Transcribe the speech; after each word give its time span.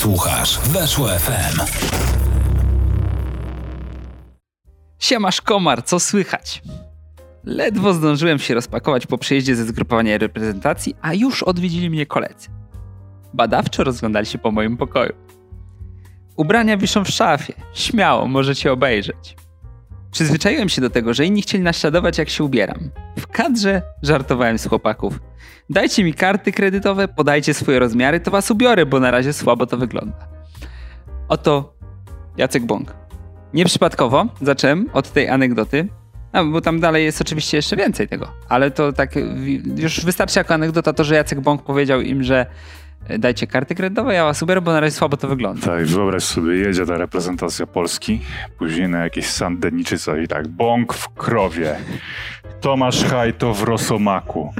Słuchasz 0.00 0.58
Weszło 0.58 1.08
FM. 1.08 1.60
Siemasz 4.98 5.40
komar, 5.40 5.84
co 5.84 6.00
słychać? 6.00 6.62
Ledwo 7.44 7.94
zdążyłem 7.94 8.38
się 8.38 8.54
rozpakować 8.54 9.06
po 9.06 9.18
przyjeździe 9.18 9.56
ze 9.56 9.64
zgrupowania 9.64 10.18
reprezentacji, 10.18 10.94
a 11.02 11.14
już 11.14 11.42
odwiedzili 11.42 11.90
mnie 11.90 12.06
koledzy. 12.06 12.48
Badawczo 13.34 13.84
rozglądali 13.84 14.26
się 14.26 14.38
po 14.38 14.50
moim 14.50 14.76
pokoju. 14.76 15.12
Ubrania 16.36 16.76
wiszą 16.76 17.04
w 17.04 17.10
szafie. 17.10 17.54
Śmiało, 17.74 18.26
możecie 18.26 18.72
obejrzeć. 18.72 19.36
Przyzwyczaiłem 20.10 20.68
się 20.68 20.80
do 20.80 20.90
tego, 20.90 21.14
że 21.14 21.26
inni 21.26 21.42
chcieli 21.42 21.64
naśladować, 21.64 22.18
jak 22.18 22.28
się 22.28 22.44
ubieram. 22.44 22.90
W 23.18 23.26
kadrze 23.26 23.82
żartowałem 24.02 24.58
z 24.58 24.66
chłopaków. 24.68 25.20
Dajcie 25.70 26.04
mi 26.04 26.14
karty 26.14 26.52
kredytowe, 26.52 27.08
podajcie 27.08 27.54
swoje 27.54 27.78
rozmiary, 27.78 28.20
to 28.20 28.30
was 28.30 28.50
ubiorę, 28.50 28.86
bo 28.86 29.00
na 29.00 29.10
razie 29.10 29.32
słabo 29.32 29.66
to 29.66 29.76
wygląda. 29.76 30.28
Oto 31.28 31.74
Jacek 32.36 32.64
Bąk. 32.64 32.94
Nieprzypadkowo 33.54 34.26
zacząłem 34.42 34.86
od 34.92 35.12
tej 35.12 35.28
anegdoty, 35.28 35.88
no, 36.32 36.46
bo 36.46 36.60
tam 36.60 36.80
dalej 36.80 37.04
jest 37.04 37.20
oczywiście 37.20 37.56
jeszcze 37.56 37.76
więcej 37.76 38.08
tego, 38.08 38.32
ale 38.48 38.70
to 38.70 38.92
tak 38.92 39.14
już 39.76 40.04
wystarczy 40.04 40.38
jako 40.38 40.54
anegdota 40.54 40.92
to, 40.92 41.04
że 41.04 41.14
Jacek 41.14 41.40
Bąk 41.40 41.62
powiedział 41.62 42.00
im, 42.00 42.22
że 42.22 42.46
dajcie 43.18 43.46
karty 43.46 43.74
kredytowe, 43.74 44.14
ja 44.14 44.24
was 44.24 44.44
bo 44.62 44.72
na 44.72 44.80
razie 44.80 44.96
słabo 44.96 45.16
to 45.16 45.28
wygląda. 45.28 45.66
Tak, 45.66 45.86
wyobraź 45.86 46.22
sobie, 46.22 46.54
jedzie 46.54 46.86
ta 46.86 46.98
reprezentacja 46.98 47.66
Polski, 47.66 48.20
później 48.58 48.88
na 48.88 48.98
jakieś 48.98 49.26
Sandeni 49.26 49.84
czy 49.84 49.98
coś 49.98 50.24
i 50.24 50.28
tak, 50.28 50.48
Bąk 50.48 50.92
w 50.92 51.08
krowie, 51.08 51.76
Tomasz 52.60 53.04
Hajto 53.04 53.54
w 53.54 53.62
Rosomaku, 53.62 54.54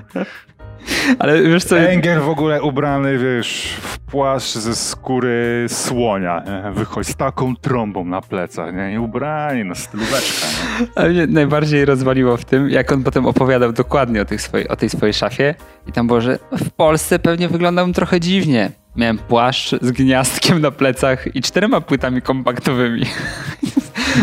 ale 1.19 1.43
wiesz 1.43 1.65
co... 1.65 1.79
Engel 1.79 2.21
w 2.21 2.29
ogóle 2.29 2.62
ubrany, 2.62 3.19
wiesz, 3.19 3.77
w 3.81 3.98
płaszcz 3.98 4.55
ze 4.55 4.77
skóry 4.77 5.67
słonia. 5.69 6.43
Nie? 6.47 6.73
Wychodzi 6.73 7.12
z 7.12 7.17
taką 7.17 7.57
trąbą 7.57 8.05
na 8.05 8.20
plecach, 8.20 8.75
nie? 8.75 8.92
I 8.92 8.98
ubrani, 8.98 9.77
stylóweczka. 9.77 10.47
Nie? 10.81 10.87
Ale 10.95 11.11
mnie 11.11 11.27
najbardziej 11.27 11.84
rozwaliło 11.84 12.37
w 12.37 12.45
tym, 12.45 12.70
jak 12.70 12.92
on 12.92 13.03
potem 13.03 13.27
opowiadał 13.27 13.73
dokładnie 13.73 14.23
o, 14.23 14.25
tych 14.25 14.41
o 14.69 14.77
tej 14.77 14.89
swojej 14.89 15.14
szafie. 15.14 15.55
I 15.87 15.92
tam 15.92 16.06
było, 16.06 16.20
że 16.20 16.39
w 16.53 16.70
Polsce 16.70 17.19
pewnie 17.19 17.48
wyglądałem 17.48 17.92
trochę 17.92 18.20
dziwnie. 18.20 18.70
Miałem 18.97 19.19
płaszcz 19.19 19.75
z 19.83 19.92
gniazdkiem 19.92 20.61
na 20.61 20.70
plecach 20.70 21.36
i 21.36 21.42
czterema 21.42 21.81
płytami 21.81 22.23
kompaktowymi. 22.23 23.03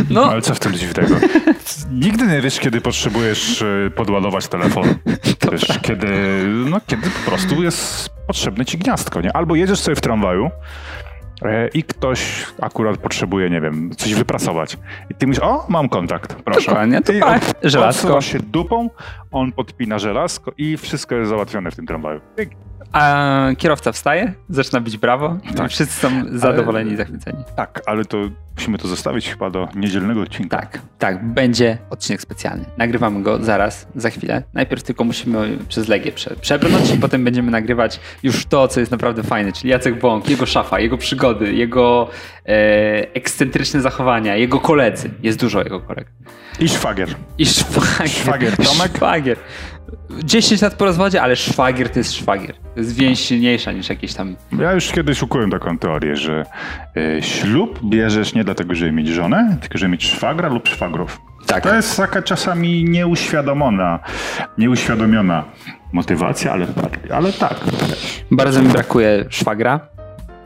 No. 0.10 0.32
Ale 0.32 0.42
co 0.42 0.56
w 0.56 0.60
tym 0.60 0.74
dziwnego? 0.74 1.16
Nigdy 1.92 2.28
nie 2.28 2.42
wiesz, 2.42 2.60
kiedy 2.60 2.82
potrzebujesz 2.82 3.62
e, 3.62 3.90
podładować 3.96 4.48
telefon. 4.48 4.84
Wiesz, 5.52 5.80
kiedy, 5.82 6.08
no, 6.70 6.78
kiedy 6.88 7.10
po 7.10 7.32
prostu 7.32 7.64
jest 7.64 8.10
potrzebne 8.28 8.66
ci 8.66 8.78
gniazdko, 8.78 9.22
nie? 9.22 9.36
Albo 9.36 9.56
jedziesz 9.56 9.80
sobie 9.80 9.96
w 9.96 10.02
tramwaju 10.02 10.50
e, 11.42 11.68
i 11.68 11.84
ktoś 11.84 12.46
akurat 12.62 12.98
potrzebuje, 12.98 13.50
nie 13.50 13.62
wiem, 13.62 13.92
coś 13.98 14.14
wyprasować. 14.14 14.78
I 15.10 15.16
ty 15.16 15.28
mówisz, 15.28 15.40
o, 15.44 15.66
mam 15.70 15.90
kontakt, 15.90 16.34
proszę. 16.34 16.66
Dokładnie, 16.72 17.02
to 17.02 17.14
I 17.14 17.20
tak, 17.20 17.42
żelazko. 17.64 18.22
się 18.22 18.40
dupą, 18.40 18.90
on 19.32 19.52
podpina 19.52 20.00
żelazko 20.00 20.52
i 20.58 20.78
wszystko 20.78 21.16
jest 21.16 21.30
załatwione 21.30 21.72
w 21.72 21.76
tym 21.76 21.88
tramwaju. 21.88 22.22
A 22.92 23.50
kierowca 23.58 23.92
wstaje, 23.92 24.34
zaczyna 24.50 24.82
być 24.82 24.98
brawo 24.98 25.38
tak. 25.56 25.70
wszyscy 25.72 26.00
są 26.00 26.10
zadowoleni 26.32 26.92
i 26.92 26.96
zachwyceni. 26.96 27.44
Tak, 27.56 27.82
ale 27.86 28.06
to 28.06 28.18
musimy 28.56 28.78
to 28.78 28.88
zostawić 28.88 29.30
chyba 29.30 29.50
do 29.50 29.68
niedzielnego 29.76 30.22
odcinka. 30.22 30.58
Tak, 30.58 30.80
tak, 31.00 31.26
będzie 31.26 31.78
odcinek 31.90 32.22
specjalny. 32.22 32.66
Nagrywamy 32.78 33.24
go 33.24 33.44
zaraz, 33.44 33.88
za 33.96 34.10
chwilę. 34.10 34.44
Najpierw 34.54 34.84
tylko 34.84 35.04
musimy 35.04 35.58
przez 35.70 35.88
Legię 35.88 36.12
prze, 36.12 36.36
przebrnąć 36.36 36.94
i 36.94 36.98
potem 36.98 37.24
będziemy 37.24 37.52
nagrywać 37.52 38.00
już 38.24 38.46
to, 38.46 38.68
co 38.68 38.80
jest 38.80 38.92
naprawdę 38.92 39.24
fajne, 39.24 39.52
czyli 39.52 39.70
Jacek 39.70 40.00
Bąk, 40.00 40.30
jego 40.30 40.46
szafa, 40.46 40.80
jego 40.80 40.98
przygody, 40.98 41.54
jego 41.54 42.10
e, 42.46 42.50
ekscentryczne 43.14 43.82
zachowania, 43.82 44.36
jego 44.36 44.60
koledzy. 44.60 45.10
Jest 45.24 45.40
dużo 45.40 45.64
jego 45.64 45.80
koleg. 45.80 46.08
I 46.60 46.70
szwagier. 46.70 47.16
I 47.38 47.46
szwagier. 47.46 48.10
Szwagier. 48.10 48.58
Tomek? 48.58 48.92
Szwagier. 48.96 49.38
10 50.24 50.62
lat 50.62 50.74
po 50.74 50.86
rozwodzie, 50.86 51.22
ale 51.22 51.36
szwagier 51.36 51.90
to 51.90 52.00
jest 52.00 52.14
szwagier. 52.14 52.56
To 52.56 52.80
jest 52.80 52.96
więź 52.96 53.20
silniejsza 53.20 53.72
niż 53.72 53.90
jakieś 53.90 54.14
tam... 54.14 54.36
Ja 54.60 54.74
już 54.74 54.92
kiedyś 54.92 55.22
ukułem 55.24 55.52
taką 55.52 55.78
teorię, 55.78 56.16
że 56.16 56.46
y, 56.98 57.22
ślub 57.22 57.80
bierzesz 57.84 58.34
nie 58.34 58.44
dlatego, 58.44 58.76
żeby 58.76 58.92
mieć 58.92 59.08
żonę, 59.08 59.58
tylko 59.62 59.78
żeby 59.78 59.92
mieć 59.92 60.06
szwagra 60.06 60.50
lub 60.50 60.68
szwagrów. 60.68 61.22
Tak. 61.48 61.64
To 61.64 61.76
jest 61.76 61.98
taka 61.98 62.22
czasami 62.22 62.84
nieuświadomiona, 62.84 64.00
nieuświadomiona 64.58 65.46
motywacja, 65.94 66.52
ale, 66.52 66.68
ale 67.14 67.34
tak. 67.34 67.60
Bardzo 68.32 68.62
mi 68.62 68.70
brakuje 68.70 69.26
szwagra, 69.30 69.80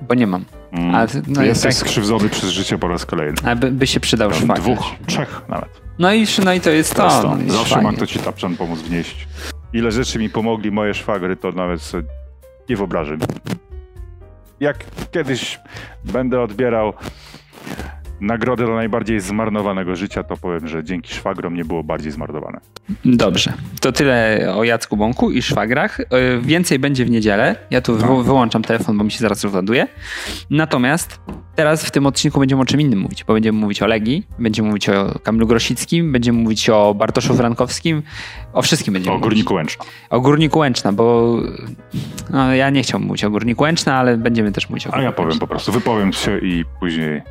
bo 0.01 0.15
nie 0.15 0.27
mam. 0.27 0.45
Mm. 0.71 0.95
A, 0.95 1.07
no 1.27 1.43
Jesteś 1.43 1.75
tak... 1.75 1.87
skrzywdzony 1.87 2.29
przez 2.29 2.49
życie 2.49 2.77
po 2.77 2.87
raz 2.87 3.05
kolejny. 3.05 3.37
A 3.45 3.55
by, 3.55 3.87
się 3.87 3.99
przydał 3.99 4.33
szwagier. 4.33 4.63
Dwóch, 4.63 4.91
trzech 5.05 5.41
nawet. 5.49 5.81
No 6.01 6.13
i, 6.13 6.25
i 6.57 6.61
to 6.61 6.69
jest 6.69 6.95
to. 6.95 7.09
to. 7.09 7.37
No 7.45 7.53
Zawsze 7.53 7.81
ma 7.81 7.93
kto 7.93 8.07
ci 8.07 8.19
tapczan 8.19 8.55
pomóc 8.55 8.79
wnieść. 8.79 9.27
Ile 9.73 9.91
rzeczy 9.91 10.19
mi 10.19 10.29
pomogli 10.29 10.71
moje 10.71 10.93
szwagry, 10.93 11.35
to 11.35 11.51
nawet 11.51 11.81
sobie 11.81 12.03
nie 12.69 12.75
wyobrażę. 12.75 13.17
Jak 14.59 14.85
kiedyś 15.11 15.59
będę 16.03 16.41
odbierał 16.41 16.93
nagrodę 18.21 18.65
dla 18.65 18.75
najbardziej 18.75 19.19
zmarnowanego 19.19 19.95
życia, 19.95 20.23
to 20.23 20.37
powiem, 20.37 20.67
że 20.67 20.83
dzięki 20.83 21.13
szwagrom 21.13 21.55
nie 21.55 21.65
było 21.65 21.83
bardziej 21.83 22.11
zmarnowane. 22.11 22.59
Dobrze. 23.05 23.53
To 23.81 23.91
tyle 23.91 24.47
o 24.55 24.63
Jacku 24.63 24.97
Bąku 24.97 25.31
i 25.31 25.41
szwagrach. 25.41 25.99
E, 25.99 26.05
więcej 26.41 26.79
będzie 26.79 27.05
w 27.05 27.09
niedzielę. 27.09 27.55
Ja 27.71 27.81
tu 27.81 27.97
no. 27.97 28.23
wyłączam 28.23 28.63
telefon, 28.63 28.97
bo 28.97 29.03
mi 29.03 29.11
się 29.11 29.19
zaraz 29.19 29.43
rozładuje. 29.43 29.87
Natomiast 30.49 31.19
teraz 31.55 31.85
w 31.85 31.91
tym 31.91 32.05
odcinku 32.05 32.39
będziemy 32.39 32.61
o 32.61 32.65
czym 32.65 32.81
innym 32.81 32.99
mówić, 32.99 33.23
bo 33.23 33.33
będziemy 33.33 33.59
mówić 33.59 33.81
o 33.81 33.87
Legii, 33.87 34.27
będziemy 34.39 34.67
mówić 34.67 34.89
o 34.89 35.19
Kamilu 35.23 35.47
Grosickim, 35.47 36.11
będziemy 36.11 36.39
mówić 36.39 36.69
o 36.69 36.93
Bartoszu 36.93 37.33
Frankowskim, 37.33 38.01
o 38.53 38.61
wszystkim 38.61 38.93
będziemy 38.93 39.15
o 39.15 39.19
Górniku 39.19 39.53
Łęczna. 39.53 39.85
O 40.09 40.21
Górniku 40.21 40.59
Łęczna, 40.59 40.93
bo 40.93 41.37
no, 42.29 42.55
ja 42.55 42.69
nie 42.69 42.83
chciałbym 42.83 43.07
mówić 43.07 43.23
o 43.23 43.29
Górniku 43.29 43.63
Łęczna, 43.63 43.95
ale 43.95 44.17
będziemy 44.17 44.51
też 44.51 44.69
mówić 44.69 44.87
o 44.87 44.89
Górniku 44.89 45.07
A 45.07 45.11
ja 45.11 45.11
powiem 45.11 45.39
po 45.39 45.47
prostu, 45.47 45.71
wypowiem 45.71 46.13
się 46.13 46.37
i 46.37 46.65
później 46.79 47.21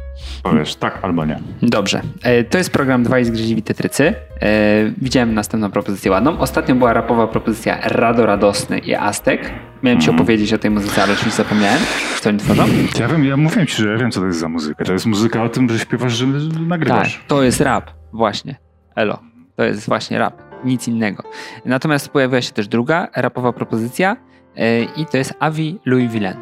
powiesz 0.42 0.75
tak 0.75 0.98
albo 1.03 1.25
nie. 1.25 1.41
Dobrze. 1.62 2.03
E, 2.22 2.44
to 2.44 2.59
jest 2.59 2.70
program 2.70 3.03
Dwaj 3.03 3.25
Zgryźliwi 3.25 3.62
Tetrycy. 3.62 4.14
E, 4.42 4.92
widziałem 4.98 5.34
następną 5.34 5.70
propozycję 5.70 6.10
ładną. 6.10 6.38
Ostatnio 6.38 6.75
była 6.75 6.92
rapowa 6.92 7.26
propozycja 7.26 7.78
Rado 7.82 8.26
Radosny 8.26 8.78
i 8.78 8.94
Aztek. 8.94 9.50
Miałem 9.82 10.00
ci 10.00 10.09
mhm. 10.09 10.20
opowiedzieć 10.20 10.53
o 10.53 10.59
tej 10.59 10.70
muzyce, 10.70 11.03
ale 11.03 11.12
oczywiście 11.12 11.42
zapomniałem, 11.42 11.80
co 12.20 12.28
oni 12.28 12.38
tworzą. 12.38 12.64
Ja 13.00 13.09
wiem, 13.09 13.25
ja 13.25 13.36
mówiłem 13.36 13.66
ci, 13.66 13.82
że 13.82 13.88
ja 13.88 13.98
wiem, 13.98 14.10
co 14.10 14.20
to 14.20 14.26
jest 14.26 14.38
za 14.38 14.48
muzyka. 14.48 14.84
To 14.84 14.92
jest 14.92 15.06
muzyka 15.06 15.42
o 15.42 15.48
tym, 15.48 15.69
że 15.69 15.78
śpiewasz, 15.78 16.12
że 16.12 16.26
nagrywasz. 16.66 17.14
Tak, 17.16 17.26
to 17.26 17.42
jest 17.42 17.60
rap, 17.60 17.91
właśnie. 18.12 18.56
Elo. 18.97 19.19
To 19.56 19.64
jest 19.64 19.86
właśnie 19.86 20.19
rap. 20.19 20.49
Nic 20.65 20.88
innego. 20.88 21.22
Natomiast 21.65 22.09
pojawiła 22.09 22.43
się 22.43 22.53
też 22.53 22.69
druga 22.69 23.09
rapowa 23.16 23.53
propozycja 23.53 24.16
e, 24.56 24.82
i 24.82 25.06
to 25.06 25.16
jest 25.16 25.34
Avi 25.38 25.81
Louis 25.84 26.12
Villain. 26.12 26.37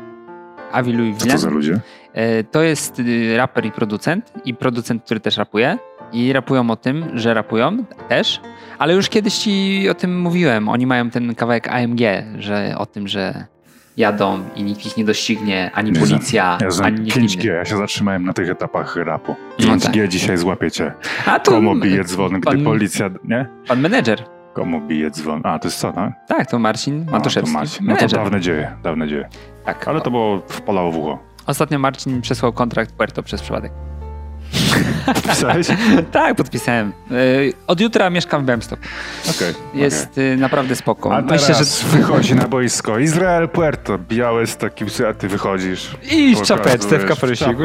Avi 0.72 0.92
Louis 0.92 1.18
Villain. 1.18 1.30
Co 1.30 1.36
to 1.36 1.38
za 1.38 1.50
ludzie? 1.50 1.80
E, 2.12 2.44
to 2.44 2.62
jest 2.62 2.98
y, 2.98 3.36
raper 3.36 3.66
i 3.66 3.72
producent, 3.72 4.32
i 4.44 4.54
producent, 4.54 5.04
który 5.04 5.20
też 5.20 5.36
rapuje. 5.36 5.78
I 6.12 6.32
rapują 6.32 6.70
o 6.70 6.76
tym, 6.76 7.04
że 7.14 7.34
rapują 7.34 7.84
też, 8.08 8.40
ale 8.78 8.94
już 8.94 9.08
kiedyś 9.08 9.34
ci 9.34 9.86
o 9.90 9.94
tym 9.94 10.20
mówiłem. 10.20 10.68
Oni 10.68 10.86
mają 10.86 11.10
ten 11.10 11.34
kawałek 11.34 11.68
AMG, 11.68 12.00
że 12.38 12.74
o 12.78 12.86
tym, 12.86 13.08
że 13.08 13.46
jadą 13.98 14.44
i 14.56 14.62
nikt 14.62 14.86
ich 14.86 14.96
nie 14.96 15.04
doścignie, 15.04 15.70
ani 15.74 15.92
ja 15.94 16.00
policja, 16.00 16.58
ja 16.60 16.84
ani 16.84 17.00
nikt 17.00 17.16
5G, 17.16 17.44
inny. 17.44 17.54
ja 17.54 17.64
się 17.64 17.76
zatrzymałem 17.76 18.24
na 18.24 18.32
tych 18.32 18.50
etapach 18.50 18.96
rapu. 18.96 19.36
5G 19.58 19.68
no 19.68 19.76
tak. 19.80 20.08
dzisiaj 20.08 20.36
złapiecie. 20.36 20.92
A 21.26 21.40
to 21.40 21.50
Komu 21.50 21.76
bije 21.76 22.04
dzwon, 22.04 22.32
gdy 22.32 22.40
pan, 22.40 22.64
policja, 22.64 23.10
nie? 23.24 23.46
Pan 23.68 23.80
menedżer. 23.80 24.24
Komu 24.54 24.80
bije 24.80 25.10
dzwon? 25.10 25.40
A, 25.44 25.58
to 25.58 25.68
jest 25.68 25.78
co, 25.78 25.92
no? 25.96 26.12
Tak, 26.28 26.50
to 26.50 26.58
Marcin 26.58 27.06
Matuszewski. 27.10 27.50
A, 27.50 27.52
to 27.52 27.58
Marcin. 27.58 27.86
No 27.86 27.96
to 27.96 28.08
dawne 28.08 28.40
dzieje, 28.40 28.76
dawne 28.82 29.08
dzieje. 29.08 29.28
Tak. 29.64 29.88
Ale 29.88 30.00
to 30.00 30.10
było 30.10 30.42
wpalało 30.48 30.92
w 30.92 30.98
ucho. 30.98 31.18
Ostatnio 31.46 31.78
Marcin 31.78 32.20
przesłał 32.20 32.52
kontrakt 32.52 32.92
Puerto 32.92 33.22
przez 33.22 33.42
przypadek. 33.42 33.72
Podpisałeś? 35.06 35.66
tak, 36.12 36.36
podpisałem. 36.36 36.92
Y, 37.10 37.52
od 37.66 37.80
jutra 37.80 38.10
mieszkam 38.10 38.42
w 38.42 38.46
Białymstoku. 38.46 38.82
Okay, 39.30 39.54
Jest 39.74 40.12
okay. 40.12 40.36
naprawdę 40.36 40.76
spoko. 40.76 41.16
A 41.16 41.20
Myślę, 41.20 41.38
teraz 41.38 41.82
że... 41.82 41.88
wychodzi 41.88 42.34
na 42.34 42.48
boisko 42.48 42.98
Izrael 42.98 43.48
Puerto, 43.48 43.98
białe 43.98 44.46
z 44.46 44.56
takim, 44.56 44.88
a 45.10 45.14
ty 45.14 45.28
wychodzisz. 45.28 45.96
I 46.10 46.36
w 46.36 46.42
czapeczce, 46.42 46.98
w 46.98 47.06
kapelusziku. 47.06 47.62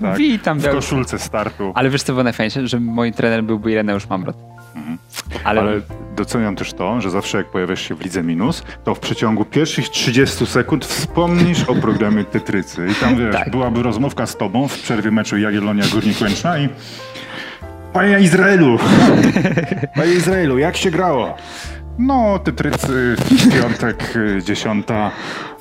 Tak, 0.00 0.18
Witam. 0.18 0.58
W 0.58 0.68
koszulce 0.68 1.18
startu. 1.18 1.72
Ale 1.74 1.90
wiesz 1.90 2.02
co 2.02 2.12
było 2.12 2.24
najfajniejsze? 2.24 2.66
Że 2.66 2.80
mój 2.80 3.12
trener 3.12 3.44
byłby 3.44 3.72
Ireneusz 3.72 4.08
Mamrot. 4.08 4.36
Mhm. 4.76 4.98
Ale... 5.44 5.60
Ale 5.60 5.80
doceniam 6.16 6.56
też 6.56 6.72
to, 6.72 7.00
że 7.00 7.10
zawsze 7.10 7.38
jak 7.38 7.46
pojawiasz 7.46 7.80
się 7.88 7.94
w 7.94 8.00
Lidze 8.00 8.22
Minus, 8.22 8.62
to 8.84 8.94
w 8.94 9.00
przeciągu 9.00 9.44
pierwszych 9.44 9.88
30 9.88 10.46
sekund 10.46 10.84
wspomnisz 10.84 11.64
o 11.64 11.74
programie 11.74 12.24
Tetrycy. 12.24 12.88
I 12.90 12.94
tam 12.94 13.16
wiesz, 13.16 13.34
tak. 13.34 13.50
byłaby 13.50 13.82
rozmówka 13.82 14.26
z 14.26 14.36
tobą 14.36 14.68
w 14.68 14.78
przerwie 14.82 15.10
meczu 15.10 15.38
Jagiellonia 15.38 15.84
Górnik 15.92 16.20
Łęczna 16.20 16.58
i 16.58 16.68
Panie 17.92 18.18
Izraelu! 18.20 18.78
Panie 19.96 20.12
Izraelu, 20.12 20.58
jak 20.58 20.76
się 20.76 20.90
grało? 20.90 21.36
No, 21.98 22.38
Tetrycy, 22.38 23.16
piątek, 23.60 24.14
dziesiąta. 24.42 25.10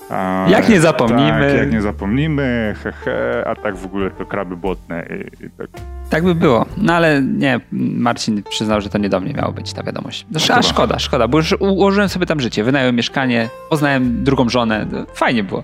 A, 0.10 0.46
Jak 0.50 0.70
nie 0.70 0.82
zapomnimy. 0.82 1.48
Tak, 1.50 1.58
jak 1.58 1.72
nie 1.72 1.82
zapomnimy, 1.82 2.76
he, 2.84 2.92
he, 2.92 3.44
a 3.48 3.56
tak 3.56 3.76
w 3.76 3.86
ogóle 3.86 4.12
to 4.12 4.26
kraby 4.26 4.58
błotne. 4.58 5.06
I, 5.10 5.46
i 5.46 5.50
tak. 5.50 5.68
Tak 6.10 6.24
by 6.24 6.36
było. 6.36 6.66
No 6.78 6.94
ale 6.94 7.22
nie, 7.22 7.60
Marcin 7.72 8.44
przyznał, 8.44 8.82
że 8.82 8.90
to 8.90 8.98
nie 8.98 9.10
do 9.10 9.20
mnie 9.20 9.34
miało 9.34 9.54
być 9.54 9.74
ta 9.74 9.84
wiadomość. 9.84 10.26
No, 10.32 10.56
a 10.56 10.62
szkoda, 10.62 11.00
szkoda, 11.00 11.28
bo 11.28 11.38
już 11.38 11.56
ułożyłem 11.60 12.10
sobie 12.10 12.26
tam 12.26 12.40
życie. 12.40 12.64
Wynająłem 12.64 12.96
mieszkanie, 12.96 13.50
poznałem 13.70 14.24
drugą 14.24 14.50
żonę. 14.50 14.86
Fajnie 15.14 15.44
było. 15.44 15.64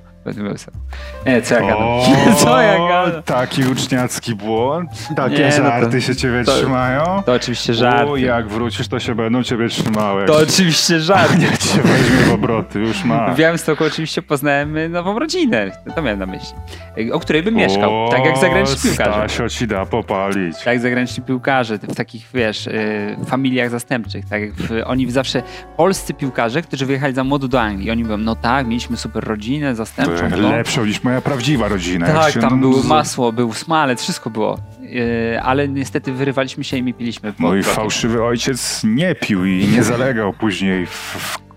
Nie, 1.25 1.41
co 1.41 1.55
ja 1.55 1.61
gadam? 1.61 1.87
Co 2.37 2.61
ja 2.61 2.77
gadam? 2.87 3.23
Taki 3.23 3.63
uczniacki 3.65 4.35
błąd? 4.35 4.89
Takie 5.15 5.35
Nie, 5.37 5.43
no 5.45 5.49
to- 5.49 5.55
żarty 5.63 6.01
się 6.01 6.15
ciebie 6.15 6.43
to- 6.43 6.51
trzymają? 6.57 7.23
To 7.25 7.33
oczywiście 7.33 7.71
O, 7.71 7.75
żart. 7.75 8.09
jak 8.17 8.47
wrócisz, 8.47 8.87
to 8.87 8.99
się 8.99 9.15
będą 9.15 9.43
ciebie 9.43 9.69
trzymały. 9.69 10.25
To 10.25 10.37
oczywiście 10.37 10.99
żart. 10.99 11.37
Nie 11.39 11.47
cię 11.57 11.81
weźmie 11.83 12.17
w 12.25 12.33
obroty, 12.33 12.79
już 12.79 13.03
ma. 13.03 13.33
W 13.33 13.37
Białymstoku 13.37 13.83
oczywiście 13.83 14.21
poznałem 14.21 14.77
y, 14.77 14.89
nową 14.89 15.19
rodzinę. 15.19 15.71
To 15.95 16.01
miałem 16.01 16.19
na 16.19 16.25
myśli. 16.25 16.55
Y, 16.97 17.13
O 17.13 17.19
której 17.19 17.43
bym 17.43 17.53
mieszkał. 17.55 18.09
Tak 18.11 18.25
jak 18.25 18.37
zagraniczni 18.37 18.89
piłkarze. 18.89 19.11
Stasio 19.13 19.49
ci 19.49 19.67
da 19.67 19.85
popalić. 19.85 20.57
Tak 20.57 20.65
jak 20.65 20.79
zagraniczni 20.79 21.23
piłkarze, 21.23 21.77
w 21.77 21.95
takich, 21.95 22.27
wiesz, 22.33 22.67
y, 22.67 23.15
familiach 23.25 23.69
zastępczych, 23.69 24.25
tak 24.29 24.41
jak 24.41 24.53
w, 24.53 24.69
oni 24.85 25.11
zawsze, 25.11 25.43
polscy 25.77 26.13
piłkarze, 26.13 26.61
którzy 26.61 26.85
wyjechali 26.85 27.13
za 27.13 27.23
młodu 27.23 27.47
do 27.47 27.61
Anglii, 27.61 27.91
oni 27.91 28.03
mówią, 28.03 28.17
no 28.17 28.35
tak, 28.35 28.67
mieliśmy 28.67 28.97
super 28.97 29.23
rodzinę 29.23 29.75
zastępczą. 29.75 30.10
To 30.17 30.37
no. 30.41 30.49
Lepszą 30.51 30.85
niż 30.85 31.03
moja 31.03 31.21
prawdziwa 31.21 31.67
rodzina. 31.67 32.07
Tak, 32.07 32.33
tam 32.33 32.59
było 32.59 32.83
masło, 32.83 33.31
był 33.31 33.53
smalec, 33.53 34.01
wszystko 34.01 34.29
było. 34.29 34.59
Yy, 34.81 35.41
ale 35.41 35.67
niestety 35.67 36.13
wyrywaliśmy 36.13 36.63
się 36.63 36.77
i 36.77 36.83
mi 36.83 36.93
piliśmy. 36.93 37.33
Mój 37.37 37.63
fałszywy 37.63 38.23
ojciec 38.23 38.81
nie 38.83 39.15
pił 39.15 39.45
i 39.45 39.67
nie 39.67 39.83
zalegał 39.83 40.33
później 40.33 40.85
w, 40.85 40.91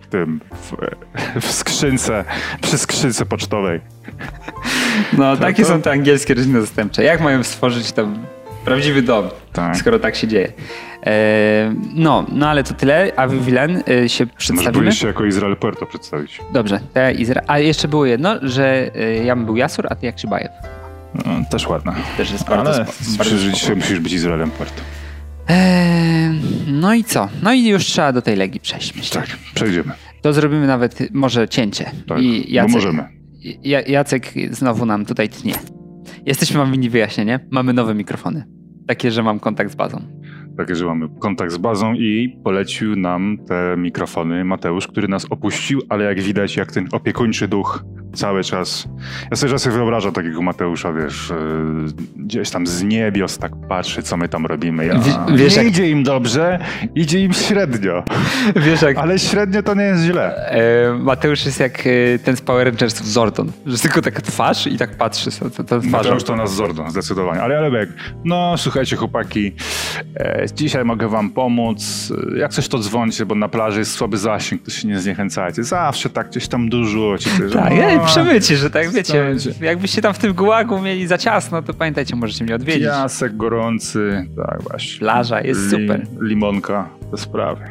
w 0.01 0.06
tym, 0.06 0.41
w, 0.53 0.73
w 1.41 1.53
skrzynce, 1.53 2.25
przy 2.62 2.79
skrzynce 2.79 3.27
pocztowej. 3.27 3.81
No, 5.12 5.37
takie 5.37 5.62
to- 5.62 5.69
są 5.69 5.83
te 5.83 5.91
angielskie 5.91 6.35
rodziny 6.35 6.61
zastępcze. 6.61 7.05
Jak 7.05 7.21
mają 7.21 7.43
stworzyć 7.43 7.93
tam 7.93 8.19
prawdziwy 8.65 9.03
dom, 9.03 9.29
Tak. 9.53 9.77
skoro 9.77 9.99
tak 9.99 10.17
się 10.17 10.29
dzieje? 10.29 10.53
Yy, 11.06 11.11
no, 11.95 12.27
no 12.33 12.49
ale 12.49 12.65
to 12.65 12.75
tyle. 12.75 13.12
A 13.17 13.27
wy, 13.27 13.41
Wilen, 13.41 13.83
yy, 13.87 14.09
się 14.09 14.25
Może 14.25 14.37
przedstawimy? 14.37 14.73
powinieneś 14.73 14.99
się 14.99 15.06
jako 15.06 15.25
Izrael 15.25 15.56
Puerto 15.56 15.87
przedstawić. 15.87 16.41
Dobrze. 16.53 16.81
A 17.47 17.59
jeszcze 17.59 17.89
było 17.89 18.06
jedno, 18.06 18.35
że 18.43 18.91
yy, 18.95 19.25
ja 19.25 19.37
bym 19.37 19.45
był 19.45 19.56
Jasur, 19.56 19.87
a 19.91 19.95
ty 19.95 20.06
jak 20.06 20.19
Szybajew. 20.19 20.51
No, 21.15 21.45
też 21.51 21.69
ładne. 21.69 21.95
Też 22.17 22.33
jest 22.33 22.49
bardzo, 22.49 22.73
Ale 23.19 23.53
dzisiaj 23.53 23.77
musisz 23.77 24.01
być 24.01 24.12
Izraelem 24.12 24.51
Puerto. 24.51 24.83
Eee, 25.49 26.41
no 26.67 26.95
i 26.95 27.05
co? 27.05 27.29
No 27.43 27.53
i 27.53 27.67
już 27.69 27.85
trzeba 27.85 28.12
do 28.12 28.23
tej 28.23 28.37
Legii 28.37 28.61
przejść, 28.61 28.97
myślę. 28.97 29.21
Tak, 29.21 29.31
przejdziemy. 29.55 29.93
To 30.23 30.33
zrobimy 30.33 30.67
nawet 30.67 31.15
może 31.15 31.49
cięcie. 31.49 31.91
Tak, 32.09 32.19
I 32.23 32.41
bo 32.41 32.49
Jacek, 32.55 32.73
możemy. 32.73 33.09
Ja, 33.62 33.81
Jacek 33.81 34.33
znowu 34.51 34.87
nam 34.87 35.06
tutaj 35.06 35.29
tnie. 35.29 35.55
Jesteśmy 36.27 36.59
wam 36.59 36.73
winni 36.73 36.91
wyjaśnienie. 36.91 37.41
Mamy 37.51 37.73
nowe 37.73 37.95
mikrofony. 37.95 38.45
Takie, 38.87 39.11
że 39.11 39.23
mam 39.23 39.41
kontakt 39.41 39.73
z 39.73 39.75
bazą. 39.75 40.03
Takie, 40.56 40.75
że 40.75 40.87
mamy 40.87 41.09
kontakt 41.21 41.53
z 41.53 41.59
bazą 41.59 41.95
i 41.95 42.39
polecił 42.45 42.97
nam 42.97 43.39
te 43.49 43.75
mikrofony 43.79 44.45
Mateusz, 44.45 44.87
który 44.87 45.09
nas 45.09 45.27
opuścił, 45.31 45.81
ale 45.89 46.05
jak 46.05 46.21
widać, 46.21 46.56
jak 46.56 46.73
ten 46.73 46.89
opiekuńczy 46.93 47.49
duch 47.49 47.85
cały 48.14 48.44
czas. 48.44 48.88
Ja 49.31 49.37
sobie 49.37 49.52
czasem 49.52 49.72
wyobrażam 49.72 50.12
takiego 50.12 50.43
Mateusza, 50.43 50.93
wiesz, 50.93 51.31
e, 51.31 51.34
gdzieś 52.16 52.50
tam 52.50 52.66
z 52.66 52.82
niebios 52.82 53.38
tak 53.38 53.52
patrzy, 53.69 54.02
co 54.02 54.16
my 54.16 54.28
tam 54.28 54.46
robimy. 54.46 54.87
Ja, 54.87 54.99
Wi- 54.99 55.37
wiesz, 55.37 55.56
nie 55.56 55.62
jak- 55.62 55.72
idzie 55.72 55.90
im 55.90 56.02
dobrze, 56.02 56.58
idzie 56.94 57.20
im 57.25 57.32
średnio. 57.32 58.02
Wiesz 58.66 58.82
jak... 58.82 58.96
Ale 58.99 59.19
średnio 59.19 59.62
to 59.62 59.75
nie 59.75 59.82
jest 59.84 60.02
źle. 60.05 60.49
E, 60.50 60.93
Mateusz 60.99 61.46
jest 61.46 61.61
jak 61.61 61.87
e, 61.87 62.19
ten 62.25 62.37
z 62.37 62.40
Power 62.40 62.66
Rangers 62.66 63.00
w 63.00 63.06
Zordon, 63.06 63.52
że 63.66 63.78
tylko 63.78 64.02
taka 64.02 64.20
twarz 64.20 64.67
i 64.67 64.78
tak 64.78 64.96
patrzy 64.96 65.31
to, 65.56 65.64
to. 65.64 65.81
Mateusz 65.82 66.25
to 66.25 66.37
nas 66.37 66.55
Zordon, 66.55 66.90
zdecydowanie. 66.90 67.43
Ale 67.43 67.58
Alebek, 67.58 67.88
no 68.25 68.55
słuchajcie 68.58 68.96
chłopaki, 68.96 69.52
e, 70.17 70.46
dzisiaj 70.55 70.84
mogę 70.84 71.08
wam 71.08 71.31
pomóc. 71.31 72.12
Jak 72.37 72.52
coś 72.52 72.69
to 72.69 72.78
dzwońcie, 72.78 73.26
bo 73.26 73.34
na 73.34 73.49
plaży 73.49 73.78
jest 73.78 73.93
słaby 73.93 74.19
zasięg, 74.19 74.62
to 74.62 74.70
się 74.70 74.88
nie 74.88 75.00
zniechęcajcie. 75.00 75.64
Zawsze 75.64 76.10
tak 76.10 76.28
gdzieś 76.31 76.49
tam 76.49 76.69
dużo. 76.69 77.19
Ci 77.19 77.31
coś, 77.38 77.52
Tak, 77.52 77.70
no, 77.70 78.04
przemycie, 78.05 78.56
że 78.56 78.71
tak 78.71 78.91
wiecie, 78.91 79.35
jakbyście 79.61 80.03
tam 80.03 80.15
w 80.15 80.19
tym 80.19 80.33
gułagu 80.33 80.81
mieli 80.81 81.06
za 81.06 81.19
ciasno, 81.19 81.62
to 81.62 81.75
pamiętajcie, 81.75 82.17
możecie 82.17 82.45
mnie 82.45 82.55
odwiedzić. 82.55 82.85
Piasek 82.85 83.37
gorący, 83.37 84.27
tak 84.37 84.62
właśnie. 84.62 84.99
Plaża 84.99 85.41
jest 85.41 85.71
super. 85.71 86.06
Limonka, 86.21 86.89
te 87.11 87.17
sprawy. 87.17 87.65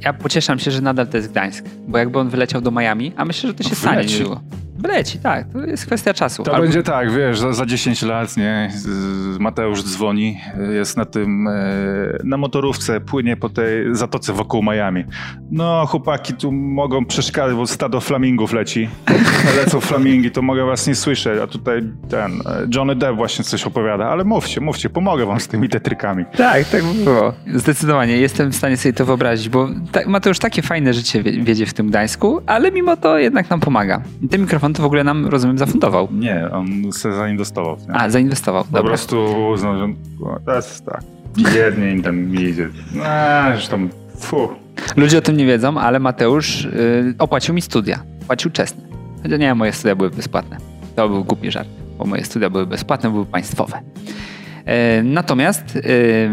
Ja 0.00 0.12
pocieszam 0.12 0.58
się, 0.58 0.70
że 0.70 0.80
nadal 0.80 1.06
to 1.06 1.16
jest 1.16 1.30
Gdańsk, 1.30 1.64
bo 1.88 1.98
jakby 1.98 2.18
on 2.18 2.28
wyleciał 2.28 2.60
do 2.60 2.70
Miami, 2.70 3.12
a 3.16 3.24
myślę, 3.24 3.48
że 3.48 3.54
to 3.54 3.62
się 3.62 3.74
stanie 3.74 4.06
niedługo. 4.06 4.40
Wyleci, 4.82 5.18
tak, 5.18 5.46
to 5.52 5.58
jest 5.66 5.86
kwestia 5.86 6.14
czasu. 6.14 6.42
To 6.42 6.50
Albo- 6.54 6.62
będzie 6.62 6.82
tak, 6.82 7.12
wiesz, 7.12 7.38
za, 7.40 7.52
za 7.52 7.66
10 7.66 8.02
lat, 8.02 8.36
nie, 8.36 8.70
Mateusz 9.40 9.82
dzwoni, 9.84 10.40
jest 10.72 10.96
na 10.96 11.04
tym, 11.04 11.48
e, 11.48 11.52
na 12.24 12.36
motorówce, 12.36 13.00
płynie 13.00 13.36
po 13.36 13.48
tej 13.48 13.94
zatoce 13.96 14.32
wokół 14.32 14.62
Miami. 14.62 15.04
No, 15.50 15.86
chłopaki 15.86 16.34
tu 16.34 16.52
mogą 16.52 17.04
przeszkadzać, 17.06 17.56
bo 17.56 17.66
stado 17.66 18.00
flamingów 18.00 18.52
leci. 18.52 18.88
Lecą 19.64 19.80
flamingi, 19.80 20.30
to 20.30 20.42
mogę 20.42 20.64
was 20.64 20.86
nie 20.86 20.94
słyszeć, 20.94 21.38
a 21.42 21.46
tutaj 21.46 21.82
ten, 22.08 22.32
e, 22.32 22.66
Johnny 22.74 22.96
Depp 22.96 23.16
właśnie 23.16 23.44
coś 23.44 23.64
opowiada, 23.66 24.08
ale 24.08 24.24
mówcie, 24.24 24.60
mówcie, 24.60 24.90
pomogę 24.90 25.26
wam 25.26 25.40
z 25.40 25.48
tymi 25.48 25.68
tetrykami. 25.68 26.24
Tak, 26.36 26.64
tak 26.68 26.84
by 26.84 27.04
było. 27.04 27.32
Zdecydowanie, 27.54 28.16
jestem 28.16 28.50
w 28.52 28.56
stanie 28.56 28.76
sobie 28.76 28.92
to 28.92 29.04
wyobrazić, 29.06 29.48
bo 29.48 29.68
ta, 29.92 30.00
Mateusz 30.06 30.38
takie 30.38 30.62
fajne 30.62 30.94
życie 30.94 31.22
wie- 31.22 31.42
wiedzie 31.42 31.66
w 31.66 31.74
tym 31.74 31.88
Gdańsku, 31.88 32.40
ale 32.46 32.72
mimo 32.72 32.96
to 32.96 33.18
jednak 33.18 33.50
nam 33.50 33.60
pomaga. 33.60 34.02
I 34.22 34.28
ten 34.28 34.46
mikrofon 34.70 34.74
to 34.74 34.82
w 34.82 34.86
ogóle 34.86 35.04
nam, 35.04 35.26
rozumiem, 35.26 35.58
zafundował. 35.58 36.08
Nie, 36.12 36.48
on 36.52 36.92
se 36.92 37.12
zainwestował. 37.12 37.76
Nie? 37.88 37.94
A, 37.94 38.10
zainwestował, 38.10 38.64
Po 38.64 38.70
dobra. 38.72 38.88
prostu 38.88 39.24
uznał, 39.52 39.78
że 39.78 39.86
jest 40.56 40.84
tak, 40.86 41.02
biednie 41.36 41.92
im 41.92 42.02
tam 42.02 42.34
idzie. 42.34 42.68
No, 42.94 43.04
zresztą, 43.52 43.88
fu. 44.18 44.48
Ludzie 44.96 45.18
o 45.18 45.20
tym 45.20 45.36
nie 45.36 45.46
wiedzą, 45.46 45.78
ale 45.78 45.98
Mateusz 45.98 46.64
y, 46.64 47.14
opłacił 47.18 47.54
mi 47.54 47.62
studia. 47.62 48.02
Płacił 48.26 48.50
czesne. 48.50 48.82
Chociaż 49.22 49.38
nie, 49.38 49.54
moje 49.54 49.72
studia 49.72 49.94
były 49.96 50.10
bezpłatne. 50.10 50.56
To 50.96 51.08
był 51.08 51.24
głupi 51.24 51.50
żart, 51.50 51.68
bo 51.98 52.04
moje 52.04 52.24
studia 52.24 52.50
były 52.50 52.66
bezpłatne, 52.66 53.10
były 53.10 53.26
państwowe. 53.26 53.80
E, 54.66 55.02
natomiast 55.02 55.76
y, 55.76 56.30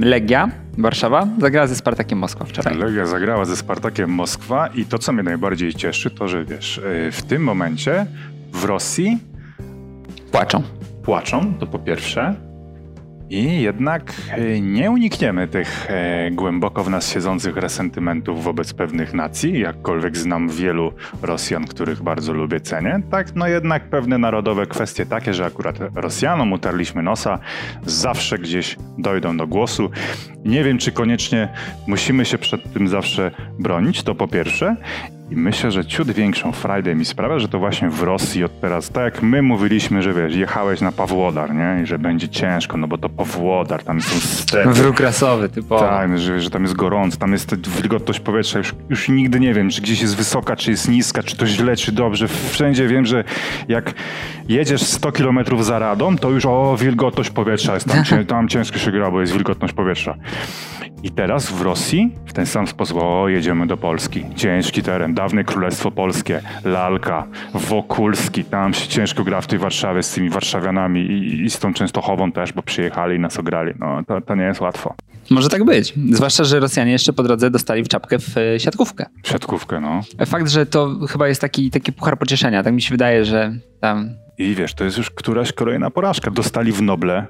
Legia 0.00 0.48
Warszawa 0.78 1.28
zagrała 1.40 1.66
ze 1.66 1.76
Spartakiem 1.76 2.18
Moskwa 2.18 2.44
wczoraj. 2.44 2.78
Legia 2.78 3.06
zagrała 3.06 3.44
ze 3.44 3.56
Spartakiem 3.56 4.10
Moskwa 4.10 4.66
i 4.66 4.84
to, 4.84 4.98
co 4.98 5.12
mnie 5.12 5.22
najbardziej 5.22 5.74
cieszy, 5.74 6.10
to, 6.10 6.28
że 6.28 6.44
wiesz, 6.44 6.78
y, 6.78 7.12
w 7.12 7.22
tym 7.22 7.42
momencie 7.42 8.06
w 8.52 8.64
Rosji 8.64 9.18
Płaczą. 10.32 10.62
płaczą, 11.02 11.54
to 11.54 11.66
po 11.66 11.78
pierwsze, 11.78 12.34
i 13.30 13.62
jednak 13.62 14.14
y, 14.38 14.60
nie 14.60 14.90
unikniemy 14.90 15.48
tych 15.48 15.90
e, 15.90 16.30
głęboko 16.30 16.84
w 16.84 16.90
nas 16.90 17.12
siedzących 17.12 17.56
resentymentów 17.56 18.44
wobec 18.44 18.72
pewnych 18.72 19.14
nacji, 19.14 19.60
jakkolwiek 19.60 20.16
znam 20.16 20.48
wielu 20.48 20.92
Rosjan, 21.22 21.66
których 21.66 22.02
bardzo 22.02 22.32
lubię, 22.32 22.60
cenię. 22.60 23.00
Tak, 23.10 23.34
no 23.34 23.48
jednak 23.48 23.90
pewne 23.90 24.18
narodowe 24.18 24.66
kwestie 24.66 25.06
takie, 25.06 25.34
że 25.34 25.44
akurat 25.44 25.76
Rosjanom 25.94 26.52
utarliśmy 26.52 27.02
nosa, 27.02 27.38
zawsze 27.86 28.38
gdzieś 28.38 28.76
dojdą 28.98 29.36
do 29.36 29.46
głosu. 29.46 29.90
Nie 30.44 30.64
wiem, 30.64 30.78
czy 30.78 30.92
koniecznie 30.92 31.48
musimy 31.86 32.24
się 32.24 32.38
przed 32.38 32.72
tym 32.72 32.88
zawsze 32.88 33.30
bronić, 33.58 34.02
to 34.02 34.14
po 34.14 34.28
pierwsze. 34.28 34.76
I 35.30 35.36
myślę, 35.36 35.70
że 35.70 35.84
ciut 35.84 36.10
większą 36.10 36.52
frajdę 36.52 36.94
mi 36.94 37.04
sprawia, 37.04 37.38
że 37.38 37.48
to 37.48 37.58
właśnie 37.58 37.90
w 37.90 38.02
Rosji 38.02 38.44
od 38.44 38.60
teraz, 38.60 38.90
tak 38.90 39.04
jak 39.04 39.22
my 39.22 39.42
mówiliśmy, 39.42 40.02
że 40.02 40.14
wiesz, 40.14 40.34
jechałeś 40.34 40.80
na 40.80 40.92
Pawłodar, 40.92 41.54
nie? 41.54 41.82
I 41.82 41.86
że 41.86 41.98
będzie 41.98 42.28
ciężko, 42.28 42.76
no 42.76 42.88
bo 42.88 42.98
to 42.98 43.08
Pawłodar, 43.08 43.84
tam 43.84 44.00
są 44.00 44.20
stepy. 44.20 44.70
Wróg 44.70 45.00
rasowy, 45.00 45.48
typowo. 45.48 45.80
Tak, 45.80 46.18
że, 46.18 46.40
że 46.40 46.50
tam 46.50 46.62
jest 46.62 46.74
gorąco, 46.74 47.16
tam 47.16 47.32
jest 47.32 47.68
wilgotność 47.68 48.20
powietrza, 48.20 48.58
już, 48.58 48.74
już 48.90 49.08
nigdy 49.08 49.40
nie 49.40 49.54
wiem, 49.54 49.70
czy 49.70 49.82
gdzieś 49.82 50.02
jest 50.02 50.16
wysoka, 50.16 50.56
czy 50.56 50.70
jest 50.70 50.88
niska, 50.88 51.22
czy 51.22 51.36
to 51.36 51.46
źle, 51.46 51.76
czy 51.76 51.92
dobrze. 51.92 52.28
Wszędzie 52.28 52.88
wiem, 52.88 53.06
że 53.06 53.24
jak 53.68 53.94
jedziesz 54.48 54.82
100 54.82 55.12
km 55.12 55.38
za 55.60 55.78
radą, 55.78 56.16
to 56.16 56.30
już 56.30 56.46
o, 56.46 56.76
wilgotność 56.80 57.30
powietrza 57.30 57.74
jest 57.74 57.88
tam, 57.88 58.24
tam 58.26 58.48
ciężko 58.48 58.78
się 58.78 58.92
gra, 58.92 59.10
bo 59.10 59.20
jest 59.20 59.32
wilgotność 59.32 59.74
powietrza. 59.74 60.14
I 61.02 61.10
teraz 61.10 61.52
w 61.52 61.60
Rosji 61.62 62.10
w 62.26 62.32
ten 62.32 62.46
sam 62.46 62.66
sposób, 62.66 62.98
o, 63.02 63.28
jedziemy 63.28 63.66
do 63.66 63.76
Polski, 63.76 64.24
ciężki 64.36 64.82
teren, 64.82 65.14
dawne 65.14 65.44
Królestwo 65.44 65.90
Polskie, 65.90 66.40
Lalka, 66.64 67.26
Wokulski, 67.54 68.44
tam 68.44 68.74
się 68.74 68.88
ciężko 68.88 69.24
gra 69.24 69.40
w 69.40 69.46
tej 69.46 69.58
Warszawie 69.58 70.02
z 70.02 70.10
tymi 70.10 70.28
warszawianami 70.30 71.00
i, 71.00 71.42
i 71.44 71.50
z 71.50 71.58
tą 71.58 71.74
Częstochową 71.74 72.32
też, 72.32 72.52
bo 72.52 72.62
przyjechali 72.62 73.16
i 73.16 73.18
nas 73.18 73.38
ograli. 73.38 73.72
No, 73.78 74.02
to, 74.08 74.20
to 74.20 74.34
nie 74.34 74.42
jest 74.44 74.60
łatwo. 74.60 74.94
Może 75.30 75.48
tak 75.48 75.64
być. 75.64 75.94
Zwłaszcza, 76.12 76.44
że 76.44 76.60
Rosjanie 76.60 76.92
jeszcze 76.92 77.12
po 77.12 77.22
drodze 77.22 77.50
dostali 77.50 77.84
w 77.84 77.88
czapkę 77.88 78.18
w 78.18 78.36
e, 78.38 78.60
siatkówkę. 78.60 79.06
Siatkówkę, 79.24 79.80
no. 79.80 80.00
Fakt, 80.26 80.48
że 80.48 80.66
to 80.66 80.98
chyba 81.10 81.28
jest 81.28 81.40
taki, 81.40 81.70
taki 81.70 81.92
puchar 81.92 82.18
pocieszenia. 82.18 82.62
Tak 82.62 82.74
mi 82.74 82.82
się 82.82 82.90
wydaje, 82.90 83.24
że 83.24 83.52
tam. 83.80 84.10
I 84.38 84.54
wiesz, 84.54 84.74
to 84.74 84.84
jest 84.84 84.98
już 84.98 85.10
któraś 85.10 85.52
kolejna 85.52 85.90
porażka. 85.90 86.30
Dostali 86.30 86.72
w 86.72 86.82
Noble. 86.82 87.26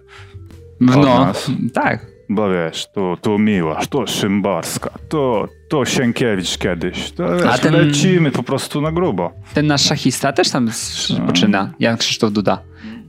w- 0.81 0.97
No, 0.97 1.33
tak. 1.75 2.07
Bo 2.29 2.51
wiesz, 2.51 2.87
tu, 2.95 3.17
tu 3.23 3.39
Miłasz, 3.39 3.89
tu 3.89 4.07
Szymborska, 4.07 4.91
tu, 5.09 5.45
tu 5.69 5.85
Sienkiewicz 5.85 6.59
kiedyś. 6.59 7.13
To 7.13 7.37
wiesz, 7.37 7.61
ten- 7.61 7.75
lecimy 7.75 8.31
po 8.31 8.43
prostu 8.43 8.81
na 8.81 8.93
grubo. 8.93 9.33
Ten 9.55 9.67
nasz 9.67 9.83
szachista 9.85 10.33
też 10.33 10.51
tam 10.51 10.69
s- 10.69 11.13
poczyna, 11.27 11.73
Jan 11.79 11.97
Krzysztof 11.97 12.33
Duda. 12.33 12.63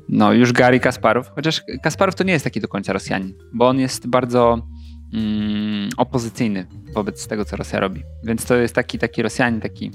No, 0.10 0.34
już 0.34 0.52
Gary 0.54 0.80
Kasparow, 0.80 1.30
chociaż 1.36 1.62
Kasparow 1.84 2.16
to 2.16 2.24
nie 2.24 2.34
jest 2.34 2.44
taki 2.44 2.62
do 2.62 2.68
końca 2.68 2.94
Rosjanin, 2.94 3.34
bo 3.54 3.68
on 3.68 3.80
jest 3.80 4.08
bardzo 4.08 4.62
mm, 5.14 5.90
opozycyjny 5.98 6.66
wobec 6.94 7.28
tego, 7.28 7.46
co 7.46 7.56
Rosja 7.56 7.80
robi. 7.80 8.04
Więc 8.24 8.46
to 8.46 8.56
jest 8.56 8.76
taki, 8.76 9.00
taki 9.00 9.22
Rosjanin, 9.22 9.62
taki 9.62 9.92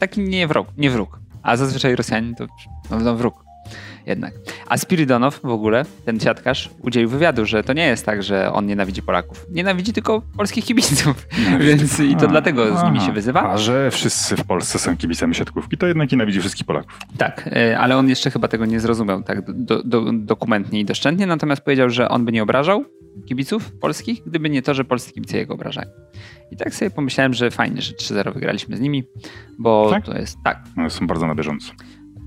taki 0.00 0.20
nie 0.20 0.46
wróg, 0.46 0.68
nie 0.76 0.90
wróg. 0.90 1.20
A 1.42 1.56
zazwyczaj 1.56 1.96
Rosjanin 1.96 2.34
to 2.34 2.46
no, 2.90 2.98
no 3.00 3.16
wróg 3.16 3.34
jednak. 4.08 4.34
A 4.66 4.76
Spirydonow 4.78 5.40
w 5.40 5.44
ogóle, 5.44 5.84
ten 6.04 6.20
siatkarz, 6.20 6.70
udzielił 6.82 7.08
wywiadu, 7.08 7.46
że 7.46 7.64
to 7.64 7.72
nie 7.72 7.86
jest 7.86 8.06
tak, 8.06 8.22
że 8.22 8.52
on 8.52 8.66
nienawidzi 8.66 9.02
Polaków. 9.02 9.46
Nienawidzi 9.50 9.92
tylko 9.92 10.22
polskich 10.36 10.64
kibiców. 10.64 11.26
Więc 11.66 12.00
i 12.00 12.16
to 12.16 12.24
A, 12.24 12.28
dlatego 12.28 12.78
z 12.78 12.82
nimi 12.82 13.00
się 13.00 13.12
wyzywa. 13.12 13.42
A 13.50 13.58
że 13.58 13.90
wszyscy 13.90 14.36
w 14.36 14.44
Polsce 14.44 14.78
są 14.78 14.96
kibicami 14.96 15.34
siatkówki, 15.34 15.76
to 15.76 15.86
jednak 15.86 16.12
nienawidzi 16.12 16.40
wszystkich 16.40 16.66
Polaków. 16.66 16.98
Tak, 17.18 17.50
e, 17.52 17.78
ale 17.78 17.96
on 17.96 18.08
jeszcze 18.08 18.30
chyba 18.30 18.48
tego 18.48 18.66
nie 18.66 18.80
zrozumiał 18.80 19.22
tak 19.22 19.52
do, 19.52 19.82
do, 19.82 20.12
dokumentnie 20.12 20.80
i 20.80 20.84
doszczętnie, 20.84 21.26
natomiast 21.26 21.62
powiedział, 21.62 21.90
że 21.90 22.08
on 22.08 22.24
by 22.24 22.32
nie 22.32 22.42
obrażał 22.42 22.84
kibiców 23.28 23.72
polskich, 23.80 24.22
gdyby 24.26 24.50
nie 24.50 24.62
to, 24.62 24.74
że 24.74 24.84
polscy 24.84 25.12
kibice 25.12 25.38
jego 25.38 25.54
obrażają. 25.54 25.88
I 26.50 26.56
tak 26.56 26.74
sobie 26.74 26.90
pomyślałem, 26.90 27.34
że 27.34 27.50
fajnie, 27.50 27.82
że 27.82 27.92
3-0 27.92 28.34
wygraliśmy 28.34 28.76
z 28.76 28.80
nimi, 28.80 29.04
bo 29.58 29.90
Tak? 29.90 30.04
to 30.04 30.18
jest, 30.18 30.36
tak, 30.44 30.58
No, 30.76 30.90
są 30.90 31.06
bardzo 31.06 31.26
na 31.26 31.34
bieżąco. 31.34 31.72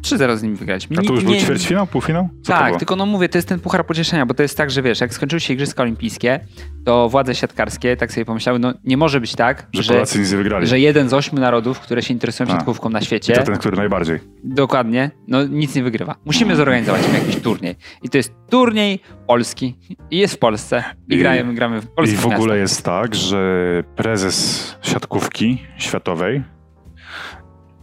3-0 0.01 0.38
z 0.38 0.43
nimi 0.43 0.55
wygraliśmy. 0.55 0.98
A 1.00 1.01
to 1.03 1.13
już 1.13 1.24
Nie- 1.24 1.29
był 1.31 1.39
ćwierćfinał, 1.39 1.88
półfinał? 1.88 2.29
Co 2.43 2.53
tak, 2.53 2.77
tylko 2.77 2.96
no 2.96 3.05
mówię, 3.05 3.29
to 3.29 3.38
jest 3.38 3.48
ten 3.48 3.60
puchar 3.60 3.86
pocieszenia, 3.86 4.25
bo 4.25 4.34
to 4.34 4.43
jest 4.43 4.58
tak, 4.58 4.72
że 4.72 4.81
wiesz, 4.81 5.01
jak 5.01 5.13
skończyły 5.13 5.39
się 5.39 5.53
Igrzyska 5.53 5.84
Olimpijskie, 5.84 6.39
to 6.86 7.10
władze 7.10 7.36
siatkarskie 7.36 7.98
tak 7.98 8.12
sobie 8.12 8.25
pomyślały, 8.25 8.60
no 8.60 8.74
nie 8.84 8.98
może 8.98 9.22
być 9.22 9.36
tak, 9.36 9.67
Że 9.74 9.84
że, 9.84 9.93
Polacy 9.93 10.20
nic 10.20 10.31
nie 10.31 10.38
wygrali. 10.38 10.67
że 10.67 10.79
jeden 10.79 11.10
z 11.10 11.13
ośmiu 11.13 11.39
narodów, 11.39 11.79
które 11.79 12.01
się 12.01 12.13
interesują 12.13 12.50
siatkówką 12.50 12.89
na 12.89 13.00
I 13.00 13.05
świecie, 13.05 13.34
to 13.34 13.43
ten, 13.43 13.58
który 13.58 13.77
najbardziej. 13.77 14.20
Dokładnie. 14.43 15.12
No 15.27 15.43
nic 15.48 15.75
nie 15.75 15.84
wygrywa. 15.84 16.15
Musimy 16.25 16.55
zorganizować 16.55 17.08
im 17.08 17.13
jakiś 17.13 17.36
turniej. 17.36 17.75
I 18.03 18.10
to 18.10 18.17
jest 18.17 18.34
turniej 18.50 19.00
polski. 19.27 19.77
I 20.12 20.17
jest 20.17 20.34
w 20.34 20.38
Polsce. 20.38 20.84
I, 21.10 21.15
I- 21.15 21.17
gramy, 21.20 21.53
gramy 21.53 21.81
w 21.81 21.86
I 21.86 21.88
polskich 21.88 22.20
w 22.20 22.25
ogóle 22.25 22.38
miastach. 22.38 22.58
jest 22.58 22.84
tak, 22.84 23.15
że 23.15 23.84
prezes 23.96 24.75
siatkówki 24.81 25.62
światowej 25.77 26.43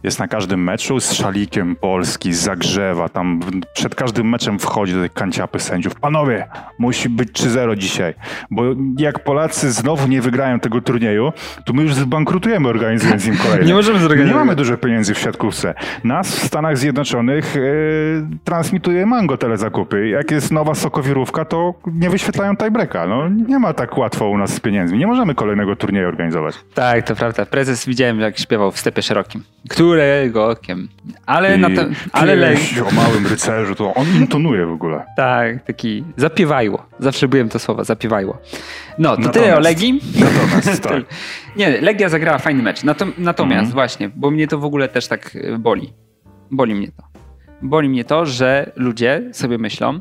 jest 0.03 0.19
na 0.19 0.27
każdym 0.27 0.63
meczu 0.63 0.99
z 0.99 1.13
szalikiem 1.13 1.75
Polski, 1.75 2.33
zagrzewa, 2.33 3.09
tam 3.09 3.39
przed 3.73 3.95
każdym 3.95 4.29
meczem 4.29 4.59
wchodzi 4.59 4.93
do 4.93 4.99
tej 4.99 5.09
kanciapy 5.09 5.59
sędziów. 5.59 5.95
Panowie, 5.95 6.47
musi 6.79 7.09
być 7.09 7.29
3-0 7.29 7.77
dzisiaj, 7.77 8.13
bo 8.51 8.63
jak 8.97 9.23
Polacy 9.23 9.71
znowu 9.71 10.07
nie 10.07 10.21
wygrają 10.21 10.59
tego 10.59 10.81
turnieju, 10.81 11.33
to 11.65 11.73
my 11.73 11.83
już 11.83 11.93
zbankrutujemy 11.93 12.67
organizując 12.67 13.25
im 13.25 13.37
kolejny. 13.37 13.65
Nie 13.69 13.73
możemy 13.73 13.99
zorganizować. 13.99 14.33
Nie 14.33 14.39
mamy 14.39 14.55
dużo 14.55 14.77
pieniędzy 14.77 15.13
w 15.13 15.19
siatkówce. 15.19 15.73
Nas 16.03 16.35
w 16.35 16.43
Stanach 16.45 16.77
Zjednoczonych 16.77 17.55
e, 17.57 17.59
transmituje 18.43 19.05
Mango 19.05 19.37
telezakupy. 19.37 20.07
Jak 20.07 20.31
jest 20.31 20.51
nowa 20.51 20.75
sokowirówka, 20.75 21.45
to 21.45 21.73
nie 21.93 22.09
wyświetlają 22.09 22.57
tiebreaka. 22.57 23.07
No, 23.07 23.29
nie 23.29 23.59
ma 23.59 23.73
tak 23.73 23.97
łatwo 23.97 24.29
u 24.29 24.37
nas 24.37 24.53
z 24.53 24.59
pieniędzmi. 24.59 24.97
Nie 24.99 25.07
możemy 25.07 25.35
kolejnego 25.35 25.75
turnieju 25.75 26.07
organizować. 26.07 26.55
Tak, 26.73 27.07
to 27.07 27.15
prawda. 27.15 27.45
Prezes 27.45 27.85
widziałem, 27.85 28.19
jak 28.19 28.39
śpiewał 28.39 28.71
w 28.71 28.79
stepie 28.79 29.01
szerokim. 29.01 29.43
Którego 29.69 30.49
okiem. 30.49 30.87
Ale, 31.25 31.57
I 31.57 31.59
na 31.59 31.69
to, 31.69 31.81
ale 32.11 32.35
le... 32.35 32.51
pieśń 32.51 32.79
o 32.79 32.91
małym 32.91 33.27
rycerzu, 33.27 33.75
to 33.75 33.93
on 33.93 34.07
intonuje 34.15 34.65
w 34.65 34.71
ogóle. 34.71 35.05
Tak, 35.17 35.63
taki 35.63 36.03
zapiewajło. 36.17 36.85
Zawsze 36.99 37.27
byłem 37.27 37.49
to 37.49 37.59
słowo, 37.59 37.83
zapiewajło. 37.83 38.37
No, 38.97 39.17
to 39.17 39.29
tyle 39.29 39.45
o 39.45 39.59
Natomiast- 39.59 39.63
Legii. 39.63 40.01
Natomiast 40.19 40.83
tak. 40.83 41.03
Nie, 41.57 41.81
Legia 41.81 42.09
zagrała 42.09 42.37
fajny 42.37 42.63
mecz. 42.63 42.83
Natom- 42.83 43.11
Natomiast 43.17 43.59
Mhm. 43.59 43.73
właśnie, 43.73 44.09
bo 44.15 44.31
mnie 44.31 44.47
to 44.47 44.57
w 44.59 44.65
ogóle 44.65 44.87
też 44.87 45.07
tak 45.07 45.35
y, 45.35 45.57
boli. 45.59 45.93
Boli 46.51 46.75
mnie 46.75 46.87
to. 46.87 47.03
Boli 47.61 47.89
mnie 47.89 48.05
to, 48.05 48.25
że 48.25 48.71
ludzie 48.75 49.21
sobie 49.31 49.57
myślą, 49.57 49.99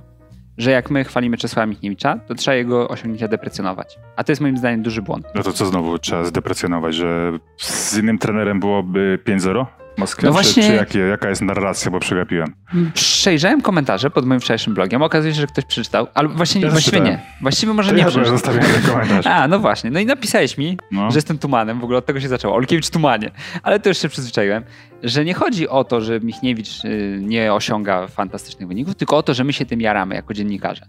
że 0.58 0.70
jak 0.70 0.90
my 0.90 1.04
chwalimy 1.04 1.36
Czesława 1.36 1.66
Michniewicza, 1.66 2.18
to 2.28 2.34
trzeba 2.34 2.54
jego 2.54 2.88
osiągnięcia 2.88 3.28
deprecjonować. 3.28 3.98
A 4.16 4.24
to 4.24 4.32
jest 4.32 4.42
moim 4.42 4.58
zdaniem 4.58 4.82
duży 4.82 5.02
błąd. 5.02 5.26
No 5.34 5.42
to 5.42 5.52
co 5.52 5.66
znowu 5.66 5.98
trzeba 5.98 6.24
zdeprecjonować, 6.24 6.94
że 6.94 7.38
z 7.56 7.98
innym 7.98 8.18
trenerem 8.18 8.60
byłoby 8.60 9.18
5-0 9.26 9.66
w 9.99 10.00
Moskwie? 10.00 10.26
No 10.26 10.33
właśnie- 10.33 10.62
Czy, 10.62 10.69
czy 10.69 10.75
jakie, 10.75 10.99
jaka 10.99 11.28
jest 11.28 11.43
narracja, 11.43 11.90
bo 11.90 12.00
przegapiłem? 12.00 12.55
Przejrzałem 12.95 13.61
komentarze 13.62 14.11
pod 14.11 14.26
moim 14.26 14.40
wczorajszym 14.40 14.75
blogiem. 14.75 15.02
Okazuje 15.02 15.35
się, 15.35 15.40
że 15.40 15.47
ktoś 15.47 15.64
przeczytał, 15.64 16.07
ale 16.14 16.28
właśnie, 16.28 16.61
Ja 16.61 16.71
właściwie 16.71 16.99
czytałem. 16.99 17.19
nie. 17.19 17.26
Właściwie 17.43 17.73
może 17.73 17.90
To 17.90 17.97
nie 17.97 18.02
ja 18.02 18.09
przeczytał. 18.09 18.33
zostawiłem 18.33 18.67
ten 18.67 18.83
komentarz. 18.93 19.26
A, 19.37 19.49
no 19.49 19.59
właśnie. 19.59 19.90
No 19.90 20.00
i 20.00 20.07
napisałeś 20.07 20.59
mi, 20.59 20.78
No. 20.93 21.11
że 21.11 21.19
jestem 21.19 21.38
tumanem. 21.38 21.81
W 21.81 21.85
ogóle 21.85 21.99
od 21.99 22.07
tego 22.07 22.21
się 22.21 22.28
zaczęło. 22.28 22.55
Olkiewicz 22.55 22.90
tumanie. 22.90 23.31
Ale 23.62 23.81
to 23.81 23.88
już 23.88 23.99
się 23.99 24.09
przyzwyczaiłem, 24.09 24.64
że 25.02 25.25
nie 25.25 25.35
chodzi 25.35 25.69
o 25.69 25.85
to, 25.85 26.00
że 26.00 26.21
Michniewicz 26.21 26.85
y, 26.85 27.19
nie 27.23 27.52
osiąga 27.55 28.07
fantastycznych 28.07 28.69
wyników, 28.69 28.95
tylko 28.95 29.17
o 29.17 29.23
to, 29.23 29.35
że 29.35 29.45
my 29.45 29.52
się 29.52 29.67
tym 29.67 29.81
jaramy 29.81 30.14
jako 30.14 30.35
dziennikarze. 30.35 30.87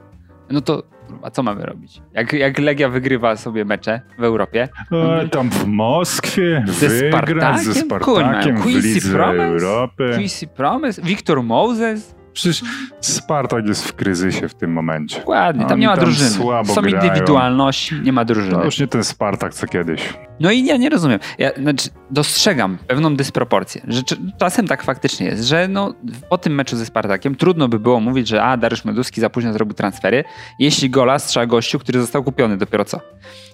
No 0.51 0.61
to 0.61 0.83
a 1.23 1.29
co 1.31 1.43
mamy 1.43 1.65
robić? 1.65 2.01
Jak, 2.13 2.33
jak 2.33 2.59
Legia 2.59 2.89
wygrywa 2.89 3.35
sobie 3.35 3.65
mecze 3.65 4.01
w 4.17 4.23
Europie, 4.23 4.69
O, 4.91 5.27
tam 5.31 5.49
w 5.49 5.65
Moskwie 5.65 6.63
Ze 6.67 6.89
wygrać 6.89 7.59
ze 7.59 7.73
Spartakiem? 7.73 8.13
Spartakiem 8.15 8.61
w 8.61 8.65
Lidze 8.65 9.09
Promes? 9.11 9.63
Europy. 9.63 10.11
Quincy 10.15 10.47
Promes, 10.47 10.99
Victor 10.99 11.43
Moses, 11.43 12.15
Przecież 12.39 12.61
Spartak 13.01 13.67
jest 13.67 13.87
w 13.87 13.93
kryzysie 13.93 14.49
w 14.49 14.53
tym 14.55 14.71
momencie. 14.73 15.19
dokładnie, 15.19 15.61
tam 15.63 15.71
Oni 15.71 15.81
nie 15.81 15.87
ma 15.87 15.95
tam 15.95 16.05
drużyny. 16.05 16.29
słabo 16.29 16.73
Są 16.73 16.81
grają. 16.81 17.05
indywidualności, 17.05 17.95
nie 18.01 18.13
ma 18.13 18.25
drużyny. 18.25 18.51
To 18.55 18.63
już 18.65 18.79
nie 18.79 18.87
ten 18.87 19.03
Spartak 19.03 19.53
co 19.53 19.67
kiedyś. 19.67 20.13
No 20.39 20.51
i 20.51 20.65
ja 20.65 20.77
nie 20.77 20.89
rozumiem. 20.89 21.19
Ja 21.37 21.49
znaczy, 21.57 21.89
dostrzegam 22.11 22.77
pewną 22.87 23.15
dysproporcję, 23.15 23.81
że 23.87 24.01
cz- 24.01 24.17
czasem 24.39 24.67
tak 24.67 24.83
faktycznie 24.83 25.25
jest, 25.27 25.43
że 25.43 25.67
no, 25.67 25.93
po 26.29 26.37
tym 26.37 26.55
meczu 26.55 26.77
ze 26.77 26.85
Spartakiem 26.85 27.35
trudno 27.35 27.67
by 27.67 27.79
było 27.79 27.99
mówić, 27.99 28.27
że 28.27 28.43
a, 28.43 28.57
Dariusz 28.57 28.85
Meduski 28.85 29.21
za 29.21 29.29
późno 29.29 29.53
zrobił 29.53 29.73
transfery, 29.73 30.23
jeśli 30.59 30.89
gola 30.89 31.19
strzela 31.19 31.45
gościu, 31.45 31.79
który 31.79 32.01
został 32.01 32.23
kupiony 32.23 32.57
dopiero 32.57 32.85
co. 32.85 32.99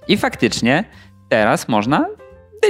I 0.08 0.18
faktycznie 0.18 0.84
teraz 1.30 1.68
można 1.68 2.06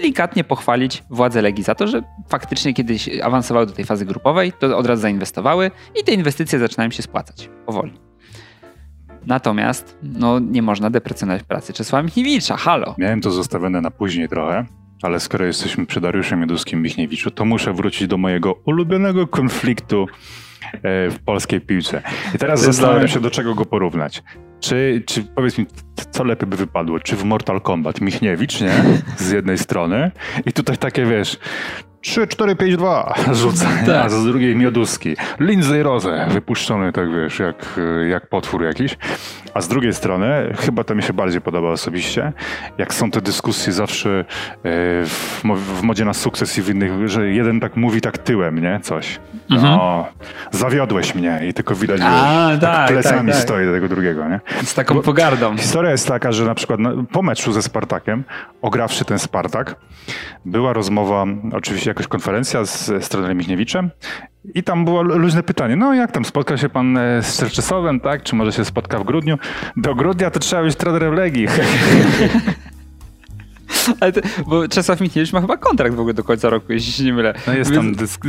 delikatnie 0.01 0.43
pochwalić 0.43 1.03
władze 1.09 1.41
Legii 1.41 1.63
za 1.63 1.75
to, 1.75 1.87
że 1.87 2.01
faktycznie 2.27 2.73
kiedyś 2.73 3.19
awansowały 3.19 3.65
do 3.65 3.73
tej 3.73 3.85
fazy 3.85 4.05
grupowej, 4.05 4.53
to 4.59 4.77
od 4.77 4.85
razu 4.85 5.01
zainwestowały 5.01 5.71
i 6.01 6.03
te 6.03 6.11
inwestycje 6.11 6.59
zaczynają 6.59 6.91
się 6.91 7.03
spłacać 7.03 7.49
powoli. 7.65 7.93
Natomiast 9.25 9.97
no, 10.03 10.39
nie 10.39 10.61
można 10.61 10.89
deprecjonować 10.89 11.43
pracy 11.43 11.73
Czesława 11.73 12.03
Michniewicza. 12.03 12.57
Halo. 12.57 12.95
Miałem 12.97 13.21
to 13.21 13.31
zostawione 13.31 13.81
na 13.81 13.91
później 13.91 14.29
trochę, 14.29 14.65
ale 15.01 15.19
skoro 15.19 15.45
jesteśmy 15.45 15.85
przy 15.85 16.01
Dariuszem 16.01 16.39
Mieduskim 16.39 16.81
Michniewiczu, 16.81 17.31
to 17.31 17.45
muszę 17.45 17.73
wrócić 17.73 18.07
do 18.07 18.17
mojego 18.17 18.53
ulubionego 18.65 19.27
konfliktu 19.27 20.07
e, 20.73 21.09
w 21.09 21.19
polskiej 21.25 21.61
piłce. 21.61 22.01
I 22.35 22.37
teraz 22.37 22.61
zastanawiam 22.61 23.07
się, 23.07 23.19
do 23.19 23.31
czego 23.31 23.55
go 23.55 23.65
porównać. 23.65 24.23
Czy, 24.65 25.03
czy 25.05 25.23
powiedz 25.23 25.57
mi, 25.57 25.65
co 26.11 26.23
lepiej 26.23 26.49
by 26.49 26.57
wypadło? 26.57 26.99
Czy 26.99 27.15
w 27.15 27.23
Mortal 27.23 27.61
Kombat 27.61 28.01
Michniewicz, 28.01 28.61
nie? 28.61 28.71
Z 29.17 29.31
jednej 29.31 29.57
strony 29.57 30.11
i 30.45 30.53
tutaj 30.53 30.77
takie, 30.77 31.05
wiesz, 31.05 31.39
3, 32.05 32.27
4, 32.27 32.55
5, 32.55 32.77
2 32.77 33.13
rzuca, 33.33 33.65
Tak. 33.85 34.05
a 34.05 34.09
z 34.09 34.25
drugiej 34.25 34.55
Mioduski. 34.55 35.15
Lindsay 35.39 35.83
Rose, 35.83 36.27
wypuszczony 36.29 36.91
tak, 36.91 37.15
wiesz, 37.15 37.39
jak, 37.39 37.79
jak 38.09 38.27
potwór 38.29 38.63
jakiś. 38.63 38.97
A 39.53 39.61
z 39.61 39.67
drugiej 39.67 39.93
strony, 39.93 40.53
chyba 40.59 40.83
to 40.83 40.95
mi 40.95 41.03
się 41.03 41.13
bardziej 41.13 41.41
podoba 41.41 41.69
osobiście, 41.69 42.33
jak 42.77 42.93
są 42.93 43.11
te 43.11 43.21
dyskusje 43.21 43.73
zawsze 43.73 44.19
e, 44.19 44.23
w, 45.05 45.41
w 45.79 45.81
modzie 45.83 46.05
na 46.05 46.13
sukces 46.13 46.57
i 46.57 46.61
w 46.61 46.69
innych, 46.69 47.07
że 47.09 47.27
jeden 47.29 47.59
tak 47.59 47.75
mówi 47.75 48.01
tak 48.01 48.17
tyłem, 48.17 48.59
nie? 48.61 48.79
Coś. 48.83 49.19
No, 49.49 50.07
zawiodłeś 50.51 51.15
mnie 51.15 51.41
i 51.49 51.53
tylko 51.53 51.75
widać, 51.75 52.01
Mhm. 52.01 52.25
A, 52.25 52.53
że 52.53 52.59
tak, 52.59 52.87
plecami 52.87 53.27
tak, 53.27 53.35
tak. 53.35 53.43
stoi 53.43 53.65
do 53.65 53.71
tego 53.71 53.87
drugiego, 53.87 54.27
nie? 54.29 54.39
Z 54.63 54.73
taką 54.73 55.01
pogardą. 55.01 55.57
Historia 55.57 55.91
jest 55.91 56.07
taka, 56.07 56.31
że 56.31 56.45
na 56.45 56.55
przykład 56.55 56.79
na, 56.79 56.91
po 57.11 57.21
meczu 57.21 57.51
ze 57.51 57.61
Spartakiem, 57.61 58.23
ograwszy 58.61 59.05
ten 59.05 59.19
Spartak, 59.19 59.75
była 60.45 60.73
rozmowa, 60.73 61.25
oczywiście 61.53 61.89
jakaś 61.95 62.07
konferencja 62.07 62.65
z, 62.65 63.09
trenerem 63.09 63.37
Michniewiczem 63.37 63.89
i 64.55 64.63
tam 64.63 64.85
było 64.85 65.01
lu- 65.01 65.17
luźne 65.17 65.43
pytanie, 65.43 65.75
no 65.75 65.93
jak 65.93 66.11
tam, 66.11 66.25
spotka 66.25 66.57
się 66.57 66.69
pan 66.69 66.97
e, 66.97 67.23
z 67.23 67.37
Czerczesowem, 67.37 67.99
tak? 67.99 68.23
Czy 68.23 68.35
może 68.35 68.51
się 68.51 68.65
spotka 68.65 68.99
w 68.99 69.03
grudniu? 69.03 69.37
Do 69.77 69.95
grudnia 69.95 70.31
to 70.31 70.39
trzeba 70.39 70.63
być 70.63 70.75
trenerem 70.75 71.13
Legii. 71.13 71.47
Ale 73.99 74.11
to, 74.11 74.21
bo 74.47 74.67
Czesław 74.67 75.01
Michniewicz 75.01 75.33
ma 75.33 75.41
chyba 75.41 75.57
kontrakt 75.57 75.95
w 75.95 75.99
ogóle 75.99 76.13
do 76.13 76.23
końca 76.23 76.49
roku, 76.49 76.73
jeśli 76.73 76.93
się 76.93 77.03
nie 77.03 77.13
mylę. 77.13 77.33
No 77.47 77.53
jest 77.53 77.73
tam 77.73 77.95
dysk... 77.95 78.21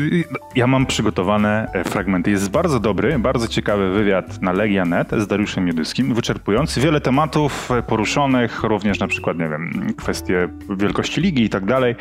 Ja 0.55 0.67
mam 0.67 0.87
przygotowane 0.87 1.69
e, 1.73 1.85
fragmenty. 1.85 2.31
Jest 2.31 2.50
bardzo 2.50 2.81
dobry, 2.81 3.19
bardzo 3.19 3.49
ciekawy 3.49 3.91
wywiad 3.91 4.43
na 4.43 4.53
Legia.net 4.53 5.09
z 5.19 5.26
Dariuszem 5.26 5.65
Miedyskim, 5.65 6.15
wyczerpujący. 6.15 6.81
Wiele 6.81 7.00
tematów 7.00 7.71
e, 7.71 7.83
poruszonych, 7.83 8.62
również 8.62 8.99
na 8.99 9.07
przykład, 9.07 9.38
nie 9.38 9.49
wiem, 9.49 9.95
kwestie 9.97 10.49
wielkości 10.76 11.21
ligi 11.21 11.45
i 11.45 11.49
tak 11.49 11.65
dalej. 11.65 11.97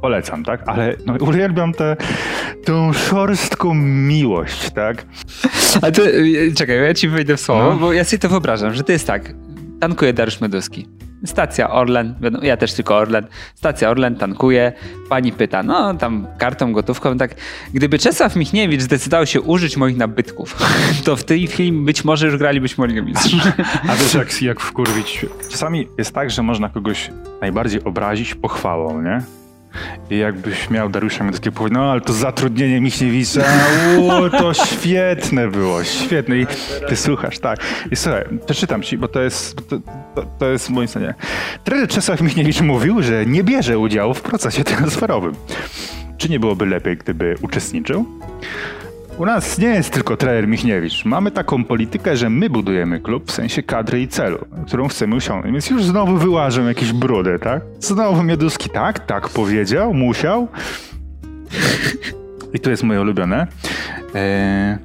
Polecam, 0.00 0.44
tak? 0.44 0.62
Ale 0.66 0.96
no, 1.06 1.14
uwielbiam 1.20 1.72
tę 1.72 1.96
tą 2.64 2.92
szorstką 2.92 3.74
miłość, 3.74 4.70
tak? 4.70 5.06
Ale 5.82 5.92
to, 5.92 6.06
y, 6.06 6.52
czekaj, 6.56 6.76
ja 6.76 6.94
ci 6.94 7.08
wejdę 7.08 7.36
w 7.36 7.40
słowo, 7.40 7.70
no. 7.70 7.76
bo 7.76 7.92
ja 7.92 8.04
sobie 8.04 8.18
to 8.18 8.28
wyobrażam, 8.28 8.74
że 8.74 8.84
to 8.84 8.92
jest 8.92 9.06
tak, 9.06 9.34
tankuje 9.80 10.12
Dariusz 10.12 10.40
Meduski. 10.40 10.97
Stacja 11.24 11.70
Orlen, 11.70 12.14
ja 12.42 12.56
też 12.56 12.72
tylko 12.72 12.96
Orlen. 12.96 13.26
Stacja 13.54 13.90
Orlen 13.90 14.16
tankuje. 14.16 14.72
Pani 15.08 15.32
pyta, 15.32 15.62
no 15.62 15.94
tam 15.94 16.26
kartą, 16.38 16.72
gotówką, 16.72 17.18
tak. 17.18 17.34
Gdyby 17.74 17.98
Czesław 17.98 18.36
Michniewicz 18.36 18.80
zdecydował 18.82 19.26
się 19.26 19.40
użyć 19.40 19.76
moich 19.76 19.96
nabytków, 19.96 20.56
to 21.04 21.16
w 21.16 21.24
tej 21.24 21.46
chwili 21.46 21.72
być 21.72 22.04
może 22.04 22.26
już 22.26 22.36
gralibyśmy 22.36 22.86
Ligę 22.86 23.02
Mistrzów. 23.02 23.40
A 23.88 23.94
wiesz, 23.94 24.14
jak, 24.14 24.42
jak 24.42 24.60
wkurwić? 24.60 25.26
Czasami 25.50 25.88
jest 25.98 26.14
tak, 26.14 26.30
że 26.30 26.42
można 26.42 26.68
kogoś 26.68 27.10
najbardziej 27.40 27.84
obrazić 27.84 28.34
pochwałą, 28.34 29.02
nie? 29.02 29.22
I 30.10 30.18
jakbyś 30.18 30.70
miał 30.70 30.88
Dariusza 30.88 31.24
Miodzkiego 31.24 31.56
powiedzieć, 31.56 31.74
no 31.74 31.92
ale 31.92 32.00
to 32.00 32.12
zatrudnienie 32.12 32.80
Michniewicza, 32.80 33.44
o, 34.10 34.30
to 34.30 34.54
świetne 34.74 35.48
było, 35.48 35.84
świetne. 35.84 36.38
I 36.38 36.46
ty 36.88 36.96
słuchasz, 36.96 37.38
tak. 37.38 37.58
I 37.90 37.96
słuchaj, 37.96 38.24
przeczytam 38.46 38.82
ci, 38.82 38.98
bo 38.98 39.08
to 39.08 39.20
jest, 39.20 39.68
to, 39.68 39.78
to, 40.14 40.22
to 40.38 40.46
jest 40.46 40.70
moje 40.70 40.88
zdanie. 40.88 41.14
Trener 41.64 41.88
Czesław 41.88 42.20
Michniewicz 42.20 42.60
mówił, 42.60 43.02
że 43.02 43.26
nie 43.26 43.44
bierze 43.44 43.78
udziału 43.78 44.14
w 44.14 44.22
procesie 44.22 44.64
transferowym. 44.64 45.32
Czy 46.18 46.28
nie 46.28 46.40
byłoby 46.40 46.66
lepiej, 46.66 46.96
gdyby 46.96 47.34
uczestniczył? 47.42 48.06
U 49.18 49.26
nas 49.26 49.58
nie 49.58 49.68
jest 49.68 49.92
tylko 49.92 50.16
trener 50.16 50.48
Michniewicz. 50.48 51.04
Mamy 51.04 51.30
taką 51.30 51.64
politykę, 51.64 52.16
że 52.16 52.30
my 52.30 52.50
budujemy 52.50 53.00
klub 53.00 53.30
w 53.30 53.32
sensie 53.32 53.62
kadry 53.62 54.00
i 54.00 54.08
celu, 54.08 54.38
którą 54.66 54.88
chcemy 54.88 55.16
osiągnąć. 55.16 55.52
Więc 55.52 55.70
już 55.70 55.84
znowu 55.84 56.16
wyłażę 56.16 56.62
jakieś 56.62 56.92
brudy, 56.92 57.38
tak? 57.38 57.62
Znowu 57.80 58.22
Mioduski 58.22 58.70
tak, 58.70 59.06
tak 59.06 59.28
powiedział, 59.28 59.94
musiał. 59.94 60.48
I 62.54 62.60
to 62.60 62.70
jest 62.70 62.82
moje 62.82 63.00
ulubione. 63.00 63.46
Eee... 64.14 64.78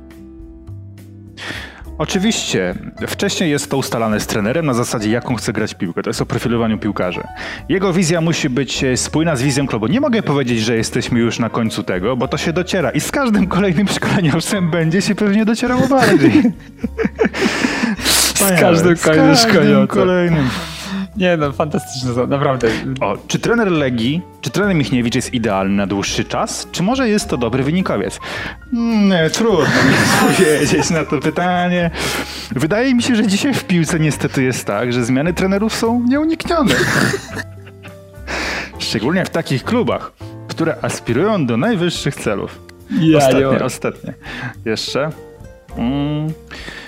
Oczywiście, 2.04 2.76
wcześniej 3.08 3.52
jest 3.52 3.70
to 3.70 3.78
ustalane 3.78 4.20
z 4.20 4.28
trenerem 4.28 4.66
na 4.66 4.74
zasadzie, 4.74 5.10
jaką 5.10 5.36
chce 5.36 5.54
grać 5.54 5.74
piłkę. 5.74 6.04
To 6.04 6.10
jest 6.10 6.22
o 6.22 6.26
profilowaniu 6.26 6.78
piłkarzy. 6.78 7.24
Jego 7.70 7.94
wizja 7.94 8.22
musi 8.22 8.50
być 8.50 8.84
e, 8.84 8.98
spójna 8.98 9.36
z 9.36 9.42
wizją 9.42 9.68
klubu. 9.68 9.88
Nie 9.88 10.02
mogę 10.02 10.24
powiedzieć, 10.24 10.60
że 10.60 10.76
jesteśmy 10.76 11.20
już 11.20 11.40
na 11.40 11.50
końcu 11.50 11.84
tego, 11.84 12.18
bo 12.18 12.28
to 12.28 12.38
się 12.38 12.54
dociera. 12.54 12.92
I 12.92 13.00
z 13.00 13.12
każdym 13.12 13.48
kolejnym 13.48 13.88
szkoleniowcem 13.88 14.72
będzie 14.72 15.02
się 15.02 15.16
pewnie 15.16 15.46
docierało 15.46 15.88
bardziej. 15.88 16.44
z 18.56 18.60
każdym 18.60 18.98
kolejnym 18.98 19.36
szkoleniowcem. 19.36 19.88
Nie 21.18 21.38
no, 21.38 21.52
fantastyczne 21.52 22.28
naprawdę. 22.28 22.68
O, 23.02 23.18
czy 23.28 23.40
trener 23.40 23.72
Legii, 23.72 24.22
czy 24.42 24.50
trener 24.50 24.76
Michniewicz 24.76 25.16
jest 25.16 25.34
idealny 25.34 25.76
na 25.76 25.88
dłuższy 25.88 26.26
czas, 26.26 26.68
czy 26.72 26.84
może 26.84 27.10
jest 27.10 27.30
to 27.30 27.38
dobry 27.38 27.64
wynikowiec? 27.64 28.20
Hmm, 28.72 29.10
nie, 29.10 29.30
trudno 29.30 29.60
mi 29.60 29.96
odpowiedzieć 30.30 30.90
na 30.90 31.06
to 31.06 31.20
pytanie. 31.20 31.92
Wydaje 32.52 32.96
mi 32.96 33.04
się, 33.04 33.16
że 33.16 33.28
dzisiaj 33.28 33.54
w 33.54 33.64
piłce 33.64 34.00
niestety 34.00 34.44
jest 34.44 34.66
tak, 34.66 34.94
że 34.94 35.06
zmiany 35.06 35.34
trenerów 35.34 35.76
są 35.76 36.04
nieuniknione. 36.08 36.76
Szczególnie 38.80 39.26
w 39.26 39.30
takich 39.30 39.64
klubach, 39.64 40.12
które 40.48 40.76
aspirują 40.82 41.46
do 41.46 41.58
najwyższych 41.58 42.16
celów. 42.16 42.60
Ja, 43.00 43.18
ostatnie, 43.18 43.66
ostatnie. 43.66 44.14
Jeszcze. 44.66 45.10
Mm. 45.78 46.34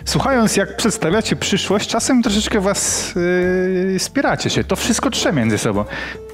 Słuchając, 0.06 0.58
jak 0.58 0.78
przedstawiacie 0.78 1.36
przyszłość, 1.36 1.90
czasem 1.90 2.24
troszeczkę 2.24 2.62
was 2.62 3.14
yy, 3.94 4.00
spieracie 4.00 4.50
się. 4.50 4.64
To 4.64 4.76
wszystko 4.76 5.10
trze 5.10 5.34
między 5.34 5.58
sobą. 5.58 5.86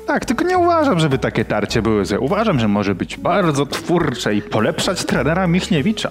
Tak, 0.08 0.26
tylko 0.26 0.46
nie 0.46 0.58
uważam, 0.58 1.00
żeby 1.00 1.18
takie 1.18 1.46
tarcie 1.46 1.82
były 1.82 2.06
złe. 2.06 2.20
Uważam, 2.20 2.60
że 2.60 2.68
może 2.68 2.96
być 2.96 3.18
bardzo 3.18 3.66
twórcze 3.66 4.36
i 4.36 4.42
polepszać 4.42 5.06
trenera 5.06 5.48
Michniewicza, 5.48 6.10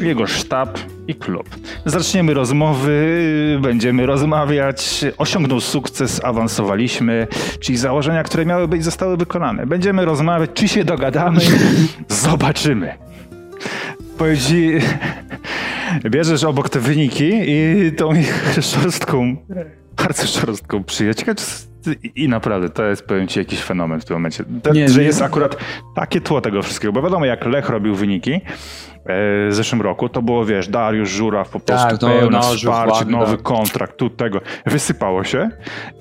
jego 0.00 0.26
sztab 0.26 0.78
i 1.08 1.14
klub. 1.14 1.48
Zaczniemy 1.86 2.34
rozmowy, 2.34 3.58
będziemy 3.60 4.06
rozmawiać. 4.06 5.04
Osiągnął 5.18 5.60
sukces, 5.60 6.24
awansowaliśmy, 6.24 7.26
czyli 7.60 7.78
założenia, 7.78 8.22
które 8.22 8.46
miały 8.46 8.68
być, 8.68 8.84
zostały 8.84 9.16
wykonane. 9.16 9.66
Będziemy 9.66 10.04
rozmawiać, 10.04 10.50
czy 10.54 10.68
się 10.68 10.84
dogadamy, 10.84 11.40
zobaczymy. 12.08 12.94
Powiedzi, 14.18 14.84
bierzesz 16.10 16.44
obok 16.44 16.68
te 16.68 16.80
wyniki 16.80 17.30
i 17.46 17.92
tą 17.96 18.14
ich 18.14 18.54
szorstką, 18.60 19.36
bardzo 19.96 20.26
szorstką 20.26 20.84
przyjaciółkę 20.84 21.34
i 22.16 22.28
naprawdę 22.28 22.68
to 22.68 22.84
jest, 22.84 23.06
powiem 23.06 23.28
ci, 23.28 23.38
jakiś 23.38 23.62
fenomen 23.62 24.00
w 24.00 24.04
tym 24.04 24.16
momencie. 24.16 24.44
Te, 24.62 24.70
nie, 24.70 24.88
że 24.88 25.00
nie. 25.00 25.06
jest 25.06 25.22
akurat 25.22 25.56
takie 25.94 26.20
tło 26.20 26.40
tego 26.40 26.62
wszystkiego, 26.62 26.92
bo 26.92 27.02
wiadomo, 27.02 27.24
jak 27.24 27.46
Lech 27.46 27.68
robił 27.68 27.94
wyniki, 27.94 28.32
e, 28.32 28.40
w 29.48 29.50
zeszłym 29.50 29.82
roku, 29.82 30.08
to 30.08 30.22
było, 30.22 30.44
wiesz, 30.44 30.68
Dariusz 30.68 31.10
Żuraw, 31.10 31.48
po 31.48 31.60
prostu 31.60 31.88
tak, 31.88 32.00
pełne 32.00 32.38
no, 32.38 32.42
wsparcie, 32.42 33.04
nowy 33.04 33.38
kontrakt, 33.38 33.96
tu 33.96 34.10
tego. 34.10 34.40
Wysypało 34.66 35.24
się 35.24 35.50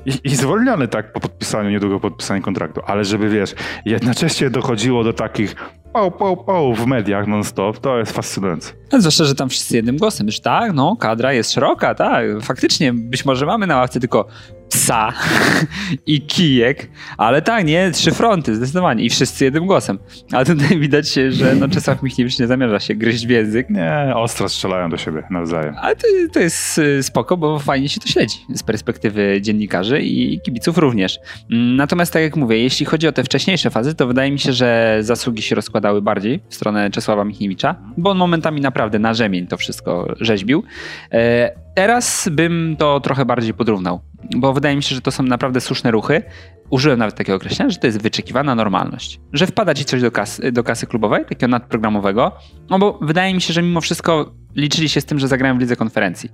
i, 0.06 0.12
i 0.24 0.36
zwolniony 0.36 0.88
tak 0.88 1.14
po 1.14 1.20
podpisaniu, 1.20 1.70
niedługo 1.70 2.00
podpisaniu 2.00 2.42
kontraktu. 2.42 2.82
Ale 2.86 3.06
żeby, 3.06 3.30
wiesz, 3.30 3.56
jednocześnie 3.86 4.50
dochodziło 4.50 5.04
do 5.04 5.14
takich 5.14 5.56
pał, 5.94 6.12
pał, 6.12 6.38
pał 6.38 6.74
w 6.74 6.86
mediach 6.86 7.28
non-stop, 7.28 7.80
to 7.80 7.98
jest 7.98 8.12
fascynujące. 8.12 8.74
Zwłaszcza, 8.98 9.26
że 9.26 9.36
tam 9.36 9.50
wszyscy 9.50 9.76
jednym 9.76 9.98
głosem, 9.98 10.28
już 10.28 10.40
tak, 10.40 10.74
no, 10.74 10.96
kadra 10.96 11.34
jest 11.34 11.52
szeroka, 11.52 11.96
tak, 11.96 12.26
faktycznie, 12.42 12.94
być 12.94 13.26
może 13.26 13.46
mamy 13.46 13.68
na 13.68 13.78
ławce 13.78 14.00
tylko 14.00 14.26
psa 14.72 15.14
i 16.06 16.22
kijek, 16.22 16.90
ale 17.18 17.42
tak, 17.42 17.66
nie, 17.66 17.92
trzy 17.92 18.12
fronty, 18.12 18.56
zdecydowanie 18.56 19.04
i 19.04 19.10
wszyscy 19.10 19.46
jednym 19.46 19.66
głosem. 19.66 20.00
Ale 20.32 20.46
tutaj 20.46 20.80
widać, 20.86 21.14
że 21.30 21.56
no, 21.56 21.70
Czesław 21.70 22.04
Michniewicz 22.04 22.40
nie 22.40 22.48
zamierza 22.48 22.80
się 22.80 22.96
gryźć 22.96 23.28
w 23.28 23.30
język. 23.30 23.70
Nie, 23.70 24.14
ostro 24.16 24.50
strzelają 24.50 24.90
do 24.90 24.98
siebie 24.98 25.24
nawzajem. 25.30 25.76
Ale 25.82 25.96
to, 25.96 26.08
to 26.34 26.40
jest 26.40 26.78
y, 26.78 27.04
spoko, 27.04 27.38
bo 27.38 27.60
fajnie 27.60 27.90
się 27.90 28.00
to 28.00 28.08
śledzi 28.08 28.38
z 28.50 28.64
perspektywy 28.64 29.40
dziennikarzy 29.42 30.02
i 30.02 30.42
kibiców 30.42 30.78
również. 30.78 31.20
Mm, 31.52 31.76
natomiast 31.76 32.14
tak 32.14 32.22
jak 32.22 32.36
mówię, 32.36 32.58
jeśli 32.58 32.86
chodzi 32.86 33.08
o 33.08 33.12
te 33.12 33.24
wcześniejsze 33.24 33.70
fazy, 33.70 33.96
to 33.96 34.08
wydaje 34.08 34.32
mi 34.32 34.40
się, 34.40 34.54
że 34.54 34.98
zasługi 35.02 35.42
się 35.42 35.56
rozkładały 35.56 36.02
bardziej 36.02 36.40
w 36.50 36.56
stronę 36.56 36.92
Czesława 36.92 37.26
Michniewicza, 37.26 37.76
bo 37.98 38.10
on 38.10 38.18
momentami 38.18 38.62
naprawdę 38.62 39.00
na 39.00 39.14
rzemień 39.14 39.48
to 39.48 39.58
wszystko 39.58 40.16
rzeźbił. 40.20 40.64
E, 41.12 41.52
teraz 41.76 42.30
bym 42.32 42.76
to 42.80 43.00
trochę 43.00 43.26
bardziej 43.26 43.54
podrównał 43.54 44.02
bo 44.36 44.54
wydaje 44.54 44.76
mi 44.76 44.84
się, 44.84 44.96
że 44.96 45.02
to 45.02 45.12
są 45.12 45.24
naprawdę 45.24 45.62
słuszne 45.62 45.92
ruchy. 45.92 46.24
Użyłem 46.70 47.00
nawet 47.00 47.16
takiego 47.16 47.36
określenia, 47.36 47.70
że 47.70 47.78
to 47.78 47.88
jest 47.88 48.02
wyczekiwana 48.02 48.56
normalność. 48.56 49.20
Że 49.34 49.48
wpada 49.48 49.74
ci 49.74 49.86
coś 49.86 50.02
do 50.02 50.12
kasy, 50.12 50.52
do 50.52 50.64
kasy 50.64 50.88
klubowej, 50.88 51.26
takiego 51.26 51.48
nadprogramowego, 51.48 52.32
no 52.70 52.80
bo 52.80 53.00
wydaje 53.02 53.34
mi 53.34 53.42
się, 53.42 53.54
że 53.54 53.62
mimo 53.62 53.82
wszystko 53.82 54.34
liczyli 54.56 54.90
się 54.90 55.02
z 55.02 55.06
tym, 55.06 55.20
że 55.20 55.28
zagrają 55.28 55.58
w 55.58 55.60
lidze 55.60 55.76
konferencji. 55.76 56.30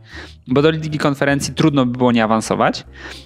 Bo 0.48 0.62
do 0.62 0.70
ligi 0.70 0.98
konferencji 0.98 1.54
trudno 1.54 1.86
by 1.86 1.98
było 1.98 2.12
nie 2.12 2.24
awansować. 2.24 2.86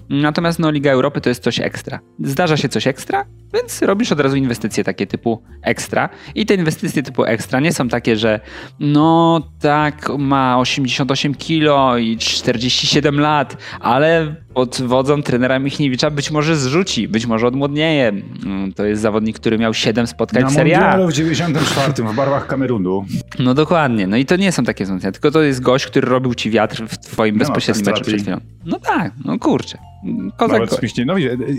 Natomiast 0.10 0.60
no, 0.60 0.72
Liga 0.72 0.92
Europy 0.92 1.22
to 1.22 1.30
jest 1.30 1.44
coś 1.44 1.60
ekstra. 1.60 2.00
Zdarza 2.20 2.58
się 2.58 2.70
coś 2.70 2.88
ekstra, 2.88 3.26
więc 3.54 3.82
robisz 3.82 4.12
od 4.12 4.20
razu 4.20 4.36
inwestycje 4.36 4.84
takie 4.84 5.08
typu 5.08 5.44
ekstra. 5.62 6.10
I 6.36 6.46
te 6.46 6.56
inwestycje 6.56 7.04
typu 7.04 7.26
ekstra 7.26 7.60
nie 7.60 7.74
są 7.74 7.88
takie, 7.88 8.16
że 8.16 8.40
no 8.80 9.42
tak, 9.60 10.10
ma 10.18 10.60
88 10.60 11.36
kilo 11.36 11.98
i 11.98 12.18
47 12.18 13.20
lat, 13.20 13.58
ale 13.80 14.36
pod 14.54 14.82
wodzą 14.82 15.24
trenera 15.24 15.60
Michniewicza 15.60 16.10
być 16.10 16.32
może 16.32 16.56
zrzuci, 16.56 17.08
być 17.08 17.26
może 17.26 17.48
odmłodnieje. 17.48 18.08
Mm, 18.46 18.74
to 18.74 18.86
jest 18.86 19.02
zawodnik, 19.02 19.40
który 19.40 19.58
miał 19.58 19.74
7 19.74 20.08
spotkań 20.08 20.44
Na 20.44 20.50
w 20.50 20.54
Serie 20.54 20.80
A. 20.80 21.08
w 21.08 21.14
94 21.14 21.94
w 22.04 22.16
barwach 22.16 22.48
Kamerunu. 22.48 23.06
No 23.40 23.54
dokładnie. 23.54 24.08
No 24.08 24.18
i 24.18 24.26
to 24.26 24.36
nie 24.36 24.52
są 24.52 24.64
takie 24.64 24.84
wzmocnienia, 24.84 25.12
tylko 25.12 25.32
to 25.32 25.42
jest 25.42 25.62
gość, 25.62 25.86
który 25.86 26.08
robił 26.08 26.34
ci 26.34 26.50
wiatr 26.50 26.84
w 26.88 26.98
twoim 26.98 27.38
bezpośrednim 27.38 27.86
meczu 27.86 28.02
przed 28.02 28.22
chwilą. 28.22 28.38
No 28.66 28.80
tak, 28.80 29.14
no 29.26 29.40
kurczę. 29.40 29.91
Kozak 30.38 30.60
Nawet. 30.60 31.06
No 31.06 31.18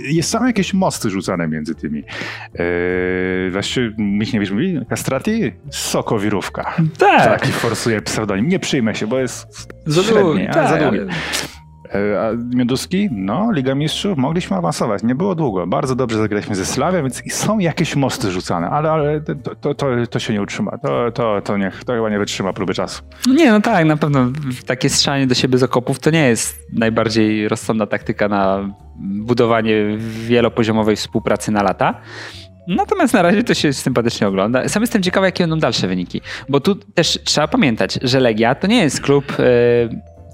jest 0.09 0.31
same 0.31 0.47
jakieś 0.47 0.75
mosty 0.75 1.11
rzucane 1.11 1.49
między 1.49 1.75
tymi. 1.75 2.03
Eee, 2.55 3.51
właściwie 3.51 3.91
Michniewicz 3.99 4.51
mówi, 4.51 4.79
kastrati, 4.89 5.53
sokowirówka. 5.71 6.75
Tak. 6.99 7.41
Taki 7.41 7.53
forsuje 7.53 8.03
pseudonim. 8.03 8.49
Nie 8.49 8.59
przyjmę 8.59 8.95
się, 8.95 9.07
bo 9.07 9.19
jest 9.19 9.69
za 9.87 10.03
średnie, 10.03 10.51
tak, 10.55 10.69
za 10.69 10.77
długie. 10.79 11.07
E, 11.95 12.21
a 12.21 12.31
Mioduski, 12.57 13.09
no, 13.13 13.53
Liga 13.53 13.75
Mistrzów, 13.75 14.19
mogliśmy 14.19 14.57
awansować. 14.57 15.03
Nie 15.03 15.15
było 15.15 15.35
długo. 15.35 15.67
Bardzo 15.67 15.95
dobrze 15.95 16.19
zagraliśmy 16.19 16.55
ze 16.55 16.67
Slavia, 16.67 17.03
więc 17.03 17.23
są 17.31 17.59
jakieś 17.59 17.97
mosty 17.97 18.31
rzucane, 18.31 18.71
ale, 18.71 18.91
ale 18.91 19.21
to, 19.61 19.75
to, 19.75 19.87
to, 20.11 20.19
się 20.19 20.33
nie 20.33 20.43
utrzyma. 20.43 20.79
To, 20.79 21.13
to, 21.13 21.41
to, 21.45 21.55
to 21.87 21.93
chyba 21.95 22.11
nie 22.11 22.19
wytrzyma 22.19 22.53
próby 22.53 22.75
czasu. 22.75 23.03
Nie, 23.27 23.51
no 23.51 23.61
tak, 23.61 23.85
na 23.85 23.97
pewno 23.97 24.27
takie 24.67 24.91
strzelanie 24.91 25.27
do 25.27 25.35
siebie 25.35 25.59
z 25.59 25.63
okopów 25.63 25.99
to 25.99 26.11
nie 26.11 26.29
jest 26.29 26.61
najbardziej 26.73 27.49
rozsądna 27.49 27.87
taktyka 27.87 28.29
na 28.29 28.75
budowanie 28.99 29.97
wielopoziomowej 29.99 30.97
współpracy 30.97 31.53
na 31.53 31.63
lata. 31.63 32.01
Natomiast 32.69 33.15
na 33.15 33.23
razie 33.23 33.45
to 33.45 33.55
się 33.55 33.73
sympatycznie 33.73 34.29
ogląda. 34.29 34.69
Sam 34.69 34.83
jestem 34.83 35.03
ciekawy, 35.03 35.27
jakie 35.27 35.45
będą 35.45 35.59
dalsze 35.59 35.89
wyniki. 35.89 36.21
Bo 36.49 36.61
tu 36.61 36.75
też 36.75 37.19
trzeba 37.25 37.49
pamiętać, 37.49 37.99
że 38.03 38.21
Legia 38.21 38.55
to 38.55 38.67
nie 38.67 38.83
jest 38.83 39.01
klub 39.01 39.33
e, 39.39 39.43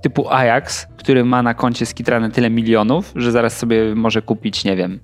typu 0.01 0.31
Ajax, 0.31 0.87
który 0.97 1.25
ma 1.25 1.43
na 1.43 1.55
koncie 1.55 1.87
skitrane 1.87 2.31
tyle 2.31 2.51
milionów, 2.51 3.13
że 3.17 3.33
zaraz 3.33 3.57
sobie 3.57 3.95
może 3.95 4.23
kupić, 4.23 4.65
nie 4.65 4.77
wiem, 4.77 5.01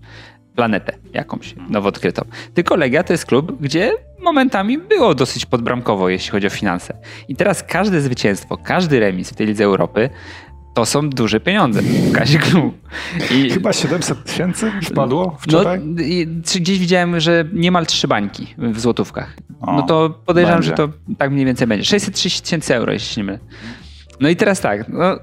planetę 0.55 0.93
jakąś 1.13 1.55
nowo 1.69 1.89
odkrytą. 1.89 2.23
Tylko 2.55 2.77
Legia 2.77 3.03
to 3.03 3.13
jest 3.13 3.27
klub, 3.27 3.61
gdzie 3.61 3.93
momentami 4.21 4.79
było 4.79 5.15
dosyć 5.15 5.47
podbramkowo, 5.47 6.09
jeśli 6.09 6.31
chodzi 6.31 6.47
o 6.47 6.51
finanse. 6.51 6.97
I 7.29 7.37
teraz 7.37 7.63
każde 7.63 8.01
zwycięstwo, 8.01 8.57
każdy 8.57 9.01
remis 9.01 9.31
w 9.31 9.35
tej 9.35 9.47
Lidze 9.47 9.65
Europy 9.65 10.11
to 10.75 10.87
są 10.87 11.11
duże 11.11 11.41
pieniądze 11.41 11.83
w 11.83 12.13
kasie 12.13 12.39
klubu. 12.39 12.73
I, 13.31 13.51
Chyba 13.51 13.73
700 13.73 14.25
tysięcy 14.25 14.73
wpadło 14.83 15.37
wczoraj? 15.41 15.81
No, 15.85 16.03
gdzieś 16.61 16.79
widziałem, 16.79 17.21
że 17.21 17.45
niemal 17.53 17.87
trzy 17.87 18.09
bańki 18.09 18.55
w 18.59 18.81
złotówkach. 18.81 19.37
O, 19.61 19.73
no 19.73 19.83
to 19.83 20.11
podejrzewam, 20.27 20.61
będzie. 20.61 20.71
że 20.71 20.77
to 20.77 20.89
tak 21.19 21.31
mniej 21.31 21.47
więcej 21.47 21.67
będzie. 21.67 21.85
630 21.85 22.43
tysięcy 22.43 22.75
euro, 22.75 22.93
jeśli 22.93 23.21
nie 23.21 23.25
mylę. 23.25 23.39
No 24.21 24.29
i 24.29 24.37
teraz 24.37 24.61
tak, 24.61 24.89
no, 24.89 25.19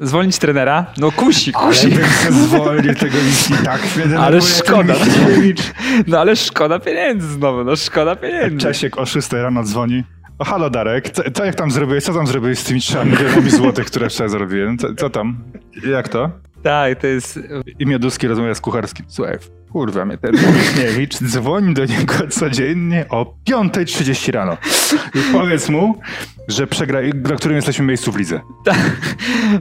zwolnić 0.00 0.38
trenera? 0.38 0.86
No 0.98 1.12
kusi, 1.12 1.52
kusi. 1.52 1.92
Ale 1.92 2.32
zwolnił 2.32 2.94
tego 2.94 3.16
i 3.18 3.64
tak 3.64 3.80
Ale 4.26 4.40
szkoda. 4.42 4.94
No 6.06 6.18
ale 6.20 6.36
szkoda 6.36 6.78
pieniędzy 6.78 7.28
znowu, 7.28 7.64
no 7.64 7.76
szkoda 7.76 8.16
pieniędzy. 8.16 8.58
Czesiek 8.58 8.98
o 8.98 9.06
6 9.06 9.32
rano 9.32 9.62
dzwoni. 9.62 10.04
O, 10.38 10.44
halo 10.44 10.70
Darek, 10.70 11.10
co, 11.10 11.22
co, 11.34 11.44
jak 11.44 11.54
tam 11.54 11.70
zrobiłeś? 11.70 12.04
Co 12.04 12.14
tam 12.14 12.26
zrobiłeś 12.26 12.58
z 12.58 12.64
tymi 12.64 12.80
3 12.80 12.96
milionami 13.04 13.50
złotych, 13.50 13.86
które 13.86 14.08
wczoraj 14.10 14.30
zrobiłem? 14.30 14.78
Co, 14.78 14.94
co 14.94 15.10
tam? 15.10 15.44
Jak 15.86 16.08
to? 16.08 16.30
Tak, 16.62 17.00
to 17.00 17.06
jest... 17.06 17.40
I 17.78 17.86
Mioduski 17.86 18.28
rozmawia 18.28 18.54
z 18.54 18.60
Kucharskim. 18.60 19.06
Słuchaj, 19.08 19.38
kurwa 19.72 20.04
mnie 20.04 20.18
ten 20.18 20.32
Michniewicz 20.32 21.18
dzwoni 21.18 21.74
do 21.74 21.84
niego 21.84 22.14
codziennie 22.30 23.04
o 23.08 23.34
5.30 23.50 24.32
rano. 24.32 24.56
I 25.14 25.32
powiedz 25.32 25.68
mu, 25.68 26.00
że 26.48 26.66
przegra, 26.66 27.00
dla 27.14 27.36
którym 27.36 27.56
jesteśmy 27.56 27.84
miejscu 27.84 28.12
w 28.12 28.16
lidze. 28.16 28.40
Tak. 28.64 28.78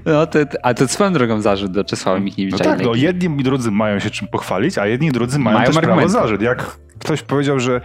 No 0.06 0.28
to, 0.28 0.40
a 0.64 0.74
to 0.74 0.88
swoją 0.88 1.14
drogą 1.14 1.42
zarzut 1.42 1.72
do 1.72 1.84
Czesława 1.84 2.20
Michniewicza. 2.20 2.58
No 2.58 2.64
tak, 2.64 2.86
no 2.86 2.96
jedni 2.96 3.42
i 3.42 3.44
drudzy 3.44 3.72
mają 3.72 4.00
się 4.00 4.10
czym 4.10 4.28
pochwalić, 4.28 4.78
a 4.78 4.88
jedni 4.88 5.08
i 5.08 5.12
drudzy 5.12 5.40
mają, 5.40 5.58
mają 5.58 5.68
też 5.68 5.78
argumenty. 5.78 6.12
prawo 6.12 6.22
zarzut. 6.22 6.42
Jak 6.42 6.78
ktoś 7.00 7.22
powiedział, 7.22 7.60
że 7.60 7.82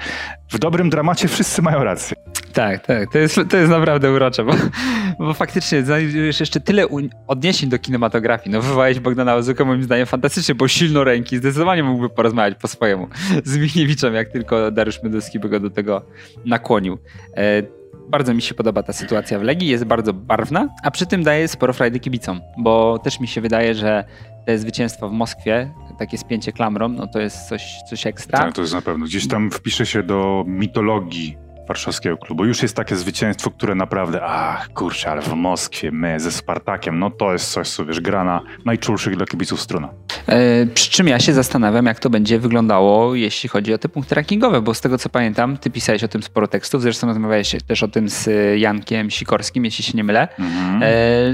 w 0.50 0.58
dobrym 0.58 0.90
dramacie 0.90 1.28
wszyscy 1.28 1.62
mają 1.62 1.84
rację. 1.84 2.16
Tak, 2.52 2.86
tak. 2.86 3.12
To 3.12 3.18
jest, 3.18 3.40
to 3.50 3.56
jest 3.56 3.70
naprawdę 3.70 4.12
urocze, 4.12 4.44
bo, 4.44 4.52
bo 5.18 5.34
faktycznie 5.34 5.82
znajdujesz 5.82 6.40
jeszcze 6.40 6.60
tyle 6.60 6.86
odniesień 7.26 7.70
do 7.70 7.78
kinematografii. 7.78 8.50
No 8.50 8.62
wywołałeś 8.62 9.00
Bogdana 9.00 9.34
Ozuka 9.34 9.64
moim 9.64 9.82
zdaniem 9.82 10.06
fantastycznie, 10.06 10.54
bo 10.54 10.68
silno 10.68 11.04
ręki. 11.04 11.36
Zdecydowanie 11.36 11.82
mógłby 11.82 12.08
porozmawiać 12.08 12.58
po 12.58 12.68
swojemu 12.68 13.08
z 13.44 13.58
Michniewiczem, 13.58 14.14
jak 14.14 14.28
tylko 14.28 14.70
Dariusz 14.70 15.02
Mydowski 15.02 15.38
by 15.38 15.48
go 15.48 15.60
do 15.60 15.70
tego 15.70 16.02
nakłonił. 16.44 16.98
E, 17.36 17.62
bardzo 18.08 18.34
mi 18.34 18.42
się 18.42 18.54
podoba 18.54 18.82
ta 18.82 18.92
sytuacja 18.92 19.38
w 19.38 19.42
Legii, 19.42 19.68
jest 19.68 19.84
bardzo 19.84 20.12
barwna, 20.12 20.68
a 20.82 20.90
przy 20.90 21.06
tym 21.06 21.22
daje 21.22 21.48
sporo 21.48 21.72
frajdy 21.72 22.00
kibicom, 22.00 22.40
bo 22.58 22.98
też 22.98 23.20
mi 23.20 23.28
się 23.28 23.40
wydaje, 23.40 23.74
że 23.74 24.04
te 24.46 24.58
zwycięstwo 24.58 25.08
w 25.08 25.12
Moskwie, 25.12 25.74
takie 25.98 26.18
spięcie 26.18 26.52
klamrą, 26.52 26.88
no 26.88 27.06
to 27.06 27.20
jest 27.20 27.48
coś, 27.48 27.76
coś 27.90 28.06
ekstra. 28.06 28.38
Tak, 28.38 28.54
to 28.54 28.60
jest 28.60 28.74
na 28.74 28.82
pewno. 28.82 29.06
Gdzieś 29.06 29.28
tam 29.28 29.50
wpisze 29.50 29.86
się 29.86 30.02
do 30.02 30.44
mitologii 30.46 31.36
warszawskiego 31.70 32.16
klubu. 32.16 32.44
Już 32.44 32.62
jest 32.62 32.76
takie 32.76 32.96
zwycięstwo, 32.96 33.50
które 33.50 33.74
naprawdę, 33.74 34.22
ach 34.22 34.68
kurczę, 34.68 35.10
ale 35.10 35.22
w 35.22 35.32
Moskwie 35.32 35.90
my 35.92 36.20
ze 36.20 36.32
Spartakiem, 36.32 36.98
no 36.98 37.10
to 37.10 37.32
jest 37.32 37.52
coś, 37.52 37.68
co 37.68 37.86
wiesz, 37.86 38.00
gra 38.00 38.24
na 38.24 38.40
najczulszych 38.64 39.16
dla 39.16 39.26
kibiców 39.26 39.60
strona. 39.60 39.88
E, 40.26 40.66
przy 40.66 40.90
czym 40.90 41.08
ja 41.08 41.18
się 41.18 41.32
zastanawiam, 41.32 41.86
jak 41.86 41.98
to 41.98 42.10
będzie 42.10 42.38
wyglądało, 42.38 43.14
jeśli 43.14 43.48
chodzi 43.48 43.74
o 43.74 43.78
te 43.78 43.88
punkty 43.88 44.14
rankingowe, 44.14 44.60
bo 44.60 44.74
z 44.74 44.80
tego 44.80 44.98
co 44.98 45.08
pamiętam, 45.08 45.56
ty 45.56 45.70
pisałeś 45.70 46.04
o 46.04 46.08
tym 46.08 46.22
sporo 46.22 46.48
tekstów, 46.48 46.82
zresztą 46.82 47.06
rozmawiałeś 47.06 47.56
też 47.66 47.82
o 47.82 47.88
tym 47.88 48.08
z 48.08 48.28
Jankiem 48.60 49.10
Sikorskim, 49.10 49.64
jeśli 49.64 49.84
się 49.84 49.92
nie 49.94 50.04
mylę, 50.04 50.28
mhm. 50.38 50.82
e, 50.82 50.86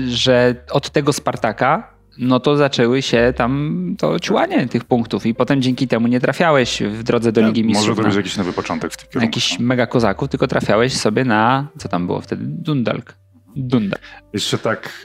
że 0.09 0.55
od 0.71 0.91
tego 0.91 1.13
Spartaka 1.13 1.96
no 2.19 2.41
to 2.41 2.57
zaczęły 2.57 3.03
się 3.03 3.33
tam 3.37 3.95
to 3.99 4.21
ciłanie 4.21 4.69
tych 4.69 4.85
punktów 4.85 5.27
i 5.27 5.35
potem 5.35 5.63
dzięki 5.63 5.89
temu 5.89 6.09
nie 6.09 6.21
trafiałeś 6.21 6.83
w 6.83 7.03
drodze 7.03 7.33
do 7.33 7.47
Ligi 7.47 7.65
Mistrzów. 7.65 7.89
Może 7.89 8.03
to 8.03 8.09
być 8.09 8.17
jakiś 8.17 8.37
nowy 8.37 8.53
początek 8.53 8.93
w 8.93 8.97
tym 8.97 9.07
kierunku. 9.07 9.27
Jakiś 9.27 9.59
no. 9.59 9.67
mega 9.67 9.87
kozaków, 9.87 10.29
tylko 10.29 10.47
trafiałeś 10.47 10.97
sobie 10.97 11.25
na, 11.25 11.69
co 11.79 11.89
tam 11.89 12.07
było 12.07 12.21
wtedy, 12.21 12.45
Dundalk. 12.47 13.15
Dundalk. 13.57 14.03
Jeszcze 14.33 14.59
tak, 14.59 15.03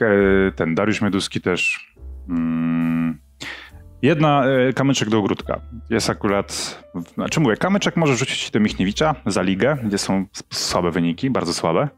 e, 0.48 0.52
ten 0.52 0.74
Dariusz 0.74 1.00
Meduski 1.00 1.40
też 1.40 1.92
mm, 2.28 3.01
Jedna, 4.02 4.44
e, 4.46 4.72
kamyczek 4.72 5.08
do 5.08 5.18
ogródka. 5.18 5.60
Jest 5.90 6.10
akurat, 6.10 6.78
znaczy 7.14 7.40
mówię, 7.40 7.56
kamyczek 7.56 7.96
może 7.96 8.16
rzucić 8.16 8.50
do 8.50 8.60
Michniewicza 8.60 9.14
za 9.26 9.42
ligę, 9.42 9.76
gdzie 9.84 9.98
są 9.98 10.26
słabe 10.50 10.90
wyniki, 10.90 11.30
bardzo 11.30 11.54
słabe, 11.54 11.88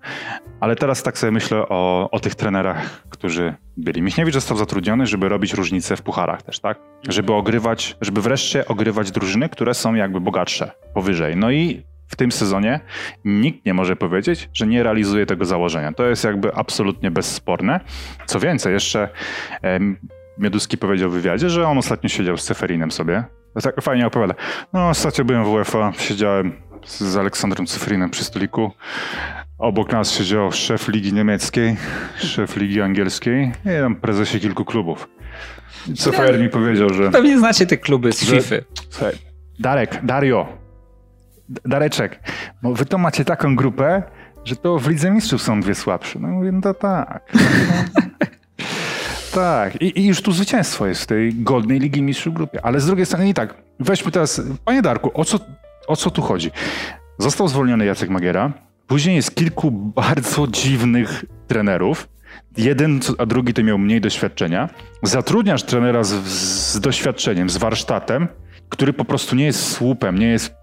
ale 0.60 0.76
teraz 0.76 1.02
tak 1.02 1.18
sobie 1.18 1.30
myślę 1.30 1.68
o, 1.68 2.10
o 2.10 2.20
tych 2.20 2.34
trenerach, 2.34 3.08
którzy 3.08 3.54
byli. 3.76 4.02
Michniewicz 4.02 4.34
został 4.34 4.56
zatrudniony, 4.56 5.06
żeby 5.06 5.28
robić 5.28 5.54
różnice 5.54 5.96
w 5.96 6.02
pucharach 6.02 6.42
też, 6.42 6.60
tak? 6.60 6.78
Żeby 7.08 7.32
ogrywać, 7.32 7.96
żeby 8.00 8.22
wreszcie 8.22 8.66
ogrywać 8.66 9.10
drużyny, 9.10 9.48
które 9.48 9.74
są 9.74 9.94
jakby 9.94 10.20
bogatsze, 10.20 10.70
powyżej. 10.94 11.36
No 11.36 11.50
i 11.50 11.82
w 12.08 12.16
tym 12.16 12.32
sezonie 12.32 12.80
nikt 13.24 13.66
nie 13.66 13.74
może 13.74 13.96
powiedzieć, 13.96 14.48
że 14.52 14.66
nie 14.66 14.82
realizuje 14.82 15.26
tego 15.26 15.44
założenia. 15.44 15.92
To 15.92 16.06
jest 16.06 16.24
jakby 16.24 16.54
absolutnie 16.54 17.10
bezsporne. 17.10 17.80
Co 18.26 18.40
więcej, 18.40 18.72
jeszcze 18.72 19.08
Mioduski 20.38 20.78
powiedział 20.78 21.10
w 21.10 21.12
wywiadzie, 21.12 21.50
że 21.50 21.68
on 21.68 21.78
ostatnio 21.78 22.08
siedział 22.08 22.36
z 22.36 22.44
Ceferinem 22.44 22.90
sobie. 22.90 23.24
Tak 23.62 23.82
fajnie 23.82 24.06
opowiada. 24.06 24.34
No, 24.72 24.88
ostatnio 24.88 25.24
byłem 25.24 25.44
w 25.44 25.48
UEFA, 25.48 25.92
siedziałem 25.98 26.52
z 26.84 27.16
Aleksandrem 27.16 27.66
Ceferinem 27.66 28.10
przy 28.10 28.24
stoliku. 28.24 28.70
Obok 29.58 29.92
nas 29.92 30.10
siedział 30.10 30.52
szef 30.52 30.88
ligi 30.88 31.12
niemieckiej, 31.12 31.76
szef 32.16 32.56
ligi 32.56 32.80
angielskiej 32.80 33.52
i 33.64 33.80
tam 33.80 33.96
prezesie 33.96 34.40
kilku 34.40 34.64
klubów. 34.64 35.08
Cefer 35.96 36.40
mi 36.40 36.48
powiedział, 36.48 36.88
że... 36.88 37.10
Pewnie 37.10 37.38
znacie 37.38 37.66
te 37.66 37.76
kluby 37.76 38.12
z 38.12 38.24
FIFA. 38.24 38.56
Słuchaj, 38.90 39.14
Darek, 39.58 40.00
Dario, 40.02 40.48
Dareczek, 41.64 42.20
bo 42.62 42.74
wy 42.74 42.86
to 42.86 42.98
macie 42.98 43.24
taką 43.24 43.56
grupę, 43.56 44.02
że 44.44 44.56
to 44.56 44.78
w 44.78 44.88
Lidze 44.88 45.10
Mistrzów 45.10 45.42
są 45.42 45.60
dwie 45.60 45.74
słabsze. 45.74 46.18
No 46.18 46.28
mówię, 46.28 46.52
no 46.52 46.60
to 46.60 46.74
tak. 46.74 47.32
Tak, 49.34 49.82
I, 49.82 50.00
i 50.00 50.06
już 50.06 50.22
tu 50.22 50.32
zwycięstwo 50.32 50.86
jest 50.86 51.02
w 51.02 51.06
tej 51.06 51.34
godnej 51.34 51.78
Ligi 51.78 52.02
Mistrzów 52.02 52.34
grupie. 52.34 52.66
Ale 52.66 52.80
z 52.80 52.86
drugiej 52.86 53.06
strony 53.06 53.24
nie 53.24 53.34
tak. 53.34 53.54
Weźmy 53.80 54.12
teraz, 54.12 54.42
panie 54.64 54.82
Darku, 54.82 55.10
o 55.14 55.24
co, 55.24 55.38
o 55.86 55.96
co 55.96 56.10
tu 56.10 56.22
chodzi? 56.22 56.50
Został 57.18 57.48
zwolniony 57.48 57.84
Jacek 57.84 58.10
Magiera. 58.10 58.52
Później 58.86 59.16
jest 59.16 59.34
kilku 59.34 59.70
bardzo 59.70 60.46
dziwnych 60.46 61.24
trenerów. 61.46 62.08
Jeden, 62.56 63.00
a 63.18 63.26
drugi 63.26 63.54
to 63.54 63.62
miał 63.62 63.78
mniej 63.78 64.00
doświadczenia. 64.00 64.68
Zatrudniasz 65.02 65.62
trenera 65.62 66.04
z, 66.04 66.12
z 66.28 66.80
doświadczeniem, 66.80 67.50
z 67.50 67.56
warsztatem, 67.56 68.28
który 68.68 68.92
po 68.92 69.04
prostu 69.04 69.36
nie 69.36 69.44
jest 69.44 69.72
słupem, 69.72 70.18
nie 70.18 70.26
jest 70.28 70.54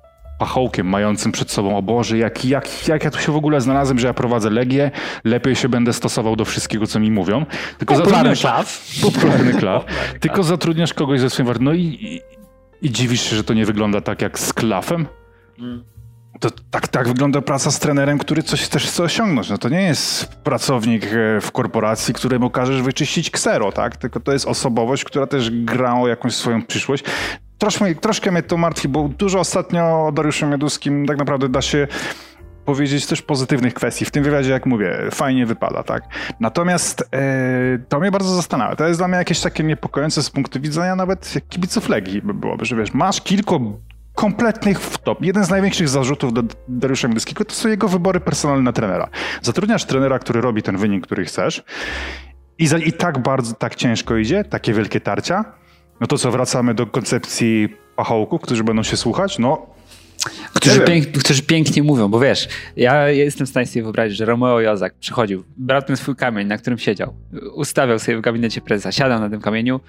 pachołkiem 0.41 0.87
mającym 0.87 1.31
przed 1.31 1.51
sobą, 1.51 1.77
o 1.77 1.81
Boże, 1.81 2.17
jak, 2.17 2.45
jak, 2.45 2.87
jak 2.87 3.03
ja 3.03 3.11
tu 3.11 3.19
się 3.19 3.31
w 3.31 3.35
ogóle 3.35 3.61
znalazłem, 3.61 3.99
że 3.99 4.07
ja 4.07 4.13
prowadzę 4.13 4.49
Legię, 4.49 4.91
lepiej 5.23 5.55
się 5.55 5.69
będę 5.69 5.93
stosował 5.93 6.35
do 6.35 6.45
wszystkiego, 6.45 6.87
co 6.87 6.99
mi 6.99 7.11
mówią. 7.11 7.45
Tylko 7.77 7.95
popularny. 7.95 8.33
Popularny 9.01 9.53
klaw. 9.53 9.85
Tylko 10.19 10.43
zatrudniasz 10.43 10.93
kogoś 10.93 11.19
ze 11.19 11.29
swoim 11.29 11.47
wartością. 11.47 11.65
No 11.65 11.73
i, 11.73 11.81
i, 11.81 12.21
i, 12.81 12.91
dziwisz 12.91 13.21
się, 13.21 13.35
że 13.35 13.43
to 13.43 13.53
nie 13.53 13.65
wygląda 13.65 14.01
tak 14.01 14.21
jak 14.21 14.39
z 14.39 14.53
klafem? 14.53 15.07
Mm. 15.59 15.83
To 16.39 16.49
tak, 16.71 16.87
tak 16.87 17.07
wygląda 17.07 17.41
praca 17.41 17.71
z 17.71 17.79
trenerem, 17.79 18.17
który 18.17 18.43
coś 18.43 18.67
też 18.67 18.85
chce 18.85 19.03
osiągnąć. 19.03 19.49
No 19.49 19.57
to 19.57 19.69
nie 19.69 19.81
jest 19.81 20.35
pracownik 20.35 21.05
e, 21.05 21.41
w 21.41 21.51
korporacji, 21.51 22.13
któremu 22.13 22.49
każesz 22.49 22.81
wyczyścić 22.81 23.31
ksero, 23.31 23.71
tak? 23.71 23.97
Tylko 23.97 24.19
to 24.19 24.31
jest 24.33 24.47
osobowość, 24.47 25.03
która 25.03 25.27
też 25.27 25.51
gra 25.51 25.93
o 25.93 26.07
jakąś 26.07 26.35
swoją 26.35 26.65
przyszłość 26.65 27.03
troszkę, 27.61 27.95
troszkę 27.95 28.31
mnie 28.31 28.43
to 28.43 28.57
martwi, 28.57 28.87
bo 28.87 29.09
dużo 29.17 29.39
ostatnio 29.39 30.07
o 30.07 30.11
Dariuszu 30.11 30.47
Mioduskim 30.47 31.05
tak 31.05 31.17
naprawdę 31.17 31.49
da 31.49 31.61
się 31.61 31.87
powiedzieć 32.65 33.05
też 33.05 33.21
pozytywnych 33.21 33.73
kwestii. 33.73 34.05
W 34.05 34.11
tym 34.11 34.23
wywiadzie, 34.23 34.51
jak 34.51 34.65
mówię, 34.65 34.97
fajnie 35.11 35.45
wypada, 35.45 35.83
tak? 35.83 36.03
Natomiast 36.39 37.01
e, 37.13 37.79
to 37.89 37.99
mnie 37.99 38.11
bardzo 38.11 38.35
zastanawia. 38.35 38.75
To 38.75 38.87
jest 38.87 38.99
dla 38.99 39.07
mnie 39.07 39.17
jakieś 39.17 39.39
takie 39.39 39.63
niepokojące 39.63 40.23
z 40.23 40.29
punktu 40.29 40.61
widzenia 40.61 40.95
nawet 40.95 41.33
kibiców 41.49 41.89
Legii 41.89 42.21
by 42.21 42.33
byłoby, 42.33 42.65
że 42.65 42.75
wiesz, 42.75 42.93
masz 42.93 43.21
kilku 43.21 43.79
kompletnych 44.15 44.79
w 44.79 44.97
top. 44.97 45.21
Jeden 45.21 45.45
z 45.45 45.49
największych 45.49 45.89
zarzutów 45.89 46.33
do 46.33 46.43
Dariusza 46.67 47.07
Mioduskiego 47.07 47.45
to 47.45 47.53
są 47.53 47.69
jego 47.69 47.87
wybory 47.87 48.19
personalne 48.19 48.63
na 48.63 48.73
trenera. 48.73 49.09
Zatrudniasz 49.41 49.85
trenera, 49.85 50.19
który 50.19 50.41
robi 50.41 50.63
ten 50.63 50.77
wynik, 50.77 51.03
który 51.03 51.25
chcesz 51.25 51.63
i, 52.57 52.67
za, 52.67 52.77
i 52.77 52.93
tak 52.93 53.19
bardzo, 53.19 53.53
tak 53.53 53.75
ciężko 53.75 54.17
idzie, 54.17 54.43
takie 54.43 54.73
wielkie 54.73 55.01
tarcia, 55.01 55.45
no 56.01 56.07
to 56.07 56.17
co, 56.17 56.31
wracamy 56.31 56.73
do 56.73 56.87
koncepcji 56.87 57.69
pachołków, 57.95 58.41
którzy 58.41 58.63
będą 58.63 58.83
się 58.83 58.97
słuchać? 58.97 59.39
No, 59.39 59.65
Którzy, 60.53 60.81
pięk, 60.81 61.07
którzy 61.07 61.43
pięknie 61.43 61.83
mówią, 61.83 62.07
bo 62.07 62.19
wiesz, 62.19 62.47
ja 62.75 63.09
jestem 63.09 63.47
w 63.47 63.49
stanie 63.49 63.67
sobie 63.67 63.83
wyobrazić, 63.83 64.17
że 64.17 64.25
Romeo 64.25 64.59
Jozak 64.59 64.93
przychodził, 64.99 65.43
brał 65.57 65.81
ten 65.81 65.97
swój 65.97 66.15
kamień, 66.15 66.47
na 66.47 66.57
którym 66.57 66.79
siedział, 66.79 67.13
ustawiał 67.53 67.99
sobie 67.99 68.17
w 68.17 68.21
gabinecie 68.21 68.61
prezesa, 68.61 68.91
siadał 68.91 69.19
na 69.19 69.29
tym 69.29 69.41
kamieniu, 69.41 69.79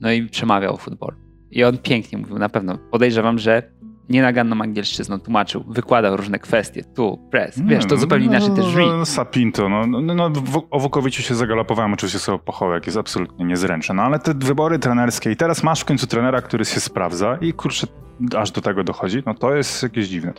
No 0.00 0.12
i 0.12 0.22
przemawiał 0.22 0.74
o 0.74 0.76
futbolu. 0.76 1.16
I 1.50 1.64
on 1.64 1.78
pięknie 1.78 2.18
mówił, 2.18 2.38
na 2.38 2.48
pewno. 2.48 2.78
Podejrzewam, 2.90 3.38
że 3.38 3.62
nienaganną 4.10 4.62
angielszczyzną 4.62 5.20
tłumaczył, 5.20 5.64
wykładał 5.68 6.16
różne 6.16 6.38
kwestie, 6.38 6.84
tu, 6.94 7.18
press, 7.30 7.60
wiesz, 7.66 7.86
to 7.86 7.96
zupełnie 7.96 8.26
no, 8.26 8.32
inaczej 8.32 8.48
no, 8.50 8.56
też 8.56 8.66
brzmi. 8.66 8.86
No, 8.86 9.06
Sapinto, 9.06 9.68
no, 9.68 9.86
no, 9.86 10.14
no 10.14 10.30
w- 10.30 10.66
o 10.70 10.80
Wukowiciu 10.80 11.22
się 11.22 11.34
zagalopowałem 11.34 11.92
oczywiście 11.92 12.18
sobie 12.18 12.38
Pochołek, 12.38 12.86
jest 12.86 12.98
absolutnie 12.98 13.44
niezręczny, 13.44 13.94
no 13.94 14.02
ale 14.02 14.18
te 14.18 14.34
wybory 14.34 14.78
trenerskie 14.78 15.30
i 15.30 15.36
teraz 15.36 15.62
masz 15.62 15.80
w 15.80 15.84
końcu 15.84 16.06
trenera, 16.06 16.42
który 16.42 16.64
się 16.64 16.80
sprawdza 16.80 17.38
i 17.40 17.52
kurczę, 17.52 17.86
aż 18.38 18.50
do 18.50 18.60
tego 18.60 18.84
dochodzi, 18.84 19.22
no 19.26 19.34
to 19.34 19.54
jest 19.54 19.82
jakieś 19.82 20.08
dziwne. 20.08 20.32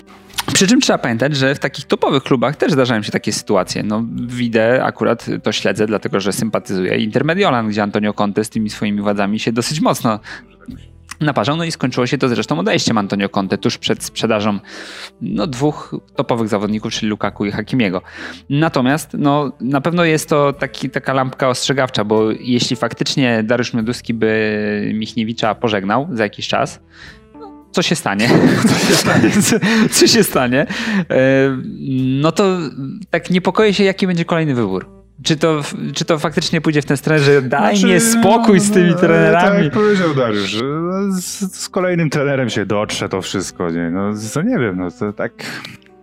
Przy 0.53 0.67
czym 0.67 0.81
trzeba 0.81 0.99
pamiętać, 0.99 1.35
że 1.35 1.55
w 1.55 1.59
takich 1.59 1.85
topowych 1.85 2.23
klubach 2.23 2.55
też 2.55 2.71
zdarzają 2.71 3.01
się 3.01 3.11
takie 3.11 3.33
sytuacje. 3.33 3.83
No, 3.83 4.03
widzę, 4.27 4.83
akurat 4.83 5.25
to 5.43 5.51
śledzę, 5.51 5.87
dlatego 5.87 6.19
że 6.19 6.33
sympatyzuję 6.33 6.97
Intermediolan, 6.97 7.69
gdzie 7.69 7.83
Antonio 7.83 8.13
Conte 8.13 8.43
z 8.43 8.49
tymi 8.49 8.69
swoimi 8.69 9.01
władzami 9.01 9.39
się 9.39 9.51
dosyć 9.51 9.81
mocno 9.81 10.19
naparzał, 11.21 11.57
no 11.57 11.63
i 11.63 11.71
skończyło 11.71 12.07
się 12.07 12.17
to 12.17 12.29
zresztą 12.29 12.59
odejściem 12.59 12.97
Antonio 12.97 13.29
Conte 13.29 13.57
tuż 13.57 13.77
przed 13.77 14.03
sprzedażą 14.03 14.59
no, 15.21 15.47
dwóch 15.47 15.95
topowych 16.15 16.47
zawodników, 16.47 16.93
czyli 16.93 17.09
Lukaku 17.09 17.45
i 17.45 17.51
Hakimiego. 17.51 18.01
Natomiast 18.49 19.09
no, 19.13 19.51
na 19.61 19.81
pewno 19.81 20.05
jest 20.05 20.29
to 20.29 20.53
taki, 20.53 20.89
taka 20.89 21.13
lampka 21.13 21.49
ostrzegawcza, 21.49 22.03
bo 22.03 22.31
jeśli 22.31 22.75
faktycznie 22.75 23.43
Dariusz 23.43 23.73
Mioduski 23.73 24.13
by 24.13 24.91
Michniewicza 24.93 25.55
pożegnał 25.55 26.07
za 26.11 26.23
jakiś 26.23 26.47
czas, 26.47 26.79
no, 27.39 27.51
co 27.71 27.81
się 27.81 27.95
stanie? 27.95 28.29
Co 28.69 28.75
się 28.87 28.95
stanie? 28.95 29.29
co 29.95 30.07
się 30.07 30.23
stanie? 30.23 30.65
E, 31.09 31.57
No 32.21 32.31
to 32.31 32.57
tak 33.09 33.29
niepokoję 33.29 33.73
się, 33.73 33.83
jaki 33.83 34.07
będzie 34.07 34.25
kolejny 34.25 34.55
wybór. 34.55 35.00
Czy 35.23 35.37
to, 35.37 35.61
czy 35.93 36.05
to 36.05 36.19
faktycznie 36.19 36.61
pójdzie 36.61 36.81
w 36.81 36.85
ten 36.85 36.97
stronę, 36.97 37.19
że 37.19 37.41
daj 37.41 37.77
Znaczy, 37.77 37.85
mnie 37.85 37.99
spokój 37.99 38.59
z 38.59 38.71
tymi 38.71 38.85
no, 38.85 38.91
Tak 38.91 39.01
trenerami? 39.01 39.63
jak 39.63 39.73
powiedział 39.73 40.13
Dariusz, 40.15 40.49
że 40.49 40.63
z, 41.11 41.55
z 41.55 41.69
kolejnym 41.69 42.09
trenerem 42.09 42.49
się 42.49 42.65
dotrze 42.65 43.09
to 43.09 43.21
wszystko, 43.21 43.69
nie? 43.69 43.89
No 43.89 44.11
to 44.33 44.41
nie 44.41 44.59
wiem, 44.59 44.77
no 44.77 44.91
to 44.91 45.13
tak... 45.13 45.33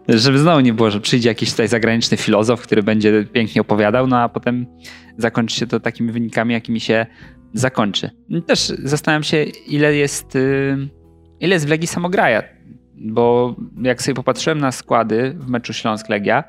Żeby 0.08 0.38
znowu 0.38 0.60
nie 0.60 0.74
było, 0.74 0.90
że 0.90 1.00
przyjdzie 1.00 1.28
jakiś 1.28 1.50
tutaj 1.50 1.68
zagraniczny 1.68 2.16
filozof, 2.16 2.62
który 2.62 2.82
będzie 2.82 3.24
pięknie 3.32 3.60
opowiadał, 3.60 4.06
no 4.06 4.18
a 4.18 4.28
potem 4.28 4.66
zakończy 5.16 5.56
się 5.56 5.66
to 5.66 5.80
takimi 5.80 6.12
wynikami, 6.12 6.54
jakimi 6.54 6.80
się 6.80 7.06
zakończy. 7.54 8.10
Też 8.46 8.72
zastanawiam 8.82 9.22
się, 9.22 9.42
ile 9.66 9.94
jest, 9.94 10.36
y, 10.36 10.88
ile 11.40 11.54
jest 11.54 11.66
w 11.66 11.70
Legii 11.70 11.86
samograja, 11.86 12.42
bo 12.96 13.56
jak 13.82 14.02
sobie 14.02 14.14
popatrzyłem 14.14 14.58
na 14.58 14.72
składy 14.72 15.36
w 15.38 15.50
meczu 15.50 15.72
Śląsk-Legia, 15.72 16.44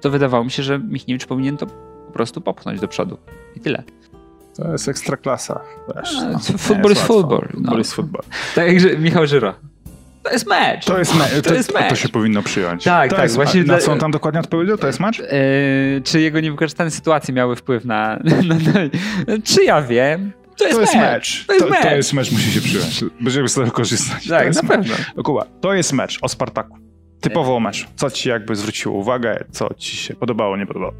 to 0.00 0.10
wydawało 0.10 0.44
mi 0.44 0.50
się, 0.50 0.62
że 0.62 0.78
Michniewicz 0.78 1.26
powinien 1.26 1.56
to 1.56 1.66
po 2.08 2.12
prostu 2.14 2.40
popchnąć 2.40 2.80
do 2.80 2.88
przodu. 2.88 3.18
I 3.56 3.60
tyle. 3.60 3.82
To 4.56 4.72
jest 4.72 4.88
ekstraklasa. 4.88 5.60
Wiesz, 5.96 6.16
A, 6.18 6.24
no, 6.30 6.38
futbol 6.58 6.90
jest 6.90 7.02
futbol, 7.02 7.48
no. 7.54 7.58
Futbol 7.60 7.78
jest 7.78 7.92
futbol. 7.92 8.22
Tak 8.54 8.82
jak 8.82 9.00
Michał 9.00 9.26
Żyro. 9.26 9.54
To 10.22 10.30
jest 10.32 10.46
mecz. 10.46 10.84
To 10.84 10.98
jest, 10.98 11.14
me- 11.18 11.42
To 11.42 11.54
jest 11.54 11.74
mecz. 11.74 11.88
To 11.88 11.94
się 11.96 12.08
powinno 12.08 12.42
przyjąć. 12.42 12.84
Tak, 12.84 13.10
to 13.10 13.16
tak, 13.16 13.22
Jest, 13.22 13.34
właśnie 13.34 13.64
Na 13.64 13.78
co 13.78 13.92
on 13.92 13.98
tam 13.98 14.10
dokładnie 14.10 14.40
odpowiedział? 14.40 14.78
To 14.78 14.86
jest 14.86 15.00
mecz? 15.00 15.20
Eee, 15.20 16.02
czy 16.04 16.20
jego 16.20 16.40
niewykorzystane 16.40 16.90
sytuacje 16.90 17.34
miały 17.34 17.56
wpływ 17.56 17.84
na, 17.84 18.18
na, 18.24 18.36
na... 18.42 18.80
Czy 19.44 19.64
ja 19.64 19.82
wiem? 19.82 20.32
To 20.58 20.64
jest, 20.64 20.76
To 20.76 20.80
jest 20.80 20.94
mecz. 20.94 21.02
mecz. 21.02 21.46
To 21.46 21.52
jest 21.52 21.64
to, 21.66 21.70
mecz. 21.70 21.82
to 21.82 21.96
jest 21.96 22.12
mecz, 22.12 22.32
musi 22.32 22.52
się 22.52 22.60
przyjąć. 22.60 23.04
Będziemy 23.20 23.48
z 23.48 23.54
tego 23.54 23.70
korzystać. 23.70 24.24
to 24.24 24.30
Tak, 24.30 24.46
jest 24.46 24.62
na 24.62 24.68
mecz. 24.76 24.88
pewno. 24.88 25.04
No, 25.16 25.22
Kuba, 25.22 25.44
to 25.60 25.74
jest 25.74 25.92
mecz 25.92 26.18
o 26.22 26.28
Spartaku. 26.28 26.78
Typowo 27.20 27.56
o 27.56 27.60
mecz. 27.60 27.88
Co 27.96 28.10
ci 28.10 28.28
jakby 28.28 28.56
zwróciło 28.56 28.94
uwagę? 28.98 29.44
Co 29.50 29.74
ci 29.74 29.96
się 29.96 30.14
podobało, 30.14 30.56
nie 30.56 30.66
podobało? 30.66 30.92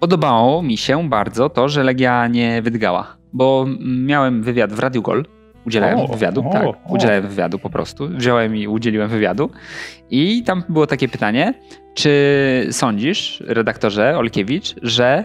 Podobało 0.00 0.62
mi 0.62 0.76
się 0.76 1.08
bardzo 1.08 1.50
to, 1.50 1.68
że 1.68 1.84
Legia 1.84 2.28
nie 2.28 2.62
wydgała, 2.62 3.16
bo 3.32 3.66
miałem 3.80 4.42
wywiad 4.42 4.72
w 4.72 4.78
Radiu 4.78 5.02
Gol. 5.02 5.24
Udzielałem 5.66 5.98
O, 5.98 6.06
wywiadu, 6.08 6.48
o, 6.48 6.52
tak. 6.52 6.64
o. 6.64 6.74
Udzielałem 6.88 7.28
wywiadu 7.28 7.58
po 7.58 7.70
prostu. 7.70 8.08
Wziąłem 8.08 8.56
i 8.56 8.68
udzieliłem 8.68 9.08
wywiadu. 9.08 9.50
I 10.10 10.42
tam 10.42 10.64
było 10.68 10.86
takie 10.86 11.08
pytanie, 11.08 11.54
czy 11.94 12.10
sądzisz, 12.70 13.42
redaktorze 13.46 14.18
Olkiewicz, 14.18 14.74
że 14.82 15.24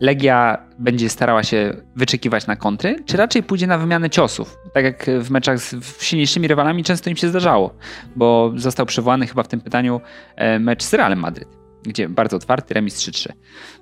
Legia 0.00 0.66
będzie 0.78 1.08
starała 1.08 1.42
się 1.42 1.74
wyczekiwać 1.96 2.46
na 2.46 2.56
kontry, 2.56 2.96
czy 3.06 3.16
raczej 3.16 3.42
pójdzie 3.42 3.66
na 3.66 3.78
wymianę 3.78 4.10
ciosów? 4.10 4.56
Tak 4.74 4.84
jak 4.84 5.06
w 5.20 5.30
meczach 5.30 5.58
z 5.58 6.02
silniejszymi 6.02 6.48
rywalami 6.48 6.84
często 6.84 7.10
im 7.10 7.16
się 7.16 7.28
zdarzało, 7.28 7.74
bo 8.16 8.52
został 8.56 8.86
przywołany 8.86 9.26
chyba 9.26 9.42
w 9.42 9.48
tym 9.48 9.60
pytaniu 9.60 10.00
e, 10.36 10.58
mecz 10.58 10.82
z 10.82 10.94
Realem 10.94 11.18
Madryt, 11.18 11.48
gdzie 11.82 12.08
bardzo 12.08 12.36
otwarty, 12.36 12.74
remis 12.74 12.96
3-3. 12.96 13.28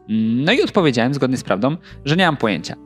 No 0.08 0.52
i 0.52 0.62
odpowiedziałem 0.62 1.14
zgodnie 1.14 1.36
z 1.36 1.42
prawdą, 1.42 1.76
że 2.04 2.16
nie 2.16 2.26
mam 2.26 2.36
pojęcia. 2.36 2.76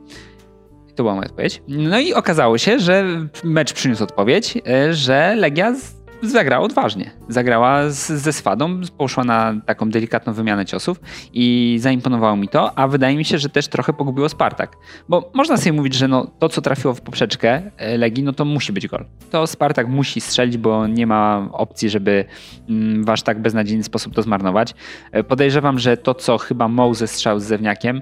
To 0.95 1.03
była 1.03 1.15
moja 1.15 1.27
odpowiedź. 1.27 1.61
No 1.67 1.99
i 1.99 2.13
okazało 2.13 2.57
się, 2.57 2.79
że 2.79 3.05
mecz 3.43 3.73
przyniósł 3.73 4.03
odpowiedź, 4.03 4.57
e, 4.67 4.93
że 4.93 5.35
Legia 5.37 5.75
zagrała 6.21 6.65
odważnie. 6.65 7.11
Zagrała 7.29 7.89
z, 7.89 8.07
ze 8.11 8.33
swadą, 8.33 8.81
poszła 8.97 9.23
na 9.23 9.53
taką 9.65 9.89
delikatną 9.89 10.33
wymianę 10.33 10.65
ciosów 10.65 11.01
i 11.33 11.77
zaimponowało 11.81 12.35
mi 12.35 12.47
to, 12.47 12.77
a 12.77 12.87
wydaje 12.87 13.17
mi 13.17 13.25
się, 13.25 13.37
że 13.37 13.49
też 13.49 13.67
trochę 13.67 13.93
pogubiło 13.93 14.29
Spartak. 14.29 14.77
Bo 15.09 15.31
można 15.33 15.57
sobie 15.57 15.73
mówić, 15.73 15.93
że 15.93 16.07
no, 16.07 16.31
to, 16.39 16.49
co 16.49 16.61
trafiło 16.61 16.93
w 16.93 17.01
poprzeczkę 17.01 17.61
e, 17.77 17.97
Legii, 17.97 18.23
no 18.23 18.33
to 18.33 18.45
musi 18.45 18.73
być 18.73 18.87
gol. 18.87 19.05
To 19.31 19.47
Spartak 19.47 19.87
musi 19.87 20.21
strzelić, 20.21 20.57
bo 20.57 20.87
nie 20.87 21.07
ma 21.07 21.47
opcji, 21.51 21.89
żeby 21.89 22.25
mm, 22.69 23.03
w 23.03 23.09
aż 23.09 23.21
tak 23.21 23.41
beznadziejny 23.41 23.83
sposób 23.83 24.15
to 24.15 24.21
zmarnować. 24.21 24.73
E, 25.11 25.23
Podejrzewam, 25.23 25.79
że 25.79 25.97
to, 25.97 26.13
co 26.13 26.37
chyba 26.37 26.67
Moses 26.67 27.11
strzał 27.11 27.39
z 27.39 27.43
Zewniakiem, 27.43 28.01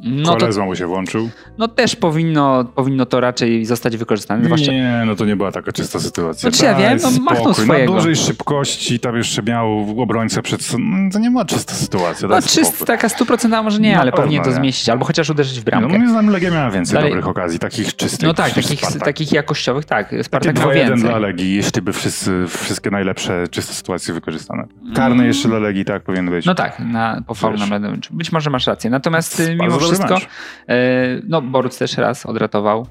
no 0.00 0.32
to, 0.32 0.38
Kolezą 0.38 0.64
mu 0.64 0.76
się 0.76 0.86
włączył. 0.86 1.30
no 1.58 1.68
też 1.68 1.96
powinno, 1.96 2.64
powinno 2.64 3.06
to 3.06 3.20
raczej 3.20 3.64
zostać 3.64 3.96
wykorzystane. 3.96 4.44
Zwłaszcza 4.44 4.72
Nie, 4.72 5.02
no 5.06 5.16
to 5.16 5.24
nie 5.24 5.36
była 5.36 5.52
taka 5.52 5.72
czysta 5.72 6.00
sytuacja. 6.00 6.50
Znaczy 6.50 6.64
ja 6.64 6.74
wiem, 6.74 6.98
no 7.02 7.10
spokój. 7.44 7.64
swojego. 7.64 7.92
Na 7.92 7.98
dużej 7.98 8.16
szybkości, 8.16 9.00
tam 9.00 9.16
jeszcze 9.16 9.42
miał 9.42 9.94
obrońcę 10.02 10.42
przed... 10.42 10.72
no, 10.78 11.10
To 11.12 11.18
nie 11.18 11.30
była 11.30 11.44
czysta 11.44 11.74
sytuacja, 11.74 12.28
no, 12.28 12.34
daj 12.34 12.42
czyst, 12.42 12.66
spokój. 12.66 12.86
taka 12.86 13.08
stuprocentowa 13.08 13.62
może 13.62 13.78
nie, 13.80 13.94
Na 13.94 14.00
ale 14.00 14.12
powinien 14.12 14.42
to 14.44 14.50
nie. 14.50 14.56
zmieścić, 14.56 14.88
albo 14.88 15.04
chociaż 15.04 15.30
uderzyć 15.30 15.54
w 15.60 15.64
No, 15.64 15.70
bramkę. 15.70 15.88
moim 15.98 16.10
zdaniem 16.10 16.30
Legia 16.30 16.50
miała 16.50 16.70
więcej 16.70 16.94
Dalej- 16.94 17.10
dobrych 17.10 17.28
okazji, 17.28 17.58
takich 17.58 17.96
czystych. 17.96 18.26
No 18.28 18.34
tak, 18.34 18.52
takich, 18.54 18.78
Spartak. 18.80 19.02
takich 19.02 19.32
jakościowych, 19.32 19.84
tak. 19.84 20.06
Takie 20.10 20.24
Spartak 20.24 20.54
2-1 20.56 20.74
więcej. 20.74 21.08
dla 21.08 21.18
Legii, 21.18 21.54
jeśli 21.56 21.82
by 21.82 21.92
wszyscy, 21.92 22.44
wszystkie 22.48 22.90
najlepsze 22.90 23.48
czyste 23.50 23.74
sytuacje 23.74 24.14
wykorzystane. 24.14 24.64
Karny 24.94 25.26
jeszcze 25.26 25.48
dla 25.48 25.58
Legii, 25.58 25.84
tak 25.84 26.02
powinien 26.02 26.30
być. 26.30 26.46
No 26.46 26.54
tak, 26.54 26.78
na, 26.80 27.22
po 27.26 27.34
faulu 27.34 27.56
na 27.56 27.60
Wiesz. 27.60 27.70
Mladenovic. 27.70 28.08
Być 28.10 28.32
może 28.32 28.50
masz 28.50 28.66
rację. 28.66 28.90
Natomiast 28.90 29.40
y, 29.40 29.56
mimo 29.60 29.78
wszystko, 29.78 30.14
mecz. 30.14 30.24
e, 30.68 30.76
no 31.28 31.42
Boruc 31.42 31.78
też 31.78 31.96
raz 31.98 32.26
odratował. 32.26 32.86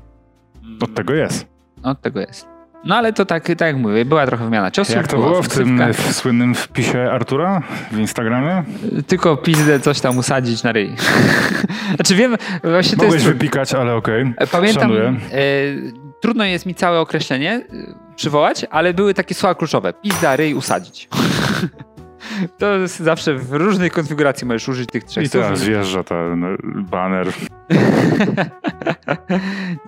Od 0.81 0.93
tego 0.93 1.13
jest. 1.13 1.47
Od 1.83 2.01
tego 2.01 2.19
jest. 2.19 2.52
No 2.85 2.95
ale 2.95 3.13
to 3.13 3.25
tak, 3.25 3.43
tak 3.47 3.61
jak 3.61 3.77
mówię, 3.77 4.05
była 4.05 4.27
trochę 4.27 4.43
wymiana 4.43 4.71
ciosów. 4.71 4.95
Jak 4.95 5.07
to 5.07 5.17
było 5.17 5.43
w 5.43 5.47
tym 5.49 5.93
w 5.93 6.13
słynnym 6.13 6.55
wpisie 6.55 7.11
Artura 7.11 7.61
w 7.91 7.99
Instagramie? 7.99 8.63
Tylko 9.07 9.37
pizdę 9.37 9.79
coś 9.79 10.01
tam 10.01 10.17
usadzić 10.17 10.63
na 10.63 10.71
ryj. 10.71 10.95
znaczy 11.95 12.15
wiem, 12.15 12.35
właśnie 12.63 12.97
to 12.97 13.03
Mogłeś 13.03 13.23
jest... 13.23 13.33
wypikać, 13.33 13.73
ale 13.73 13.95
okej. 13.95 14.33
E, 14.37 14.47
Pamiętam, 14.47 14.81
Szanuję. 14.81 15.07
e, 15.07 15.13
trudno 16.21 16.45
jest 16.45 16.65
mi 16.65 16.75
całe 16.75 16.99
określenie 16.99 17.51
e, 17.51 17.65
przywołać, 18.15 18.65
ale 18.69 18.93
były 18.93 19.13
takie 19.13 19.35
słowa 19.35 19.55
kluczowe. 19.55 19.93
Pizda, 19.93 20.35
ryj, 20.35 20.53
usadzić. 20.53 21.09
to 22.57 22.77
jest 22.77 22.99
zawsze 22.99 23.35
w 23.35 23.53
różnej 23.53 23.91
konfiguracji 23.91 24.47
możesz 24.47 24.69
użyć 24.69 24.89
tych 24.89 25.03
trzech 25.03 25.25
I 25.25 25.29
teraz 25.29 25.63
wjeżdża 25.63 26.03
ten 26.03 26.57
baner. 26.91 27.27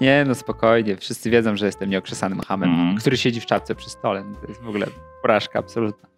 Nie, 0.02 0.24
no 0.28 0.36
spokojnie. 0.36 0.98
Wszyscy 0.98 1.30
wiedzą, 1.30 1.56
że 1.56 1.66
jestem 1.66 1.90
nieokrzesanym 1.90 2.40
hamem, 2.40 2.70
Mhm. 2.70 2.98
który 2.98 3.18
siedzi 3.18 3.42
w 3.42 3.46
czapce 3.46 3.76
przy 3.76 3.90
stole. 3.90 4.24
No 4.24 4.36
To 4.36 4.48
jest 4.48 4.62
w 4.62 4.68
ogóle 4.68 4.88
porażka 5.22 5.60
absolutna. 5.60 6.10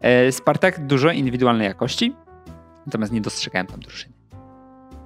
E, 0.00 0.32
Spartak 0.32 0.86
dużo 0.86 1.10
indywidualnej 1.10 1.66
jakości, 1.66 2.14
natomiast 2.86 3.12
nie 3.12 3.20
dostrzegałem 3.20 3.66
tam 3.66 3.80
drużyny. 3.80 4.12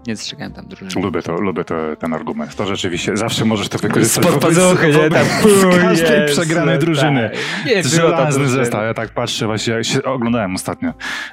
Nie 0.07 0.15
dostrzegałem 0.15 0.53
tam 0.53 0.67
drużyny. 0.67 1.03
Lubię 1.03 1.23
to, 1.23 1.41
lubię 1.41 1.65
to, 1.65 1.75
ten 1.99 2.15
argument. 2.15 2.57
To 2.57 2.67
rzeczywiście 2.67 3.17
zawsze 3.17 3.45
możesz 3.45 3.69
to 3.69 3.79
wykorzystać 3.79 4.25
Spod 4.25 4.41
pazuchy, 4.41 4.87
nie? 4.87 4.93
wobec 4.93 5.12
Tak, 5.12 5.81
każdej 5.81 6.21
jest, 6.21 6.35
przegranej 6.35 6.75
tak. 6.75 6.85
drużyny. 6.85 7.31
Nie, 7.67 7.71
było 7.71 7.83
to 7.83 7.88
Żelazny 7.88 8.49
zestaw. 8.49 8.83
Ja 8.85 8.95
tak 8.95 9.11
patrzę, 9.11 9.47
właśnie 9.47 9.75
ja 9.75 9.85
się 9.85 10.03
oglądałem 10.03 10.55
ostatnio 10.55 10.93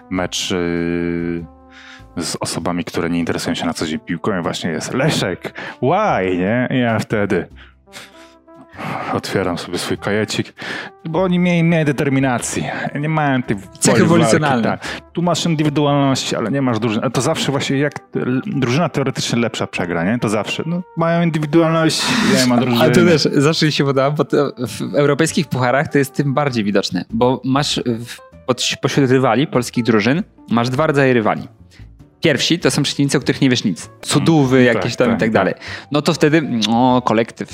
mecz 0.10 0.52
yy, 0.52 1.46
z 2.18 2.38
osobami, 2.40 2.84
które 2.84 3.10
nie 3.10 3.20
interesują 3.20 3.56
się 3.56 3.66
na 3.66 3.74
co 3.74 3.86
dzień 3.86 4.00
piłką 4.00 4.40
i 4.40 4.42
właśnie 4.44 4.72
jest 4.72 4.94
Leszek, 4.94 5.54
why, 5.82 6.38
nie? 6.38 6.68
I 6.72 6.80
ja 6.80 7.00
wtedy 7.00 7.48
otwieram 9.14 9.58
sobie 9.58 9.78
swój 9.78 9.98
kajecik, 9.98 10.54
bo 11.06 11.24
oni 11.24 11.40
mieli, 11.40 11.64
mieli 11.64 11.86
determinacji. 11.86 12.64
Nie 13.00 13.10
mają 13.10 13.44
tej 13.44 13.58
Cechy 13.58 13.70
woli 13.82 13.92
walki, 13.92 14.04
ewolucjonalne. 14.04 14.64
Tak. 14.64 15.02
Tu 15.14 15.22
masz 15.22 15.46
indywidualności, 15.46 16.36
ale 16.36 16.52
nie 16.52 16.62
masz 16.62 16.80
drużyny. 16.80 17.12
To 17.12 17.22
zawsze 17.22 17.52
właśnie 17.52 17.78
jak 17.78 17.94
drużyna 18.46 18.90
teoretycznie 18.90 19.40
lepsza 19.40 19.68
przegra, 19.68 20.04
nie? 20.04 20.20
To 20.20 20.30
zawsze. 20.30 20.64
No, 20.66 20.82
mają 20.98 21.24
indywidualność, 21.24 22.04
nie 22.40 22.48
ma 22.48 22.58
drużyny. 22.58 22.82
Ale 22.84 22.92
to 22.92 23.06
też 23.06 23.24
zawsze 23.24 23.72
się 23.72 23.86
podoba, 23.86 24.12
bo 24.12 24.26
w 24.68 24.96
europejskich 24.96 25.48
pucharach 25.48 25.88
to 25.88 25.98
jest 25.98 26.14
tym 26.14 26.34
bardziej 26.34 26.64
widoczne, 26.64 27.06
bo 27.10 27.42
masz 27.46 27.82
w, 27.86 28.18
pośród 28.82 29.12
rywali 29.12 29.48
polskich 29.48 29.84
drużyn, 29.84 30.24
masz 30.52 30.70
dwa 30.70 30.88
rodzaje 30.88 31.14
rywali. 31.14 31.48
Pierwsi 32.22 32.60
to 32.60 32.72
są 32.72 32.84
przeciwnicy, 32.84 33.18
o 33.18 33.22
których 33.22 33.42
nie 33.42 33.50
wiesz 33.50 33.64
nic. 33.64 33.90
Cudówy 34.02 34.58
mm, 34.58 34.76
jakieś 34.76 34.96
tak, 34.96 35.08
tam 35.08 35.08
tak, 35.08 35.18
i 35.18 35.20
tak 35.20 35.32
dalej. 35.32 35.54
No 35.92 36.02
to 36.02 36.14
wtedy, 36.14 36.50
o, 36.70 37.02
kolektyw. 37.06 37.50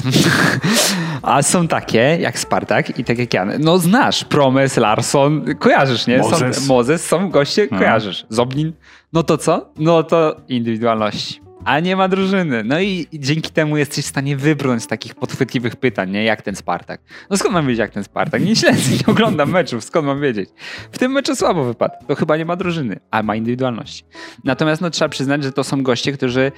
A 1.22 1.42
są 1.42 1.68
takie, 1.68 2.18
jak 2.22 2.40
Spartak 2.40 3.00
i 3.00 3.04
tak 3.04 3.18
jak 3.18 3.34
ja. 3.34 3.46
No 3.60 3.78
znasz, 3.78 4.24
Promes, 4.24 4.78
Larson, 4.78 5.46
kojarzysz, 5.60 6.08
nie? 6.08 6.18
Mozes. 6.18 6.58
Są, 6.58 6.68
Mozes, 6.74 7.06
są 7.06 7.30
goście, 7.30 7.62
mhm. 7.62 7.82
kojarzysz. 7.82 8.26
Zoblin. 8.30 8.74
No 9.14 9.24
to 9.24 9.38
co? 9.38 9.70
No 9.78 10.04
to 10.04 10.36
indywidualności 10.48 11.45
a 11.66 11.80
nie 11.80 11.96
ma 11.96 12.08
drużyny. 12.08 12.64
No 12.64 12.80
i 12.80 13.08
dzięki 13.14 13.52
temu 13.52 13.78
jesteś 13.78 14.06
w 14.06 14.08
stanie 14.08 14.38
wybrnąć 14.38 14.88
takich 14.88 15.16
podchwytliwych 15.16 15.76
pytań, 15.76 16.12
nie? 16.12 16.24
Jak 16.24 16.42
ten 16.42 16.56
Spartak. 16.56 17.02
No 17.30 17.38
skąd 17.38 17.54
mam 17.54 17.68
wiedzieć, 17.68 17.80
jak 17.80 17.92
ten 17.92 18.04
Spartak? 18.04 18.46
Nie 18.46 18.56
śledzę, 18.56 18.92
nie 18.92 19.06
oglądam 19.14 19.50
meczów, 19.50 19.84
skąd 19.84 20.08
mam 20.08 20.22
wiedzieć? 20.22 20.50
W 20.92 20.98
tym 20.98 21.12
meczu 21.12 21.36
słabo 21.36 21.64
wypadł. 21.64 21.94
To 22.08 22.16
chyba 22.16 22.38
nie 22.38 22.46
ma 22.46 22.56
drużyny, 22.56 23.00
a 23.12 23.24
ma 23.24 23.36
indywidualności. 23.36 24.04
Natomiast 24.44 24.82
no, 24.82 24.90
trzeba 24.90 25.10
przyznać, 25.10 25.44
że 25.44 25.52
to 25.52 25.64
są 25.64 25.84
goście, 25.84 26.12
którzy 26.12 26.52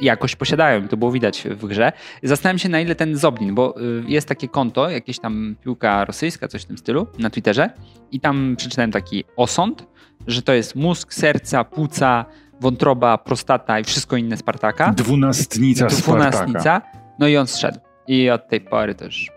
jakoś 0.00 0.36
posiadają. 0.36 0.88
To 0.88 0.96
było 0.96 1.12
widać 1.12 1.42
w 1.50 1.66
grze. 1.66 1.92
Zastanawiam 2.22 2.58
się, 2.58 2.68
na 2.68 2.80
ile 2.80 2.94
ten 2.94 3.16
Zoblin, 3.16 3.54
bo 3.54 3.80
y, 3.80 4.04
jest 4.06 4.28
takie 4.28 4.48
konto, 4.48 4.90
jakieś 4.90 5.18
tam 5.18 5.56
piłka 5.64 6.04
rosyjska, 6.04 6.48
coś 6.48 6.62
w 6.62 6.64
tym 6.64 6.78
stylu, 6.78 7.06
na 7.18 7.30
Twitterze 7.30 7.70
i 8.12 8.20
tam 8.20 8.54
przeczytałem 8.56 8.92
taki 8.92 9.24
osąd, 9.36 9.86
że 10.26 10.42
to 10.42 10.52
jest 10.52 10.74
mózg, 10.74 11.14
serca, 11.14 11.64
płuca, 11.64 12.24
wątroba, 12.60 13.18
prostata 13.18 13.80
i 13.80 13.84
wszystko 13.84 14.16
inne 14.16 14.36
Spartaka. 14.36 14.92
Dwunastnica 14.96 15.86
Dwunastnica. 15.86 16.60
Spartaka. 16.60 16.82
No 17.18 17.28
i 17.28 17.36
on 17.36 17.46
zszedł. 17.46 17.78
I 18.08 18.30
od 18.30 18.48
tej 18.48 18.60
pory 18.60 18.94
też 18.94 19.30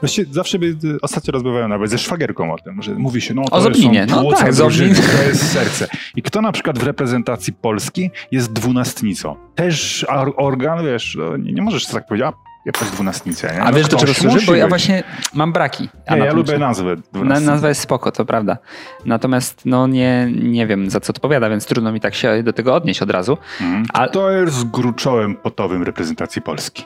Właściwie 0.00 0.32
zawsze 0.32 0.58
by, 0.58 0.76
ostatnio 1.02 1.32
rozmawiają 1.32 1.68
nawet 1.68 1.90
ze 1.90 1.98
szwagierką 1.98 2.52
o 2.54 2.58
tym, 2.58 2.82
że 2.82 2.94
mówi 2.94 3.20
się, 3.20 3.34
no 3.34 3.44
to 3.44 3.56
o 3.56 3.60
Zoblinie. 3.60 4.06
są 4.08 4.22
no 4.22 4.32
tak, 4.32 4.54
drużyny, 4.54 4.94
to 4.94 5.22
jest 5.28 5.52
serce. 5.52 5.88
I 6.16 6.22
kto 6.22 6.42
na 6.42 6.52
przykład 6.52 6.78
w 6.78 6.82
reprezentacji 6.82 7.52
Polski 7.52 8.10
jest 8.30 8.52
dwunastnicą? 8.52 9.36
Też 9.54 10.06
organ, 10.36 10.84
wiesz, 10.84 11.16
no, 11.18 11.36
nie, 11.36 11.52
nie 11.52 11.62
możesz 11.62 11.86
tak 11.86 12.06
powiedzieć, 12.06 12.28
a 12.28 12.45
jakaś 12.66 12.90
dwunastnica. 12.90 13.52
Nie? 13.52 13.62
A 13.62 13.70
no 13.70 13.76
wiesz 13.76 13.88
do 13.88 13.96
czego 13.96 14.14
służy? 14.14 14.46
Bo 14.46 14.54
ja 14.54 14.68
właśnie 14.68 15.04
mam 15.34 15.52
braki. 15.52 15.88
Nie, 16.10 16.18
ja 16.18 16.32
lubię 16.32 16.58
nazwę. 16.58 16.96
Na, 17.12 17.40
nazwa 17.40 17.68
jest 17.68 17.80
spoko, 17.80 18.12
to 18.12 18.24
prawda. 18.24 18.58
Natomiast 19.04 19.62
no 19.64 19.86
nie, 19.86 20.32
nie 20.42 20.66
wiem 20.66 20.90
za 20.90 21.00
co 21.00 21.10
odpowiada, 21.10 21.50
więc 21.50 21.66
trudno 21.66 21.92
mi 21.92 22.00
tak 22.00 22.14
się 22.14 22.42
do 22.42 22.52
tego 22.52 22.74
odnieść 22.74 23.02
od 23.02 23.10
razu. 23.10 23.38
Mhm. 23.60 23.86
A... 23.92 24.08
To 24.08 24.30
jest 24.30 24.70
gruczołem 24.70 25.36
potowym 25.36 25.82
reprezentacji 25.82 26.42
Polski. 26.42 26.84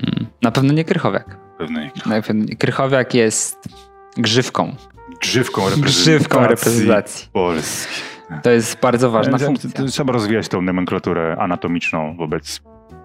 Hmm. 0.00 0.26
Na 0.42 0.50
pewno 0.50 0.72
nie 0.72 0.84
Krychowiak. 0.84 1.36
Pewno 1.58 1.80
nie 1.80 1.90
Krychowiak. 1.90 2.58
Krychowiak 2.58 3.14
jest 3.14 3.68
grzywką. 4.16 4.76
Grzywką 5.20 5.60
reprezentacji, 5.60 6.02
grzywką 6.02 6.46
reprezentacji. 6.46 7.28
Polski. 7.32 8.02
To 8.42 8.50
jest 8.50 8.80
bardzo 8.80 9.10
ważna 9.10 9.38
funkcja. 9.38 9.70
Trzeba 9.86 10.12
rozwijać 10.12 10.48
tą 10.48 10.62
nomenklaturę 10.62 11.36
anatomiczną 11.38 12.16
wobec 12.16 12.62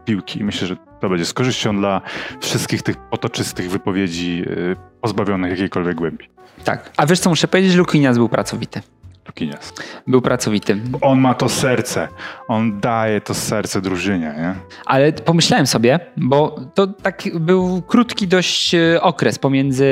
piłki. 0.07 0.43
Myślę, 0.43 0.67
że 0.67 0.75
to 0.99 1.09
będzie 1.09 1.25
z 1.25 1.33
korzyścią 1.33 1.77
dla 1.77 2.01
wszystkich 2.41 2.81
tych 2.81 2.95
otoczystych 3.11 3.69
wypowiedzi 3.69 4.43
y, 4.47 4.75
pozbawionych 5.01 5.51
jakiejkolwiek 5.51 5.95
głębi. 5.95 6.29
Tak. 6.63 6.91
A 6.97 7.05
wiesz 7.05 7.19
co 7.19 7.29
muszę 7.29 7.47
powiedzieć? 7.47 7.75
Lukinias 7.75 8.17
był 8.17 8.29
pracowity. 8.29 8.81
Lukinias. 9.27 9.73
Był 10.07 10.21
pracowity. 10.21 10.77
On 11.01 11.19
ma 11.19 11.33
to 11.33 11.49
serce. 11.49 12.07
On 12.47 12.79
daje 12.79 13.21
to 13.21 13.33
serce 13.33 13.81
drużynie, 13.81 14.35
nie? 14.37 14.55
Ale 14.85 15.13
pomyślałem 15.13 15.67
sobie, 15.67 15.99
bo 16.17 16.59
to 16.73 16.87
tak 16.87 17.23
był 17.39 17.81
krótki 17.81 18.27
dość 18.27 18.75
y, 18.75 19.01
okres 19.01 19.39
pomiędzy 19.39 19.85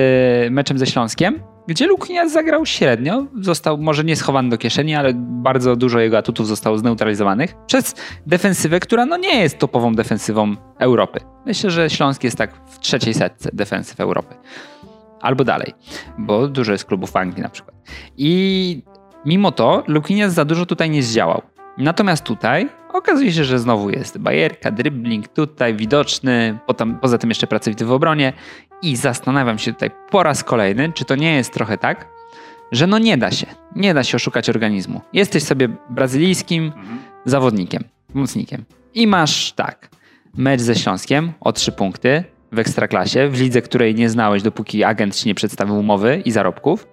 meczem 0.52 0.78
ze 0.78 0.86
Śląskiem 0.86 1.40
gdzie 1.68 1.88
Lukinias 1.88 2.32
zagrał 2.32 2.66
średnio. 2.66 3.26
Został 3.42 3.78
może 3.78 4.04
nie 4.04 4.16
schowany 4.16 4.50
do 4.50 4.58
kieszeni, 4.58 4.96
ale 4.96 5.14
bardzo 5.16 5.76
dużo 5.76 6.00
jego 6.00 6.18
atutów 6.18 6.48
zostało 6.48 6.78
zneutralizowanych 6.78 7.56
przez 7.66 7.96
defensywę, 8.26 8.80
która 8.80 9.06
no 9.06 9.18
nie 9.18 9.40
jest 9.42 9.58
topową 9.58 9.96
defensywą 9.96 10.56
Europy. 10.80 11.20
Myślę, 11.46 11.72
że 11.72 11.90
Śląsk 11.90 12.24
jest 12.24 12.38
tak 12.38 12.52
w 12.70 12.80
trzeciej 12.80 13.14
setce 13.14 13.50
defensyw 13.54 14.00
Europy. 14.00 14.36
Albo 15.22 15.44
dalej, 15.44 15.74
bo 16.18 16.48
dużo 16.48 16.72
jest 16.72 16.86
klubów 16.86 17.12
w 17.12 17.16
Anglii 17.16 17.42
na 17.42 17.50
przykład. 17.50 17.76
I 18.18 18.84
mimo 19.26 19.52
to 19.52 19.84
Lukinias 19.88 20.34
za 20.34 20.46
dużo 20.46 20.66
tutaj 20.66 20.90
nie 20.90 21.04
zdziałał. 21.04 21.42
Natomiast 21.78 22.24
tutaj 22.24 22.70
okazuje 22.94 23.34
się, 23.34 23.44
że 23.44 23.60
znowu 23.60 23.90
jest 23.90 24.18
bajerka, 24.18 24.72
dribbling 24.72 25.28
tutaj 25.28 25.76
widoczny, 25.76 26.58
potem, 26.68 27.00
poza 27.00 27.18
tym 27.18 27.30
jeszcze 27.30 27.48
pracowity 27.48 27.86
w 27.86 27.92
obronie 27.92 28.34
i 28.82 28.96
zastanawiam 28.96 29.58
się 29.58 29.74
tutaj 29.74 29.92
po 30.12 30.24
raz 30.24 30.44
kolejny, 30.44 30.92
czy 30.94 31.06
to 31.06 31.16
nie 31.16 31.36
jest 31.36 31.54
trochę 31.54 31.78
tak, 31.78 32.08
że 32.72 32.88
no 32.88 33.00
nie 33.00 33.18
da 33.18 33.32
się, 33.32 33.48
nie 33.76 33.94
da 33.94 34.04
się 34.04 34.16
oszukać 34.16 34.50
organizmu. 34.50 35.02
Jesteś 35.14 35.44
sobie 35.44 35.70
brazylijskim 35.90 36.66
mhm. 36.66 37.00
zawodnikiem, 37.26 37.84
mocnikiem 38.14 38.64
i 38.94 39.08
masz 39.08 39.52
tak, 39.52 39.90
mecz 40.38 40.62
ze 40.62 40.76
Śląskiem 40.76 41.34
o 41.40 41.54
trzy 41.54 41.72
punkty 41.72 42.24
w 42.52 42.60
Ekstraklasie, 42.60 43.30
w 43.30 43.42
lidze, 43.42 43.62
której 43.62 43.96
nie 43.96 44.10
znałeś, 44.10 44.44
dopóki 44.44 44.84
agent 44.84 45.16
ci 45.16 45.28
nie 45.28 45.36
przedstawił 45.36 45.80
umowy 45.80 46.22
i 46.26 46.32
zarobków, 46.32 46.88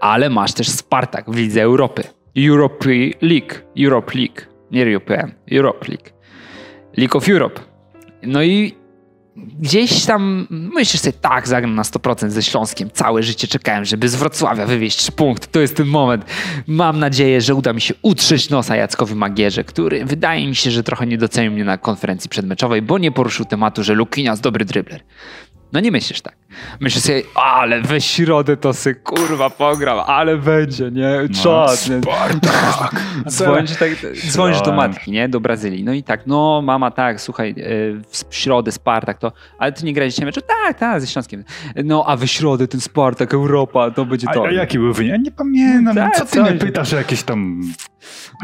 ale 0.00 0.30
masz 0.30 0.52
też 0.52 0.68
Spartak 0.68 1.30
w 1.30 1.36
Lidze 1.36 1.62
Europy. 1.62 2.02
Europe 2.38 2.88
League, 3.22 3.54
Europe 3.84 4.18
League, 4.18 4.40
nie 4.70 4.86
European, 4.86 5.32
Europe 5.52 5.86
League. 5.88 6.10
League 6.96 7.16
of 7.16 7.28
Europe. 7.28 7.60
No 8.22 8.42
i 8.42 8.74
gdzieś 9.36 10.04
tam 10.06 10.46
myślisz 10.50 11.02
sobie, 11.02 11.12
tak, 11.12 11.48
zagram 11.48 11.74
na 11.74 11.82
100% 11.82 12.30
ze 12.30 12.42
Śląskiem. 12.42 12.90
Całe 12.90 13.22
życie 13.22 13.48
czekałem, 13.48 13.84
żeby 13.84 14.08
z 14.08 14.14
Wrocławia 14.14 14.66
wywieźć 14.66 14.98
3 14.98 15.12
punkty. 15.12 15.46
To 15.46 15.60
jest 15.60 15.76
ten 15.76 15.86
moment. 15.86 16.24
Mam 16.66 16.98
nadzieję, 16.98 17.40
że 17.40 17.54
uda 17.54 17.72
mi 17.72 17.80
się 17.80 17.94
utrzeć 18.02 18.50
nosa 18.50 18.76
Jackowi 18.76 19.14
Magierze, 19.14 19.64
który 19.64 20.04
wydaje 20.04 20.46
mi 20.46 20.56
się, 20.56 20.70
że 20.70 20.82
trochę 20.82 21.06
nie 21.06 21.18
docenił 21.18 21.52
mnie 21.52 21.64
na 21.64 21.78
konferencji 21.78 22.30
przedmeczowej, 22.30 22.82
bo 22.82 22.98
nie 22.98 23.12
poruszył 23.12 23.44
tematu, 23.44 23.82
że 23.82 23.94
Lukinias 23.94 24.40
dobry 24.40 24.64
dribler. 24.64 25.00
No 25.72 25.80
nie 25.80 25.90
myślisz 25.90 26.20
tak. 26.20 26.36
Myślisz 26.80 27.04
sobie, 27.04 27.22
ale 27.34 27.82
we 27.82 28.00
środę 28.00 28.56
to 28.56 28.72
sy 28.74 28.94
kurwa 28.94 29.50
pogram, 29.50 29.98
ale 30.06 30.36
będzie, 30.36 30.90
nie? 30.90 31.10
Czas, 31.42 31.88
no, 31.88 32.02
Spartak. 32.02 33.04
Dzwonisz, 33.28 33.76
tak, 33.76 33.90
dzwonisz 34.14 34.62
do 34.62 34.72
matki, 34.72 35.10
nie? 35.10 35.28
Do 35.28 35.40
Brazylii. 35.40 35.84
No 35.84 35.92
i 35.92 36.02
tak, 36.02 36.26
no 36.26 36.62
mama, 36.62 36.90
tak, 36.90 37.20
słuchaj, 37.20 37.50
e, 37.50 37.54
w 38.10 38.26
środę 38.30 38.72
Spartak 38.72 39.18
to, 39.18 39.32
ale 39.58 39.72
ty 39.72 39.84
nie 39.84 39.92
grałeś 39.92 40.14
dzisiaj 40.14 40.26
meczu? 40.26 40.40
Tak, 40.40 40.78
tak, 40.78 41.00
ze 41.00 41.06
Śląskiem. 41.06 41.44
No, 41.84 42.04
a 42.06 42.16
we 42.16 42.28
środę 42.28 42.68
ten 42.68 42.80
Spartak, 42.80 43.34
Europa, 43.34 43.90
to 43.90 44.04
będzie 44.04 44.26
to. 44.34 44.44
A, 44.44 44.48
a 44.48 44.52
jaki 44.52 44.78
był 44.78 44.92
wynik? 44.92 45.22
Nie 45.22 45.30
pamiętam. 45.30 45.96
Tak, 45.96 46.16
co 46.16 46.24
ty 46.24 46.30
co? 46.30 46.42
mnie 46.42 46.52
pytasz 46.52 46.92
o 46.92 46.96
jakieś 46.96 47.22
tam 47.22 47.62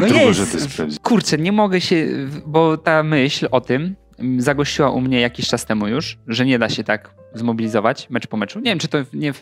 no 0.01 0.07
jest, 0.07 0.69
kurczę, 1.03 1.39
nie 1.39 1.53
mogę 1.53 1.81
się, 1.81 2.07
bo 2.47 2.77
ta 2.77 3.03
myśl 3.03 3.49
o 3.51 3.61
tym, 3.61 3.97
zagościła 4.39 4.91
u 4.91 5.01
mnie 5.01 5.21
jakiś 5.21 5.49
czas 5.49 5.65
temu 5.65 5.89
już, 5.89 6.19
że 6.29 6.47
nie 6.47 6.59
da 6.59 6.69
się 6.69 6.85
tak 6.85 7.11
zmobilizować 7.35 8.11
mecz 8.11 8.27
po 8.27 8.37
meczu. 8.37 8.59
Nie 8.59 8.71
wiem, 8.71 8.79
czy 8.79 8.89
to 8.89 8.99
nie 9.13 9.33
w, 9.33 9.41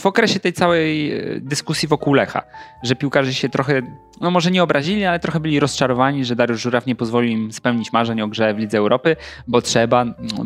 w, 0.00 0.06
okresie 0.06 0.40
tej 0.40 0.52
całej 0.52 1.12
e, 1.12 1.40
dyskusji 1.40 1.88
wokół 1.88 2.14
Lecha, 2.14 2.42
że 2.82 2.94
piłkarze 2.94 3.34
się 3.34 3.48
trochę, 3.48 3.82
no 4.20 4.30
może 4.30 4.50
nie 4.50 4.62
obrazili, 4.62 5.04
ale 5.04 5.20
trochę 5.20 5.40
byli 5.40 5.60
rozczarowani, 5.60 6.24
że 6.24 6.36
Dariusz 6.36 6.60
Żuraw 6.60 6.86
nie 6.86 6.96
pozwolił 6.96 7.30
im 7.30 7.52
spełnić 7.52 7.92
marzeń 7.92 8.20
o 8.20 8.28
grze 8.28 8.54
w 8.54 8.58
Lidze 8.58 8.78
Europy, 8.78 9.16
bo 9.46 9.62
trzeba 9.62 10.04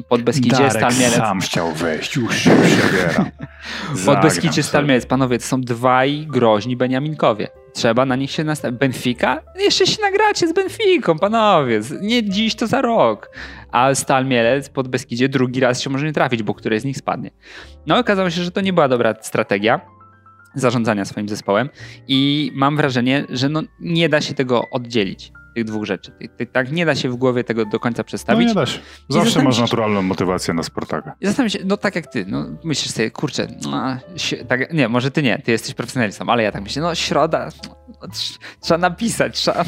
pod 0.08 0.22
Beskidzie 0.22 0.56
Darek 0.56 0.72
Stal 0.72 0.92
Mielec. 0.98 1.16
sam 1.16 1.40
chciał 1.40 1.72
wejść, 1.72 2.16
już 2.16 2.36
się 2.42 2.50
przebiera. 2.62 3.30
pod 4.06 4.20
Beskidzie 4.22 4.62
Stal 4.62 4.86
Mielec, 4.86 5.06
panowie, 5.06 5.38
to 5.38 5.44
są 5.44 5.60
dwaj 5.60 6.26
groźni 6.26 6.76
Beniaminkowie. 6.76 7.59
Trzeba 7.72 8.06
na 8.06 8.16
nich 8.16 8.30
się 8.30 8.44
nastawić. 8.44 8.80
Benfica? 8.80 9.42
Jeszcze 9.58 9.86
się 9.86 10.02
nagracie 10.02 10.48
z 10.48 10.52
Benficą, 10.52 11.18
panowie. 11.18 11.80
Nie 12.00 12.22
dziś, 12.22 12.54
to 12.54 12.66
za 12.66 12.82
rok. 12.82 13.30
A 13.72 13.94
Stal 13.94 14.26
Mielec 14.26 14.68
pod 14.68 14.88
Beskidzie 14.88 15.28
drugi 15.28 15.60
raz 15.60 15.80
się 15.80 15.90
może 15.90 16.06
nie 16.06 16.12
trafić, 16.12 16.42
bo 16.42 16.54
któryś 16.54 16.82
z 16.82 16.84
nich 16.84 16.96
spadnie. 16.96 17.30
No 17.86 17.98
okazało 17.98 18.30
się, 18.30 18.42
że 18.42 18.50
to 18.50 18.60
nie 18.60 18.72
była 18.72 18.88
dobra 18.88 19.14
strategia 19.20 19.80
zarządzania 20.54 21.04
swoim 21.04 21.28
zespołem 21.28 21.68
i 22.08 22.50
mam 22.54 22.76
wrażenie, 22.76 23.24
że 23.28 23.48
no 23.48 23.62
nie 23.80 24.08
da 24.08 24.20
się 24.20 24.34
tego 24.34 24.70
oddzielić 24.70 25.32
tych 25.54 25.64
dwóch 25.64 25.84
rzeczy. 25.84 26.12
Tak 26.52 26.72
nie 26.72 26.86
da 26.86 26.94
się 26.94 27.08
w 27.08 27.16
głowie 27.16 27.44
tego 27.44 27.64
do 27.64 27.80
końca 27.80 28.04
przedstawić. 28.04 28.46
No 28.46 28.48
nie 28.48 28.54
da 28.54 28.66
się. 28.66 28.78
Zawsze 29.08 29.42
masz 29.42 29.58
naturalną 29.58 30.02
motywację 30.02 30.54
na 30.54 30.62
Spartaka. 30.62 31.14
Zastanawiam 31.22 31.50
się, 31.50 31.58
no 31.64 31.76
tak 31.76 31.94
jak 31.94 32.06
ty, 32.06 32.24
no 32.28 32.46
myślisz 32.64 32.92
sobie, 32.92 33.10
kurczę, 33.10 33.46
no, 33.62 33.96
tak, 34.48 34.72
nie, 34.72 34.88
może 34.88 35.10
ty 35.10 35.22
nie, 35.22 35.38
ty 35.38 35.52
jesteś 35.52 35.74
profesjonalistą, 35.74 36.28
ale 36.28 36.42
ja 36.42 36.52
tak 36.52 36.62
myślę, 36.62 36.82
no 36.82 36.94
środa, 36.94 37.48
no, 37.66 38.08
trzeba 38.60 38.78
napisać, 38.78 39.36
trzeba 39.36 39.64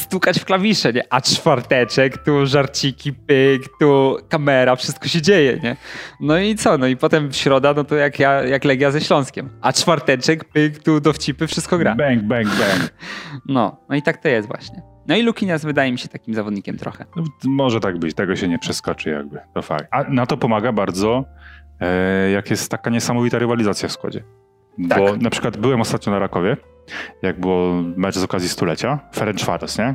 stukać 0.00 0.38
w 0.40 0.44
klawisze, 0.44 0.92
nie? 0.92 1.02
A 1.10 1.20
czwarteczek, 1.20 2.24
tu 2.24 2.46
żarciki, 2.46 3.12
pyk, 3.12 3.62
tu 3.80 4.16
kamera, 4.28 4.76
wszystko 4.76 5.08
się 5.08 5.22
dzieje, 5.22 5.60
nie? 5.62 5.76
No 6.20 6.38
i 6.38 6.54
co? 6.54 6.78
No 6.78 6.86
i 6.86 6.96
potem 6.96 7.28
w 7.28 7.36
środa, 7.36 7.74
no 7.76 7.84
to 7.84 7.94
jak 7.94 8.18
ja, 8.18 8.42
jak 8.42 8.64
Legia 8.64 8.90
ze 8.90 9.00
Śląskiem. 9.00 9.48
A 9.60 9.72
czwarteczek, 9.72 10.44
pyk, 10.44 10.82
tu 10.82 11.00
dowcipy, 11.00 11.46
wszystko 11.46 11.78
gra. 11.78 11.94
Bang, 11.94 12.22
bang, 12.22 12.46
bang. 12.46 12.92
No, 13.48 13.76
no 13.88 13.96
i 13.96 14.02
tak 14.02 14.22
to 14.22 14.28
jest 14.28 14.48
właśnie. 14.48 14.82
No 15.08 15.16
i 15.16 15.22
Lukinias 15.22 15.64
wydaje 15.64 15.92
mi 15.92 15.98
się 15.98 16.08
takim 16.08 16.34
zawodnikiem 16.34 16.76
trochę. 16.76 17.04
No, 17.16 17.24
może 17.44 17.80
tak 17.80 17.98
być, 17.98 18.14
tego 18.14 18.36
się 18.36 18.48
nie 18.48 18.58
przeskoczy 18.58 19.10
jakby, 19.10 19.38
to 19.54 19.62
fakt. 19.62 19.86
A 19.90 20.04
na 20.04 20.26
to 20.26 20.36
pomaga 20.36 20.72
bardzo, 20.72 21.24
e, 21.80 22.30
jak 22.30 22.50
jest 22.50 22.70
taka 22.70 22.90
niesamowita 22.90 23.38
rywalizacja 23.38 23.88
w 23.88 23.92
składzie. 23.92 24.24
Tak. 24.88 24.98
Bo 24.98 25.16
na 25.16 25.30
przykład 25.30 25.56
byłem 25.56 25.80
ostatnio 25.80 26.12
na 26.12 26.18
Rakowie 26.18 26.56
jak 27.22 27.40
było 27.40 27.82
mecz 27.96 28.14
z 28.18 28.22
okazji 28.24 28.48
stulecia, 28.48 28.98
Ferencvaros, 29.14 29.78
nie? 29.78 29.94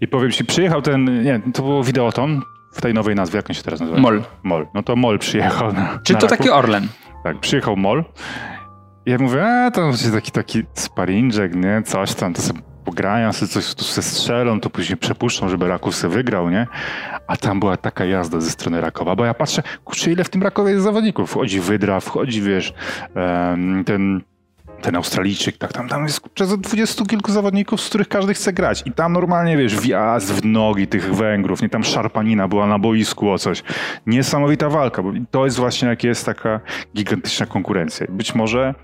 I 0.00 0.08
powiem 0.08 0.30
ci, 0.30 0.44
przyjechał 0.44 0.82
ten, 0.82 1.22
nie, 1.24 1.40
to 1.54 1.62
było 1.62 1.84
Videoton, 1.84 2.42
w 2.72 2.80
tej 2.80 2.94
nowej 2.94 3.14
nazwie, 3.14 3.36
jak 3.36 3.50
on 3.50 3.54
się 3.54 3.62
teraz 3.62 3.80
nazywa? 3.80 3.98
Mol. 3.98 4.22
Mol. 4.42 4.66
No 4.74 4.82
to 4.82 4.96
Mol 4.96 5.18
przyjechał 5.18 5.72
na 5.72 5.98
Czy 6.02 6.12
na 6.12 6.18
to 6.18 6.26
Raków. 6.26 6.38
taki 6.38 6.50
Orlen? 6.50 6.88
Tak, 7.24 7.40
przyjechał 7.40 7.76
Mol. 7.76 8.04
I 9.06 9.10
ja 9.10 9.18
mówię, 9.18 9.46
a 9.46 9.70
to 9.70 9.88
będzie 9.88 10.10
taki, 10.10 10.30
taki 10.32 10.62
sparinżek, 10.74 11.54
nie? 11.54 11.82
Coś 11.84 12.14
tam, 12.14 12.34
to 12.34 12.42
sobie 12.42 12.60
pograją, 12.84 13.32
sobie 13.32 13.48
coś 13.48 13.74
tu 13.74 13.84
se 13.84 14.02
strzelą, 14.02 14.60
to 14.60 14.70
później 14.70 14.96
przepuszczą, 14.96 15.48
żeby 15.48 15.68
Raków 15.68 15.96
se 15.96 16.08
wygrał, 16.08 16.50
nie? 16.50 16.66
A 17.26 17.36
tam 17.36 17.60
była 17.60 17.76
taka 17.76 18.04
jazda 18.04 18.40
ze 18.40 18.50
strony 18.50 18.80
Rakowa, 18.80 19.16
bo 19.16 19.24
ja 19.24 19.34
patrzę, 19.34 19.62
kurczę, 19.84 20.12
ile 20.12 20.24
w 20.24 20.28
tym 20.28 20.42
Rakowie 20.42 20.72
jest 20.72 20.84
zawodników. 20.84 21.30
Wchodzi 21.30 21.60
Wydra, 21.60 22.00
wchodzi, 22.00 22.42
wiesz, 22.42 22.74
ten 23.86 24.22
ten 24.82 24.96
Australijczyk, 24.96 25.58
tak, 25.58 25.72
tam, 25.72 25.88
tam 25.88 26.04
jest 26.04 26.20
kurczę, 26.20 26.46
za 26.46 26.56
dwudziestu 26.56 27.06
kilku 27.06 27.32
zawodników, 27.32 27.80
z 27.80 27.88
których 27.88 28.08
każdy 28.08 28.34
chce 28.34 28.52
grać. 28.52 28.82
I 28.86 28.92
tam 28.92 29.12
normalnie, 29.12 29.56
wiesz, 29.56 29.80
wjazd 29.80 30.32
w 30.32 30.44
nogi 30.44 30.86
tych 30.86 31.14
Węgrów, 31.14 31.62
nie 31.62 31.68
tam 31.68 31.84
szarpanina 31.84 32.48
była 32.48 32.66
na 32.66 32.78
boisku 32.78 33.30
o 33.30 33.38
coś. 33.38 33.62
Niesamowita 34.06 34.68
walka, 34.68 35.02
bo 35.02 35.12
to 35.30 35.44
jest 35.44 35.56
właśnie 35.56 35.88
jak 35.88 36.04
jest 36.04 36.26
taka 36.26 36.60
gigantyczna 36.96 37.46
konkurencja. 37.46 38.06
Być 38.10 38.34
może 38.34 38.74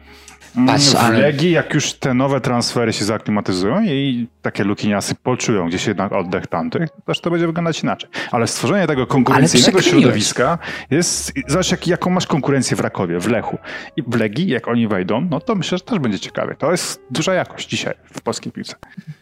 Patrz, 0.67 0.85
w 0.85 1.13
Legii, 1.13 1.51
jak 1.51 1.75
już 1.75 1.93
te 1.93 2.15
nowe 2.15 2.41
transfery 2.41 2.93
się 2.93 3.05
zaaklimatyzują 3.05 3.85
i 3.85 4.27
takie 4.43 4.65
lukiniasy 4.65 5.15
poczują 5.15 5.69
gdzieś 5.69 5.87
jednak 5.87 6.13
oddech 6.13 6.47
tamtych, 6.47 6.91
to 6.91 7.01
też 7.07 7.21
to 7.21 7.31
będzie 7.31 7.47
wyglądać 7.47 7.83
inaczej. 7.83 8.11
Ale 8.33 8.47
stworzenie 8.47 8.87
tego 8.87 9.07
konkurencyjnego 9.07 9.83
środowiska 9.83 10.59
jest, 10.91 11.33
zobacz 11.49 11.71
jak, 11.71 11.87
jaką 11.87 12.11
masz 12.11 12.27
konkurencję 12.27 12.77
w 12.77 12.81
Rakowie, 12.81 13.21
w 13.21 13.29
Lechu 13.29 13.59
i 13.97 14.03
w 14.03 14.15
Legii, 14.15 14.49
jak 14.49 14.69
oni 14.69 14.89
wejdą, 14.89 15.21
no 15.31 15.41
to 15.41 15.55
myślę, 15.55 15.79
że 15.79 15.85
też 15.85 15.99
będzie 15.99 16.19
ciekawie. 16.19 16.55
To 16.55 16.71
jest 16.71 17.03
duża 17.11 17.35
jakość 17.35 17.69
dzisiaj 17.69 17.95
w 18.13 18.21
polskiej 18.21 18.53
piłce. 18.53 18.75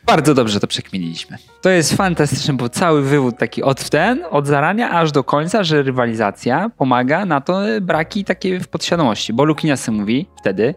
Bardzo 0.07 0.35
dobrze 0.35 0.61
to 0.61 0.66
przekminiliśmy. 0.66 1.37
To 1.62 1.70
jest 1.70 1.97
fantastyczne, 1.97 2.55
bo 2.55 2.68
cały 2.68 3.03
wywód 3.03 3.39
taki 3.39 3.62
od 3.62 3.91
ten, 3.91 4.22
od 4.31 4.47
zarania 4.47 4.91
aż 4.91 5.12
do 5.12 5.24
końca, 5.24 5.64
że 5.64 5.83
rywalizacja 5.83 6.70
pomaga 6.76 7.26
na 7.26 7.41
to 7.41 7.61
braki 7.81 8.24
takie 8.24 8.61
w 8.61 8.68
podświadomości. 8.68 9.33
Bo 9.33 9.45
Lukiniasy 9.45 9.91
mówi 9.91 10.26
wtedy, 10.41 10.74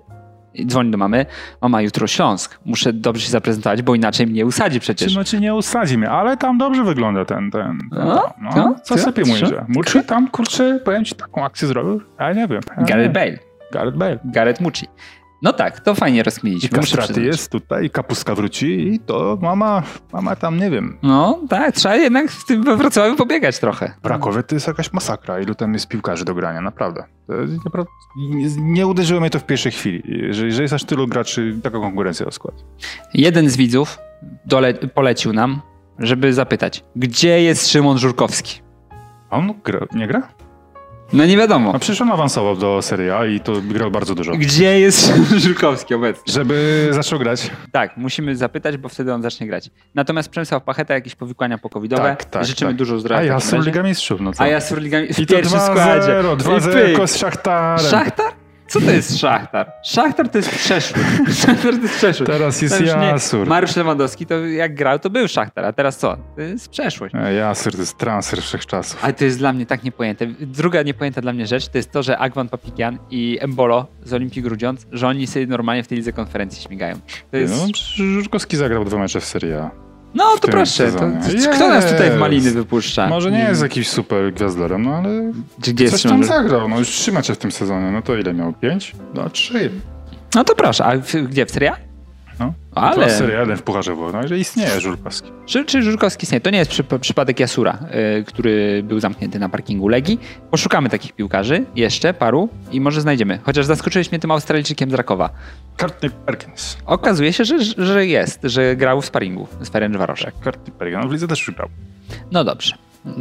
dzwoni 0.65 0.91
do 0.91 0.97
mamy, 0.97 1.25
mama 1.61 1.81
jutro 1.81 2.07
Śląsk, 2.07 2.59
muszę 2.65 2.93
dobrze 2.93 3.25
się 3.25 3.31
zaprezentować, 3.31 3.81
bo 3.81 3.95
inaczej 3.95 4.27
mnie 4.27 4.45
usadzi 4.45 4.79
przecież. 4.79 5.11
Czy, 5.11 5.17
no, 5.17 5.23
czy 5.23 5.39
nie 5.39 5.55
usadzi 5.55 5.97
mnie, 5.97 6.09
ale 6.09 6.37
tam 6.37 6.57
dobrze 6.57 6.83
wygląda 6.83 7.25
ten, 7.25 7.51
ten, 7.51 7.77
ten 7.91 8.05
No, 8.05 8.33
no, 8.41 8.49
no, 8.55 8.75
co 8.83 8.95
trzy, 8.95 9.13
mówię, 9.25 9.65
Muczy 9.67 10.03
tam, 10.03 10.27
kurczę, 10.27 10.79
powiem 10.85 11.05
ci, 11.05 11.15
taką 11.15 11.45
akcję 11.45 11.67
zrobił, 11.67 12.01
ja 12.19 12.33
nie 12.33 12.47
wiem. 12.47 12.61
Ja 12.77 12.83
Gareth. 12.83 13.13
Bale, 13.13 13.37
Gareth 13.71 13.97
Bale. 13.97 14.19
Gareth 14.25 14.61
Mucci. 14.61 14.87
No 15.43 15.53
tak, 15.53 15.79
to 15.79 15.95
fajnie 15.95 16.21
I 16.21 16.23
muszę 16.55 16.69
kastraty 16.69 17.13
przyznać. 17.13 17.25
jest 17.25 17.51
tutaj, 17.51 17.89
kapuska 17.89 18.35
wróci 18.35 18.93
i 18.93 18.99
to 18.99 19.37
mama, 19.41 19.83
mama 20.13 20.35
tam, 20.35 20.57
nie 20.57 20.69
wiem, 20.69 20.97
No 21.03 21.39
tak, 21.49 21.75
trzeba 21.75 21.95
jednak 21.95 22.31
w 22.31 22.45
tym 22.45 22.63
we 22.63 22.77
Wrocławiu 22.77 23.15
pobiegać 23.15 23.59
trochę. 23.59 23.93
w 24.03 24.05
Rakowie 24.05 24.43
to 24.43 24.55
jest 24.55 24.67
jakaś 24.67 24.93
masakra, 24.93 25.39
ilu 25.39 25.55
tam 25.55 25.73
jest 25.73 25.87
piłkarzy 25.87 26.25
do 26.25 26.35
grania, 26.35 26.61
naprawdę 26.61 27.03
nie, 28.17 28.47
nie 28.57 28.87
uderzyło 28.87 29.19
mnie 29.21 29.29
to 29.29 29.39
w 29.39 29.45
pierwszej 29.45 29.71
chwili, 29.71 30.03
że, 30.33 30.51
że 30.51 30.61
jest 30.61 30.73
aż 30.73 30.83
tylu 30.83 31.07
graczy, 31.07 31.59
taka 31.63 31.79
konkurencja 31.79 32.25
o 32.25 32.31
skład. 32.31 32.55
Jeden 33.13 33.49
z 33.49 33.57
widzów 33.57 33.97
dole, 34.45 34.73
polecił 34.73 35.33
nam, 35.33 35.61
żeby 35.99 36.33
zapytać, 36.33 36.83
gdzie 36.95 37.41
jest 37.43 37.69
Szymon 37.69 37.97
Żurkowski? 37.97 38.61
A 39.29 39.37
on 39.37 39.53
gra, 39.63 39.85
nie 39.95 40.07
gra? 40.07 40.27
No 41.13 41.25
nie 41.25 41.37
wiadomo. 41.37 41.73
No 41.73 41.79
przecież 41.79 42.01
on 42.01 42.11
awansował 42.11 42.55
do 42.55 42.81
Serie 42.81 43.15
A 43.17 43.25
i 43.25 43.39
to 43.39 43.53
grał 43.61 43.91
bardzo 43.91 44.15
dużo. 44.15 44.31
Gdzie 44.31 44.79
jest 44.79 45.13
Żurkowski 45.37 45.93
obecnie? 45.93 46.33
Żeby 46.33 46.87
zaczął 46.91 47.19
grać. 47.19 47.51
Tak, 47.71 47.97
musimy 47.97 48.35
zapytać, 48.35 48.77
bo 48.77 48.89
wtedy 48.89 49.13
on 49.13 49.21
zacznie 49.21 49.47
grać. 49.47 49.69
Natomiast 49.95 50.29
Przemysław 50.29 50.63
Pacheta, 50.63 50.93
jakieś 50.93 51.15
powikłania 51.15 51.57
pokowidowe. 51.57 52.03
Tak, 52.03 52.25
tak, 52.25 52.45
Życzymy 52.45 52.71
tak. 52.71 52.77
dużo 52.77 52.99
zdrowia. 52.99 53.21
A 53.21 53.23
ja. 53.23 53.39
Liga 53.65 53.83
Mistrzów, 53.83 54.21
no 54.21 54.33
co? 54.33 54.43
A 54.43 54.47
ja 54.47 54.61
z 54.61 54.69
Furligami 54.69 55.13
w 55.13 55.19
I 55.19 55.25
to 55.25 55.33
pierwszym 55.33 55.59
2-0, 55.59 55.65
składzie. 55.65 56.21
2-0 56.37 56.73
pyk. 56.97 57.09
z 57.09 57.17
Szachtarem. 57.17 57.85
Szachtar? 57.85 58.32
Co 58.73 58.81
to 58.81 58.91
jest 58.91 59.19
Szachtar? 59.19 59.71
Szachtar 59.83 60.29
to 60.29 60.37
jest 60.37 60.49
przeszły. 60.49 61.03
Szachtar 61.45 61.75
to 61.75 61.81
jest 61.81 61.95
przeszły. 61.95 62.25
Teraz 62.25 62.61
jest 62.61 62.81
Jasur. 62.81 63.47
Mariusz 63.47 63.75
Lewandowski 63.75 64.25
to 64.25 64.39
jak 64.39 64.75
grał, 64.75 64.99
to 64.99 65.09
był 65.09 65.27
Szachtar, 65.27 65.65
a 65.65 65.73
teraz 65.73 65.97
co? 65.97 66.17
To 66.35 66.41
jest 66.41 66.69
przeszłość. 66.69 67.15
E, 67.15 67.33
Jasur 67.33 67.73
to 67.73 67.79
jest 67.79 67.97
transfer 67.97 68.41
wszechczasów. 68.41 69.03
Ale 69.03 69.13
to 69.13 69.25
jest 69.25 69.37
dla 69.37 69.53
mnie 69.53 69.65
tak 69.65 69.83
niepojęte. 69.83 70.27
Druga 70.39 70.83
niepojęta 70.83 71.21
dla 71.21 71.33
mnie 71.33 71.47
rzecz 71.47 71.67
to 71.67 71.77
jest 71.77 71.91
to, 71.91 72.03
że 72.03 72.17
Agwan 72.17 72.49
Papikian 72.49 72.99
i 73.09 73.37
Embolo 73.41 73.87
z 74.03 74.13
Olimpii 74.13 74.41
Grudziądz, 74.41 74.87
że 74.91 75.07
oni 75.07 75.27
sobie 75.27 75.47
normalnie 75.47 75.83
w 75.83 75.87
tej 75.87 75.97
lidze 75.97 76.13
konferencji 76.13 76.63
śmigają. 76.63 76.95
To 77.31 77.37
jest... 77.37 77.53
No, 77.57 77.67
Żurkowski 77.95 78.57
zagrał 78.57 78.85
dwa 78.85 78.97
mecze 78.97 79.19
w 79.19 79.25
Serie 79.25 79.61
A. 79.61 79.92
No 80.15 80.23
to 80.41 80.47
proszę, 80.47 80.91
to, 80.91 80.99
sezonie. 80.99 81.55
kto 81.55 81.67
nas 81.67 81.91
tutaj 81.91 82.11
w 82.11 82.17
maliny 82.19 82.51
wypuszcza? 82.51 83.07
Może 83.07 83.31
nie 83.31 83.39
jest 83.39 83.61
jakiś 83.61 83.89
super 83.89 84.33
gwiazdorem, 84.33 84.83
no 84.83 84.95
ale 84.95 85.31
gdzie 85.59 85.91
coś 85.91 86.03
tam 86.03 86.23
zagrał. 86.23 86.69
No 86.69 86.79
już 86.79 86.89
trzy 86.89 87.11
mecze 87.11 87.35
w 87.35 87.37
tym 87.37 87.51
sezonie. 87.51 87.91
No 87.91 88.01
to 88.01 88.15
ile 88.15 88.33
miał? 88.33 88.53
Pięć? 88.53 88.95
No 89.13 89.29
trzy. 89.29 89.71
No 90.35 90.43
to 90.43 90.55
proszę, 90.55 90.85
a 90.85 90.97
w, 90.97 91.13
gdzie, 91.13 91.45
w 91.45 91.51
Serie. 91.51 91.71
Ale- 92.75 92.95
Ale... 92.95 93.09
Serie 93.09 93.37
A 93.37 93.41
jeden 93.41 93.57
w 93.57 93.63
Pucharze 93.63 93.95
było. 93.95 94.11
No 94.11 94.27
że 94.27 94.39
istnieje 94.39 94.81
Żurkowski. 94.81 95.31
Czy, 95.45 95.65
czy 95.65 95.81
Żurkowski 95.83 96.27
nie? 96.31 96.41
To 96.41 96.49
nie 96.49 96.57
jest 96.57 96.71
przy, 96.71 96.83
przypadek 96.83 97.39
Jasura, 97.39 97.77
y, 98.19 98.23
który 98.23 98.83
był 98.83 98.99
zamknięty 98.99 99.39
na 99.39 99.49
parkingu 99.49 99.87
Legii. 99.87 100.19
Poszukamy 100.51 100.89
takich 100.89 101.13
piłkarzy, 101.13 101.65
jeszcze 101.75 102.13
paru 102.13 102.49
i 102.71 102.81
może 102.81 103.01
znajdziemy. 103.01 103.39
Chociaż 103.43 103.65
zaskoczyłeś 103.65 104.11
mnie 104.11 104.19
tym 104.19 104.31
Australijczykiem 104.31 104.91
z 104.91 104.93
Rakowa. 104.93 105.29
Courtney 105.77 106.11
Perkins. 106.25 106.77
Okazuje 106.85 107.33
się, 107.33 107.45
że, 107.45 107.59
że 107.77 108.05
jest, 108.05 108.39
że 108.43 108.75
grał 108.75 109.01
w 109.01 109.05
sparingu 109.05 109.47
z 109.61 109.69
Ferencvaroszem. 109.69 110.31
Courtney 110.43 110.71
Perkins. 110.71 111.03
No 111.03 111.09
w 111.09 111.11
lidze 111.13 111.27
też 111.27 111.47
już 111.47 111.55
grał. 111.55 111.69
No 112.31 112.43
dobrze. 112.43 112.75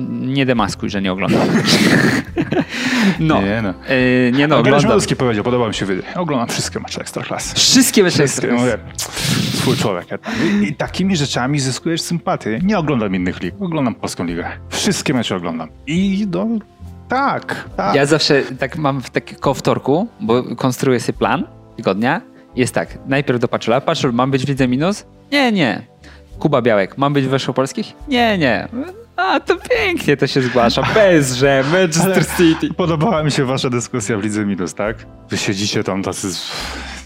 Nie 0.08 0.46
demaskuj, 0.46 0.90
że 0.90 1.02
nie 1.02 1.12
oglądam. 1.12 1.48
No. 3.20 3.42
Nie 3.42 3.62
no. 3.62 3.74
Y, 3.90 4.32
nie 4.34 4.48
no, 4.48 4.58
oglądam. 4.58 4.80
Szmudowski 4.80 5.16
powiedział, 5.16 5.44
podobał 5.44 5.68
mi 5.68 5.74
się 5.74 5.86
wydy. 5.86 6.02
Oglądam 6.14 6.48
wszystkie 6.48 6.80
mecze 6.80 7.00
Ekstraklasy. 7.00 7.54
Wszystkie 7.54 8.02
mecze 8.02 8.26
Wszystkie, 8.26 8.52
Ekstraklasy. 8.52 8.78
mówię, 8.86 8.94
swój 9.54 9.76
człowiek. 9.76 10.06
I, 10.62 10.68
I 10.68 10.74
takimi 10.74 11.16
rzeczami 11.16 11.60
zyskujesz 11.60 12.00
sympatię. 12.00 12.58
Nie 12.62 12.78
oglądam 12.78 13.14
innych 13.14 13.40
lig, 13.42 13.54
oglądam 13.60 13.94
polską 13.94 14.24
ligę. 14.24 14.44
Wszystkie 14.68 15.14
mecze 15.14 15.36
oglądam. 15.36 15.68
I 15.86 16.26
no, 16.32 16.46
tak, 17.08 17.64
tak. 17.76 17.94
Ja 17.94 18.06
zawsze 18.06 18.42
tak 18.42 18.76
mam 18.76 19.02
w 19.02 19.10
tak 19.10 19.40
koło 19.40 19.54
wtorku, 19.54 20.08
bo 20.20 20.56
konstruuję 20.56 21.00
sobie 21.00 21.18
plan 21.18 21.44
tygodnia. 21.76 22.20
Jest 22.56 22.74
tak, 22.74 22.98
najpierw 23.06 23.40
do 23.40 23.48
Paczula. 23.48 23.80
Paczul, 23.80 24.12
mam 24.12 24.30
być 24.30 24.46
widzę 24.46 24.68
minus? 24.68 25.04
Nie, 25.32 25.52
nie. 25.52 25.82
Kuba 26.38 26.62
Białek, 26.62 26.98
mam 26.98 27.12
być 27.12 27.26
w 27.26 27.28
Weszłopolskich? 27.28 27.92
Nie, 28.08 28.38
nie. 28.38 28.68
A, 29.16 29.40
to 29.40 29.56
pięknie 29.56 30.16
to 30.16 30.26
się 30.26 30.42
zgłasza. 30.42 30.82
Bez, 30.94 31.34
że 31.34 31.64
Manchester 31.72 32.24
City. 32.36 32.74
Podobała 32.74 33.22
mi 33.22 33.30
się 33.30 33.44
wasza 33.44 33.70
dyskusja 33.70 34.16
w 34.18 34.22
Lidze 34.22 34.44
Minus, 34.44 34.74
tak? 34.74 34.96
Wy 35.30 35.38
siedzicie 35.38 35.84
tam 35.84 36.02
tacy, 36.02 36.34
z- 36.34 36.52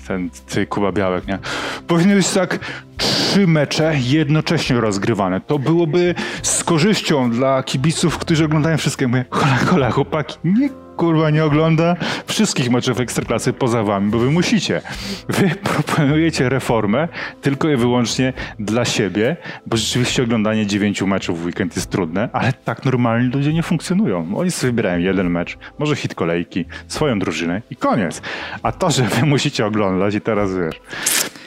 ten, 0.08 0.30
ty 0.48 0.66
Kuba 0.66 0.92
Białek, 0.92 1.26
nie? 1.26 1.38
Powinny 1.86 2.16
być 2.16 2.28
tak 2.28 2.58
trzy 2.96 3.46
mecze 3.46 3.94
jednocześnie 3.98 4.80
rozgrywane. 4.80 5.40
To 5.40 5.58
byłoby 5.58 6.14
z 6.42 6.64
korzyścią 6.64 7.30
dla 7.30 7.62
kibiców, 7.62 8.18
którzy 8.18 8.44
oglądają 8.44 8.76
wszystkie. 8.76 9.08
Mówię, 9.08 9.24
hola, 9.30 9.56
hola, 9.56 9.90
chłopaki, 9.90 10.36
nie 10.44 10.68
kurwa 10.96 11.30
nie 11.30 11.44
ogląda 11.44 11.96
wszystkich 12.26 12.70
meczów 12.70 13.00
Ekstraklasy 13.00 13.52
poza 13.52 13.82
wami, 13.82 14.10
bo 14.10 14.18
wy 14.18 14.30
musicie. 14.30 14.80
Wy 15.28 15.50
proponujecie 15.72 16.48
reformę 16.48 17.08
tylko 17.42 17.68
i 17.68 17.76
wyłącznie 17.76 18.32
dla 18.58 18.84
siebie, 18.84 19.36
bo 19.66 19.76
rzeczywiście 19.76 20.22
oglądanie 20.22 20.66
dziewięciu 20.66 21.06
meczów 21.06 21.42
w 21.42 21.46
weekend 21.46 21.76
jest 21.76 21.90
trudne, 21.90 22.28
ale 22.32 22.52
tak 22.52 22.84
normalni 22.84 23.32
ludzie 23.32 23.52
nie 23.52 23.62
funkcjonują. 23.62 24.36
Oni 24.36 24.50
sobie 24.50 24.70
wybierają 24.70 24.98
jeden 24.98 25.30
mecz, 25.30 25.58
może 25.78 25.96
hit 25.96 26.14
kolejki, 26.14 26.64
swoją 26.88 27.18
drużynę 27.18 27.62
i 27.70 27.76
koniec. 27.76 28.22
A 28.62 28.72
to, 28.72 28.90
że 28.90 29.02
wy 29.02 29.26
musicie 29.26 29.66
oglądać 29.66 30.14
i 30.14 30.20
teraz 30.20 30.50
wiesz, 30.54 30.80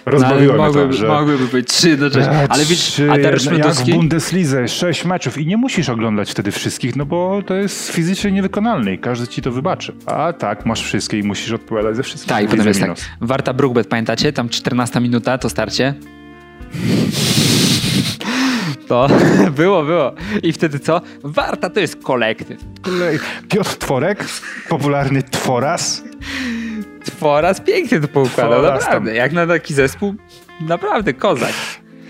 rozbawiło 0.06 0.54
to, 0.54 0.62
mogłyby, 0.64 0.94
że... 0.94 1.08
mogłyby 1.08 1.48
być 1.48 1.68
trzy 1.68 1.90
jednocześnie. 1.90 2.32
E, 2.32 2.48
Ale 2.52 2.64
widzisz, 2.64 2.80
trzy, 2.86 3.12
a 3.12 3.16
teraz 3.16 3.46
jedno- 3.46 3.60
Jak 3.60 3.74
w. 3.76 3.90
Bundeslidze, 3.90 4.68
sześć 4.68 5.06
meczów 5.06 5.38
i 5.38 5.46
nie 5.48 5.58
musisz 5.58 5.90
oglądać 5.90 6.32
wtedy 6.32 6.52
wszystkich, 6.52 6.96
no 6.96 7.06
bo 7.06 7.42
to 7.46 7.54
jest 7.56 7.90
fizycznie 7.92 8.32
niewykonalne 8.32 8.94
i 8.94 9.00
każdy 9.00 9.28
ci 9.28 9.42
to 9.42 9.52
wybaczy. 9.52 9.94
A 10.06 10.34
tak, 10.34 10.66
masz 10.66 10.82
wszystkie 10.84 11.20
i 11.20 11.24
musisz 11.24 11.52
odpowiadać 11.52 11.96
ze 11.96 12.04
wszystkich. 12.04 12.30
Tak, 12.30 12.44
i 12.44 12.48
potem 12.48 12.68
jest 12.68 12.80
tak. 12.80 12.90
minus. 12.90 13.06
Warta 13.22 13.54
Brookbet, 13.54 13.88
pamiętacie? 13.88 14.34
Tam 14.34 14.50
14 14.50 15.00
minuta, 15.00 15.38
to 15.38 15.50
starcie. 15.50 15.94
To 18.88 19.08
było, 19.58 19.84
było. 19.84 20.14
I 20.44 20.54
wtedy 20.54 20.80
co? 20.80 21.02
Warta 21.24 21.70
to 21.70 21.80
jest 21.80 22.04
kolektyw. 22.04 22.58
Piotr 23.50 23.76
Tworek, 23.76 24.26
popularny 24.70 25.24
Tworas. 25.24 26.04
Tworaz 27.20 27.62
pięknie 27.62 28.00
to 28.00 28.08
poukładał, 28.08 28.62
naprawdę. 28.64 29.16
Jak 29.16 29.32
na 29.34 29.48
taki 29.48 29.74
zespół, 29.74 30.16
naprawdę 30.62 31.14
kozak. 31.14 31.54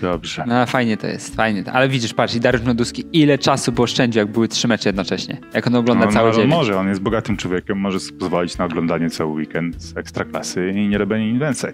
Dobrze. 0.02 0.44
No 0.46 0.66
fajnie 0.66 0.96
to 0.96 1.06
jest, 1.06 1.36
fajnie. 1.36 1.64
to- 1.64 1.72
Ale 1.72 1.88
widzisz, 1.88 2.14
patrz, 2.14 2.34
i 2.34 2.40
Dariusz 2.40 2.62
Mioduski 2.66 3.04
ile 3.12 3.38
czasu 3.38 3.72
by 3.72 3.82
oszczędził, 3.82 4.18
jak 4.20 4.28
były 4.28 4.48
trzy 4.48 4.68
mecze 4.68 4.88
jednocześnie. 4.88 5.36
Jak 5.54 5.66
on 5.66 5.74
ogląda 5.74 6.06
No, 6.06 6.12
cały 6.12 6.30
no, 6.30 6.36
dzień. 6.36 6.48
może, 6.48 6.78
on 6.78 6.88
jest 6.88 7.00
bogatym 7.00 7.36
człowiekiem, 7.36 7.78
może 7.78 8.00
sobie 8.00 8.18
pozwolić 8.18 8.58
na 8.58 8.64
oglądanie 8.64 9.10
cały 9.10 9.32
weekend 9.32 9.82
z 9.82 9.96
ekstraklasy 9.96 10.72
i 10.76 10.88
nie 10.88 10.98
robienie 10.98 11.32
nic 11.32 11.40
więcej. 11.40 11.72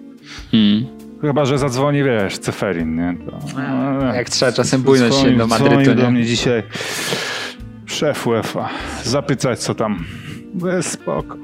Hmm. 0.51 0.85
Chyba, 1.21 1.45
że 1.45 1.57
zadzwoni, 1.57 2.03
wiesz, 2.03 2.37
Ceferin, 2.37 2.95
nie? 2.95 3.17
To, 3.25 3.39
no, 4.01 4.13
jak 4.15 4.29
trzeba 4.29 4.51
czasem 4.51 4.81
bujnąć 4.81 5.15
się 5.15 5.31
do 5.31 5.47
Madrytu, 5.47 5.77
nie? 5.89 5.95
do 5.95 6.11
mnie 6.11 6.25
dzisiaj 6.25 6.63
szef 7.85 8.27
UEFA, 8.27 8.69
zapytać 9.03 9.59
co 9.59 9.75
tam. 9.75 10.05
Bez 10.53 10.91
spoko. 10.91 11.37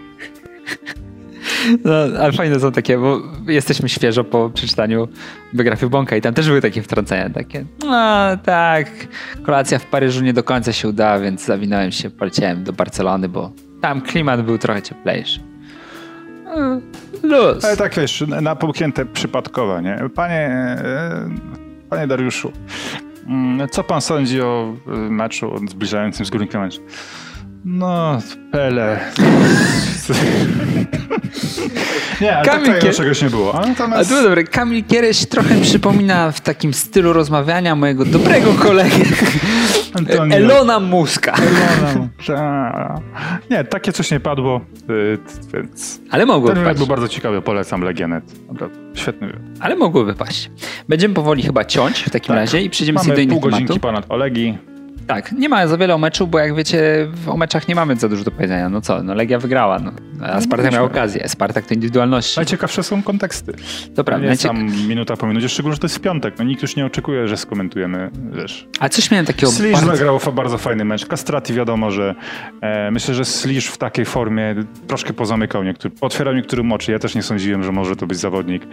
No, 1.85 1.93
ale 2.19 2.31
fajne 2.31 2.59
są 2.59 2.71
takie, 2.71 2.97
bo 2.97 3.21
jesteśmy 3.47 3.89
świeżo 3.89 4.23
po 4.23 4.49
przeczytaniu 4.49 5.07
biografii 5.53 5.89
Bąka 5.89 6.15
i 6.15 6.21
tam 6.21 6.33
też 6.33 6.47
były 6.47 6.61
takie 6.61 6.81
wtrącenia, 6.81 7.29
takie, 7.29 7.65
no 7.85 8.37
tak, 8.43 8.87
kolacja 9.45 9.79
w 9.79 9.85
Paryżu 9.85 10.23
nie 10.23 10.33
do 10.33 10.43
końca 10.43 10.73
się 10.73 10.89
udała, 10.89 11.19
więc 11.19 11.45
zawinąłem 11.45 11.91
się, 11.91 12.09
poleciałem 12.09 12.63
do 12.63 12.73
Barcelony, 12.73 13.29
bo 13.29 13.51
tam 13.81 14.01
klimat 14.01 14.41
był 14.41 14.57
trochę 14.57 14.81
cieplejszy. 14.81 15.39
No, 16.45 16.81
luz. 17.23 17.65
Ale 17.65 17.77
tak 17.77 17.95
wiesz, 17.95 18.23
napomknięte 18.41 19.05
przypadkowe, 19.05 19.81
nie? 19.81 20.09
Panie, 20.15 20.49
e, 20.49 21.29
panie 21.89 22.07
Dariuszu, 22.07 22.51
mm, 23.27 23.69
co 23.69 23.83
pan 23.83 24.01
sądzi 24.01 24.41
o 24.41 24.75
e, 24.87 24.91
meczu 24.91 25.55
zbliżającym 25.69 26.25
z 26.25 26.29
Górnikiem 26.29 26.61
Mecz? 26.61 26.81
No, 27.65 28.17
Pele. 28.51 28.99
nie, 32.21 32.37
ale 32.37 32.45
Kamil 32.45 32.81
tak 32.81 32.95
czegoś 32.95 33.21
nie 33.21 33.29
było. 33.29 33.55
A, 33.55 33.67
natomiast... 33.67 34.11
A 34.11 34.15
to 34.15 34.23
dobre. 34.23 34.43
Kamil 34.43 34.83
Kiereś 34.83 35.25
trochę 35.25 35.61
przypomina 35.61 36.31
w 36.31 36.41
takim 36.41 36.73
stylu 36.73 37.13
rozmawiania 37.13 37.75
mojego 37.75 38.05
dobrego 38.05 38.53
kolegi 38.53 39.03
Antonio. 39.93 40.35
Elona 40.35 40.79
Muska. 40.79 41.35
Elona 42.29 43.01
Nie, 43.49 43.63
takie 43.63 43.91
coś 43.93 44.11
nie 44.11 44.19
padło, 44.19 44.61
więc... 45.53 46.01
Ale 46.09 46.25
mogłoby 46.25 46.63
Ten 46.63 46.75
był 46.75 46.87
bardzo 46.87 47.07
ciekawy, 47.07 47.41
polecam 47.41 47.81
Legionet. 47.81 48.23
Świetny 48.93 49.39
Ale 49.59 49.75
mogłoby 49.75 50.13
paść. 50.13 50.51
Będziemy 50.89 51.13
powoli 51.13 51.43
chyba 51.43 51.65
ciąć 51.65 51.99
w 51.99 52.09
takim 52.09 52.27
tak. 52.27 52.37
razie 52.37 52.61
i 52.61 52.69
przejdziemy 52.69 52.99
sobie 52.99 53.15
do 53.15 53.21
innych 53.21 53.39
pół 53.39 53.49
godzinki 53.49 53.79
ponad 53.79 54.05
Olegi. 54.09 54.57
Tak, 55.07 55.31
nie 55.31 55.49
ma 55.49 55.67
za 55.67 55.77
wiele 55.77 55.95
o 55.95 55.97
meczu, 55.97 56.27
bo 56.27 56.39
jak 56.39 56.55
wiecie, 56.55 57.07
o 57.27 57.37
meczach 57.37 57.67
nie 57.67 57.75
mamy 57.75 57.95
za 57.95 58.09
dużo 58.09 58.23
do 58.23 58.31
powiedzenia. 58.31 58.69
No 58.69 58.81
co, 58.81 59.03
no 59.03 59.13
Legia 59.13 59.39
wygrała, 59.39 59.79
no. 59.79 59.91
a 60.21 60.41
Spartak 60.41 60.73
miał 60.73 60.85
okazję. 60.85 61.29
Spartak 61.29 61.65
to 61.65 61.73
indywidualności. 61.73 62.39
Najciekawsze 62.39 62.83
są 62.83 63.03
konteksty. 63.03 63.53
To 63.95 64.03
prawda. 64.03 64.29
Nie 64.29 64.37
sam 64.37 64.87
minuta 64.87 65.17
po 65.17 65.27
minucie, 65.27 65.49
szczególnie, 65.49 65.73
że 65.73 65.79
to 65.79 65.87
jest 65.87 65.99
piątek. 65.99 66.33
No 66.37 66.43
nikt 66.43 66.61
już 66.61 66.75
nie 66.75 66.85
oczekuje, 66.85 67.27
że 67.27 67.37
skomentujemy, 67.37 68.11
wiesz. 68.31 68.67
A 68.79 68.89
coś 68.89 69.11
miałem 69.11 69.25
takiego 69.25 69.51
Slisz 69.51 69.71
bardzo... 69.71 69.91
zagrał 69.91 70.19
bardzo 70.33 70.57
fajny 70.57 70.85
mecz. 70.85 71.05
Kastrati 71.05 71.53
wiadomo, 71.53 71.91
że 71.91 72.15
e, 72.61 72.91
myślę, 72.91 73.13
że 73.13 73.25
Slisz 73.25 73.67
w 73.67 73.77
takiej 73.77 74.05
formie 74.05 74.55
troszkę 74.87 75.13
pozamykał 75.13 75.63
niektóry, 75.63 75.95
otwierał 76.01 76.33
niektórym 76.33 76.71
oczy. 76.71 76.91
Ja 76.91 76.99
też 76.99 77.15
nie 77.15 77.23
sądziłem, 77.23 77.63
że 77.63 77.71
może 77.71 77.95
to 77.95 78.07
być 78.07 78.17
zawodnik 78.17 78.63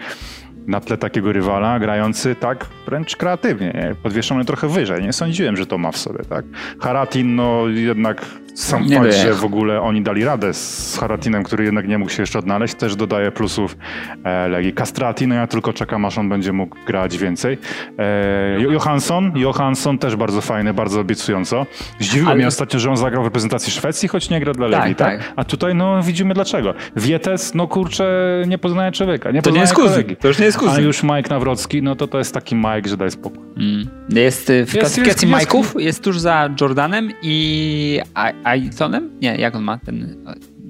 na 0.71 0.81
tle 0.81 0.97
takiego 0.97 1.33
rywala, 1.33 1.79
grający 1.79 2.35
tak 2.35 2.67
wręcz 2.87 3.17
kreatywnie, 3.17 3.95
podwieszony 4.03 4.45
trochę 4.45 4.69
wyżej. 4.69 5.03
Nie 5.03 5.13
sądziłem, 5.13 5.57
że 5.57 5.67
to 5.67 5.79
ma 5.79 5.93
w 5.93 5.97
sobie, 5.97 6.25
tak? 6.25 6.45
Haratin, 6.81 7.35
no 7.35 7.69
jednak 7.69 8.27
sam 8.55 8.87
nie 8.87 8.97
fakt, 8.97 9.15
że 9.15 9.35
w 9.35 9.45
ogóle 9.45 9.81
oni 9.81 10.03
dali 10.03 10.25
radę 10.25 10.55
z 10.55 10.99
Haratinem, 11.01 11.43
który 11.43 11.65
jednak 11.65 11.89
nie 11.89 11.99
mógł 11.99 12.11
się 12.11 12.23
jeszcze 12.23 12.39
odnaleźć, 12.39 12.75
też 12.75 12.97
dodaje 12.97 13.31
plusów 13.33 13.77
e, 14.25 14.49
Legii. 14.49 14.73
Castrati, 14.73 15.27
no 15.27 15.35
ja 15.35 15.47
tylko 15.47 15.73
czekam, 15.73 16.05
aż 16.05 16.19
on 16.19 16.29
będzie 16.29 16.53
mógł 16.53 16.77
grać 16.87 17.19
więcej. 17.19 17.59
E, 17.99 18.61
Johansson, 18.61 19.33
Johansson 19.37 19.99
też 19.99 20.17
bardzo 20.17 20.41
fajny, 20.41 20.75
bardzo 20.75 21.01
obiecująco. 21.01 21.67
Zdziwiło 21.99 22.29
Ale... 22.29 22.37
mnie 22.37 22.47
ostatnio, 22.47 22.81
że 22.81 22.91
on 22.91 22.97
zagrał 22.97 23.23
w 23.23 23.27
reprezentacji 23.27 23.73
Szwecji, 23.73 24.09
choć 24.09 24.31
nie 24.31 24.41
gra 24.41 24.53
dla 24.53 24.67
Legii, 24.67 24.95
tak? 24.95 25.19
tak? 25.19 25.27
tak. 25.27 25.33
A 25.37 25.45
tutaj 25.45 25.75
no 25.75 26.03
widzimy 26.03 26.35
dlaczego. 26.35 26.75
Wietes, 26.97 27.55
no 27.55 27.69
kurczę, 27.69 28.05
nie 28.47 28.59
poznaje 28.59 28.93
człowieka, 28.93 29.31
nie 29.31 29.43
to 29.43 29.51
nie 29.51 29.61
jest 29.61 29.75
kuzyn. 29.75 30.17
To 30.17 30.29
już 30.29 30.39
nie 30.39 30.45
jest 30.45 30.59
kuzyn. 30.59 30.75
A 30.77 30.81
już 30.81 31.03
Mike 31.03 31.31
Nawrocki, 31.31 31.83
no 31.83 31.97
to 31.97 32.07
to 32.07 32.19
jest 32.19 32.35
taki 32.35 32.55
Mike, 32.55 32.89
że 32.89 32.97
daj 32.97 33.11
spokój. 33.11 33.45
Mm. 33.57 33.89
Jest 34.09 34.51
y, 34.51 34.67
w 34.67 34.73
klasyfikacji 34.73 35.29
Mike'ów, 35.29 35.81
jest 35.81 36.05
tuż 36.05 36.19
za 36.19 36.51
Jordanem 36.61 37.11
i 37.23 38.01
Aisonem? 38.45 39.11
Nie, 39.21 39.37
jak 39.37 39.55
on 39.55 39.63
ma 39.63 39.79
ten... 39.79 40.25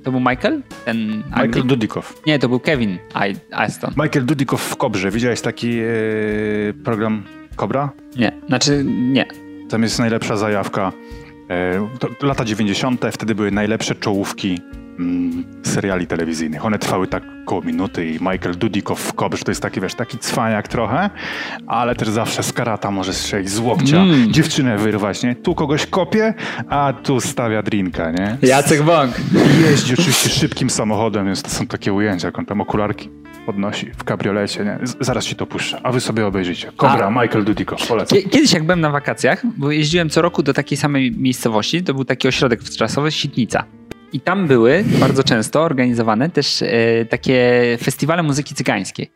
To 0.04 0.10
był 0.10 0.20
Michael? 0.20 0.62
Ten 0.84 1.22
Michael 1.26 1.66
Dudikow. 1.66 2.22
Nie, 2.26 2.38
to 2.38 2.48
był 2.48 2.60
Kevin 2.60 2.98
Aston. 3.52 3.90
Michael 3.96 4.26
Dudikow 4.26 4.60
w 4.62 4.76
Kobrze. 4.76 5.10
Widziałeś 5.10 5.40
taki 5.40 5.78
e, 5.78 5.84
program 6.84 7.22
Kobra? 7.56 7.92
Nie, 8.16 8.32
znaczy 8.48 8.84
nie. 8.86 9.26
Tam 9.70 9.82
jest 9.82 9.98
najlepsza 9.98 10.36
zajawka. 10.36 10.92
E, 11.50 11.88
to, 11.98 12.26
lata 12.26 12.44
90. 12.44 13.04
wtedy 13.12 13.34
były 13.34 13.50
najlepsze 13.50 13.94
czołówki 13.94 14.58
seriali 15.62 16.06
telewizyjnych. 16.06 16.64
One 16.64 16.78
trwały 16.78 17.06
tak 17.06 17.22
około 17.42 17.62
minuty 17.62 18.06
i 18.06 18.12
Michael 18.12 18.58
Dudikow 18.58 19.00
w 19.00 19.12
Kobrze 19.12 19.44
to 19.44 19.50
jest 19.50 19.62
taki, 19.62 19.80
wiesz, 19.80 19.94
taki 19.94 20.18
cwaniak 20.18 20.68
trochę, 20.68 21.10
ale 21.66 21.94
też 21.94 22.08
zawsze 22.08 22.42
z 22.42 22.52
karata 22.52 22.90
może 22.90 23.14
strzelić 23.14 23.50
z 23.50 23.58
łokcia, 23.58 23.96
mm. 23.96 24.32
dziewczynę 24.32 24.78
wyrwać, 24.78 25.22
nie? 25.22 25.34
Tu 25.34 25.54
kogoś 25.54 25.86
kopie, 25.86 26.34
a 26.68 26.92
tu 27.02 27.20
stawia 27.20 27.62
drinka, 27.62 28.10
nie? 28.10 28.38
Jacek 28.42 28.82
Wąg. 28.82 29.14
Jeździ 29.70 29.94
oczywiście 29.94 30.30
szybkim 30.30 30.70
samochodem, 30.70 31.26
więc 31.26 31.42
to 31.42 31.50
są 31.50 31.66
takie 31.66 31.92
ujęcia, 31.92 32.28
jak 32.28 32.38
on 32.38 32.46
tam 32.46 32.60
okularki 32.60 33.08
podnosi 33.46 33.90
w 33.96 34.04
kabriolecie, 34.04 34.64
nie? 34.64 34.78
zaraz 35.00 35.24
ci 35.24 35.36
to 35.36 35.46
puszczę, 35.46 35.80
a 35.82 35.92
wy 35.92 36.00
sobie 36.00 36.26
obejrzyjcie. 36.26 36.72
Kobra, 36.76 37.06
a, 37.06 37.10
Michael 37.10 37.44
Dudikow, 37.44 37.88
polecam. 37.88 38.18
Kiedyś 38.30 38.52
jak 38.52 38.64
byłem 38.64 38.80
na 38.80 38.90
wakacjach, 38.90 39.42
bo 39.56 39.70
jeździłem 39.70 40.10
co 40.10 40.22
roku 40.22 40.42
do 40.42 40.54
takiej 40.54 40.78
samej 40.78 41.12
miejscowości, 41.12 41.82
to 41.82 41.94
był 41.94 42.04
taki 42.04 42.28
ośrodek 42.28 42.62
wczrasowy, 42.62 43.12
Sitnica. 43.12 43.79
I 44.12 44.20
tam 44.20 44.46
były 44.46 44.84
bardzo 45.00 45.24
często 45.24 45.62
organizowane 45.62 46.30
też 46.30 46.62
e, 46.62 47.04
takie 47.04 47.60
festiwale 47.82 48.22
muzyki 48.22 48.54
cygańskiej. 48.54 49.10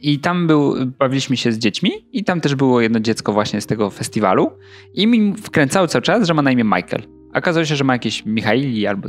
I 0.00 0.18
tam 0.18 0.46
był, 0.46 0.74
bawiliśmy 0.98 1.36
się 1.36 1.52
z 1.52 1.58
dziećmi 1.58 1.90
i 2.12 2.24
tam 2.24 2.40
też 2.40 2.54
było 2.54 2.80
jedno 2.80 3.00
dziecko 3.00 3.32
właśnie 3.32 3.60
z 3.60 3.66
tego 3.66 3.90
festiwalu 3.90 4.50
i 4.94 5.06
mi 5.06 5.34
wkręcało 5.36 5.86
cały 5.86 6.02
czas, 6.02 6.26
że 6.26 6.34
ma 6.34 6.42
na 6.42 6.50
imię 6.50 6.64
Michael. 6.64 7.02
Okazało 7.34 7.64
się, 7.66 7.76
że 7.76 7.84
ma 7.84 7.92
jakieś 7.92 8.26
Michaili 8.26 8.86
albo 8.86 9.08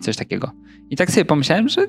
coś 0.00 0.16
takiego. 0.16 0.50
I 0.90 0.96
tak 0.96 1.10
sobie 1.10 1.24
pomyślałem, 1.24 1.68
że 1.68 1.86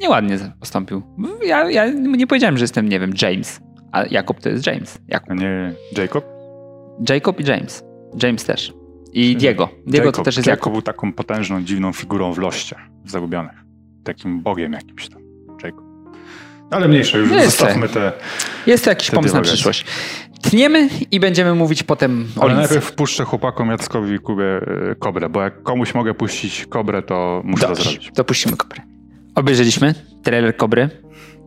nieładnie 0.00 0.38
postąpił. 0.60 1.02
Ja, 1.46 1.70
ja 1.70 1.92
nie 1.92 2.26
powiedziałem, 2.26 2.58
że 2.58 2.64
jestem, 2.64 2.88
nie 2.88 3.00
wiem, 3.00 3.12
James, 3.22 3.60
a 3.92 4.04
Jakob 4.06 4.40
to 4.40 4.48
jest 4.48 4.66
James. 4.66 4.98
Jakub. 5.08 5.34
Nie 5.34 5.72
Jacob? 5.96 6.24
Jacob 7.08 7.40
i 7.40 7.44
James. 7.44 7.84
James 8.22 8.44
też. 8.44 8.72
I 9.16 9.36
Diego. 9.36 9.68
Diego 9.86 10.06
Jacob, 10.06 10.16
to 10.16 10.22
też 10.22 10.36
jest 10.36 10.48
Jacob 10.48 10.72
był 10.72 10.82
taką 10.82 11.12
potężną, 11.12 11.62
dziwną 11.62 11.92
figurą 11.92 12.32
w 12.32 12.38
loście 12.38 12.76
w 13.04 13.10
Zagubionych. 13.10 13.64
Takim 14.04 14.42
bogiem 14.42 14.72
jakimś 14.72 15.08
tam. 15.08 15.22
Jacob. 15.64 15.84
Ale 16.70 16.88
mniejsze, 16.88 17.18
już 17.18 17.30
jest 17.30 17.58
zostawmy 17.58 17.88
te 17.88 18.12
Jest 18.66 18.84
to 18.84 18.90
jakiś 18.90 19.10
pomysł 19.10 19.34
na 19.34 19.40
przyszłość. 19.40 19.84
Tniemy 20.42 20.88
i 21.10 21.20
będziemy 21.20 21.54
mówić 21.54 21.82
potem 21.82 22.26
o 22.36 22.42
Ale 22.42 22.54
najpierw 22.54 22.84
wpuszczę 22.84 23.24
chłopakom 23.24 23.70
Jackowi 23.70 24.14
i 24.14 24.18
Kubie 24.18 24.60
kobrę, 24.98 25.28
bo 25.28 25.42
jak 25.42 25.62
komuś 25.62 25.94
mogę 25.94 26.14
puścić 26.14 26.66
kobrę, 26.66 27.02
to 27.02 27.42
muszę 27.44 27.66
Dobrze, 27.66 27.84
to 27.84 27.90
zrobić. 27.90 28.10
to 28.14 28.24
puścimy 28.24 28.56
kobrę. 28.56 28.82
Obejrzeliśmy 29.34 29.94
trailer 30.22 30.56
kobry. 30.56 30.90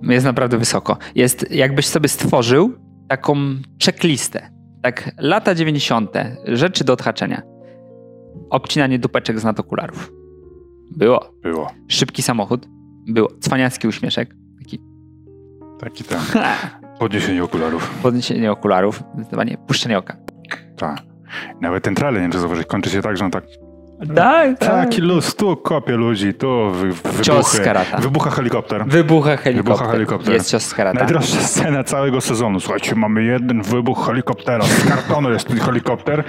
Jest 0.03 0.25
naprawdę 0.25 0.57
wysoko. 0.57 0.97
Jest, 1.15 1.51
jakbyś 1.51 1.85
sobie 1.85 2.09
stworzył 2.09 2.73
taką 3.09 3.35
checklistę. 3.85 4.49
Tak, 4.83 5.11
lata 5.17 5.55
90. 5.55 6.11
rzeczy 6.45 6.83
do 6.83 6.93
odhaczenia. 6.93 7.58
Obcinanie 8.49 8.99
dupeczek 8.99 9.39
z 9.39 9.43
nadokularów. 9.43 10.11
Było. 10.91 11.33
Było. 11.43 11.71
Szybki 11.87 12.21
samochód. 12.21 12.67
Było. 13.07 13.29
Cwaniacki 13.39 13.87
uśmieszek. 13.87 14.35
Taki. 14.59 14.81
Taki 15.79 16.03
tam. 16.03 16.21
Podniesienie 16.99 17.43
okularów. 17.43 17.89
Podniesienie 18.03 18.51
okularów. 18.51 19.03
Zdecydowanie. 19.15 19.57
Puszczenie 19.67 19.97
oka. 19.97 20.17
Tak. 20.77 20.99
Nawet 21.61 21.83
ten 21.83 21.95
trailer, 21.95 22.21
nie 22.21 22.23
wiem, 22.23 22.31
czy 22.31 22.39
zauważyć, 22.39 22.67
kończy 22.67 22.89
się 22.89 23.01
tak, 23.01 23.17
że 23.17 23.25
on 23.25 23.31
tak 23.31 23.43
tak, 24.07 24.59
tak. 24.59 24.69
Taki 24.69 25.01
luz, 25.01 25.35
tu 25.35 25.57
kopie 25.57 25.95
ludzi, 25.95 26.33
tu 26.33 26.71
wy, 26.71 26.93
wybuchy. 26.93 27.23
Cios 27.23 27.51
z 27.51 27.59
karata. 27.59 27.97
Wybucha 27.97 28.29
helikopter. 28.29 28.85
Wybucha 28.85 29.37
helikopter. 29.37 29.73
Wybucha 29.75 29.91
helikopter. 29.91 30.33
Jest 30.33 30.51
cios 30.51 30.63
z 30.63 30.73
karata. 30.73 30.99
Najdroższa 30.99 31.39
scena 31.39 31.83
całego 31.83 32.21
sezonu. 32.21 32.59
Słuchajcie, 32.59 32.95
mamy 32.95 33.23
jeden 33.23 33.61
wybuch 33.61 34.05
helikoptera. 34.07 34.63
Z 34.65 34.87
kartonu 34.87 35.31
jest 35.31 35.47
ten 35.47 35.59
helikopter, 35.59 36.23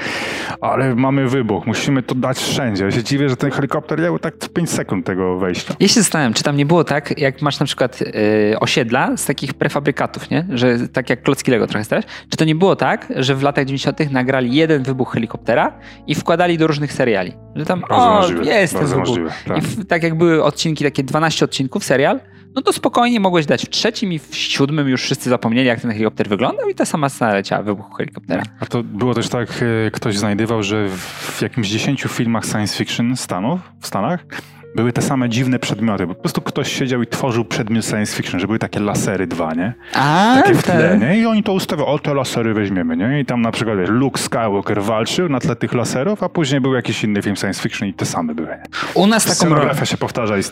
ale 0.61 0.95
mamy 0.95 1.29
wybuch. 1.29 1.66
Musimy 1.66 2.03
to 2.03 2.14
dać 2.14 2.39
wszędzie. 2.39 2.85
Ja 2.85 2.91
się 2.91 3.05
dziwię, 3.05 3.29
że 3.29 3.37
ten 3.37 3.51
helikopter 3.51 4.01
jał 4.01 4.18
tak 4.18 4.35
5 4.55 4.71
sekund 4.71 5.07
tego 5.07 5.39
wejścia. 5.39 5.75
Ja 5.81 5.89
się 5.89 6.01
zastanawiam, 6.01 6.33
czy 6.35 6.43
tam 6.43 6.57
nie 6.57 6.66
było 6.66 6.85
tak, 6.85 7.18
jak 7.18 7.43
masz 7.43 7.61
na 7.61 7.66
przykład 7.66 8.01
yy, 8.01 8.59
osiedla 8.61 9.16
z 9.16 9.27
takich 9.27 9.55
prefabrykatów, 9.55 10.31
nie? 10.31 10.47
Że 10.51 10.89
tak 10.89 11.11
jak 11.11 11.23
klocki 11.23 11.51
Lego 11.51 11.66
trochę 11.66 11.85
stałeś. 11.85 12.05
Czy 12.31 12.37
to 12.37 12.45
nie 12.45 12.55
było 12.55 12.77
tak, 12.77 13.12
że 13.16 13.35
w 13.35 13.43
latach 13.43 13.64
90. 13.64 14.11
nagrali 14.12 14.55
jeden 14.55 14.83
wybuch 14.83 15.12
helikoptera 15.12 15.73
i 16.07 16.14
wkładali 16.14 16.59
do 16.59 16.66
różnych 16.66 16.93
seriali? 16.93 17.33
Że 17.57 17.64
tam, 17.64 17.80
bardzo 17.80 18.11
o, 18.11 18.14
możliwe, 18.14 18.44
jest 18.44 18.74
bardzo 18.74 18.98
możliwe, 18.98 19.30
tak. 19.48 19.59
I 19.59 19.61
w, 19.61 19.86
tak 19.86 20.03
jak 20.03 20.14
były 20.14 20.44
odcinki, 20.44 20.84
takie 20.84 21.03
12 21.03 21.44
odcinków, 21.44 21.84
serial, 21.84 22.20
no 22.55 22.62
to 22.62 22.72
spokojnie 22.72 23.20
mogłeś 23.20 23.46
dać 23.46 23.66
w 23.66 23.68
trzecim 23.68 24.12
i 24.12 24.18
w 24.18 24.36
siódmym 24.36 24.88
już 24.88 25.03
wszyscy 25.03 25.30
zapomnieli, 25.30 25.68
jak 25.68 25.80
ten 25.80 25.90
helikopter 25.90 26.28
wyglądał 26.28 26.68
i 26.68 26.74
ta 26.74 26.84
sama 26.84 27.09
scena 27.09 27.34
leciała, 27.34 27.62
wybuchu 27.62 27.94
helikoptera. 27.94 28.42
A 28.61 28.66
to 28.66 28.82
było 28.82 29.14
też 29.14 29.28
tak, 29.28 29.48
e, 29.86 29.90
ktoś 29.90 30.18
znajdywał, 30.18 30.62
że 30.62 30.88
w 30.88 31.42
jakimś 31.42 31.68
dziesięciu 31.68 32.09
filmach 32.09 32.44
science 32.46 32.76
fiction 32.76 33.16
Stanów, 33.16 33.61
w 33.80 33.86
Stanach 33.86 34.26
były 34.75 34.93
te 34.93 35.03
same 35.03 35.29
dziwne 35.29 35.59
przedmioty. 35.59 36.07
Po 36.07 36.14
prostu 36.14 36.41
ktoś 36.41 36.73
siedział 36.73 37.03
i 37.03 37.07
tworzył 37.07 37.45
przedmiot 37.45 37.85
science 37.85 38.16
fiction, 38.16 38.41
że 38.41 38.47
były 38.47 38.59
takie 38.59 38.81
lasery 38.81 39.27
dwa, 39.27 39.55
nie? 39.55 39.75
A, 39.95 40.37
Takie 40.43 40.55
w 40.55 40.62
tle, 40.62 40.91
tak. 40.91 41.01
nie? 41.01 41.18
I 41.18 41.27
oni 41.27 41.43
to 41.43 41.53
ustawiają, 41.53 41.89
o 41.89 41.99
te 41.99 42.14
lasery 42.14 42.55
weźmiemy, 42.55 42.97
nie? 42.97 43.21
I 43.21 43.25
tam 43.25 43.43
na 43.43 43.53
przykład 43.53 43.77
Luke 43.89 44.21
Skywalker 44.21 44.83
walczył 44.83 45.29
na 45.29 45.41
tle 45.41 45.57
tych 45.57 45.73
laserów, 45.73 46.23
a 46.23 46.29
później 46.29 46.61
był 46.61 46.75
jakiś 46.75 47.05
inny 47.05 47.23
film 47.23 47.37
science 47.37 47.62
fiction 47.62 47.89
i 47.89 47.95
te 47.95 48.07
same 48.07 48.35
były. 48.35 48.49
Nie? 48.49 48.62
U 48.95 49.07
nas 49.07 49.39
taką 49.39 49.55
rolę, 49.55 49.87
się 49.87 49.97
powtarza 49.97 50.39
i 50.39 50.43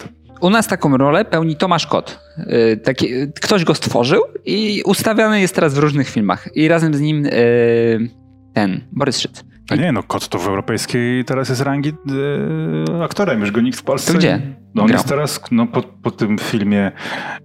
u 0.41 0.51
nas 0.51 0.66
taką 0.66 0.97
rolę 0.97 1.25
pełni 1.25 1.57
Tomasz 1.57 1.87
Kot. 1.87 2.21
Y, 2.39 2.77
Taki, 2.77 3.09
ktoś 3.43 3.64
go 3.64 3.75
stworzył 3.75 4.23
i 4.45 4.83
ustawiany 4.85 5.41
jest 5.41 5.55
teraz 5.55 5.75
w 5.75 5.79
różnych 5.79 6.09
filmach. 6.09 6.49
I 6.57 6.69
razem 6.69 6.95
z 6.95 7.01
nim 7.01 7.27
y, 7.27 7.31
ten, 8.55 8.81
Borys 8.93 9.19
Szyc. 9.21 9.45
A 9.71 9.77
nie, 9.77 9.93
no 9.93 10.03
kot 10.03 10.29
to 10.29 10.39
w 10.39 10.47
europejskiej 10.47 11.25
teraz 11.25 11.49
jest 11.49 11.61
rangi 11.61 11.93
e, 12.91 13.05
aktorem, 13.05 13.41
już 13.41 13.51
go 13.51 13.61
nikt 13.61 13.79
w 13.79 13.83
Polsce... 13.83 14.12
To 14.12 14.19
gdzie? 14.19 14.41
No 14.75 14.83
on 14.83 14.89
Grał. 14.89 14.99
jest 14.99 15.09
teraz 15.09 15.41
no, 15.51 15.66
po, 15.66 15.83
po 15.83 16.11
tym 16.11 16.39
filmie... 16.39 16.93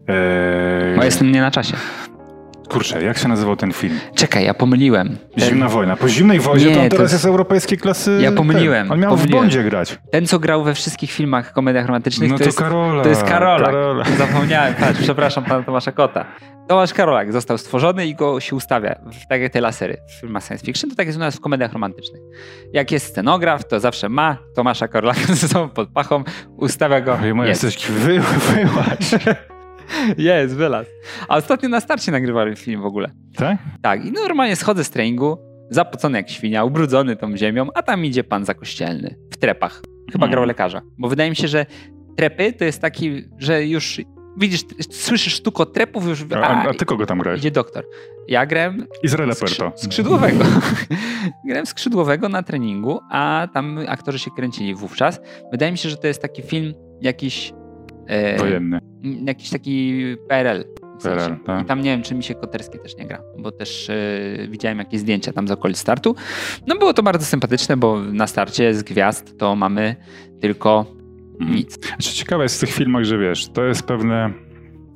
E, 0.08 0.96
Bo 0.98 1.04
jestem 1.04 1.32
nie 1.32 1.42
na 1.42 1.52
czasie. 1.52 1.74
Kurczę, 2.74 3.04
jak 3.04 3.18
się 3.18 3.28
nazywał 3.28 3.56
ten 3.56 3.74
film? 3.74 4.00
Czekaj, 4.16 4.46
ja 4.46 4.54
pomyliłem. 4.54 5.18
Ten, 5.40 5.50
Zimna 5.50 5.68
wojna. 5.70 5.96
Po 5.96 6.10
zimnej 6.10 6.40
wozie 6.40 6.70
Nie, 6.70 6.76
to 6.76 6.82
on 6.82 6.90
to 6.90 6.96
teraz 6.96 7.12
jest- 7.12 7.26
europejskiej 7.26 7.78
klasy... 7.78 8.20
Ja 8.22 8.32
pomyliłem, 8.32 8.84
Ten. 8.88 8.92
On 8.94 9.00
miał 9.00 9.10
pomyliłem. 9.10 9.40
w 9.40 9.44
Bondzie 9.44 9.64
grać. 9.64 9.98
ten, 10.12 10.28
co 10.28 10.40
grał 10.40 10.64
we 10.64 10.74
wszystkich 10.76 11.12
filmach, 11.12 11.54
komediach 11.54 11.86
romantycznych, 11.86 12.30
No 12.30 12.36
to, 12.38 12.40
to 12.44 12.46
jest, 12.46 12.60
Karola. 12.60 13.04
to 13.04 13.10
jest 13.10 13.24
Karolak. 13.24 13.66
Karola. 13.66 14.06
Zapomniałem, 14.18 14.74
patrz, 14.74 15.00
przepraszam 15.02 15.44
pana 15.44 15.64
Tomasza 15.64 15.92
Kota. 15.92 16.26
Tomasz 16.68 16.94
Karolak 16.94 17.34
został 17.34 17.58
stworzony 17.58 18.06
i 18.08 18.16
go 18.16 18.40
się 18.40 18.56
ustawia, 18.56 18.96
w, 19.24 19.28
tak 19.28 19.42
jak 19.42 19.52
te 19.54 19.62
lasery 19.62 19.98
w 20.10 20.20
filmach 20.22 20.44
science 20.44 20.66
fiction, 20.66 20.90
to 20.90 20.96
tak 20.96 21.08
jest 21.08 21.18
u 21.18 21.20
nas 21.20 21.36
w 21.36 21.40
komediach 21.40 21.74
romantycznych. 21.74 22.22
Jak 22.74 22.92
jest 22.92 23.06
scenograf, 23.06 23.68
to 23.68 23.80
zawsze 23.80 24.10
ma 24.10 24.38
Tomasza 24.56 24.88
Karolaka 24.88 25.34
ze 25.34 25.48
sobą 25.48 25.70
pod 25.70 25.90
pachą, 25.90 26.24
ustawia 26.58 27.02
go. 27.02 27.18
Oj, 27.24 27.34
moja 27.34 27.50
jest. 27.50 27.64
jesteś 27.64 27.88
wy, 27.92 28.20
wyłaś. 28.20 29.24
jest, 30.18 30.56
wylaz. 30.56 30.88
A 31.28 31.36
ostatnio 31.38 31.70
na 31.70 31.80
starcie 31.80 32.12
nagrywali 32.12 32.56
film 32.56 32.82
w 32.82 32.86
ogóle. 32.86 33.12
tak? 33.36 33.58
Tak, 33.82 34.06
i 34.06 34.12
normalnie 34.12 34.56
schodzę 34.56 34.84
z 34.84 34.90
treningu, 34.90 35.38
zapocony 35.70 36.18
jak 36.18 36.30
świnia, 36.30 36.64
ubrudzony 36.64 37.16
tą 37.16 37.38
ziemią, 37.38 37.68
a 37.76 37.84
tam 37.84 38.06
idzie 38.06 38.24
pan 38.24 38.46
zakościelny 38.46 39.16
w 39.32 39.38
trepach. 39.38 39.82
Chyba 40.12 40.26
Mm. 40.26 40.32
grał 40.32 40.46
lekarza. 40.46 40.82
Bo 40.98 41.08
wydaje 41.10 41.30
mi 41.30 41.36
się, 41.36 41.48
że 41.48 41.66
trepy 42.18 42.54
to 42.54 42.66
jest 42.66 42.82
taki, 42.82 43.24
że 43.38 43.66
już 43.66 44.02
widzisz, 44.38 44.62
słyszysz 44.92 45.36
stukot 45.36 45.74
trepów, 45.74 46.08
już 46.08 46.26
A, 46.36 46.40
a, 46.40 46.70
a 46.70 46.74
ty 46.74 46.86
kogo 46.86 47.06
tam 47.06 47.20
grałeś? 47.20 47.40
idzie 47.40 47.52
doktor. 47.52 47.86
Ja 48.28 48.46
grałem 48.46 48.88
Izraela 49.04 49.36
Perto. 49.36 49.72
skrzydłowego. 49.76 50.44
grałem 51.48 51.66
skrzydłowego 51.66 52.30
na 52.30 52.44
treningu, 52.44 53.00
a 53.12 53.48
tam 53.54 53.80
aktorzy 53.88 54.20
się 54.20 54.32
kręcili 54.32 54.76
wówczas. 54.76 55.22
Wydaje 55.52 55.72
mi 55.72 55.78
się, 55.78 55.90
że 55.90 55.98
to 55.98 56.08
jest 56.08 56.22
taki 56.22 56.42
film 56.42 56.74
jakiś... 57.02 57.54
E, 58.08 58.38
Wojenny. 58.38 58.80
jakiś 59.26 59.50
taki 59.50 60.02
PRL. 60.30 60.64
w 61.00 61.02
sensie. 61.04 61.26
PRL, 61.26 61.38
tak. 61.46 61.64
I 61.64 61.66
tam 61.66 61.82
nie 61.82 61.92
wiem, 61.92 62.02
czy 62.02 62.16
mi 62.16 62.24
się 62.24 62.36
Koterski 62.36 62.80
też 62.80 62.98
nie 62.98 63.06
gra, 63.06 63.20
bo 63.40 63.52
też 63.52 63.90
e, 63.90 63.96
widziałem 64.50 64.78
jakieś 64.80 65.00
zdjęcia 65.00 65.34
tam 65.34 65.48
z 65.48 65.52
okolic 65.52 65.78
startu. 65.78 66.16
No 66.68 66.76
było 66.78 66.94
to 66.94 67.04
bardzo 67.04 67.26
sympatyczne, 67.26 67.78
bo 67.78 68.00
na 68.00 68.28
starcie 68.28 68.74
z 68.74 68.84
gwiazd 68.84 69.38
to 69.38 69.56
mamy 69.56 69.96
tylko 70.42 70.86
Mhm. 71.40 71.56
nic. 71.58 71.86
Znaczy, 71.88 72.14
ciekawe 72.14 72.44
jest 72.44 72.58
w 72.58 72.60
tych 72.60 72.70
filmach, 72.72 73.04
że 73.04 73.18
wiesz, 73.18 73.50
to 73.50 73.64
jest 73.64 73.84
pewne 73.88 74.26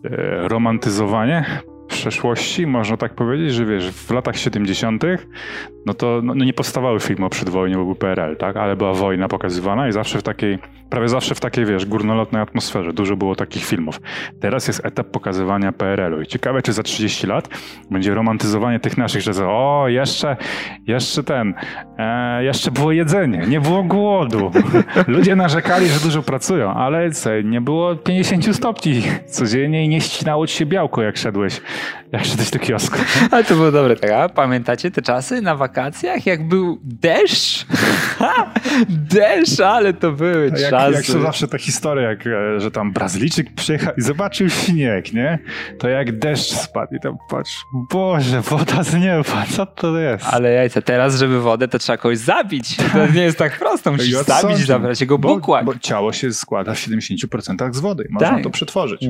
e, 0.03 0.47
romantyzowanie 0.47 1.45
przeszłości, 1.87 2.67
można 2.67 2.97
tak 2.97 3.15
powiedzieć, 3.15 3.53
że 3.53 3.65
wiesz, 3.65 3.91
w 3.91 4.11
latach 4.11 4.37
70. 4.37 5.03
no 5.85 5.93
to 5.93 6.21
no, 6.23 6.35
no 6.35 6.45
nie 6.45 6.53
powstawały 6.53 6.99
filmy 6.99 7.25
o 7.25 7.29
przedwojniu, 7.29 7.77
bo 7.77 7.85
był 7.85 7.95
PRL, 7.95 8.37
tak? 8.37 8.57
Ale 8.57 8.75
była 8.75 8.93
wojna 8.93 9.27
pokazywana 9.27 9.87
i 9.87 9.91
zawsze 9.91 10.19
w 10.19 10.23
takiej, 10.23 10.57
prawie 10.89 11.09
zawsze 11.09 11.35
w 11.35 11.39
takiej, 11.39 11.65
wiesz, 11.65 11.85
górnolotnej 11.85 12.41
atmosferze. 12.41 12.93
Dużo 12.93 13.15
było 13.15 13.35
takich 13.35 13.65
filmów. 13.65 14.01
Teraz 14.39 14.67
jest 14.67 14.85
etap 14.85 15.07
pokazywania 15.07 15.71
PRL-u 15.71 16.21
i 16.21 16.27
ciekawe, 16.27 16.61
czy 16.61 16.73
za 16.73 16.83
30 16.83 17.27
lat 17.27 17.49
będzie 17.91 18.13
romantyzowanie 18.13 18.79
tych 18.79 18.97
naszych, 18.97 19.21
że 19.21 19.47
o, 19.47 19.85
jeszcze, 19.87 20.37
jeszcze 20.87 21.23
ten, 21.23 21.53
e, 21.97 22.43
jeszcze 22.43 22.71
było 22.71 22.91
jedzenie, 22.91 23.47
nie 23.47 23.61
było 23.61 23.83
głodu. 23.83 24.51
Ludzie 25.07 25.35
narzekali, 25.35 25.87
że 25.87 25.99
dużo 25.99 26.21
pracują, 26.21 26.73
ale 26.73 27.11
co, 27.11 27.41
nie 27.41 27.61
było 27.61 27.95
50 27.95 28.55
stopni 28.55 29.01
codziennie 29.27 29.85
i 29.85 29.89
nie 29.89 30.01
ścinało 30.01 30.47
ci 30.47 30.57
się 30.57 30.65
białko, 30.65 31.01
jak 31.01 31.17
szedłeś, 31.17 31.61
jak 32.11 32.25
szedłeś 32.25 32.51
do 32.51 32.59
kiosku. 32.59 32.97
Ale 33.31 33.43
to 33.43 33.55
było 33.55 33.71
dobre, 33.71 33.95
tak? 33.95 34.11
A 34.11 34.29
pamiętacie 34.29 34.91
te 34.91 35.01
czasy 35.01 35.41
na 35.41 35.55
wakacjach, 35.55 36.25
jak 36.25 36.47
był 36.47 36.79
deszcz? 36.83 37.65
Deszcz, 38.89 39.59
ale 39.59 39.93
to 39.93 40.11
były 40.11 40.45
Jak, 40.45 40.71
jak 40.93 41.05
są 41.05 41.21
zawsze 41.21 41.47
te 41.47 41.57
historie, 41.59 42.03
jak, 42.03 42.27
e, 42.27 42.59
że 42.59 42.71
tam 42.71 42.91
Brazylijczyk 42.93 43.53
przyjechał 43.55 43.93
i 43.97 44.01
zobaczył 44.01 44.49
śnieg, 44.49 45.13
nie? 45.13 45.39
To 45.79 45.89
jak 45.89 46.19
deszcz 46.19 46.51
spadł 46.53 46.95
i 46.95 46.99
tam 46.99 47.17
patrz, 47.29 47.63
Boże, 47.91 48.41
woda 48.41 48.83
z 48.83 48.93
nieba, 48.93 49.45
co 49.55 49.65
to 49.65 49.99
jest? 49.99 50.25
Ale 50.25 50.51
jajca, 50.51 50.81
teraz, 50.81 51.15
żeby 51.19 51.41
wodę, 51.41 51.67
to 51.67 51.79
trzeba 51.79 51.97
kogoś 51.97 52.17
zabić. 52.17 52.75
To 52.93 53.07
nie 53.13 53.21
jest 53.21 53.37
tak 53.37 53.59
prosto. 53.59 53.91
Musisz 53.91 54.07
I 54.07 54.23
zabić, 54.23 54.57
zabrać 54.57 55.01
jego 55.01 55.17
bo, 55.17 55.35
bukłak. 55.35 55.65
bo 55.65 55.79
ciało 55.79 56.13
się 56.13 56.33
składa 56.33 56.73
w 56.73 56.77
70% 56.77 57.73
z 57.73 57.79
wody 57.79 58.07
i 58.09 58.13
można 58.13 58.29
Tak. 58.29 58.43
to 58.43 58.49
przetworzyć. 58.49 59.01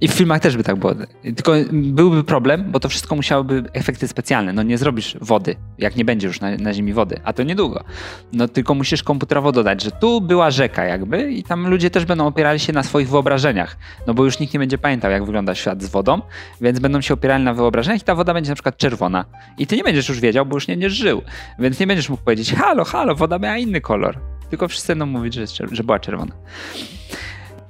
I 0.00 0.08
w 0.08 0.12
filmach 0.12 0.40
też 0.40 0.56
by 0.56 0.64
tak 0.64 0.76
było. 0.76 0.94
Tylko 1.22 1.52
byłby 1.72 2.24
problem, 2.24 2.64
bo 2.70 2.80
to 2.80 2.88
wszystko 2.88 3.16
musiałoby 3.16 3.64
efekty 3.72 4.08
specjalne. 4.08 4.52
No 4.52 4.62
nie 4.62 4.78
zrobisz 4.78 5.16
wody, 5.20 5.56
jak 5.78 5.96
nie 5.96 6.04
będzie 6.04 6.26
już 6.26 6.40
na, 6.40 6.56
na 6.56 6.72
ziemi 6.74 6.92
wody, 6.92 7.20
a 7.24 7.32
to 7.32 7.42
niedługo. 7.42 7.84
No 8.32 8.48
tylko 8.48 8.74
musisz 8.74 9.02
komputerowo 9.02 9.52
dodać, 9.52 9.82
że 9.82 9.90
tu 9.90 10.20
była 10.20 10.50
rzeka 10.50 10.84
jakby 10.84 11.13
i 11.22 11.42
tam 11.42 11.68
ludzie 11.68 11.90
też 11.90 12.04
będą 12.04 12.26
opierali 12.26 12.60
się 12.60 12.72
na 12.72 12.82
swoich 12.82 13.08
wyobrażeniach. 13.08 13.76
No 14.06 14.14
bo 14.14 14.24
już 14.24 14.38
nikt 14.38 14.54
nie 14.54 14.60
będzie 14.60 14.78
pamiętał, 14.78 15.10
jak 15.10 15.24
wygląda 15.24 15.54
świat 15.54 15.82
z 15.82 15.88
wodą, 15.88 16.20
więc 16.60 16.78
będą 16.78 17.00
się 17.00 17.14
opierali 17.14 17.44
na 17.44 17.54
wyobrażeniach 17.54 18.00
i 18.00 18.04
ta 18.04 18.14
woda 18.14 18.34
będzie 18.34 18.50
na 18.50 18.54
przykład 18.54 18.76
czerwona. 18.76 19.24
I 19.58 19.66
ty 19.66 19.76
nie 19.76 19.82
będziesz 19.82 20.08
już 20.08 20.20
wiedział, 20.20 20.46
bo 20.46 20.56
już 20.56 20.68
nie 20.68 20.74
będziesz 20.74 20.92
żył. 20.92 21.22
Więc 21.58 21.80
nie 21.80 21.86
będziesz 21.86 22.08
mógł 22.08 22.22
powiedzieć, 22.22 22.54
halo, 22.54 22.84
halo, 22.84 23.14
woda 23.14 23.38
miała 23.38 23.58
inny 23.58 23.80
kolor. 23.80 24.18
Tylko 24.50 24.68
wszyscy 24.68 24.88
będą 24.88 25.06
mówić, 25.06 25.34
że, 25.34 25.46
że 25.72 25.84
była 25.84 25.98
czerwona. 25.98 26.34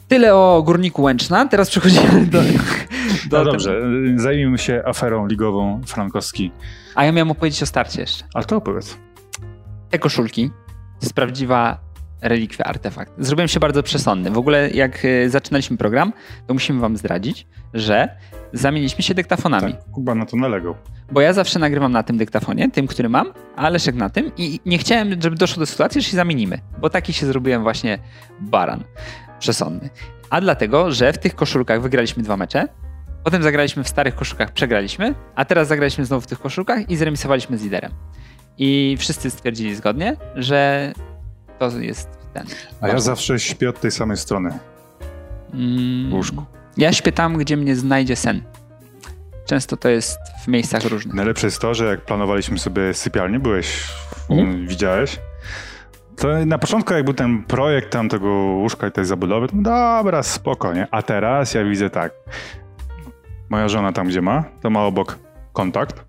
Tyle 0.09 0.35
o 0.35 0.63
górniku 0.63 1.03
Łęczna. 1.03 1.49
Teraz 1.49 1.71
przechodzimy 1.71 2.27
do. 2.27 2.43
do 3.31 3.39
No 3.39 3.45
dobrze, 3.45 3.81
y, 4.17 4.19
zajmijmy 4.19 4.59
się 4.59 4.83
aferą 4.87 5.27
ligową 5.27 5.81
Frankowski. 5.87 6.53
A 6.95 7.05
ja 7.05 7.13
miałem 7.13 7.31
opowiedzieć 7.31 7.63
o 7.63 7.67
starcie 7.67 8.01
jeszcze. 8.01 8.25
Ale 8.35 8.45
to 8.45 8.57
opowiedz. 8.57 8.99
Te 9.91 9.99
koszulki 9.99 10.51
to 10.51 11.07
jest 11.07 11.15
prawdziwa 11.15 11.79
relikwia, 12.25 12.65
artefakt. 12.65 13.13
Zrobiłem 13.19 13.49
się 13.49 13.61
bardzo 13.61 13.83
przesądny. 13.83 14.31
W 14.31 14.39
ogóle 14.39 14.71
jak 14.71 15.05
y, 15.05 15.31
zaczynaliśmy 15.31 15.77
program, 15.77 16.13
to 16.47 16.55
musimy 16.55 16.81
wam 16.81 16.97
zdradzić, 16.97 17.47
że 17.75 18.09
zamieniliśmy 18.53 19.03
się 19.03 19.15
dyktafonami. 19.15 19.73
Tak, 19.73 19.85
Kuba 19.91 20.15
na 20.15 20.27
to 20.27 20.37
nalegał. 20.37 20.75
Bo 21.13 21.21
ja 21.21 21.33
zawsze 21.33 21.59
nagrywam 21.59 21.93
na 21.93 22.03
tym 22.03 22.17
dyktafonie, 22.17 22.71
tym, 22.71 22.87
który 22.87 23.09
mam, 23.09 23.33
a 23.57 23.69
Leszek 23.69 23.95
na 23.95 24.11
tym 24.11 24.33
i 24.37 24.61
nie 24.67 24.79
chciałem, 24.79 25.23
żeby 25.23 25.37
doszło 25.37 25.61
do 25.61 25.67
sytuacji, 25.67 26.01
że 26.01 26.09
się 26.09 26.17
zamienimy, 26.17 26.59
bo 26.81 26.91
taki 26.91 27.13
się 27.13 27.27
zrobiłem 27.27 27.63
właśnie 27.63 27.99
baran 28.41 28.85
przesądny. 29.39 29.91
A 30.31 30.41
dlatego, 30.41 30.93
że 30.93 31.13
w 31.13 31.19
tych 31.19 31.35
koszulkach 31.35 31.83
wygraliśmy 31.83 32.23
dwa 32.23 32.37
mecze, 32.37 32.69
potem 33.25 33.43
zagraliśmy 33.43 33.85
w 33.85 33.89
starych 33.89 34.15
koszulkach, 34.15 34.53
przegraliśmy, 34.53 35.15
a 35.35 35.45
teraz 35.45 35.69
zagraliśmy 35.69 36.05
znowu 36.05 36.21
w 36.21 36.27
tych 36.27 36.41
koszulkach 36.41 36.91
i 36.91 36.97
zremisowaliśmy 36.97 37.59
z 37.59 37.63
liderem. 37.63 37.93
I 38.59 38.97
wszyscy 38.99 39.31
stwierdzili 39.31 39.75
zgodnie, 39.75 40.17
że 40.35 40.93
to 41.59 41.69
jest 41.79 42.09
ten. 42.33 42.47
A 42.81 42.89
ja 42.89 43.01
zawsze 43.01 43.39
śpię 43.41 43.69
od 43.69 43.81
tej 43.81 43.91
samej 43.91 44.17
strony 44.17 44.59
Mm, 45.55 46.11
w 46.11 46.15
łóżku. 46.15 46.45
Ja 46.77 46.93
śpię 46.93 47.13
tam, 47.13 47.37
gdzie 47.39 47.57
mnie 47.57 47.77
znajdzie 47.77 48.17
sen. 48.17 48.43
Często 49.47 49.77
to 49.77 49.89
jest 49.89 50.19
w 50.45 50.49
miejscach 50.49 50.85
różnych. 50.85 51.15
Najlepsze 51.15 51.47
jest 51.47 51.61
to, 51.61 51.75
że 51.75 51.85
jak 51.85 52.01
planowaliśmy 52.01 52.59
sobie 52.59 52.95
sypialnię, 52.95 53.39
byłeś, 53.41 53.87
Mhm. 54.31 54.67
widziałeś, 54.67 55.19
to 56.17 56.29
na 56.47 56.59
początku 56.59 56.95
jak 56.95 57.05
był 57.05 57.15
ten 57.15 57.45
projekt 57.45 57.91
tam 57.91 58.09
tego 58.09 58.29
łóżka 58.31 58.87
i 58.87 58.93
tej 58.93 59.05
zabudowy, 59.05 59.49
to 59.49 59.55
dobra, 59.57 60.23
spoko, 60.23 60.75
nie? 60.75 60.87
A 60.91 61.03
teraz 61.03 61.55
ja 61.55 61.65
widzę 61.65 61.91
tak, 61.91 62.13
moja 63.51 63.69
żona 63.69 63.93
tam 63.93 64.07
gdzie 64.09 64.23
ma, 64.23 64.45
to 64.63 64.71
ma 64.71 64.83
obok 64.85 65.19
kontakt, 65.53 66.05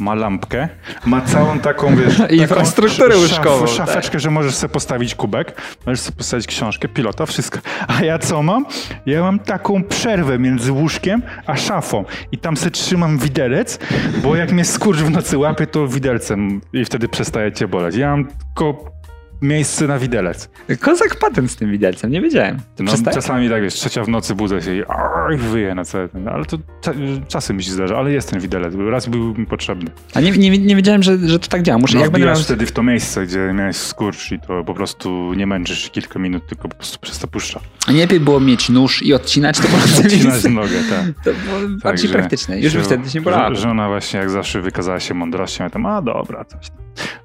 ma 0.00 0.14
lampkę, 0.14 0.68
ma 1.06 1.20
całą 1.20 1.58
taką, 1.58 1.96
wiesz... 1.96 2.18
taką 2.18 2.34
Infrastrukturę 2.34 3.14
szaf- 3.14 3.20
łóżkową, 3.20 3.66
Szafeczkę, 3.66 4.20
że 4.20 4.30
możesz 4.30 4.54
sobie 4.54 4.72
postawić 4.72 5.14
kubek, 5.14 5.62
możesz 5.86 6.00
sobie 6.00 6.16
postawić 6.16 6.46
książkę, 6.46 6.88
pilota, 6.88 7.26
wszystko. 7.26 7.58
A 7.88 8.04
ja 8.04 8.18
co 8.18 8.42
mam? 8.42 8.66
Ja 9.06 9.22
mam 9.22 9.38
taką 9.38 9.84
przerwę 9.84 10.38
między 10.38 10.72
łóżkiem 10.72 11.22
a 11.46 11.56
szafą 11.56 12.04
i 12.32 12.38
tam 12.38 12.56
se 12.56 12.70
trzymam 12.70 13.18
widelec, 13.18 13.78
bo 14.22 14.36
jak 14.36 14.52
mnie 14.52 14.64
skurcz 14.64 14.98
w 14.98 15.10
nocy 15.10 15.38
łapie, 15.38 15.66
to 15.66 15.88
widelcem 15.88 16.60
i 16.72 16.84
wtedy 16.84 17.08
przestaje 17.08 17.52
cię 17.52 17.68
boleć. 17.68 17.96
Ja 17.96 18.10
mam 18.10 18.26
tylko 18.26 18.99
miejsce 19.42 19.86
na 19.86 19.98
widelec. 19.98 20.50
Kozak 20.80 21.16
patent 21.18 21.50
z 21.50 21.56
tym 21.56 21.70
widelcem, 21.70 22.10
nie 22.10 22.20
wiedziałem. 22.20 22.56
No, 22.78 22.92
przestań- 22.92 23.14
czasami 23.14 23.48
tak 23.48 23.62
wiesz, 23.62 23.74
trzecia 23.74 24.04
w 24.04 24.08
nocy 24.08 24.34
budzę 24.34 24.62
się 24.62 24.76
i 24.76 24.82
oj, 25.28 25.36
wyję 25.36 25.74
na 25.74 25.84
cały 25.84 26.08
ten, 26.08 26.28
ale 26.28 26.44
to 26.44 26.58
cza, 26.80 26.92
czasem 27.28 27.56
mi 27.56 27.62
się 27.64 27.70
zdarza, 27.72 27.96
ale 27.98 28.12
jest 28.12 28.30
ten 28.30 28.40
widelec, 28.40 28.74
raz 28.90 29.06
był 29.06 29.34
mi 29.34 29.46
potrzebny. 29.46 29.90
A 30.14 30.20
nie, 30.20 30.30
nie, 30.30 30.58
nie 30.58 30.76
wiedziałem, 30.76 31.02
że, 31.02 31.18
że 31.18 31.38
to 31.38 31.48
tak 31.48 31.62
działa. 31.62 31.78
Muszę, 31.78 31.94
No, 31.94 32.00
jak 32.00 32.10
będę 32.10 32.26
miał... 32.26 32.36
wtedy 32.36 32.66
w 32.66 32.72
to 32.72 32.82
miejsce, 32.82 33.26
gdzie 33.26 33.52
miałeś 33.54 33.76
skurcz 33.76 34.32
i 34.32 34.38
to 34.40 34.64
po 34.64 34.74
prostu 34.74 35.34
nie 35.34 35.46
męczysz 35.46 35.78
się 35.84 35.90
kilka 35.90 36.18
minut, 36.18 36.46
tylko 36.48 36.68
po 36.68 36.76
prostu 36.76 36.98
przez 37.00 37.18
to 37.18 37.26
puszcza. 37.28 37.60
A 37.86 37.92
nie 37.92 38.00
lepiej 38.00 38.20
było 38.20 38.40
mieć 38.40 38.68
nóż 38.68 39.02
i 39.02 39.14
odcinać 39.14 39.58
to 39.58 39.68
po 39.68 39.76
Odcinać 40.00 40.44
nogę, 40.44 40.68
tak. 40.90 41.04
To 41.24 41.30
było 41.44 41.78
bardziej 41.82 42.10
praktyczne. 42.10 42.60
Już 42.60 42.72
by 42.74 42.78
się- 42.78 42.84
wtedy 42.84 43.08
nie 43.14 43.20
bolało. 43.20 43.54
Żona 43.54 43.88
właśnie 43.88 44.20
jak 44.20 44.30
zawsze 44.30 44.60
wykazała 44.62 45.00
się 45.00 45.14
mądrością, 45.14 45.64
ja 45.64 45.70
tam, 45.70 45.86
a 45.86 46.02
dobra, 46.02 46.44
coś 46.44 46.68
tam. 46.70 46.78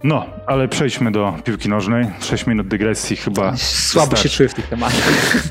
No, 0.03 0.25
ale 0.47 0.67
przejdźmy 0.67 1.11
do 1.11 1.33
piłki 1.43 1.69
nożnej. 1.69 2.05
6 2.19 2.47
minut 2.47 2.67
dygresji 2.67 3.15
chyba 3.17 3.57
Słabo 3.57 4.15
się 4.15 4.29
czuję 4.29 4.49
w 4.49 4.53
tych 4.53 4.67
tematach. 4.67 5.01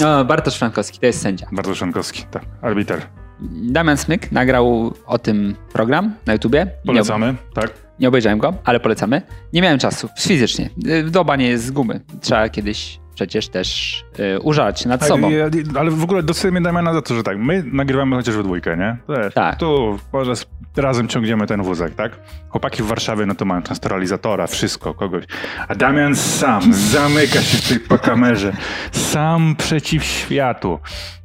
No, 0.00 0.24
Bartosz 0.24 0.58
Frankowski 0.58 0.98
to 0.98 1.06
jest 1.06 1.20
sędzia. 1.22 1.46
Bardzo 1.52 1.74
Szankowski, 1.74 2.24
tak, 2.30 2.42
arbiter. 2.62 3.02
Damian 3.40 3.96
Smyk 3.96 4.32
nagrał 4.32 4.94
o 5.06 5.18
tym 5.18 5.54
program 5.72 6.14
na 6.26 6.32
YouTubie. 6.32 6.58
Nie, 6.64 6.72
Polecamy, 6.86 7.34
tak? 7.54 7.72
nie 7.98 8.08
obejrzałem 8.08 8.38
go, 8.38 8.54
ale 8.64 8.80
polecamy. 8.80 9.22
Nie 9.52 9.62
miałem 9.62 9.78
czasu 9.78 10.08
fizycznie. 10.18 10.70
Y, 10.86 11.10
Doba 11.10 11.36
nie 11.36 11.48
jest 11.48 11.64
z 11.64 11.70
gumy. 11.70 12.00
Trzeba 12.20 12.48
kiedyś 12.48 13.00
przecież 13.14 13.48
też 13.48 14.00
y, 14.36 14.40
użalać 14.40 14.86
nad 14.86 15.00
Tak, 15.00 15.08
sobą. 15.08 15.30
ale 15.78 15.90
w 15.90 16.02
ogóle 16.04 16.22
doceniamy 16.22 16.60
Damiana 16.60 16.94
za 16.94 17.02
to, 17.02 17.14
że 17.14 17.22
tak, 17.22 17.38
my 17.38 17.64
nagrywamy 17.72 18.16
chociaż 18.16 18.36
we 18.36 18.42
dwójkę, 18.42 18.76
nie? 18.76 18.96
Wiesz, 19.08 19.34
Tak. 19.34 19.56
Tu 19.58 19.98
może 20.12 20.32
razem 20.76 21.08
ciągniemy 21.08 21.46
ten 21.46 21.62
wózek, 21.62 21.94
tak? 21.94 22.12
Chłopaki 22.48 22.82
w 22.82 22.86
Warszawie, 22.86 23.26
no 23.26 23.34
to 23.34 23.44
mają 23.44 23.62
często 23.62 23.88
realizatora, 23.88 24.46
wszystko, 24.46 24.94
kogoś. 24.94 25.24
A 25.68 25.74
Damian 25.74 26.16
sam 26.16 26.72
zamyka 26.72 27.40
się 27.42 27.58
w 27.58 27.68
tej 27.68 27.80
po 27.80 27.98
kamerze, 27.98 28.52
sam 28.92 29.54
przeciw 29.58 30.04
światu. 30.04 30.78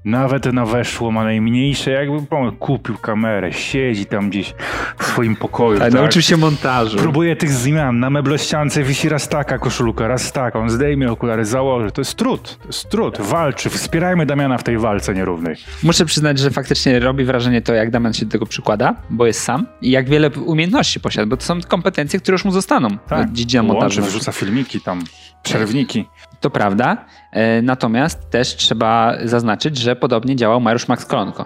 Nawet 0.07 0.53
na 0.53 0.65
weszło 0.65 1.11
ma 1.11 1.23
najmniejsze, 1.23 1.91
jakby 1.91 2.27
kupił 2.59 2.97
kamerę, 2.97 3.53
siedzi 3.53 4.05
tam 4.05 4.29
gdzieś 4.29 4.53
w 4.97 5.05
swoim 5.05 5.35
pokoju. 5.35 5.81
Ale 5.81 5.91
tak? 5.91 6.01
nauczył 6.01 6.21
się 6.21 6.37
montażu. 6.37 6.97
Próbuje 6.97 7.35
tych 7.35 7.49
zmian. 7.49 7.99
Na 7.99 8.09
meblościance 8.09 8.83
wisi 8.83 9.09
raz 9.09 9.29
taka 9.29 9.57
koszulka, 9.57 10.07
raz 10.07 10.31
taka. 10.31 10.59
On 10.59 10.69
zdejmie 10.69 11.11
okulary, 11.11 11.45
założy. 11.45 11.91
To 11.91 12.01
jest 12.01 12.15
trud. 12.15 12.57
To 12.61 12.67
jest 12.67 12.89
trud. 12.89 13.17
Walczy. 13.21 13.69
Wspierajmy 13.69 14.25
Damiana 14.25 14.57
w 14.57 14.63
tej 14.63 14.77
walce 14.77 15.13
nierównej. 15.13 15.55
Muszę 15.83 16.05
przyznać, 16.05 16.39
że 16.39 16.51
faktycznie 16.51 16.99
robi 16.99 17.25
wrażenie 17.25 17.61
to, 17.61 17.73
jak 17.73 17.91
Damian 17.91 18.13
się 18.13 18.25
do 18.25 18.31
tego 18.31 18.45
przykłada, 18.45 18.95
bo 19.09 19.25
jest 19.25 19.39
sam 19.43 19.67
i 19.81 19.91
jak 19.91 20.09
wiele 20.09 20.29
umiejętności 20.29 20.99
posiada, 20.99 21.27
bo 21.27 21.37
to 21.37 21.43
są 21.43 21.61
kompetencje, 21.61 22.19
które 22.19 22.35
już 22.35 22.45
mu 22.45 22.51
zostaną. 22.51 22.97
Tak. 22.97 23.31
Dziedzina 23.31 23.63
Łączy, 23.63 23.73
montażu. 23.73 24.01
wrzuca 24.01 24.31
filmiki 24.31 24.81
tam, 24.81 25.01
przerwniki. 25.49 26.09
To 26.39 26.49
prawda. 26.49 27.05
E, 27.31 27.61
Natomiast 27.61 28.29
też 28.29 28.55
trzeba 28.55 29.13
zaznaczyć, 29.23 29.77
że 29.77 29.95
podobnie 29.95 30.35
działał 30.35 30.61
Mariusz 30.61 30.87
Max 30.87 31.05
Kolonko, 31.05 31.45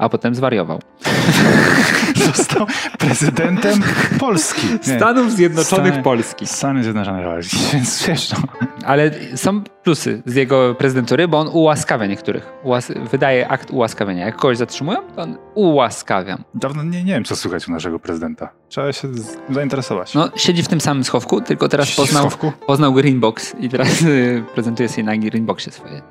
a 0.00 0.08
potem 0.08 0.34
zwariował. 0.34 0.80
Został 2.36 2.66
prezydentem 2.98 3.80
Polski. 4.18 4.66
Nie. 4.86 4.96
Stanów 4.96 5.32
Zjednoczonych 5.32 5.92
Stany- 5.92 6.02
Polski. 6.02 6.46
Stany 6.46 6.82
Zjednoczone. 6.84 7.22
Więc 7.72 8.06
wiesz, 8.06 8.32
no. 8.32 8.38
Ale 8.86 9.10
są 9.36 9.62
plusy 9.82 10.22
z 10.26 10.34
jego 10.34 10.74
prezydentury, 10.74 11.28
bo 11.28 11.38
on 11.38 11.48
ułaskawia 11.48 12.06
niektórych. 12.06 12.52
Ułas 12.62 12.92
wydaje 13.10 13.48
akt 13.48 13.70
ułaskawienia. 13.70 14.26
Jak 14.26 14.36
kogoś 14.36 14.56
zatrzymują, 14.56 14.98
to 15.16 15.22
on 15.22 15.36
ułaskawia. 15.54 16.38
Dawno 16.54 16.82
nie, 16.82 17.04
nie 17.04 17.12
wiem, 17.12 17.24
co 17.24 17.36
słychać 17.36 17.68
u 17.68 17.72
naszego 17.72 17.98
prezydenta. 17.98 18.48
Trzeba 18.68 18.92
się 18.92 19.08
zainteresować. 19.50 20.14
No, 20.14 20.30
siedzi 20.36 20.62
w 20.62 20.68
tym 20.68 20.80
samym 20.80 21.04
schowku, 21.04 21.40
tylko 21.40 21.68
teraz 21.68 21.86
Siedzi 21.88 21.96
poznał, 22.02 22.22
schowku? 22.30 22.52
poznał 22.66 22.92
Greenbox 22.92 23.54
i 23.60 23.68
teraz 23.68 24.02
y, 24.02 24.44
prezentuje 24.54 24.88
sobie 24.88 25.02
na 25.04 25.16
Greenboxie 25.16 25.72
swoje 25.72 26.02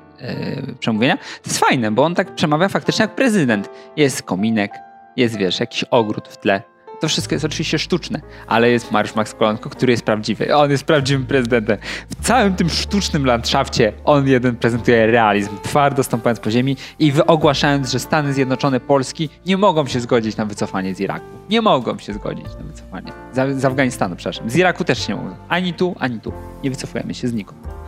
przemówienia. 0.78 1.16
To 1.16 1.50
jest 1.50 1.58
fajne, 1.58 1.90
bo 1.90 2.04
on 2.04 2.14
tak 2.14 2.34
przemawia 2.34 2.68
faktycznie 2.68 3.02
jak 3.02 3.14
prezydent. 3.14 3.70
Jest 3.96 4.22
kominek, 4.22 4.72
jest, 5.16 5.36
wiesz, 5.36 5.60
jakiś 5.60 5.84
ogród 5.84 6.28
w 6.28 6.36
tle. 6.36 6.62
To 7.00 7.08
wszystko 7.08 7.34
jest 7.34 7.44
oczywiście 7.44 7.78
sztuczne, 7.78 8.20
ale 8.46 8.70
jest 8.70 8.92
Mariusz 8.92 9.14
Max 9.14 9.34
Kolonko, 9.34 9.70
który 9.70 9.92
jest 9.92 10.04
prawdziwy. 10.04 10.56
On 10.56 10.70
jest 10.70 10.84
prawdziwym 10.84 11.26
prezydentem. 11.26 11.78
W 12.08 12.26
całym 12.26 12.54
tym 12.54 12.70
sztucznym 12.70 13.26
landszafcie 13.26 13.92
on 14.04 14.28
jeden 14.28 14.56
prezentuje 14.56 15.06
realizm, 15.06 15.50
twardo 15.62 16.02
stąpając 16.02 16.40
po 16.40 16.50
ziemi 16.50 16.76
i 16.98 17.12
ogłaszając, 17.26 17.90
że 17.90 17.98
Stany 17.98 18.32
Zjednoczone 18.32 18.80
Polski 18.80 19.28
nie 19.46 19.56
mogą 19.56 19.86
się 19.86 20.00
zgodzić 20.00 20.36
na 20.36 20.44
wycofanie 20.46 20.94
z 20.94 21.00
Iraku. 21.00 21.26
Nie 21.50 21.62
mogą 21.62 21.98
się 21.98 22.12
zgodzić 22.12 22.46
na 22.46 22.64
wycofanie. 22.64 23.12
Z, 23.32 23.60
z 23.60 23.64
Afganistanu, 23.64 24.16
przepraszam. 24.16 24.50
Z 24.50 24.56
Iraku 24.56 24.84
też 24.84 25.06
się 25.06 25.12
nie 25.14 25.22
mogą. 25.22 25.36
Ani 25.48 25.74
tu, 25.74 25.94
ani 25.98 26.20
tu. 26.20 26.32
Nie 26.64 26.70
wycofujemy 26.70 27.14
się 27.14 27.28
znikąd. 27.28 27.79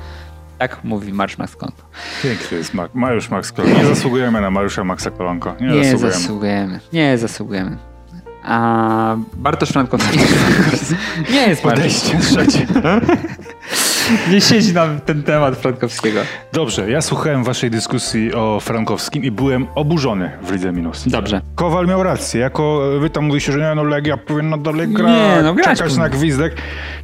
Tak 0.63 0.85
mówi 0.85 1.13
Mariusz 1.13 1.39
Max 1.39 1.57
Kolonko. 1.57 1.83
Piękny 2.23 2.59
jest 2.59 2.75
Ma- 2.75 2.89
Mariusz 2.95 3.31
Max 3.31 3.53
Kolonko. 3.53 3.79
Nie 3.79 3.87
zasługujemy 3.87 4.41
na 4.41 4.51
Mariusza 4.51 4.85
Maxa 4.85 5.11
Kolonko. 5.11 5.55
Nie, 5.61 5.67
Nie 5.67 5.85
zasługujemy. 5.85 6.13
zasługujemy. 6.21 6.81
Nie 6.93 7.19
zasługujemy. 7.19 7.77
A 8.45 9.17
Bartosz 9.35 9.69
Frankowski 9.69 10.19
nie 11.33 11.41
jest. 11.49 11.63
Podejście 11.63 12.19
trzecie. 12.19 12.67
Nie 14.31 14.41
siedzi 14.41 14.75
nam 14.75 15.01
ten 15.01 15.23
temat 15.23 15.57
Frankowskiego. 15.57 16.21
Dobrze, 16.53 16.91
ja 16.91 17.03
słuchałem 17.03 17.45
waszej 17.45 17.71
dyskusji 17.71 18.35
o 18.35 18.61
Frankowskim 18.61 19.25
i 19.25 19.31
byłem 19.31 19.67
oburzony 19.75 20.31
w 20.43 20.53
Lidze 20.53 20.73
Minus. 20.73 21.09
Dobrze. 21.09 21.41
Kowal 21.55 21.87
miał 21.87 22.03
rację. 22.03 22.41
Jako 22.41 22.81
wy 23.01 23.11
tam 23.11 23.25
mówicie, 23.25 23.53
że 23.53 23.59
nie, 23.59 23.75
no 23.75 23.85
Legia 23.85 24.17
powinna 24.17 24.59
dalej 24.59 24.89
grać, 24.89 25.09
Nie, 25.37 25.43
no 25.43 25.55
grać 25.55 25.79
czekać 25.79 25.97
na 25.97 26.09
gwizdek. 26.09 26.57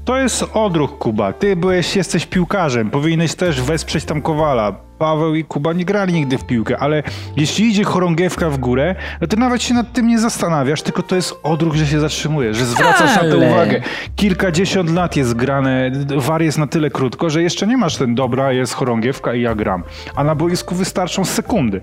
To 0.04 0.16
jest 0.16 0.44
odruch, 0.54 0.98
Kuba. 0.98 1.32
Ty 1.32 1.56
byłeś, 1.56 1.96
jesteś 1.96 2.26
piłkarzem. 2.26 2.90
Powinieneś 2.90 3.34
też 3.34 3.62
wesprzeć 3.62 4.04
tam 4.04 4.22
Kowala. 4.22 4.87
Paweł 4.98 5.34
i 5.34 5.44
Kuba 5.44 5.72
nie 5.72 5.84
grali 5.84 6.12
nigdy 6.14 6.38
w 6.38 6.44
piłkę, 6.44 6.78
ale 6.78 7.02
jeśli 7.36 7.68
idzie 7.68 7.84
chorągiewka 7.84 8.50
w 8.50 8.58
górę, 8.58 8.94
no 9.20 9.26
to 9.26 9.36
nawet 9.36 9.62
się 9.62 9.74
nad 9.74 9.92
tym 9.92 10.06
nie 10.06 10.18
zastanawiasz, 10.18 10.82
tylko 10.82 11.02
to 11.02 11.16
jest 11.16 11.34
odruch, 11.42 11.74
że 11.74 11.86
się 11.86 12.00
zatrzymujesz, 12.00 12.56
że 12.56 12.66
zwracasz 12.66 13.16
na 13.16 13.22
to 13.22 13.36
Ale- 13.36 13.50
uwagę. 13.50 13.80
Kilkadziesiąt 14.16 14.90
lat 14.90 15.16
jest 15.16 15.34
grane, 15.34 15.90
war 16.16 16.42
jest 16.42 16.58
na 16.58 16.66
tyle 16.66 16.90
krótko, 16.90 17.30
że 17.30 17.42
jeszcze 17.42 17.66
nie 17.66 17.76
masz 17.76 17.96
ten 17.96 18.14
dobra, 18.14 18.52
jest 18.52 18.72
chorągiewka 18.72 19.34
i 19.34 19.40
ja 19.42 19.54
gram. 19.54 19.82
A 20.16 20.24
na 20.24 20.34
boisku 20.34 20.74
wystarczą 20.74 21.24
sekundy. 21.24 21.80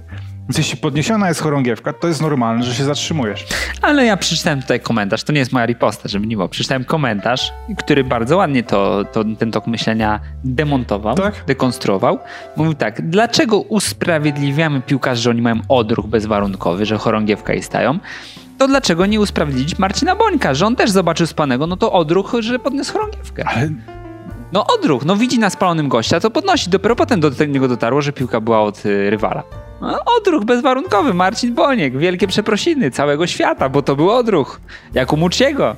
Więc 0.49 0.57
jeśli 0.57 0.77
podniesiona 0.77 1.27
jest 1.27 1.41
chorągiewka, 1.41 1.93
to 1.93 2.07
jest 2.07 2.21
normalne, 2.21 2.63
że 2.63 2.73
się 2.73 2.83
zatrzymujesz. 2.83 3.45
Ale 3.81 4.05
ja 4.05 4.17
przeczytałem 4.17 4.61
tutaj 4.61 4.79
komentarz, 4.79 5.23
to 5.23 5.33
nie 5.33 5.39
jest 5.39 5.51
moja 5.51 5.65
riposta, 5.65 6.09
żeby 6.09 6.27
nie 6.27 6.35
było. 6.35 6.49
Przeczytałem 6.49 6.85
komentarz, 6.85 7.53
który 7.77 8.03
bardzo 8.03 8.37
ładnie 8.37 8.63
to, 8.63 9.05
to, 9.11 9.23
ten 9.39 9.51
tok 9.51 9.67
myślenia 9.67 10.19
demontował, 10.43 11.15
Tak? 11.15 11.43
dekonstruował. 11.47 12.19
Mówił 12.55 12.73
tak, 12.73 13.09
dlaczego 13.09 13.59
usprawiedliwiamy 13.59 14.81
piłkarzy, 14.81 15.21
że 15.21 15.29
oni 15.29 15.41
mają 15.41 15.55
odruch 15.69 16.07
bezwarunkowy, 16.07 16.85
że 16.85 16.97
chorągiewka 16.97 17.53
i 17.53 17.63
stają? 17.63 17.99
To 18.57 18.67
dlaczego 18.67 19.05
nie 19.05 19.19
usprawiedliwić 19.19 19.79
Marcina 19.79 20.15
Bońka, 20.15 20.53
że 20.53 20.65
on 20.65 20.75
też 20.75 20.91
zobaczył 20.91 21.27
spanego, 21.27 21.67
no 21.67 21.77
to 21.77 21.91
odruch, 21.91 22.35
że 22.39 22.59
podniósł 22.59 22.93
chorągiewkę. 22.93 23.43
Ale 23.47 23.69
No 24.53 24.65
odruch, 24.79 25.05
no 25.05 25.15
widzi 25.15 25.39
na 25.39 25.49
spalonym 25.49 25.89
gościa, 25.89 26.19
to 26.19 26.31
podnosi. 26.31 26.69
Dopiero 26.69 26.95
potem 26.95 27.19
do 27.19 27.31
niego 27.47 27.67
dotarło, 27.67 28.01
że 28.01 28.13
piłka 28.13 28.41
była 28.41 28.61
od 28.61 28.85
y, 28.85 29.09
rywala. 29.09 29.43
Odruch 30.19 30.45
bezwarunkowy, 30.45 31.13
Marcin 31.13 31.53
Boniek, 31.53 31.97
wielkie 31.97 32.27
przeprosiny 32.27 32.91
całego 32.91 33.27
świata, 33.27 33.69
bo 33.69 33.81
to 33.81 33.95
był 33.95 34.11
odruch, 34.11 34.61
jak 34.93 35.13
u 35.13 35.17
Muciego. 35.17 35.75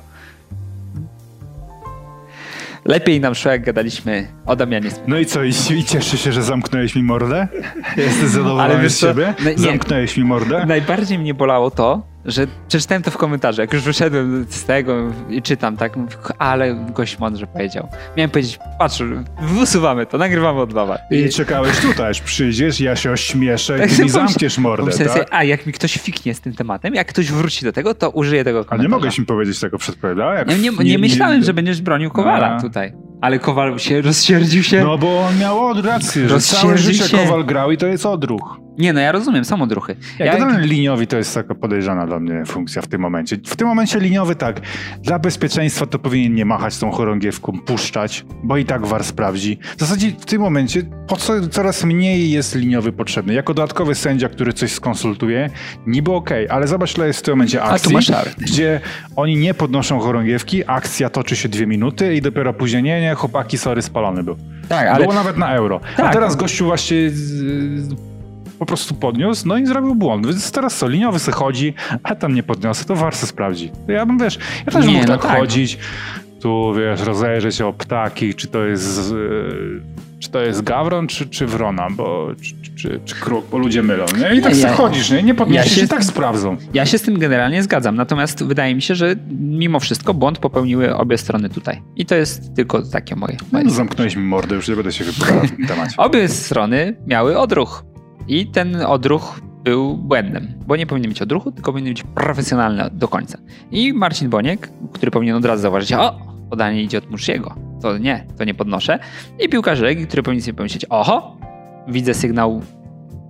Lepiej 2.84 3.20
nam 3.20 3.34
szło, 3.34 3.50
jak 3.50 3.64
gadaliśmy 3.64 4.28
o 4.46 4.56
Damianie. 4.56 4.90
No 5.06 5.18
i 5.18 5.26
co, 5.26 5.44
i, 5.44 5.52
i 5.76 5.84
cieszy 5.84 6.18
się, 6.18 6.32
że 6.32 6.42
zamknąłeś 6.42 6.94
mi 6.94 7.02
mordę? 7.02 7.48
Jesteś 7.96 8.28
zadowolony 8.28 8.90
z 8.90 8.98
siebie? 8.98 9.34
no 9.44 9.50
nie. 9.50 9.58
Zamknąłeś 9.58 10.16
mi 10.16 10.24
mordę? 10.24 10.66
Najbardziej 10.66 11.18
mnie 11.18 11.34
bolało 11.34 11.70
to, 11.70 12.02
że 12.28 12.46
przeczytałem 12.68 13.02
to 13.02 13.10
w 13.10 13.16
komentarzu, 13.16 13.60
jak 13.60 13.72
już 13.72 13.82
wyszedłem 13.82 14.46
z 14.48 14.64
tego 14.64 14.96
i 15.28 15.42
czytam, 15.42 15.76
tak, 15.76 15.92
ale 16.38 16.74
gość 16.74 17.18
mądrze 17.18 17.46
powiedział. 17.46 17.88
Miałem 18.16 18.30
powiedzieć, 18.30 18.58
patrz, 18.78 19.02
usuwamy 19.62 20.06
to, 20.06 20.18
nagrywamy 20.18 20.60
od 20.60 20.74
nowa. 20.74 20.98
I 21.10 21.28
czekałeś 21.28 21.80
tutaj, 21.80 22.10
aż 22.10 22.20
przyjdziesz, 22.20 22.80
ja 22.80 22.96
się 22.96 23.10
ośmieszę 23.10 23.78
Tak 23.78 23.98
i 23.98 24.02
mi 24.02 24.08
zamkniesz 24.18 24.58
mordę, 24.58 24.92
tak? 24.98 25.08
sobie, 25.08 25.24
a 25.30 25.44
jak 25.44 25.66
mi 25.66 25.72
ktoś 25.72 25.94
fiknie 25.94 26.34
z 26.34 26.40
tym 26.40 26.54
tematem, 26.54 26.94
jak 26.94 27.06
ktoś 27.06 27.32
wróci 27.32 27.64
do 27.64 27.72
tego, 27.72 27.94
to 27.94 28.10
użyję 28.10 28.44
tego 28.44 28.58
A 28.58 28.64
komentarza. 28.64 28.82
nie 28.82 28.88
mogłeś 28.88 29.18
mi 29.18 29.26
powiedzieć 29.26 29.60
tego 29.60 29.78
przed 29.78 29.96
Nie, 30.48 30.58
nie, 30.58 30.70
nie 30.84 30.98
myślałem, 30.98 31.42
że 31.42 31.54
będziesz 31.54 31.82
bronił 31.82 32.10
Kowala 32.10 32.56
A. 32.56 32.60
tutaj. 32.60 32.92
Ale 33.20 33.38
Kowal 33.38 33.78
się 33.78 34.02
rozsierdził 34.02 34.62
się. 34.62 34.84
No 34.84 34.98
bo 34.98 35.20
on 35.20 35.38
miał 35.38 35.66
od 35.66 35.84
rację, 35.84 36.28
że 36.28 36.40
całe 36.40 36.78
życie 36.78 37.04
się. 37.08 37.16
Kowal 37.16 37.44
grał 37.44 37.70
i 37.70 37.76
to 37.76 37.86
jest 37.86 38.06
odruch. 38.06 38.67
Nie, 38.78 38.92
no 38.92 39.00
ja 39.00 39.12
rozumiem, 39.12 39.44
są 39.44 39.62
odruchy. 39.62 39.96
Ja, 40.18 40.26
Ja, 40.26 40.32
generalnie 40.32 40.66
liniowi 40.66 41.06
to 41.06 41.16
jest 41.16 41.34
taka 41.34 41.54
podejrzana 41.54 42.06
dla 42.06 42.20
mnie 42.20 42.44
funkcja 42.46 42.82
w 42.82 42.86
tym 42.86 43.00
momencie. 43.00 43.36
W 43.46 43.56
tym 43.56 43.68
momencie 43.68 44.00
liniowy 44.00 44.34
tak, 44.34 44.60
dla 45.02 45.18
bezpieczeństwa 45.18 45.86
to 45.86 45.98
powinien 45.98 46.34
nie 46.34 46.44
machać 46.44 46.78
tą 46.78 46.90
chorągiewką, 46.90 47.52
puszczać, 47.66 48.24
bo 48.42 48.56
i 48.56 48.64
tak 48.64 48.86
war 48.86 49.04
sprawdzi. 49.04 49.58
W 49.76 49.80
zasadzie 49.80 50.10
w 50.20 50.24
tym 50.24 50.40
momencie 50.42 50.82
po 51.08 51.16
co 51.16 51.48
coraz 51.48 51.84
mniej 51.84 52.30
jest 52.30 52.54
liniowy 52.54 52.92
potrzebny. 52.92 53.34
Jako 53.34 53.54
dodatkowy 53.54 53.94
sędzia, 53.94 54.28
który 54.28 54.52
coś 54.52 54.72
skonsultuje, 54.72 55.50
niby 55.86 56.12
okej, 56.12 56.48
ale 56.48 56.66
zobacz, 56.68 56.96
ile 56.96 57.06
jest 57.06 57.18
w 57.18 57.22
tym 57.22 57.32
momencie 57.34 57.62
A 57.62 57.68
akcji, 57.68 57.96
gdzie 58.38 58.80
oni 59.16 59.36
nie 59.36 59.54
podnoszą 59.54 59.98
chorągiewki, 60.00 60.62
akcja 60.66 61.10
toczy 61.10 61.36
się 61.36 61.48
dwie 61.48 61.66
minuty 61.66 62.14
i 62.14 62.22
dopiero 62.22 62.52
później, 62.54 62.82
nie, 62.82 63.00
nie, 63.00 63.14
chłopaki, 63.14 63.58
sorry, 63.58 63.82
spalony 63.82 64.22
był. 64.22 64.36
tak, 64.68 64.88
ale 64.88 65.02
Było 65.02 65.14
nawet 65.14 65.36
na 65.36 65.54
euro. 65.54 65.80
A 65.96 66.02
Tak. 66.02 66.12
teraz 66.12 66.36
gościu 66.36 66.64
właśnie 66.64 66.96
po 68.58 68.66
prostu 68.66 68.94
podniósł, 68.94 69.48
no 69.48 69.56
i 69.58 69.66
zrobił 69.66 69.94
błąd. 69.94 70.26
Więc 70.26 70.52
teraz 70.52 70.76
co, 70.76 70.88
liniowy 70.88 71.18
se 71.18 71.32
chodzi, 71.32 71.74
a 72.02 72.14
tam 72.14 72.34
nie 72.34 72.42
podniosę, 72.42 72.84
to 72.84 72.94
war 72.96 73.14
se 73.16 73.26
sprawdzi. 73.26 73.70
To 73.86 73.92
Ja 73.92 74.06
bym, 74.06 74.18
wiesz, 74.18 74.38
ja 74.66 74.72
też 74.72 74.86
Nie, 74.86 74.92
mógł 74.92 75.06
no 75.06 75.12
tak, 75.18 75.22
tak. 75.30 75.38
chodzić, 75.38 75.78
tu, 76.40 76.74
wiesz, 76.74 77.00
rozejrzeć 77.00 77.54
się 77.56 77.66
o 77.66 77.72
ptaki, 77.72 78.34
czy 78.34 78.46
to 78.48 78.64
jest... 78.64 79.12
Yy, 79.12 79.82
czy 80.20 80.30
to 80.30 80.40
jest 80.40 80.62
gawron, 80.62 81.06
czy, 81.06 81.26
czy 81.28 81.46
wrona, 81.46 81.88
bo, 81.90 82.28
czy, 82.42 82.54
czy, 82.76 83.00
czy, 83.04 83.14
kruk, 83.14 83.46
bo 83.50 83.58
ludzie 83.58 83.82
mylą. 83.82 84.04
Nie? 84.20 84.36
I 84.36 84.42
tak 84.42 84.54
Nie, 84.54 84.60
ja- 84.60 84.72
chodzisz, 84.72 85.10
nie? 85.10 85.22
nie 85.22 85.34
podniesiesz 85.34 85.72
ja 85.72 85.78
się- 85.78 85.84
i 85.84 85.88
tak 85.88 86.04
sprawdzą. 86.04 86.56
ja 86.74 86.86
się 86.86 86.98
z 86.98 87.02
tym 87.02 87.18
generalnie 87.18 87.62
zgadzam. 87.62 87.96
Natomiast 87.96 88.44
wydaje 88.44 88.74
mi 88.74 88.82
się, 88.82 88.94
że 88.94 89.14
mimo 89.40 89.80
wszystko 89.80 90.14
błąd 90.14 90.38
popełniły 90.38 90.96
obie 90.96 91.18
strony 91.18 91.48
tutaj. 91.48 91.82
I 91.96 92.06
to 92.06 92.14
jest 92.14 92.54
tylko 92.54 92.82
takie 92.82 93.16
moje. 93.16 93.36
moje 93.52 93.64
No, 93.64 93.70
zamknąłeś 93.70 94.16
mi 94.16 94.22
mordę, 94.22 94.54
już 94.54 94.68
nie 94.68 94.74
będę 94.76 94.92
się 94.92 95.04
wypowiadał 95.04 95.44
w 95.46 95.50
tym 95.56 95.66
temacie. 95.66 95.94
Obie 95.96 96.28
strony 96.28 96.96
miały 97.06 97.38
odruch. 97.38 97.84
I 98.28 98.46
ten 98.46 98.76
odruch 98.76 99.40
był 99.64 99.96
błędem, 99.96 100.54
bo 100.66 100.76
nie 100.76 100.86
powinien 100.86 101.10
mieć 101.10 101.22
odruchu, 101.22 101.52
tylko 101.52 101.72
powinien 101.72 101.94
być 101.94 102.02
profesjonalny 102.02 102.90
do 102.92 103.08
końca. 103.08 103.38
I 103.70 103.92
Marcin 103.92 104.30
Boniek, 104.30 104.70
który 104.92 105.10
powinien 105.10 105.36
od 105.36 105.44
razu 105.44 105.62
zauważyć, 105.62 105.92
o, 105.92 106.20
podanie 106.50 106.82
idzie 106.82 106.98
od 106.98 107.10
Musziego. 107.10 107.54
To 107.82 107.98
nie, 107.98 108.26
to 108.38 108.44
nie 108.44 108.54
podnoszę. 108.54 108.98
I 109.40 109.48
piłkarz 109.48 109.80
Legii, 109.80 110.06
który 110.06 110.22
powinien 110.22 110.42
sobie 110.42 110.54
pomyśleć, 110.54 110.86
oho, 110.88 111.36
widzę 111.88 112.14
sygnał 112.14 112.62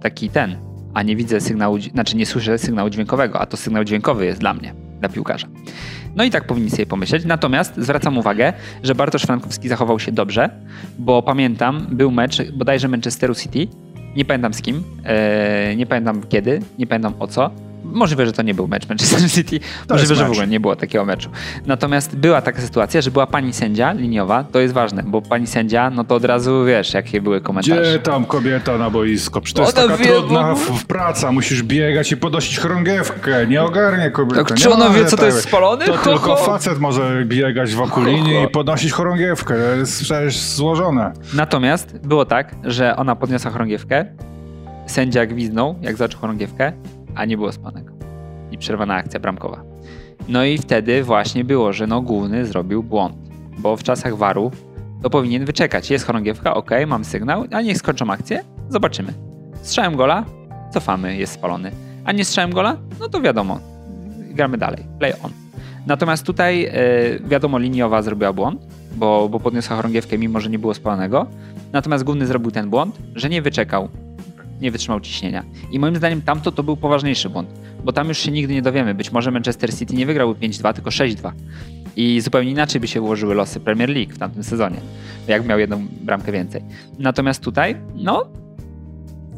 taki 0.03 0.31
ten, 0.31 0.57
a 0.95 1.03
nie 1.03 1.17
widzę 1.17 1.41
sygnału, 1.41 1.81
znaczy 1.81 2.17
nie 2.17 2.27
słyszę 2.27 2.59
sygnału 2.59 2.91
dźwiękowego, 2.91 3.41
a 3.41 3.47
to 3.47 3.57
sygnał 3.57 3.85
dźwiękowy 3.85 4.27
jest 4.27 4.41
dla 4.41 4.55
mnie, 4.55 4.75
dla 5.01 5.09
piłkarza. 5.09 5.47
No 6.17 6.25
i 6.25 6.31
tak 6.31 6.47
powinni 6.47 6.71
sobie 6.71 6.87
pomyśleć. 6.87 7.25
Natomiast 7.25 7.77
zwracam 7.77 8.19
uwagę, 8.19 8.53
że 8.83 8.95
Bartosz 8.95 9.23
Frankowski 9.23 9.69
zachował 9.69 9.99
się 9.99 10.13
dobrze, 10.13 10.51
bo 10.99 11.23
pamiętam, 11.23 11.87
był 11.91 12.11
mecz 12.11 12.53
bodajże 12.53 12.89
Manchesteru 12.89 13.35
City, 13.35 13.67
nie 14.19 14.25
pamiętam 14.25 14.55
z 14.55 14.63
kim, 14.63 14.83
e, 15.05 15.77
nie 15.77 15.87
pamiętam 15.87 16.23
kiedy, 16.29 16.61
nie 16.79 16.87
pamiętam 16.87 17.15
o 17.19 17.27
co. 17.27 17.51
Możliwe, 17.85 18.27
że 18.27 18.33
to 18.33 18.43
nie 18.43 18.55
był 18.55 18.69
mecz 18.69 18.89
Manchester 18.89 19.31
City, 19.35 19.61
możliwe, 19.91 20.15
że 20.15 20.25
w 20.25 20.31
ogóle 20.31 20.47
nie 20.47 20.61
było 20.61 20.77
takiego 20.77 21.05
meczu. 21.05 21.31
Natomiast 21.67 22.17
była 22.17 22.43
taka 22.43 22.61
sytuacja, 22.61 23.01
że 23.01 23.11
była 23.11 23.27
pani 23.27 23.53
sędzia 23.53 23.93
liniowa, 23.93 24.45
to 24.45 24.59
jest 24.59 24.75
ważne, 24.75 25.03
bo 25.03 25.23
pani 25.23 25.47
sędzia, 25.47 25.91
no 25.91 26.05
to 26.05 26.15
od 26.15 26.25
razu 26.25 26.65
wiesz, 26.65 26.95
jakie 26.95 27.21
były 27.21 27.41
komentarze. 27.41 27.83
Gdzie 27.83 27.99
tam 27.99 28.25
kobieta 28.25 28.79
na 28.79 28.91
boisko? 28.91 29.41
Przecież 29.41 29.75
to 29.75 29.81
jest 29.83 29.89
taka 29.89 29.97
wie, 29.97 30.05
trudna 30.05 30.55
w, 30.55 30.59
w 30.59 30.87
praca, 30.87 31.33
musisz 31.33 31.63
biegać 31.63 32.13
i 32.13 32.17
podnosić 32.17 32.59
chorągiewkę, 32.59 33.47
nie 33.47 33.63
ogarnie 33.63 34.11
kobieta. 34.11 34.45
Tak, 34.45 34.59
czy 34.59 34.71
ona 34.71 34.91
wie, 34.91 35.05
co 35.05 35.17
to 35.17 35.27
jest 35.27 35.41
spalony? 35.41 35.85
To 35.85 35.97
Ho, 35.97 36.05
tylko 36.11 36.37
ho. 36.37 36.45
facet 36.45 36.79
może 36.79 37.25
biegać 37.25 37.75
wokół 37.75 38.05
Ho, 38.05 38.11
linii 38.11 38.45
i 38.45 38.49
podnosić 38.49 38.93
chorągiewkę, 38.93 39.55
to 39.55 39.61
jest 39.77 40.03
przecież 40.03 40.39
złożone. 40.39 41.13
Natomiast 41.35 41.99
było 41.99 42.25
tak, 42.25 42.55
że 42.65 42.97
ona 42.97 43.17
podniosła 43.17 43.51
chorągiewkę, 43.51 44.05
sędzia 44.87 45.27
gwizdnął, 45.27 45.75
jak 45.83 45.97
zaczął 45.97 46.21
chorągiewkę, 46.21 46.73
a 47.15 47.25
nie 47.25 47.37
było 47.37 47.53
spanego. 47.53 47.93
I 48.51 48.59
przerwana 48.59 48.95
akcja 48.95 49.21
bramkowa. 49.21 49.63
No 50.29 50.45
i 50.45 50.59
wtedy 50.59 51.03
właśnie 51.03 51.45
było, 51.45 51.73
że 51.73 51.87
no 51.87 52.03
główny 52.03 52.47
zrobił 52.47 52.83
błąd, 52.83 53.17
bo 53.59 53.77
w 53.77 53.83
czasach 53.83 54.17
waru 54.17 54.51
to 55.03 55.11
powinien 55.11 55.45
wyczekać. 55.45 55.91
Jest 55.91 56.07
chorągiewka, 56.07 56.55
ok, 56.55 56.71
mam 56.87 57.05
sygnał, 57.05 57.45
a 57.53 57.63
niech 57.63 57.79
skończą 57.79 58.11
akcję, 58.11 58.45
zobaczymy. 58.69 59.13
Strzałem 59.63 59.97
gola, 59.97 60.25
cofamy, 60.73 61.17
jest 61.17 61.33
spalony. 61.33 61.71
A 62.05 62.13
nie 62.13 62.25
strzałem 62.25 62.53
gola, 62.53 62.77
no 63.01 63.09
to 63.09 63.21
wiadomo, 63.21 63.59
gramy 64.31 64.59
dalej, 64.59 64.85
play 64.99 65.13
on. 65.23 65.31
Natomiast 65.87 66.27
tutaj 66.27 66.65
e, 66.65 66.73
wiadomo, 67.25 67.59
liniowa 67.59 68.03
zrobiła 68.03 68.33
błąd, 68.33 68.67
bo, 68.97 69.29
bo 69.29 69.41
podniosła 69.41 69.77
chorągiewkę, 69.77 70.19
mimo 70.19 70.41
że 70.41 70.51
nie 70.51 70.59
było 70.59 70.75
spalonego. 70.75 71.27
Natomiast 71.73 72.05
główny 72.05 72.27
zrobił 72.27 72.51
ten 72.51 72.71
błąd, 72.71 72.99
że 73.15 73.29
nie 73.29 73.43
wyczekał, 73.43 73.89
nie 74.61 74.71
wytrzymał 74.71 75.01
ciśnienia. 75.01 75.45
I 75.71 75.79
moim 75.79 75.97
zdaniem 75.97 76.23
tamto 76.23 76.53
to 76.53 76.63
był 76.63 76.77
poważniejszy 76.77 77.31
błąd, 77.31 77.49
bo 77.85 77.93
tam 77.93 78.09
już 78.09 78.19
się 78.19 78.31
nigdy 78.31 78.55
nie 78.55 78.63
dowiemy. 78.63 78.95
Być 78.95 79.13
może 79.13 79.31
Manchester 79.31 79.75
City 79.75 79.95
nie 79.95 80.07
wygrał 80.07 80.33
5-2, 80.33 80.75
tylko 80.75 80.91
6-2. 80.91 81.33
I 81.97 82.21
zupełnie 82.21 82.51
inaczej 82.51 82.81
by 82.81 82.87
się 82.87 83.03
ułożyły 83.03 83.35
losy 83.35 83.61
Premier 83.61 83.89
League 83.91 84.13
w 84.13 84.19
tamtym 84.19 84.45
sezonie, 84.45 84.77
jak 85.29 85.47
miał 85.47 85.59
jedną 85.59 85.87
bramkę 86.01 86.33
więcej. 86.33 86.63
Natomiast 86.99 87.43
tutaj, 87.43 87.77
no, 87.95 88.29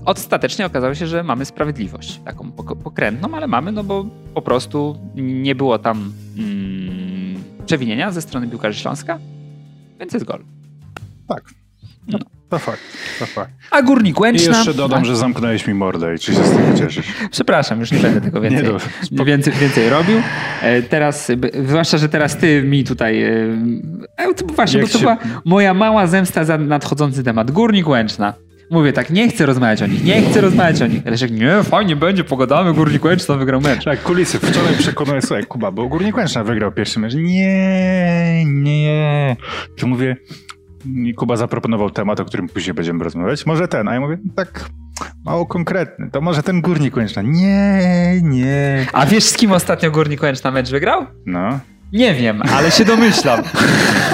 ostatecznie 0.05 0.67
okazało 0.67 0.95
się, 0.95 1.07
że 1.07 1.23
mamy 1.23 1.45
sprawiedliwość. 1.45 2.21
Taką 2.25 2.51
pok- 2.51 2.83
pokrętną, 2.83 3.35
ale 3.35 3.47
mamy, 3.47 3.73
no 3.73 3.85
bo 3.85 4.07
po 4.35 4.43
prostu 4.43 4.99
nie 5.15 5.55
było 5.55 5.79
tam 5.79 6.13
mm, 6.39 7.43
przewinienia 7.67 8.13
ze 8.13 8.23
strony 8.23 8.49
piłkarzy 8.49 8.81
Śląska, 8.81 9.19
więc 10.01 10.13
jest 10.13 10.27
gol. 10.27 10.45
Tak. 11.29 11.43
No, 12.07 12.19
to 12.51 12.59
fakt, 12.59 12.81
to 13.19 13.27
fakt. 13.27 13.51
A 13.71 13.83
Górnik 13.83 14.17
I 14.19 14.21
Łęczna... 14.23 14.57
jeszcze 14.57 14.75
dodam, 14.75 15.03
A, 15.03 15.05
że 15.05 15.17
zamknąłeś 15.17 15.67
mi 15.67 15.75
mordę 15.75 16.15
i 16.15 16.19
czy 16.19 16.35
się 16.35 16.45
z 16.45 16.51
tego 16.57 16.79
cieszysz. 16.79 17.07
Przepraszam, 17.31 17.81
już 17.81 17.93
nie 17.93 17.99
będę 17.99 18.21
tego 18.21 18.41
więcej, 18.41 18.63
Nie, 18.65 18.71
no, 19.13 19.25
więcej, 19.25 19.53
więcej 19.53 19.89
robił. 19.91 20.23
E, 20.63 20.83
Teraz, 20.83 21.33
zwłaszcza, 21.65 21.99
że 21.99 22.09
teraz 22.09 22.37
ty 22.37 22.63
mi 22.63 22.85
tutaj... 22.85 23.23
e, 23.23 23.33
e, 24.17 24.35
to 24.35 24.47
Właśnie, 24.47 24.79
Jak 24.81 24.87
bo 24.89 24.93
to 24.93 24.99
się- 24.99 25.05
była 25.05 25.19
moja 25.45 25.75
mała 25.75 26.07
zemsta 26.07 26.45
za 26.45 26.59
nadchodzący 26.59 27.25
temat. 27.25 27.51
Górnik 27.51 27.89
Łęczna. 27.89 28.35
Mówię 28.71 28.93
tak, 28.93 29.11
nie 29.11 29.29
chcę 29.29 29.47
rozmawiać 29.47 29.83
o 29.83 29.87
nich, 29.87 30.05
nie 30.05 30.23
chcę 30.23 30.41
rozmawiać 30.41 30.83
o 30.83 30.87
nich. 30.87 31.07
Leszek, 31.07 31.31
nie, 31.31 31.63
fajnie 31.63 31.97
będzie, 31.97 32.25
pogadamy, 32.25 32.73
Górnik 32.75 33.05
Łęczna 33.05 33.35
wygrał 33.37 33.61
mecz. 33.61 33.85
Tak, 33.85 34.03
kulisy. 34.03 34.39
Wczoraj 34.39 34.75
przekonałem, 34.79 35.23
słuchaj, 35.23 35.45
Kuba, 35.45 35.71
bo 35.71 35.89
Górnik 35.89 36.17
Łęczna 36.17 36.45
wygrał 36.45 36.73
pierwszy 36.73 37.01
mecz. 37.01 37.15
Nie, 37.15 38.45
nie. 38.47 39.37
To 39.79 39.87
mówię, 39.87 40.17
i 40.87 41.15
Kuba 41.15 41.37
zaproponował 41.37 41.91
temat, 41.91 42.21
o 42.21 42.25
którym 42.25 42.49
później 42.49 42.75
będziemy 42.75 43.05
rozmawiać. 43.05 43.47
Może 43.47 43.69
ten, 43.69 43.89
a 43.89 43.95
ja 43.95 44.01
mówię, 44.01 44.19
tak 44.37 44.71
mało 45.25 45.47
konkretny. 45.47 46.11
To 46.11 46.21
może 46.21 46.43
ten 46.43 46.61
Górnik 46.61 46.97
Łęczna. 46.97 47.23
Nie, 47.23 48.21
nie. 48.23 48.87
A 48.93 49.07
wiesz, 49.07 49.25
z 49.25 49.37
kim 49.37 49.53
ostatnio 49.53 49.91
Górnik 49.91 50.23
Łęczna 50.23 50.51
mecz 50.51 50.71
wygrał? 50.71 51.07
No. 51.27 51.61
Nie 51.93 52.15
wiem, 52.15 52.43
ale 52.57 52.71
się 52.71 52.85
domyślam. 52.85 53.43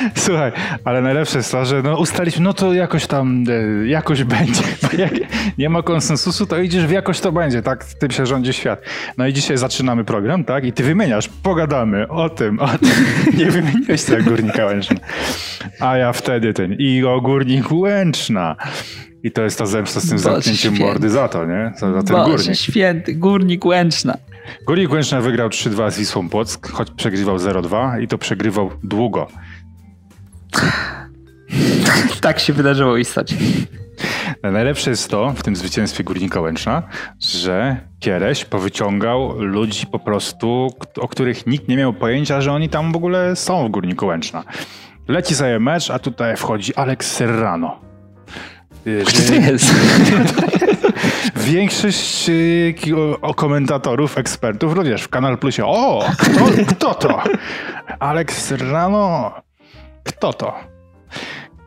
Słuchaj, 0.14 0.52
ale 0.84 1.02
najlepsze 1.02 1.38
jest 1.38 1.52
to, 1.52 1.64
że 1.64 1.82
no 1.82 1.96
ustaliśmy, 1.98 2.44
no 2.44 2.52
to 2.54 2.74
jakoś 2.74 3.06
tam, 3.06 3.44
e, 3.82 3.86
jakoś 3.88 4.24
będzie. 4.34 4.62
Bo 4.82 4.88
jak 4.98 5.12
nie 5.58 5.68
ma 5.68 5.82
konsensusu, 5.82 6.46
to 6.46 6.58
idziesz 6.58 6.86
w 6.86 6.90
jakoś 6.90 7.20
to 7.20 7.32
będzie, 7.32 7.62
tak? 7.62 7.84
Tym 7.84 8.10
się 8.10 8.26
rządzi 8.26 8.52
świat. 8.52 8.82
No 9.18 9.26
i 9.26 9.32
dzisiaj 9.32 9.56
zaczynamy 9.58 10.04
program, 10.04 10.44
tak? 10.44 10.64
I 10.64 10.72
ty 10.72 10.82
wymieniasz, 10.82 11.28
pogadamy 11.42 12.08
o 12.08 12.28
tym, 12.28 12.60
o 12.60 12.68
tym. 12.68 12.90
Nie 13.36 13.50
wymieniłeś 13.50 14.02
tego 14.04 14.30
Górnika 14.30 14.64
Łęczna. 14.66 14.96
A 15.80 15.96
ja 15.96 16.12
wtedy 16.12 16.54
ten, 16.54 16.72
i 16.78 17.04
o 17.04 17.20
Górnik 17.20 17.72
Łęczna. 17.72 18.56
I 19.22 19.30
to 19.30 19.42
jest 19.42 19.58
ta 19.58 19.66
zemsta 19.66 20.00
z 20.00 20.08
tym 20.08 20.16
Boże 20.16 20.22
zamknięciem 20.22 20.74
święty. 20.74 20.92
mordy 20.92 21.10
za 21.10 21.28
to, 21.28 21.44
nie? 21.46 21.72
Za, 21.76 21.92
za 21.92 22.02
ten 22.02 22.16
Boże 22.16 22.36
Górnik. 22.36 22.56
święty, 22.56 23.14
Górnik 23.14 23.64
Łęczna. 23.64 24.16
Górnik 24.66 24.92
Łęczna 24.92 25.20
wygrał 25.20 25.48
3-2 25.48 25.90
z 25.90 25.98
Wisłą 25.98 26.28
Płock, 26.28 26.72
choć 26.72 26.90
przegrywał 26.90 27.36
0-2 27.36 28.02
i 28.02 28.08
to 28.08 28.18
przegrywał 28.18 28.70
długo. 28.84 29.26
Tak 32.20 32.38
się 32.38 32.52
wydarzyło 32.52 32.96
istocie. 32.96 33.36
Najlepsze 34.42 34.90
jest 34.90 35.10
to 35.10 35.32
w 35.36 35.42
tym 35.42 35.56
zwycięstwie 35.56 36.04
Górnika 36.04 36.40
Łęczna, 36.40 36.82
że 37.20 37.76
Kiereś 38.00 38.44
powyciągał 38.44 39.42
ludzi 39.42 39.86
po 39.86 39.98
prostu, 39.98 40.68
o 40.96 41.08
których 41.08 41.46
nikt 41.46 41.68
nie 41.68 41.76
miał 41.76 41.92
pojęcia, 41.92 42.40
że 42.40 42.52
oni 42.52 42.68
tam 42.68 42.92
w 42.92 42.96
ogóle 42.96 43.36
są 43.36 43.68
w 43.68 43.70
Górniku 43.70 44.06
Łęczna. 44.06 44.44
Leci 45.08 45.34
sobie 45.34 45.60
mecz, 45.60 45.90
a 45.90 45.98
tutaj 45.98 46.36
wchodzi 46.36 46.74
Alex 46.74 47.12
Serrano. 47.12 47.80
Kto 49.06 49.18
to 49.28 49.34
jest? 49.34 49.74
Większość 51.36 52.28
y, 52.28 52.74
komentatorów, 53.36 54.18
ekspertów, 54.18 54.84
wiesz, 54.84 55.02
w 55.02 55.08
Kanal 55.08 55.38
Plusie, 55.38 55.66
o, 55.66 56.04
kto, 56.18 56.64
kto 56.68 56.94
to? 56.94 57.22
Alex 57.98 58.44
Serrano, 58.44 59.32
kto 60.04 60.32
to? 60.32 60.54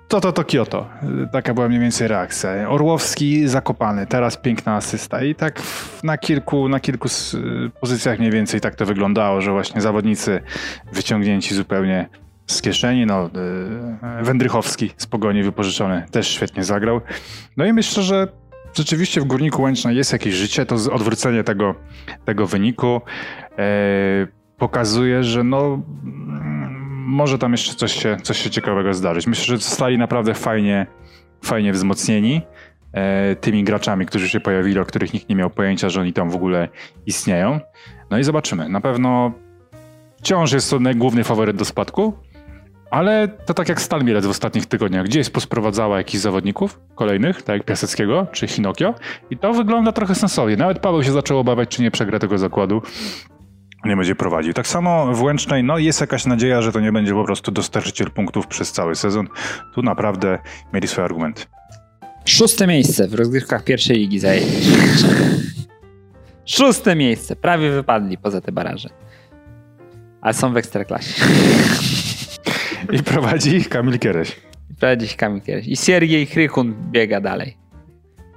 To, 0.08 0.22
to, 0.22 0.32
to 0.32 0.44
Kyoto. 0.44 0.90
Taka 1.32 1.54
była 1.54 1.68
mniej 1.68 1.80
więcej 1.80 2.08
reakcja. 2.08 2.70
Orłowski 2.70 3.48
zakopany, 3.48 4.08
teraz 4.08 4.38
piękna 4.38 4.76
asysta. 4.76 5.24
I 5.24 5.36
tak 5.36 5.62
na 6.04 6.18
kilku, 6.18 6.70
na 6.70 6.80
kilku 6.80 7.08
y, 7.08 7.70
pozycjach 7.82 8.20
mniej 8.20 8.32
więcej 8.32 8.62
tak 8.62 8.76
to 8.76 8.86
wyglądało, 8.86 9.42
że 9.42 9.52
właśnie 9.52 9.82
zawodnicy 9.82 10.42
wyciągnięci 10.94 11.56
zupełnie 11.56 12.10
z 12.48 12.62
kieszeni. 12.62 13.06
No, 13.06 13.30
y, 14.22 14.24
Wędrychowski 14.24 14.92
z 14.98 15.08
Pogoni 15.08 15.44
wypożyczony 15.44 16.06
też 16.12 16.28
świetnie 16.28 16.64
zagrał. 16.64 17.02
No 17.58 17.66
i 17.66 17.74
myślę, 17.74 18.04
że 18.04 18.28
rzeczywiście 18.74 19.22
w 19.22 19.26
Górniku 19.26 19.62
Łęczna 19.62 19.92
jest 19.92 20.14
jakieś 20.14 20.34
życie, 20.34 20.66
to 20.66 20.76
odwrócenie 20.76 21.44
tego, 21.44 21.76
tego 22.26 22.48
wyniku 22.48 23.02
e, 23.58 24.28
pokazuje, 24.58 25.24
że 25.24 25.44
no 25.44 25.82
może 27.12 27.38
tam 27.38 27.52
jeszcze 27.52 27.76
coś 27.76 27.92
się, 27.92 28.18
coś 28.24 28.38
się 28.38 28.50
ciekawego 28.50 28.94
zdarzyć. 28.94 29.28
Myślę, 29.28 29.46
że 29.46 29.58
zostali 29.58 29.98
naprawdę 29.98 30.34
fajnie, 30.34 30.88
fajnie 31.44 31.74
wzmocnieni 31.74 32.42
e, 32.94 33.36
tymi 33.36 33.64
graczami, 33.64 34.06
którzy 34.06 34.30
się 34.30 34.40
pojawili, 34.40 34.80
o 34.80 34.86
których 34.86 35.14
nikt 35.14 35.30
nie 35.30 35.36
miał 35.36 35.50
pojęcia, 35.50 35.90
że 35.90 36.02
oni 36.02 36.14
tam 36.14 36.30
w 36.30 36.36
ogóle 36.36 36.70
istnieją. 37.06 37.60
No 38.10 38.20
i 38.20 38.24
zobaczymy. 38.24 38.70
Na 38.70 38.82
pewno 38.82 39.32
wciąż 40.18 40.52
jest 40.52 40.70
to 40.70 40.80
główny 40.96 41.24
faworyt 41.24 41.58
do 41.58 41.66
spadku, 41.66 42.14
ale 42.92 43.28
to 43.28 43.54
tak 43.54 43.70
jak 43.70 43.82
Stal 43.82 44.04
Mielec 44.04 44.26
w 44.26 44.30
ostatnich 44.30 44.66
tygodniach, 44.66 45.06
gdzieś 45.06 45.30
posprowadzała 45.30 45.98
jakichś 45.98 46.24
zawodników 46.24 46.80
kolejnych, 46.96 47.42
tak 47.42 47.58
jak 47.58 47.66
Piaseckiego 47.66 48.28
czy 48.32 48.48
Hinokio 48.48 48.94
i 49.30 49.38
to 49.38 49.54
wygląda 49.54 49.92
trochę 49.92 50.16
sensownie. 50.16 50.58
Nawet 50.58 50.80
Paweł 50.80 51.04
się 51.04 51.12
zaczął 51.12 51.40
obawiać, 51.40 51.70
czy 51.70 51.82
nie 51.82 51.92
przegra 51.92 52.20
tego 52.20 52.38
zakładu 52.38 52.82
nie 53.86 53.96
będzie 53.96 54.16
prowadził. 54.16 54.54
Tak 54.54 54.68
samo 54.68 55.14
w 55.14 55.22
Łęcznej, 55.22 55.64
no 55.64 55.78
jest 55.78 56.02
jakaś 56.02 56.26
nadzieja, 56.26 56.62
że 56.62 56.72
to 56.72 56.80
nie 56.80 56.92
będzie 56.92 57.14
po 57.14 57.24
prostu 57.24 57.52
dostarczyciel 57.52 58.12
punktów 58.12 58.48
przez 58.48 58.72
cały 58.72 58.96
sezon. 58.96 59.28
Tu 59.76 59.82
naprawdę 59.82 60.40
mieli 60.74 60.88
swoje 60.88 61.06
argumenty. 61.06 61.44
Szóste 62.26 62.68
miejsce 62.68 63.08
w 63.08 63.14
rozgrywkach 63.14 63.64
pierwszej 63.64 63.98
ligi 63.98 64.20
zajęli. 64.20 64.52
Szóste 66.46 66.96
miejsce. 66.96 67.36
Prawie 67.36 67.72
wypadli 67.72 68.18
poza 68.18 68.42
te 68.42 68.52
baraże. 68.52 68.90
Ale 70.22 70.34
są 70.34 70.54
w 70.54 70.58
ekstraklasie. 70.58 71.26
I 72.92 73.04
prowadzi 73.04 73.66
Kamil 73.66 74.00
Kiereś. 74.00 74.42
I 74.72 74.76
prowadzi 74.76 75.08
Kamil 75.08 75.42
Kiereś. 75.42 75.68
I 75.68 75.78
Siergiej 75.78 76.26
Chrychun 76.26 76.76
biega 76.92 77.22
dalej. 77.22 77.58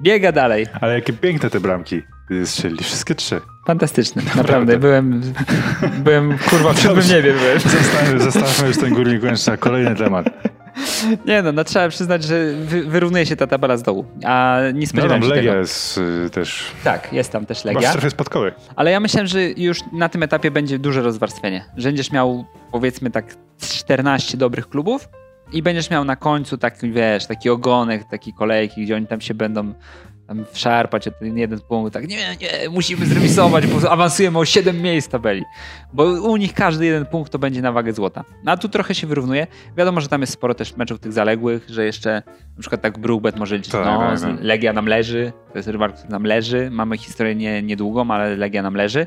Biega 0.03 0.33
dalej. 0.33 0.67
Ale 0.81 0.95
jakie 0.95 1.13
piękne 1.13 1.51
te 1.51 1.61
bramki 1.61 2.03
strzelili. 2.45 2.85
Wszystkie 2.85 3.15
trzy. 3.15 3.41
Fantastyczne, 3.67 4.23
naprawdę. 4.37 4.79
Byłem, 4.79 5.23
byłem 5.99 6.39
kurwa 6.51 6.73
w 6.73 6.79
siódmym 6.81 7.09
niebie. 7.09 7.33
Byłem. 7.33 7.61
Zostawmy, 7.61 8.21
zostawmy 8.21 8.69
już 8.69 8.77
ten 8.77 8.95
górnik 8.95 9.23
Łęczna. 9.23 9.57
Kolejny 9.57 9.97
temat. 9.97 10.27
Nie 11.27 11.43
no, 11.43 11.53
no 11.53 11.65
trzeba 11.65 11.89
przyznać, 11.89 12.25
że 12.25 12.53
wy, 12.53 12.85
wyrównuje 12.85 13.27
się 13.27 13.37
ta 13.37 13.47
tabela 13.47 13.77
z 13.77 13.83
dołu, 13.83 14.05
a 14.25 14.59
nie 14.75 14.87
spodziewałem 14.87 15.21
no, 15.21 15.27
się 15.27 15.35
Legia 15.35 15.51
tego. 15.51 15.61
jest 15.61 15.99
y, 16.27 16.31
też... 16.31 16.65
Tak, 16.85 17.13
jest 17.13 17.33
tam 17.33 17.47
też 17.47 17.65
Masz 17.65 17.75
Legia. 17.75 17.91
strefy 17.91 18.11
spadkowej. 18.11 18.53
Ale 18.77 18.91
ja 18.91 19.01
myślałem, 19.01 19.27
że 19.27 19.43
już 19.43 19.79
na 19.93 20.09
tym 20.09 20.23
etapie 20.23 20.51
będzie 20.51 20.79
duże 20.79 21.03
rozwarstwienie. 21.03 21.65
Że 21.77 21.89
będziesz 21.89 22.13
miał 22.13 22.45
powiedzmy 22.73 23.11
tak 23.11 23.37
14 23.61 24.37
dobrych 24.37 24.69
klubów 24.69 25.09
i 25.53 25.63
będziesz 25.63 25.91
miał 25.91 26.05
na 26.05 26.17
końcu 26.17 26.59
taki, 26.59 26.91
wiesz, 26.91 27.27
taki 27.27 27.51
ogonek, 27.51 28.03
taki 28.11 28.33
kolejki, 28.33 28.85
gdzie 28.85 28.97
oni 28.97 29.07
tam 29.07 29.21
się 29.21 29.35
będą 29.35 29.75
tam 30.27 30.45
szarpać 30.55 31.09
o 31.09 31.11
ten 31.11 31.39
jeden 31.39 31.61
punkt, 31.61 31.93
tak 31.95 32.09
nie, 32.09 32.37
nie, 32.41 32.69
musimy 32.71 33.07
zremisować, 33.07 33.67
bo 33.67 33.91
awansujemy 33.91 34.39
o 34.39 34.45
7 34.45 34.83
miejsc 34.83 35.09
tabeli. 35.09 35.43
Bo 35.93 36.05
u 36.05 36.37
nich 36.37 36.55
każdy 36.55 36.87
jeden 36.87 37.07
punkt 37.07 37.33
to 37.33 37.39
będzie 37.39 37.63
na 37.63 37.73
wagę 37.73 37.93
złota. 37.93 38.25
No 38.45 38.53
a 38.53 38.57
tu 38.57 38.69
trochę 38.69 38.95
się 38.95 39.07
wyrównuje. 39.07 39.47
Wiadomo, 39.77 40.01
że 40.01 40.09
tam 40.09 40.21
jest 40.21 40.33
sporo 40.33 40.55
też 40.55 40.77
meczów 40.77 41.01
tych 41.01 41.13
zaległych, 41.13 41.67
że 41.69 41.85
jeszcze 41.85 42.23
na 42.57 42.61
przykład 42.61 42.81
tak 42.83 42.99
Brookbet 42.99 43.37
może 43.37 43.57
liczyć, 43.57 43.73
Tak, 43.73 43.85
no, 43.85 43.99
tak, 43.99 44.21
tak. 44.21 44.37
Legia 44.41 44.73
nam 44.73 44.87
leży, 44.87 45.33
to 45.53 45.59
jest 45.59 45.69
rywal, 45.69 45.93
który 45.93 46.09
nam 46.09 46.25
leży, 46.25 46.71
mamy 46.71 46.99
historię 46.99 47.35
nie, 47.35 47.63
niedługą, 47.63 48.11
ale 48.11 48.37
Legia 48.37 48.63
nam 48.63 48.75
leży. 48.75 49.07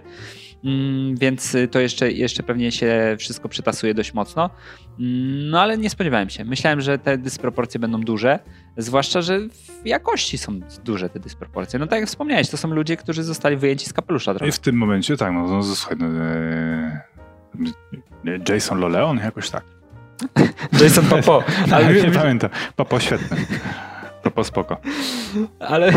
Mm, 0.63 1.15
więc 1.15 1.57
to 1.71 1.79
jeszcze, 1.79 2.11
jeszcze 2.11 2.43
pewnie 2.43 2.71
się 2.71 3.15
wszystko 3.19 3.49
przytasuje 3.49 3.93
dość 3.93 4.13
mocno. 4.13 4.49
Mm, 4.99 5.49
No 5.49 5.61
ale 5.61 5.77
nie 5.77 5.89
spodziewałem 5.89 6.29
się. 6.29 6.45
Myślałem, 6.45 6.81
że 6.81 6.97
te 6.99 7.17
dysproporcje 7.17 7.79
będą 7.79 8.01
duże, 8.01 8.39
zwłaszcza, 8.77 9.21
że 9.21 9.39
w 9.83 9.85
jakości 9.85 10.37
są 10.37 10.59
duże 10.83 11.09
te 11.09 11.19
dysproporcje. 11.19 11.79
No 11.79 11.87
tak 11.87 11.99
jak 11.99 12.09
wspomniałeś, 12.09 12.49
to 12.49 12.57
są 12.57 12.67
ludzie, 12.67 12.97
którzy 12.97 13.23
zostali 13.23 13.57
wyjęci 13.57 13.85
z 13.85 13.93
kapelusza 13.93 14.33
trochę. 14.33 14.49
I 14.49 14.51
w 14.51 14.59
tym 14.59 14.75
momencie, 14.75 15.17
tak, 15.17 15.33
no, 15.33 15.47
no 15.47 15.63
słuchaj, 15.63 15.97
no, 15.99 16.05
e, 16.05 17.07
Jason 18.49 18.79
Loleon 18.79 19.17
jakoś 19.17 19.49
tak. 19.49 19.63
Jason 20.81 21.05
Popo. 21.05 21.43
Ale 21.71 21.85
Ale, 21.87 22.01
nie 22.01 22.11
pamiętam. 22.11 22.49
Papo 22.75 22.99
świetny. 22.99 23.37
Papo 24.23 24.43
spoko. 24.43 24.77
ale 25.59 25.91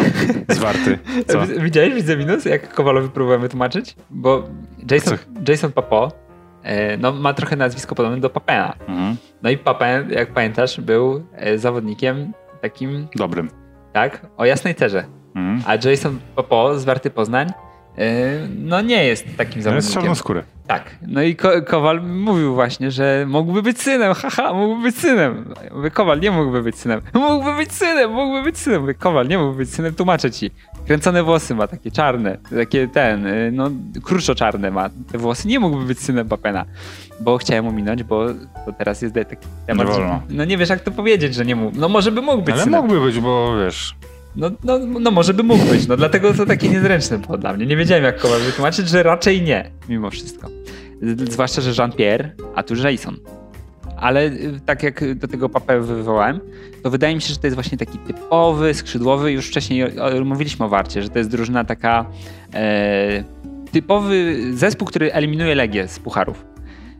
Zwarty. 0.48 0.98
Co? 1.26 1.46
widziałeś, 1.46 1.94
widzę 1.94 2.16
minus, 2.16 2.44
jak 2.44 2.74
Kowalowi 2.74 3.08
próbujemy 3.08 3.48
tłumaczyć? 3.48 3.96
Bo 4.10 4.48
Jason, 4.90 5.18
Jason 5.48 5.72
Papo 5.72 6.12
e, 6.62 6.96
no, 6.96 7.12
ma 7.12 7.34
trochę 7.34 7.56
nazwisko 7.56 7.94
podobne 7.94 8.20
do 8.20 8.30
Papena. 8.30 8.74
Mhm. 8.88 9.16
No 9.42 9.50
i 9.50 9.58
Papen, 9.58 10.10
jak 10.10 10.32
pamiętasz, 10.32 10.80
był 10.80 11.26
e, 11.32 11.58
zawodnikiem 11.58 12.32
takim, 12.62 13.08
Dobrym. 13.16 13.50
tak, 13.92 14.26
o 14.36 14.44
jasnej 14.44 14.74
cerze. 14.74 15.04
Mhm. 15.34 15.62
A 15.66 15.88
Jason 15.88 16.18
Popo 16.34 16.78
z 16.78 16.84
Warty 16.84 17.10
Poznań 17.10 17.48
no 18.58 18.80
nie 18.80 19.04
jest 19.04 19.24
takim 19.36 19.36
No 19.52 19.56
jest 19.56 19.64
zawodnikiem. 19.64 19.92
czarnoskóry. 20.02 20.42
Tak. 20.66 20.96
No 21.06 21.22
i 21.22 21.36
Ko- 21.36 21.62
Kowal 21.66 22.02
mówił 22.02 22.54
właśnie, 22.54 22.90
że 22.90 23.24
mógłby 23.28 23.62
być 23.62 23.82
synem, 23.82 24.14
haha, 24.14 24.52
mógłby 24.52 24.82
być 24.82 24.96
synem. 24.98 25.54
Mówię, 25.74 25.90
Kowal 25.90 26.20
nie 26.20 26.30
mógłby 26.30 26.62
być 26.62 26.76
synem. 26.78 27.00
Mógłby 27.14 27.56
być 27.56 27.72
synem, 27.72 28.10
mógłby 28.12 28.42
być 28.42 28.58
synem. 28.58 28.80
Mówię, 28.80 28.94
Kowal 28.94 29.28
nie 29.28 29.38
mógłby 29.38 29.56
być 29.56 29.70
synem, 29.74 29.94
tłumaczę 29.94 30.30
ci. 30.30 30.50
Kręcone 30.86 31.22
włosy 31.22 31.54
ma, 31.54 31.66
takie 31.66 31.90
czarne, 31.90 32.38
takie 32.58 32.88
ten, 32.88 33.26
y, 33.26 33.50
no 33.52 33.70
czarne 34.36 34.70
ma 34.70 34.90
te 35.12 35.18
włosy. 35.18 35.48
Nie 35.48 35.60
mógłby 35.60 35.84
być 35.84 36.00
synem 36.00 36.28
Papena, 36.28 36.64
bo 37.20 37.38
chciałem 37.38 37.66
ominąć, 37.66 38.02
bo 38.02 38.26
to 38.66 38.72
teraz 38.78 39.02
jest 39.02 39.14
taki 39.14 39.36
temat, 39.66 39.86
Nie 39.88 39.92
wolno. 39.92 40.22
no 40.30 40.44
nie 40.44 40.58
wiesz 40.58 40.68
jak 40.68 40.80
to 40.80 40.90
powiedzieć, 40.90 41.34
że 41.34 41.44
nie 41.44 41.56
mógł. 41.56 41.78
No 41.78 41.88
może 41.88 42.12
by 42.12 42.22
mógł 42.22 42.42
być 42.42 42.54
Ale 42.54 42.64
synem. 42.64 42.80
mógłby 42.82 43.00
być, 43.00 43.20
bo 43.20 43.56
wiesz, 43.64 43.94
No, 44.36 44.50
no, 44.64 44.78
no 44.78 45.10
może 45.10 45.34
by 45.34 45.42
mógł 45.42 45.64
być, 45.64 45.86
no 45.86 45.96
dlatego 45.96 46.34
to 46.34 46.46
takie 46.46 46.68
niezręczne 46.68 47.18
było 47.18 47.38
dla 47.38 47.52
mnie. 47.52 47.66
Nie 47.66 47.76
wiedziałem 47.76 48.04
jak 48.04 48.18
Kowal 48.18 48.40
wytłumaczyć, 48.40 48.88
że 48.88 49.02
raczej 49.02 49.42
nie, 49.42 49.70
mimo 49.88 50.10
wszystko. 50.10 50.48
Zwłaszcza, 51.30 51.60
że 51.60 51.70
Jean-Pierre, 51.82 52.30
a 52.54 52.62
tu 52.62 52.74
Jason. 52.74 53.16
Ale 53.96 54.26
y, 54.26 54.60
tak 54.66 54.82
jak 54.82 55.14
do 55.14 55.28
tego 55.28 55.48
papę 55.48 55.80
wywołałem, 55.80 56.40
to 56.82 56.90
wydaje 56.90 57.14
mi 57.14 57.20
się, 57.20 57.28
że 57.28 57.36
to 57.36 57.46
jest 57.46 57.54
właśnie 57.54 57.78
taki 57.78 57.98
typowy, 57.98 58.74
skrzydłowy, 58.74 59.32
już 59.32 59.48
wcześniej 59.48 59.84
mówiliśmy 60.24 60.66
o 60.66 60.68
Warcie, 60.68 61.02
że 61.02 61.08
to 61.08 61.18
jest 61.18 61.30
drużyna 61.30 61.64
taka 61.64 62.06
e, 62.54 63.24
typowy 63.72 64.36
zespół, 64.54 64.88
który 64.88 65.12
eliminuje 65.12 65.54
Legię 65.54 65.88
z 65.88 65.98
pucharów. 65.98 66.44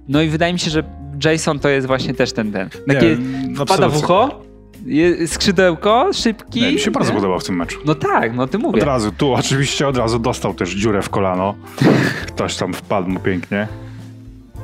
No 0.08 0.22
i 0.22 0.28
wydaje 0.28 0.52
mi 0.52 0.58
się, 0.58 0.70
że 0.70 0.82
Jason 1.24 1.58
to 1.58 1.68
jest 1.68 1.86
właśnie 1.86 2.14
też 2.14 2.32
ten, 2.32 2.52
ten. 2.52 2.68
Takie 2.88 3.16
Nie, 3.16 3.54
wpada 3.54 3.88
w 3.88 3.94
absolutnie. 3.94 3.98
ucho, 3.98 4.42
je- 4.86 5.28
skrzydełko, 5.28 6.10
szybki. 6.12 6.60
nie, 6.60 6.72
mi 6.72 6.80
się 6.80 6.90
bardzo 6.90 7.12
podobał 7.12 7.40
w 7.40 7.44
tym 7.44 7.56
meczu. 7.56 7.78
No 7.84 7.94
tak, 7.94 8.34
no 8.34 8.46
ty 8.46 8.58
mówię. 8.58 8.80
Od 8.80 8.86
razu, 8.86 9.12
tu 9.12 9.32
oczywiście 9.32 9.88
od 9.88 9.96
razu 9.96 10.18
dostał 10.18 10.54
też 10.54 10.70
dziurę 10.70 11.02
w 11.02 11.08
kolano. 11.10 11.54
Ktoś 12.26 12.56
tam 12.56 12.74
wpadł 12.74 13.08
mu 13.08 13.20
pięknie. 13.20 13.68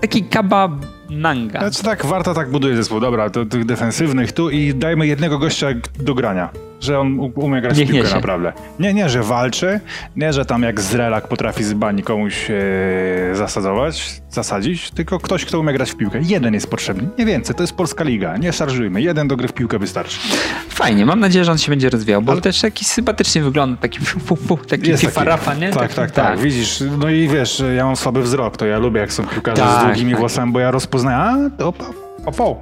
Taki 0.00 0.24
kaba 0.24 0.68
nanga. 1.10 1.58
Znaczy 1.60 1.82
tak, 1.82 2.06
Warta 2.06 2.34
tak 2.34 2.50
buduje 2.50 2.76
zespół. 2.76 3.00
Dobra, 3.00 3.30
to 3.30 3.44
tych 3.46 3.64
defensywnych 3.64 4.32
tu 4.32 4.50
i 4.50 4.74
dajmy 4.74 5.06
jednego 5.06 5.38
gościa 5.38 5.66
do 5.98 6.14
grania. 6.14 6.48
Że 6.80 6.98
on 7.00 7.30
umie 7.34 7.60
grać 7.60 7.82
w 7.84 7.90
piłkę 7.90 8.14
naprawdę. 8.14 8.52
Nie, 8.78 8.94
nie, 8.94 9.08
że 9.08 9.22
walczy, 9.22 9.80
nie, 10.16 10.32
że 10.32 10.44
tam 10.44 10.62
jak 10.62 10.80
Zrelak 10.80 11.28
potrafi 11.28 11.64
z 11.64 11.72
bani 11.72 12.02
komuś 12.02 12.50
e, 12.50 12.54
zasadzować, 13.34 14.22
zasadzić, 14.30 14.90
tylko 14.90 15.18
ktoś, 15.18 15.44
kto 15.44 15.60
umie 15.60 15.72
grać 15.72 15.90
w 15.90 15.96
piłkę. 15.96 16.20
Jeden 16.22 16.54
jest 16.54 16.70
potrzebny, 16.70 17.08
nie 17.18 17.26
więcej, 17.26 17.56
to 17.56 17.62
jest 17.62 17.72
Polska 17.76 18.04
Liga, 18.04 18.36
nie 18.36 18.52
szarżujmy, 18.52 19.02
jeden 19.02 19.28
do 19.28 19.36
gry 19.36 19.48
w 19.48 19.52
piłkę 19.52 19.78
wystarczy. 19.78 20.18
Fajnie, 20.68 21.06
mam 21.06 21.20
nadzieję, 21.20 21.44
że 21.44 21.52
on 21.52 21.58
się 21.58 21.72
będzie 21.72 21.90
rozwijał, 21.90 22.22
bo 22.22 22.40
też 22.40 22.62
jakiś 22.62 22.86
sympatycznie 22.86 23.42
wygląda, 23.42 23.76
taki 23.80 24.00
fu, 24.00 24.20
fu, 24.20 24.36
fu, 24.36 24.56
taki 24.56 24.90
Jest 24.90 25.02
FIFA 25.02 25.24
Rafa, 25.24 25.54
nie? 25.54 25.70
Tak, 25.70 25.82
Taki- 25.82 25.94
tak, 25.94 26.10
tak, 26.10 26.38
Widzisz, 26.38 26.82
no 26.98 27.10
i 27.10 27.28
wiesz, 27.28 27.62
ja 27.76 27.84
mam 27.84 27.96
słaby 27.96 28.22
wzrok, 28.22 28.56
to 28.56 28.66
ja 28.66 28.78
lubię 28.78 29.00
jak 29.00 29.12
są 29.12 29.26
piłkarze 29.26 29.62
Tak, 29.62 29.80
z 29.82 29.84
długimi 29.84 30.10
tak. 30.10 30.20
włosami, 30.20 30.52
bo 30.52 30.60
ja 30.60 30.70
rozpoznaję, 30.70 31.18
a 31.18 31.50
to 31.58 31.72
pa, 32.26 32.32
pa, 32.32 32.44
pa. 32.44 32.60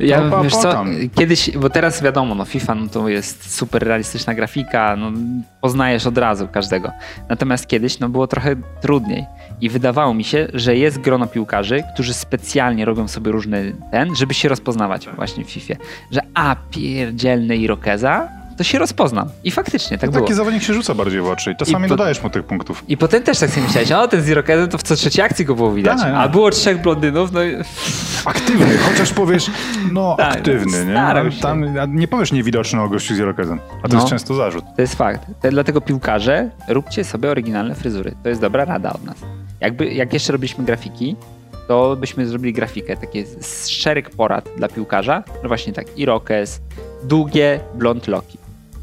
Ja, 0.00 0.20
Pa, 0.20 0.30
pa, 0.30 0.42
wiesz 0.42 0.52
co, 0.56 0.84
kiedyś, 1.14 1.50
bo 1.50 1.70
teraz 1.70 2.02
wiadomo, 2.02 2.34
no 2.34 2.44
FIFA 2.44 2.74
no 2.74 2.88
to 2.88 3.08
jest 3.08 3.54
super 3.56 3.82
realistyczna 3.82 4.34
grafika, 4.34 4.96
no 4.96 5.12
poznajesz 5.60 6.06
od 6.06 6.18
razu 6.18 6.48
każdego. 6.48 6.92
Natomiast 7.28 7.66
kiedyś 7.66 7.98
no 7.98 8.08
było 8.08 8.26
trochę 8.26 8.56
trudniej 8.80 9.26
i 9.60 9.68
wydawało 9.70 10.14
mi 10.14 10.24
się, 10.24 10.48
że 10.54 10.76
jest 10.76 10.98
grono 10.98 11.26
piłkarzy, 11.26 11.82
którzy 11.94 12.14
specjalnie 12.14 12.84
robią 12.84 13.08
sobie 13.08 13.32
różny 13.32 13.76
ten, 13.90 14.16
żeby 14.16 14.34
się 14.34 14.48
rozpoznawać 14.48 15.08
właśnie 15.08 15.44
w 15.44 15.50
FIFA. 15.50 15.74
Że 16.10 16.20
a, 16.34 16.56
pierdzielny 16.70 17.56
Irokeza, 17.56 18.28
to 18.56 18.64
się 18.64 18.78
rozpoznam. 18.78 19.28
I 19.44 19.50
faktycznie 19.50 19.98
tak 19.98 20.10
było. 20.10 20.22
Taki 20.24 20.34
zawodnik 20.34 20.62
się 20.62 20.74
rzuca 20.74 20.94
bardziej 20.94 21.20
w 21.20 21.26
oczy 21.26 21.50
i 21.50 21.56
czasami 21.56 21.84
po- 21.84 21.88
dodajesz 21.88 22.22
mu 22.22 22.30
tych 22.30 22.44
punktów. 22.44 22.84
I 22.88 22.96
potem 22.96 23.22
też 23.22 23.38
tak 23.38 23.50
sobie 23.50 23.66
myślałeś, 23.66 23.92
o 23.92 24.08
ten 24.08 24.22
z 24.22 24.70
to 24.70 24.78
w 24.78 24.82
co 24.82 24.96
trzeciej 24.96 25.24
akcji 25.24 25.44
go 25.44 25.54
było 25.54 25.72
widać. 25.72 26.00
Tak. 26.00 26.14
A 26.14 26.28
było 26.28 26.50
trzech 26.50 26.82
blondynów, 26.82 27.32
no 27.32 27.44
i 27.44 27.56
Aktywny, 28.24 28.78
chociaż 28.78 29.12
powiesz, 29.12 29.50
no 29.92 30.14
Tak, 30.18 30.36
aktywny, 30.36 30.86
nie? 30.86 31.02
Ale 31.02 31.30
tam 31.30 31.64
nie 31.88 32.08
powiesz 32.08 32.32
niewidoczny 32.32 32.82
o 32.82 32.88
gościu 32.88 33.14
z 33.14 33.18
Irokezem, 33.18 33.60
a 33.82 33.88
to 33.88 33.94
No. 33.94 34.00
jest 34.00 34.10
często 34.10 34.34
zarzut. 34.34 34.64
to 34.76 34.82
jest 34.82 34.94
fakt. 34.94 35.20
Dlatego 35.50 35.80
piłkarze, 35.80 36.50
róbcie 36.68 37.04
sobie 37.04 37.30
oryginalne 37.30 37.74
fryzury. 37.74 38.14
To 38.22 38.28
jest 38.28 38.40
dobra 38.40 38.64
rada 38.64 38.92
od 38.92 39.04
nas. 39.04 39.16
Jakby, 39.60 39.86
jak 39.94 40.12
jeszcze 40.12 40.32
robiliśmy 40.32 40.64
grafiki, 40.64 41.16
to 41.68 41.96
byśmy 41.96 42.26
zrobili 42.26 42.52
grafikę, 42.52 42.96
takie 42.96 43.24
szereg 43.68 44.10
porad 44.10 44.48
dla 44.56 44.68
piłkarza. 44.68 45.22
No 45.42 45.48
właśnie 45.48 45.72
tak, 45.72 45.98
Irokez, 45.98 46.60
długie 47.04 47.60
blond 47.74 48.06
loki. 48.08 48.38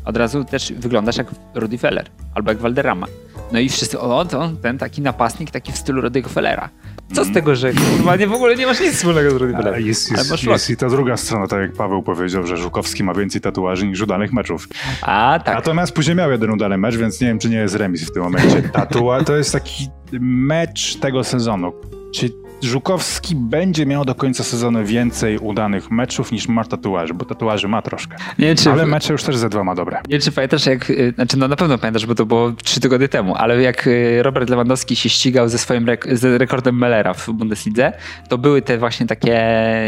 Od 0.06 0.18
razu 0.18 0.43
też 0.43 0.74
wyglądasz 0.78 1.18
jak 1.18 1.28
Rudy 1.56 1.78
Feller 1.78 2.06
albo 2.36 2.51
jak 2.51 2.60
Valderrama. 2.60 3.08
No 3.51 3.60
i 3.60 3.70
wszyscy, 3.70 3.99
o, 3.99 4.26
to 4.26 4.51
ten 4.62 4.78
taki 4.78 5.01
napastnik, 5.01 5.51
taki 5.51 5.72
w 5.72 5.78
stylu 5.78 6.01
Rudy'ego 6.01 6.30
Fellera. 6.30 6.70
Co 7.14 7.26
z 7.26 7.34
tego, 7.34 7.56
że 7.56 7.74
kurwa, 7.74 8.16
nie, 8.16 8.28
w 8.28 8.34
ogóle 8.34 8.56
nie 8.56 8.66
masz 8.66 8.80
nic 8.80 8.95
wspólnego 8.95 9.32
z 9.32 9.34
Rudy 9.34 9.54
Fellerem. 9.54 9.86
Jest, 9.86 10.12
jest, 10.12 10.43
jest 10.43 10.70
i 10.70 10.78
ta 10.78 10.89
druga 10.89 11.18
strona, 11.18 11.47
tak 11.47 11.62
jak 11.62 11.74
Paweł 11.74 12.04
powiedział, 12.04 12.47
że 12.47 12.58
Żukowski 12.58 13.04
ma 13.04 13.14
więcej 13.14 13.41
tatuaży 13.41 13.88
niż 13.88 14.01
udanych 14.01 14.34
meczów. 14.34 14.68
A, 15.01 15.39
tak. 15.45 15.56
Natomiast 15.56 15.93
później 15.93 16.16
miał 16.16 16.32
jeden 16.32 16.49
udany 16.51 16.78
mecz, 16.78 16.95
więc 16.95 17.22
nie 17.22 17.28
wiem, 17.28 17.39
czy 17.39 17.49
nie 17.49 17.58
jest 17.58 17.76
remis 17.76 18.10
w 18.10 18.14
tym 18.14 18.24
momencie. 18.24 18.62
Tatua 18.62 19.24
to 19.24 19.36
jest 19.36 19.51
taki 19.51 19.88
mecz 20.22 20.95
tego 20.95 21.24
sezonu. 21.24 21.74
Czy 22.16 22.30
Żukowski 22.64 23.36
będzie 23.36 23.86
miał 23.86 24.05
do 24.05 24.16
końca 24.16 24.43
sezonu 24.43 24.86
więcej 24.86 25.38
udanych 25.38 25.91
meczów 25.91 26.32
niż 26.32 26.47
ma 26.47 26.64
tatuaży, 26.64 27.14
bo 27.14 27.26
tatuaży 27.26 27.68
ma 27.68 27.82
troszkę. 27.82 28.18
Nie, 28.39 28.55
czy... 28.55 28.72
Ale 28.72 28.86
mecze 28.86 29.14
już 29.14 29.24
też 29.24 29.38
ze 29.38 29.49
dwa 29.49 29.64
ma 29.64 29.76
dobre. 29.76 30.01
Nie 30.09 30.20
czy 30.20 30.32
pamiętasz, 30.32 30.66
jak, 30.66 30.89
y, 30.89 31.14
znaczy 31.16 31.38
no 31.38 31.47
na 31.47 31.55
pewno 31.55 31.78
pamiętasz, 31.78 32.05
bo 32.05 32.16
to 32.16 32.26
było 32.26 32.51
trzy 32.51 32.80
tygodnie 32.80 33.07
temu, 33.07 33.36
ale 33.36 33.61
jak 33.61 33.88
y, 33.88 34.24
Robert 34.24 34.49
Lewandowski 34.49 34.95
się 34.95 35.09
ścigał 35.09 35.49
ze 35.49 35.57
swoim 35.57 35.88
rek 35.88 36.07
rekordem 36.38 36.78
Mellera 36.78 37.14
w 37.14 37.30
Bundeslidze, 37.30 37.93
to 38.30 38.38
były 38.38 38.61
te 38.61 38.78
właśnie 38.78 39.07
takie 39.07 39.41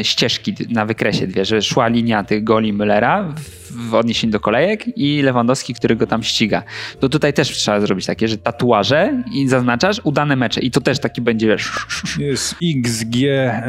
ścieżki 0.04 0.56
na 0.70 0.86
wykresie 0.86 1.28
dwie, 1.28 1.46
że 1.46 1.62
szła 1.62 1.88
linia 1.88 2.24
tych 2.24 2.44
goli 2.44 2.74
Mellera 2.74 3.34
w 3.36 3.65
odniesieniu 3.94 4.34
do 4.34 4.40
kolejek 4.40 4.98
i 4.98 5.22
Lewandowski, 5.22 5.74
który 5.74 5.96
go 5.96 6.08
tam 6.08 6.24
ściga. 6.24 6.64
To 7.00 7.10
tutaj 7.10 7.34
też 7.34 7.50
trzeba 7.50 7.80
zrobić 7.80 8.06
takie, 8.06 8.28
że 8.28 8.38
tatuaże 8.38 9.24
i 9.32 9.48
zaznaczasz 9.48 10.02
udane 10.04 10.36
mecze 10.36 10.62
i 10.62 10.72
to 10.72 10.82
też 10.82 11.00
taki 11.00 11.22
będzie, 11.22 11.48
wiesz... 11.48 11.72
Jest 12.20 12.56
XG, 12.64 13.16
e, 13.24 13.64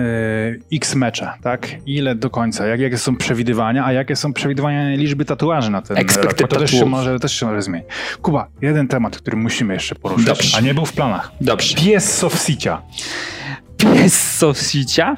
X 0.73 0.95
mecze, 0.95 1.33
tak? 1.43 1.69
Ile 1.87 2.15
do 2.15 2.31
końca, 2.31 2.67
jak, 2.67 2.81
jakie 2.81 2.99
są 2.99 3.17
przewidywania, 3.17 3.85
a 3.85 3.93
jakie 3.93 4.17
są 4.17 4.33
przewidywania 4.33 4.97
liczby 4.97 5.25
tatuaży 5.25 5.71
na 5.71 5.83
ten 5.83 5.97
Expected 5.97 6.41
rok, 6.41 6.51
to 6.51 6.57
też 6.57 6.71
się, 6.71 6.87
może, 6.87 7.21
też 7.21 7.33
się 7.33 7.47
może 7.47 7.63
zmienić. 7.63 7.89
Kuba, 8.23 8.49
jeden 8.63 8.89
temat, 8.89 9.17
który 9.17 9.37
musimy 9.37 9.75
jeszcze 9.75 9.95
poruszyć, 9.95 10.27
Dobrze. 10.27 10.57
a 10.59 10.61
nie 10.61 10.75
był 10.75 10.87
w 10.87 10.93
planach. 10.93 11.33
Dobrze. 11.41 11.77
Pies 11.77 12.15
Sofsicia. 12.15 12.83
Pies 13.77 14.37
Sofsicia? 14.39 15.17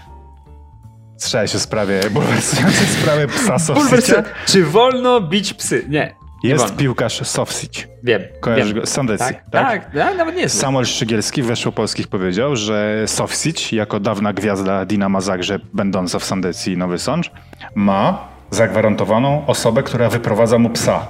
Słyszałeś 1.19 1.55
o 1.55 1.59
sprawie, 1.59 2.01
bulwersującej 2.11 2.87
sprawie 3.01 3.27
psa 3.27 3.59
Sofsicia? 3.59 4.23
Czy 4.47 4.64
wolno 4.64 5.21
bić 5.21 5.55
psy? 5.55 5.85
Nie. 5.89 6.14
Jest 6.43 6.77
piłkarz 6.77 7.27
Sofsić. 7.29 7.89
Wiem. 8.03 8.23
Kojarzysz 8.41 8.75
go? 8.75 8.87
Sandecji, 8.87 9.27
tak? 9.27 9.51
Tak, 9.51 9.95
tak? 9.95 10.16
nawet 10.16 10.37
nie 10.37 10.43
jest. 10.43 10.61
Samuel 10.61 10.87
Szczygielski 10.87 11.43
w 11.43 11.47
Weszło 11.47 11.73
Polskich 11.73 12.09
powiedział, 12.09 12.57
że 12.57 13.05
Sofsić, 13.07 13.73
jako 13.73 14.01
dawna 14.01 14.33
gwiazda 14.33 14.85
Dinama 14.85 15.21
Zagrzeb, 15.21 15.62
będąca 15.73 16.19
w 16.19 16.25
Sandecji 16.25 16.77
Nowy 16.77 16.99
Sącz, 16.99 17.31
ma 17.75 18.29
zagwarantowaną 18.51 19.47
osobę, 19.47 19.83
która 19.83 20.09
wyprowadza 20.09 20.59
mu 20.59 20.71
psa. 20.71 21.09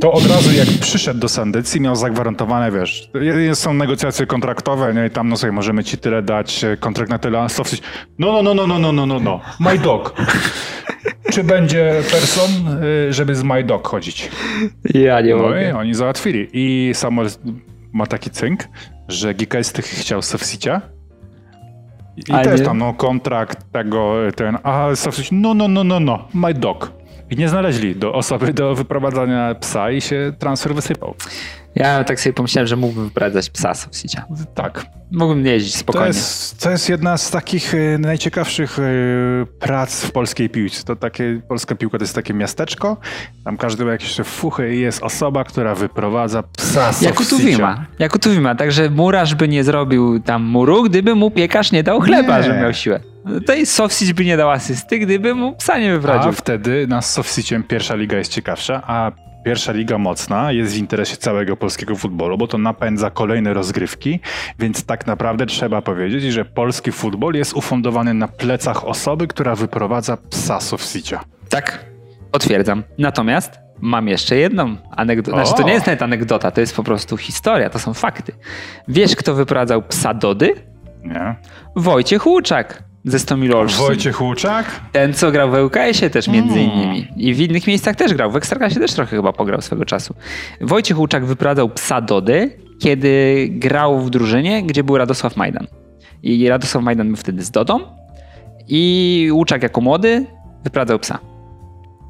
To 0.00 0.12
od 0.12 0.26
razu 0.26 0.52
jak 0.52 0.68
przyszedł 0.68 1.20
do 1.20 1.28
Sandycji, 1.28 1.80
miał 1.80 1.96
zagwarantowane, 1.96 2.72
wiesz, 2.72 3.10
są 3.54 3.74
negocjacje 3.74 4.26
kontraktowe, 4.26 4.94
nie? 4.94 5.06
i 5.06 5.10
tam 5.10 5.28
no 5.28 5.36
sobie 5.36 5.52
możemy 5.52 5.84
ci 5.84 5.98
tyle 5.98 6.22
dać, 6.22 6.64
e, 6.64 6.76
kontrakt 6.76 7.10
na 7.10 7.18
tyle, 7.18 7.40
a 7.40 7.48
Sofsić, 7.48 7.82
no, 8.18 8.42
no, 8.42 8.54
no, 8.54 8.66
no, 8.66 8.78
no, 8.78 8.78
no, 8.78 8.92
no, 8.92 9.06
no, 9.06 9.20
no, 9.20 9.40
my 9.60 9.78
dog. 9.78 10.14
Czy 11.32 11.44
będzie 11.44 12.02
person, 12.10 12.50
y, 13.08 13.12
żeby 13.12 13.34
z 13.34 13.42
My 13.42 13.64
Dog 13.64 13.88
chodzić? 13.88 14.30
Ja 14.94 15.20
nie 15.20 15.34
no 15.34 15.42
mogę. 15.42 15.68
i 15.68 15.72
oni 15.72 15.94
załatwili. 15.94 16.48
I 16.52 16.90
Samuel 16.94 17.28
ma 17.92 18.06
taki 18.06 18.30
cynk, 18.30 18.68
że 19.08 19.34
GKS 19.34 19.72
chciał 19.72 20.22
Sofsicia. 20.22 20.80
I 22.28 22.32
a 22.32 22.44
też 22.44 22.60
nie? 22.60 22.66
tam 22.66 22.78
no, 22.78 22.94
kontrakt 22.94 23.72
tego, 23.72 24.14
ten, 24.36 24.58
a 24.62 24.88
Sofsić, 24.94 25.28
no, 25.32 25.54
no, 25.54 25.68
no, 25.68 25.84
no, 25.84 26.00
no, 26.00 26.28
My 26.34 26.54
Dog. 26.54 26.92
I 27.32 27.36
nie 27.36 27.48
znaleźli 27.48 27.96
do 27.96 28.14
osoby 28.14 28.52
do 28.52 28.74
wyprowadzania 28.74 29.54
psa 29.54 29.90
i 29.90 30.00
się 30.00 30.32
transfer 30.38 30.74
wysypał. 30.74 31.14
Ja 31.74 32.04
tak 32.04 32.20
sobie 32.20 32.32
pomyślałem, 32.32 32.66
że 32.66 32.76
mógłbym 32.76 33.04
wyprowadzać 33.04 33.50
psa 33.50 33.74
z 33.74 33.86
Obsidia. 33.86 34.24
Tak. 34.54 34.86
Mógłbym 35.12 35.46
jeździć 35.46 35.76
spokojnie. 35.76 36.12
To 36.12 36.18
jest, 36.18 36.62
to 36.62 36.70
jest 36.70 36.88
jedna 36.88 37.18
z 37.18 37.30
takich 37.30 37.74
y, 37.74 37.98
najciekawszych 37.98 38.78
y, 38.78 39.46
prac 39.60 40.04
w 40.04 40.12
polskiej 40.12 40.50
piłce. 40.50 40.84
To 40.84 40.96
takie, 40.96 41.40
polska 41.48 41.74
piłka 41.74 41.98
to 41.98 42.04
jest 42.04 42.14
takie 42.14 42.34
miasteczko, 42.34 42.96
tam 43.44 43.56
każdy 43.56 43.84
ma 43.84 43.92
jakieś 43.92 44.16
fuchy 44.24 44.74
i 44.74 44.80
jest 44.80 45.02
osoba, 45.02 45.44
która 45.44 45.74
wyprowadza 45.74 46.42
psa 46.42 46.92
z 46.92 47.02
Jak 47.02 47.20
u 47.20 47.24
Tuwima. 47.24 47.86
Jak 47.98 48.14
u 48.14 48.18
Tuwima. 48.18 48.54
Także 48.54 48.90
murarz 48.90 49.34
by 49.34 49.48
nie 49.48 49.64
zrobił 49.64 50.20
tam 50.20 50.42
muru, 50.42 50.82
gdyby 50.82 51.14
mu 51.14 51.30
piekarz 51.30 51.72
nie 51.72 51.82
dał 51.82 52.00
chleba, 52.00 52.38
nie. 52.38 52.44
że 52.44 52.60
miał 52.60 52.74
siłę. 52.74 53.00
To 53.46 53.54
i 53.54 53.66
Sofsić 53.66 54.12
by 54.12 54.24
nie 54.24 54.36
dał 54.36 54.50
asysty, 54.50 54.98
gdyby 54.98 55.34
mu 55.34 55.56
psa 55.56 55.78
nie 55.78 55.92
wyprowadził. 55.92 56.30
A 56.30 56.32
wtedy 56.32 56.86
na 56.86 57.02
Sofsiciem 57.02 57.62
pierwsza 57.62 57.94
liga 57.94 58.18
jest 58.18 58.32
ciekawsza, 58.32 58.82
a 58.86 59.12
Pierwsza 59.44 59.72
liga 59.72 59.98
mocna 59.98 60.52
jest 60.52 60.74
w 60.74 60.78
interesie 60.78 61.16
całego 61.16 61.56
polskiego 61.56 61.96
futbolu, 61.96 62.38
bo 62.38 62.46
to 62.46 62.58
napędza 62.58 63.10
kolejne 63.10 63.54
rozgrywki, 63.54 64.20
więc 64.58 64.84
tak 64.84 65.06
naprawdę 65.06 65.46
trzeba 65.46 65.82
powiedzieć, 65.82 66.22
że 66.32 66.44
polski 66.44 66.92
futbol 66.92 67.34
jest 67.34 67.54
ufundowany 67.54 68.14
na 68.14 68.28
plecach 68.28 68.84
osoby, 68.84 69.26
która 69.26 69.54
wyprowadza 69.54 70.16
psa 70.16 70.60
Sofsicia. 70.60 71.20
Tak, 71.48 71.84
potwierdzam. 72.30 72.82
Natomiast 72.98 73.58
mam 73.80 74.08
jeszcze 74.08 74.36
jedną 74.36 74.76
anegdotę. 74.90 75.36
Znaczy, 75.36 75.62
to 75.62 75.68
nie 75.68 75.72
jest 75.72 75.86
nawet 75.86 76.02
anegdota, 76.02 76.50
to 76.50 76.60
jest 76.60 76.76
po 76.76 76.82
prostu 76.82 77.16
historia, 77.16 77.70
to 77.70 77.78
są 77.78 77.94
fakty. 77.94 78.32
Wiesz, 78.88 79.16
kto 79.16 79.34
wyprowadzał 79.34 79.82
psa 79.82 80.14
Dody? 80.14 80.54
Nie. 81.04 81.36
Wojciech 81.76 82.26
Łuczak 82.26 82.91
ze 83.04 83.18
Stomil 83.18 83.54
Olsztyn. 83.54 83.86
Wojciech 83.86 84.22
Łuczak? 84.22 84.80
Ten, 84.92 85.14
co 85.14 85.32
grał 85.32 85.50
w 85.50 85.54
ŁKS-ie 85.54 86.10
też 86.10 86.28
między 86.28 86.60
mm. 86.60 86.72
innymi. 86.72 87.08
I 87.16 87.34
w 87.34 87.40
innych 87.40 87.66
miejscach 87.66 87.96
też 87.96 88.14
grał. 88.14 88.30
W 88.30 88.36
Ekstraklasie 88.36 88.80
też 88.80 88.92
trochę 88.92 89.16
chyba 89.16 89.32
pograł 89.32 89.60
swego 89.60 89.84
czasu. 89.84 90.14
Wojciech 90.60 90.98
Łuczak 90.98 91.24
wyprowadzał 91.24 91.68
psa 91.68 92.00
Dody, 92.00 92.58
kiedy 92.78 93.46
grał 93.50 94.00
w 94.00 94.10
drużynie, 94.10 94.62
gdzie 94.62 94.84
był 94.84 94.98
Radosław 94.98 95.36
Majdan. 95.36 95.66
I 96.22 96.48
Radosław 96.48 96.84
Majdan 96.84 97.06
był 97.06 97.16
wtedy 97.16 97.42
z 97.42 97.50
Dodą 97.50 97.80
i 98.68 99.28
Łuczak 99.32 99.62
jako 99.62 99.80
młody 99.80 100.26
wyprowadzał 100.64 100.98
psa. 100.98 101.18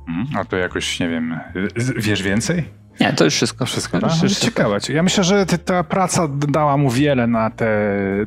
Mm, 0.08 0.26
a 0.36 0.44
to 0.44 0.56
jakoś, 0.56 1.00
nie 1.00 1.08
wiem, 1.08 1.40
wiesz 1.96 2.22
więcej? 2.22 2.64
Nie, 3.00 3.12
to 3.12 3.24
już 3.24 3.34
wszystko. 3.34 3.66
Wszystko, 3.66 4.08
wszystko. 4.08 4.46
Ciekawe. 4.46 4.78
Ja 4.88 5.02
myślę, 5.02 5.24
że 5.24 5.46
ta 5.46 5.84
praca 5.84 6.28
dała 6.48 6.76
mu 6.76 6.90
wiele 6.90 7.26
na 7.26 7.50
te... 7.50 7.66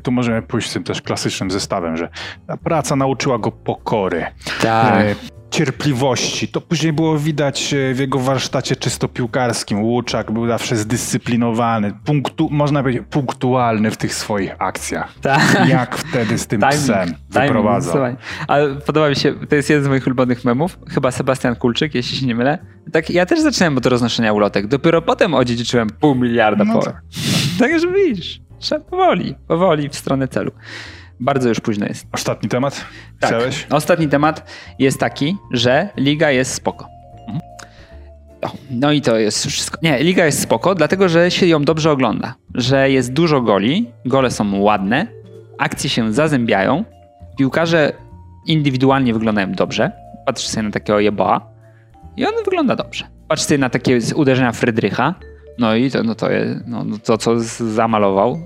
Tu 0.04 0.12
możemy 0.12 0.42
pójść 0.42 0.70
z 0.70 0.74
tym 0.74 0.84
też 0.84 1.02
klasycznym 1.02 1.52
zestawem, 1.52 1.98
że 1.98 2.10
ta 2.48 2.58
praca 2.58 2.96
nauczyła 2.96 3.38
go 3.38 3.52
pokory. 3.52 4.26
Tak. 4.62 5.06
Cierpliwości. 5.56 6.48
To 6.48 6.62
później 6.62 6.94
było 6.94 7.20
widać 7.20 7.74
e, 7.74 7.94
w 7.94 8.00
jego 8.00 8.20
warsztacie 8.20 8.76
czysto 8.76 9.08
piłkarskim. 9.08 9.84
Łuczak 9.84 10.32
był 10.32 10.48
zawsze 10.48 10.76
zdyscyplinowany, 10.76 11.94
punktu, 12.06 12.50
można 12.52 12.82
powiedzieć 12.82 13.04
punktualny 13.10 13.92
w 13.92 13.98
tych 13.98 14.14
swoich 14.14 14.56
akcjach. 14.60 15.14
Tak. 15.22 15.68
Jak 15.70 15.98
wtedy 15.98 16.38
z 16.38 16.48
tym 16.48 16.62
timing, 16.62 16.82
psem 16.82 17.16
wyprowadzał. 17.30 18.16
Ale 18.48 18.76
podoba 18.76 19.10
mi 19.10 19.16
się, 19.16 19.34
to 19.50 19.56
jest 19.56 19.70
jeden 19.70 19.86
z 19.86 19.88
moich 19.88 20.08
ulubionych 20.08 20.46
memów, 20.46 20.80
chyba 20.90 21.12
Sebastian 21.12 21.56
Kulczyk, 21.56 21.96
jeśli 21.96 22.18
się 22.18 22.26
nie 22.26 22.36
mylę. 22.36 22.58
Tak, 22.92 23.10
ja 23.10 23.26
też 23.26 23.42
zaczynałem 23.42 23.78
od 23.78 23.86
roznoszenia 23.86 24.34
ulotek. 24.34 24.68
Dopiero 24.68 25.02
potem 25.02 25.34
odziedziczyłem 25.34 25.90
pół 25.90 26.16
miliarda 26.16 26.64
no 26.64 26.74
po. 26.74 26.86
Tak. 26.86 27.02
Także 27.60 27.88
widzisz, 27.92 28.42
trzeba 28.60 28.86
powoli, 28.86 29.36
powoli 29.48 29.90
w 29.90 29.96
stronę 29.96 30.28
celu. 30.28 30.52
Bardzo 31.20 31.50
już 31.50 31.60
późno 31.60 31.86
jest. 31.86 32.08
Ostatni 32.12 32.50
temat? 32.50 32.86
Tak. 33.20 33.30
Chciałeś? 33.30 33.68
Ostatni 33.70 34.08
temat 34.08 34.52
jest 34.80 35.00
taki, 35.00 35.38
że 35.52 35.90
liga 35.98 36.32
jest 36.32 36.54
spoko. 36.54 36.88
Mhm. 37.20 37.40
No 38.70 38.92
i 38.92 39.02
to 39.02 39.18
jest 39.18 39.46
wszystko. 39.46 39.78
Nie, 39.82 40.04
liga 40.04 40.26
jest 40.26 40.42
spoko, 40.42 40.76
dlatego 40.76 41.10
że 41.10 41.32
się 41.32 41.46
ją 41.46 41.64
dobrze 41.64 41.92
ogląda. 41.92 42.36
Że 42.54 42.90
jest 42.90 43.14
dużo 43.14 43.42
goli, 43.42 43.92
gole 44.06 44.32
są 44.32 44.60
ładne, 44.60 45.08
akcje 45.58 45.90
się 45.90 46.14
zazębiają, 46.14 46.84
piłkarze 47.38 47.94
indywidualnie 48.46 49.14
wyglądają 49.14 49.52
dobrze. 49.52 49.92
Patrz 50.26 50.48
sobie 50.48 50.64
na 50.64 50.72
takiego 50.72 51.00
jeboa 51.00 51.50
i 52.18 52.26
on 52.26 52.34
wygląda 52.46 52.76
dobrze. 52.76 53.06
Patrz 53.28 53.44
sobie 53.44 53.58
na 53.58 53.70
takie 53.70 54.00
uderzenia 54.16 54.52
Frydrycha, 54.52 55.16
no 55.60 55.76
i 55.76 55.92
to, 55.92 56.04
no 56.04 56.16
to, 56.16 56.28
no, 56.68 56.84
no 56.84 56.98
to 56.98 57.18
co 57.18 57.40
zamalował, 57.40 58.40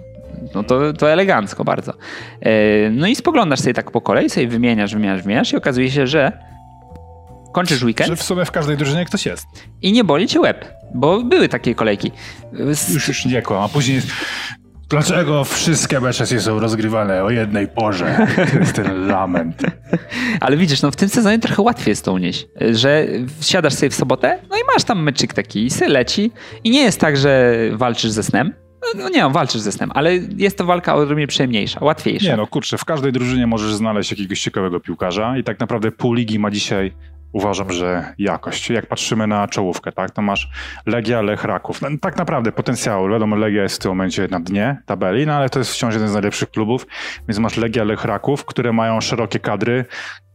no 0.55 0.63
to, 0.63 0.93
to 0.93 1.11
elegancko 1.11 1.63
bardzo. 1.63 1.93
E, 2.41 2.89
no 2.89 3.07
i 3.07 3.15
spoglądasz 3.15 3.59
sobie 3.59 3.73
tak 3.73 3.91
po 3.91 4.01
kolei, 4.01 4.29
sobie 4.29 4.47
wymieniasz, 4.47 4.93
wymieniasz, 4.93 5.21
wymieniasz 5.21 5.53
i 5.53 5.55
okazuje 5.55 5.91
się, 5.91 6.07
że 6.07 6.31
kończysz 7.53 7.83
weekend. 7.83 8.09
Że 8.09 8.15
w 8.15 8.23
sumie 8.23 8.45
w 8.45 8.51
każdej 8.51 8.77
drużynie 8.77 9.05
ktoś 9.05 9.25
jest. 9.25 9.45
I 9.81 9.91
nie 9.91 10.03
boli 10.03 10.27
cię 10.27 10.39
łeb, 10.39 10.65
bo 10.95 11.23
były 11.23 11.49
takie 11.49 11.75
kolejki. 11.75 12.11
Już, 12.93 13.07
już 13.07 13.25
nie 13.25 13.41
kłam, 13.41 13.63
a 13.63 13.69
później 13.69 13.95
jest... 13.95 14.07
Dlaczego 14.89 15.43
wszystkie 15.43 15.99
mecze 15.99 16.27
są 16.27 16.59
rozgrywane 16.59 17.23
o 17.23 17.29
jednej 17.29 17.67
porze? 17.67 18.27
To 18.51 18.59
jest 18.59 18.73
ten 18.73 19.07
lament. 19.07 19.61
Ale 20.41 20.57
widzisz, 20.57 20.81
no 20.81 20.91
w 20.91 20.95
tym 20.95 21.09
sezonie 21.09 21.39
trochę 21.39 21.61
łatwiej 21.61 21.91
jest 21.91 22.05
to 22.05 22.13
unieść, 22.13 22.47
że 22.71 23.07
siadasz 23.41 23.73
sobie 23.73 23.89
w 23.89 23.95
sobotę, 23.95 24.39
no 24.49 24.57
i 24.57 24.59
masz 24.73 24.83
tam 24.83 25.03
meczyk 25.03 25.33
taki 25.33 25.67
i 25.67 25.69
leci 25.87 26.31
i 26.63 26.69
nie 26.69 26.81
jest 26.81 26.99
tak, 26.99 27.17
że 27.17 27.55
walczysz 27.73 28.11
ze 28.11 28.23
snem, 28.23 28.53
no, 28.95 29.09
nie, 29.09 29.30
walczysz 29.30 29.61
ze 29.61 29.71
snem, 29.71 29.91
ale 29.93 30.15
jest 30.15 30.57
to 30.57 30.65
walka 30.65 30.95
odrobinę 30.95 31.27
przyjemniejsza, 31.27 31.80
łatwiejsza. 31.84 32.32
Nie 32.32 32.38
no, 32.38 32.47
kurczę, 32.47 32.77
w 32.77 32.86
każdej 32.86 33.11
drużynie 33.11 33.47
możesz 33.47 33.73
znaleźć 33.73 34.11
jakiegoś 34.11 34.41
ciekawego 34.41 34.80
piłkarza 34.80 35.38
i 35.38 35.43
tak 35.43 35.60
naprawdę 35.60 35.91
pół 35.91 36.14
ligi 36.14 36.39
ma 36.39 36.51
dzisiaj 36.51 36.93
uważam, 37.31 37.72
że 37.72 38.14
jakość. 38.18 38.69
Jak 38.69 38.85
patrzymy 38.85 39.27
na 39.27 39.47
czołówkę, 39.47 39.91
tak, 39.91 40.11
to 40.11 40.22
masz 40.22 40.49
Legia, 40.85 41.22
Lech, 41.22 41.43
Raków. 41.43 41.81
No, 41.81 41.89
tak 42.01 42.18
naprawdę 42.18 42.51
potencjał, 42.51 43.10
wiadomo, 43.10 43.35
Legia 43.35 43.64
jest 43.64 43.76
w 43.76 43.80
tym 43.80 43.91
momencie 43.91 44.27
na 44.31 44.39
dnie 44.39 44.81
tabeli, 44.85 45.26
no 45.26 45.34
ale 45.34 45.49
to 45.49 45.60
jest 45.60 45.72
wciąż 45.72 45.93
jeden 45.93 46.10
z 46.10 46.14
najlepszych 46.14 46.51
klubów, 46.51 46.88
więc 47.27 47.39
masz 47.39 47.57
Legia, 47.57 47.84
Lech, 47.84 48.06
Raków, 48.06 48.45
które 48.45 48.73
mają 48.73 49.01
szerokie 49.01 49.39
kadry, 49.39 49.85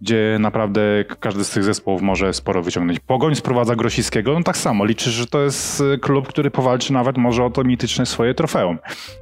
gdzie 0.01 0.37
naprawdę 0.41 0.81
każdy 1.21 1.45
z 1.45 1.51
tych 1.51 1.65
zespołów 1.65 2.03
może 2.03 2.33
sporo 2.33 2.63
wyciągnąć. 2.63 3.01
Pogoń 3.01 3.35
sprowadza 3.35 3.77
Grosickiego, 3.77 4.35
no 4.35 4.43
tak 4.43 4.57
samo, 4.57 4.85
liczysz, 4.85 5.13
że 5.13 5.27
to 5.27 5.41
jest 5.41 5.81
y, 5.81 5.99
klub, 5.99 6.29
który 6.29 6.51
powalczy 6.51 6.93
nawet 6.93 7.17
może 7.19 7.45
o 7.45 7.51
to 7.51 7.65
mityczne 7.65 8.07
swoje 8.07 8.35
trofeum. 8.35 8.79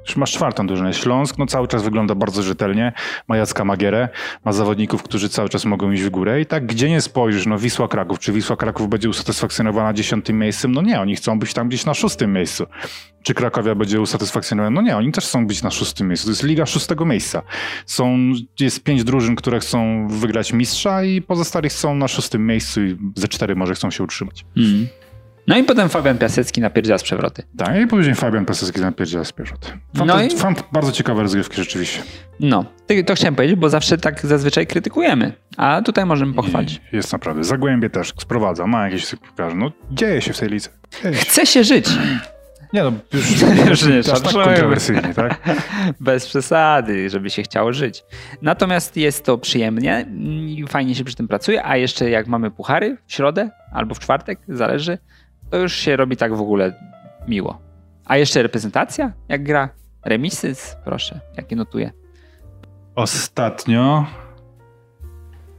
Już 0.06 0.16
masz 0.16 0.32
czwartą 0.32 0.66
drużynę. 0.66 0.94
Śląsk, 0.94 1.38
no 1.38 1.46
cały 1.46 1.68
czas 1.68 1.82
wygląda 1.82 2.14
bardzo 2.14 2.42
rzetelnie, 2.42 2.92
ma 3.28 3.36
Jacka 3.36 3.64
Magierę, 3.64 4.08
ma 4.44 4.52
zawodników, 4.52 5.02
którzy 5.02 5.28
cały 5.28 5.48
czas 5.48 5.64
mogą 5.64 5.90
iść 5.90 6.02
w 6.02 6.10
górę 6.10 6.40
i 6.40 6.46
tak 6.46 6.66
gdzie 6.66 6.90
nie 6.90 7.00
spojrzysz, 7.00 7.46
no 7.46 7.58
Wisła 7.58 7.88
Kraków, 7.88 8.18
czy 8.18 8.32
Wisła 8.32 8.56
Kraków 8.56 8.88
będzie 8.88 9.08
usatysfakcjonowana 9.08 9.92
dziesiątym 9.92 10.38
miejscem? 10.38 10.72
No 10.72 10.82
nie, 10.82 11.00
oni 11.00 11.16
chcą 11.16 11.38
być 11.38 11.54
tam 11.54 11.68
gdzieś 11.68 11.84
na 11.84 11.94
szóstym 11.94 12.32
miejscu. 12.32 12.66
Czy 13.22 13.34
Krakowia 13.34 13.74
będzie 13.74 14.00
usatysfakcjonowana? 14.00 14.74
No 14.74 14.82
nie, 14.82 14.96
oni 14.96 15.12
też 15.12 15.24
chcą 15.24 15.46
być 15.46 15.62
na 15.62 15.70
szóstym 15.70 16.08
miejscu. 16.08 16.26
To 16.26 16.30
jest 16.30 16.42
liga 16.42 16.66
szóstego 16.66 17.04
miejsca. 17.04 17.42
Są, 17.86 18.32
jest 18.60 18.82
pięć 18.82 19.04
drużyn, 19.04 19.36
które 19.36 19.60
chcą 19.60 20.08
wygrać 20.08 20.52
mistrza 20.52 21.04
i 21.04 21.22
pozostali 21.22 21.70
są 21.70 21.94
na 21.94 22.08
szóstym 22.08 22.46
miejscu 22.46 22.82
i 22.82 22.96
ze 23.16 23.28
cztery 23.28 23.56
może 23.56 23.74
chcą 23.74 23.90
się 23.90 24.04
utrzymać. 24.04 24.44
Mm. 24.56 24.86
No 25.46 25.58
i 25.58 25.64
potem 25.64 25.88
Fabian 25.88 26.18
Piasecki 26.18 26.60
napierdziela 26.60 26.98
z 26.98 27.02
przewroty. 27.02 27.42
Tak, 27.56 27.80
i 27.80 27.86
później 27.86 28.14
Fabian 28.14 28.46
Piasecki 28.46 28.80
napierdziela 28.80 29.24
z 29.24 29.32
przewroty. 29.32 29.68
Fan, 29.96 30.06
no 30.06 30.22
i... 30.22 30.30
fan 30.30 30.54
bardzo 30.72 30.92
ciekawe 30.92 31.22
rozgrywki 31.22 31.56
rzeczywiście. 31.56 32.02
No, 32.40 32.64
to 33.06 33.14
chciałem 33.14 33.34
powiedzieć, 33.34 33.56
bo 33.58 33.68
zawsze 33.68 33.98
tak 33.98 34.26
zazwyczaj 34.26 34.66
krytykujemy, 34.66 35.32
a 35.56 35.82
tutaj 35.84 36.06
możemy 36.06 36.34
pochwalić. 36.34 36.80
I 36.92 36.96
jest 36.96 37.12
naprawdę. 37.12 37.44
Zagłębie 37.44 37.90
też 37.90 38.12
sprowadza, 38.18 38.66
ma 38.66 38.84
jakieś 38.84 39.14
piłkarzy. 39.22 39.56
No 39.56 39.72
dzieje 39.90 40.22
się 40.22 40.32
w 40.32 40.38
tej 40.38 40.48
lidze. 40.48 40.68
Chce 41.14 41.46
się 41.46 41.64
żyć. 41.64 41.86
Nie 42.72 42.82
no, 42.82 42.92
już, 43.12 43.40
już 43.70 43.86
nie, 43.86 43.98
aż 43.98 44.20
tak 44.20 44.32
kontrowersyjnie, 44.32 45.14
tak? 45.14 45.40
Bez 46.00 46.26
przesady, 46.26 47.10
żeby 47.10 47.30
się 47.30 47.42
chciało 47.42 47.72
żyć. 47.72 48.04
Natomiast 48.42 48.96
jest 48.96 49.24
to 49.24 49.38
przyjemnie 49.38 50.06
i 50.46 50.64
fajnie 50.68 50.94
się 50.94 51.04
przy 51.04 51.16
tym 51.16 51.28
pracuje, 51.28 51.66
a 51.66 51.76
jeszcze 51.76 52.10
jak 52.10 52.26
mamy 52.26 52.50
puchary 52.50 52.96
w 53.06 53.12
środę 53.12 53.50
albo 53.72 53.94
w 53.94 53.98
czwartek, 53.98 54.38
zależy, 54.48 54.98
to 55.50 55.56
już 55.56 55.72
się 55.72 55.96
robi 55.96 56.16
tak 56.16 56.34
w 56.36 56.40
ogóle 56.40 56.74
miło. 57.28 57.60
A 58.04 58.16
jeszcze 58.16 58.42
reprezentacja, 58.42 59.12
jak 59.28 59.42
gra? 59.42 59.68
Remisy, 60.04 60.54
proszę, 60.84 61.20
jakie 61.36 61.56
notuję. 61.56 61.90
Ostatnio 62.94 64.06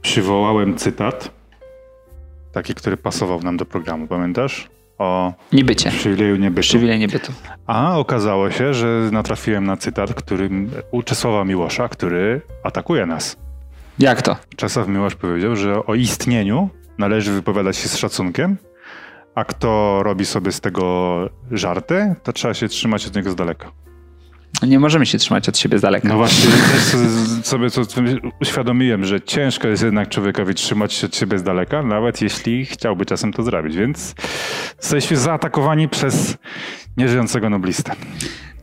przywołałem 0.02 0.76
cytat, 0.76 1.30
taki, 2.52 2.74
który 2.74 2.96
pasował 2.96 3.40
nam 3.40 3.56
do 3.56 3.64
programu, 3.64 4.06
pamiętasz? 4.06 4.70
O 4.98 5.32
Niebycie. 5.52 5.90
przywileju 5.90 6.36
niebytu. 6.36 6.60
Przywilej 6.60 6.98
niebytu. 6.98 7.32
A 7.66 7.98
okazało 7.98 8.50
się, 8.50 8.74
że 8.74 9.08
natrafiłem 9.12 9.64
na 9.64 9.76
cytat 9.76 10.14
który, 10.14 10.50
u 10.90 11.02
Czesława 11.02 11.44
Miłosza, 11.44 11.88
który 11.88 12.40
atakuje 12.62 13.06
nas. 13.06 13.36
Jak 13.98 14.22
to? 14.22 14.36
Czesław 14.56 14.88
Miłosz 14.88 15.14
powiedział, 15.14 15.56
że 15.56 15.86
o 15.86 15.94
istnieniu 15.94 16.68
należy 16.98 17.32
wypowiadać 17.32 17.76
się 17.76 17.88
z 17.88 17.96
szacunkiem, 17.96 18.56
a 19.34 19.44
kto 19.44 20.00
robi 20.02 20.24
sobie 20.26 20.52
z 20.52 20.60
tego 20.60 21.16
żarty, 21.50 22.14
to 22.22 22.32
trzeba 22.32 22.54
się 22.54 22.68
trzymać 22.68 23.06
od 23.06 23.16
niego 23.16 23.30
z 23.30 23.34
daleka. 23.34 23.70
Nie 24.62 24.78
możemy 24.78 25.06
się 25.06 25.18
trzymać 25.18 25.48
od 25.48 25.58
siebie 25.58 25.78
z 25.78 25.82
daleka. 25.82 26.08
No 26.08 26.16
właśnie, 26.16 26.50
sobie 27.42 27.70
to 27.70 27.82
uświadomiłem, 28.40 29.04
że 29.04 29.20
ciężko 29.20 29.68
jest 29.68 29.82
jednak 29.82 30.08
człowiekowi 30.08 30.54
trzymać 30.54 30.92
się 30.92 31.06
od 31.06 31.16
siebie 31.16 31.38
z 31.38 31.42
daleka, 31.42 31.82
nawet 31.82 32.22
jeśli 32.22 32.66
chciałby 32.66 33.06
czasem 33.06 33.32
to 33.32 33.42
zrobić, 33.42 33.76
więc 33.76 34.14
jesteśmy 34.78 35.16
zaatakowani 35.16 35.88
przez 35.88 36.36
nieżyjącego 36.96 37.50
noblistę. 37.50 37.92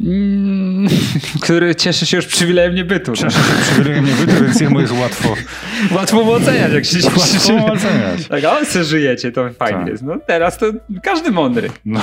Mm, 0.02 0.88
który 1.44 1.76
cieszy 1.76 2.06
się 2.06 2.18
już 2.18 2.26
przywilejem 2.26 2.76
niebytu. 2.76 3.14
Cieszy 3.14 3.38
się 3.38 3.62
przywilejem 3.62 4.06
niebytu, 4.06 4.44
więc 4.44 4.62
jemu 4.62 4.80
jest 4.80 4.94
łatwo. 4.94 5.36
Łatwo 5.96 6.24
mu 6.24 6.32
oceniać, 6.32 6.74
jak 6.74 6.86
się 6.86 6.98
Łatwo 7.04 7.54
mu 7.54 7.66
oceniać. 7.74 8.28
Tak, 8.28 8.44
a 8.44 8.58
on 8.58 8.66
sobie 8.66 8.86
żyjecie, 8.86 9.32
to 9.32 9.50
fajnie 9.50 9.80
tak. 9.80 9.88
jest. 9.88 10.04
No 10.04 10.18
teraz 10.28 10.58
to 10.58 10.66
każdy 11.04 11.32
mądry. 11.32 11.70
No. 11.86 12.00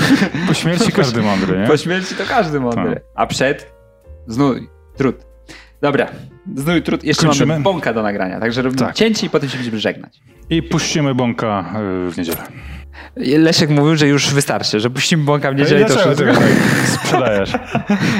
Po 0.48 0.54
śmierci 0.54 0.92
każdy 0.92 1.22
mądry, 1.22 1.58
nie? 1.58 1.66
Po 1.66 1.76
śmierci 1.76 2.14
to 2.14 2.24
każdy 2.24 2.60
mądry. 2.60 2.94
Tak. 2.94 3.02
A 3.14 3.26
przed 3.26 3.72
znój, 4.26 4.68
trud. 4.96 5.16
Dobra, 5.82 6.08
znój, 6.56 6.82
trud. 6.82 7.04
Jeszcze 7.04 7.26
Kończymy? 7.26 7.46
mamy 7.52 7.62
bąka 7.64 7.94
do 7.94 8.02
nagrania, 8.02 8.40
także 8.40 8.62
robimy 8.62 8.86
tak. 8.86 8.94
cięcie 8.94 9.26
i 9.26 9.30
potem 9.30 9.48
się 9.48 9.56
będziemy 9.56 9.78
żegnać. 9.78 10.20
I 10.50 10.62
puścimy 10.62 11.14
bąka 11.14 11.74
y, 12.08 12.10
w 12.10 12.18
niedzielę. 12.18 12.42
Leszek 13.16 13.70
mówił, 13.70 13.96
że 13.96 14.08
już 14.08 14.34
wystarczy, 14.34 14.80
że 14.80 14.90
puścimy 14.90 15.24
bąka 15.24 15.52
w 15.52 15.56
niedzielę. 15.56 15.84
to 15.84 15.98
wszystko. 15.98 16.32
Tak 16.32 16.42
sprzedajesz? 17.02 17.52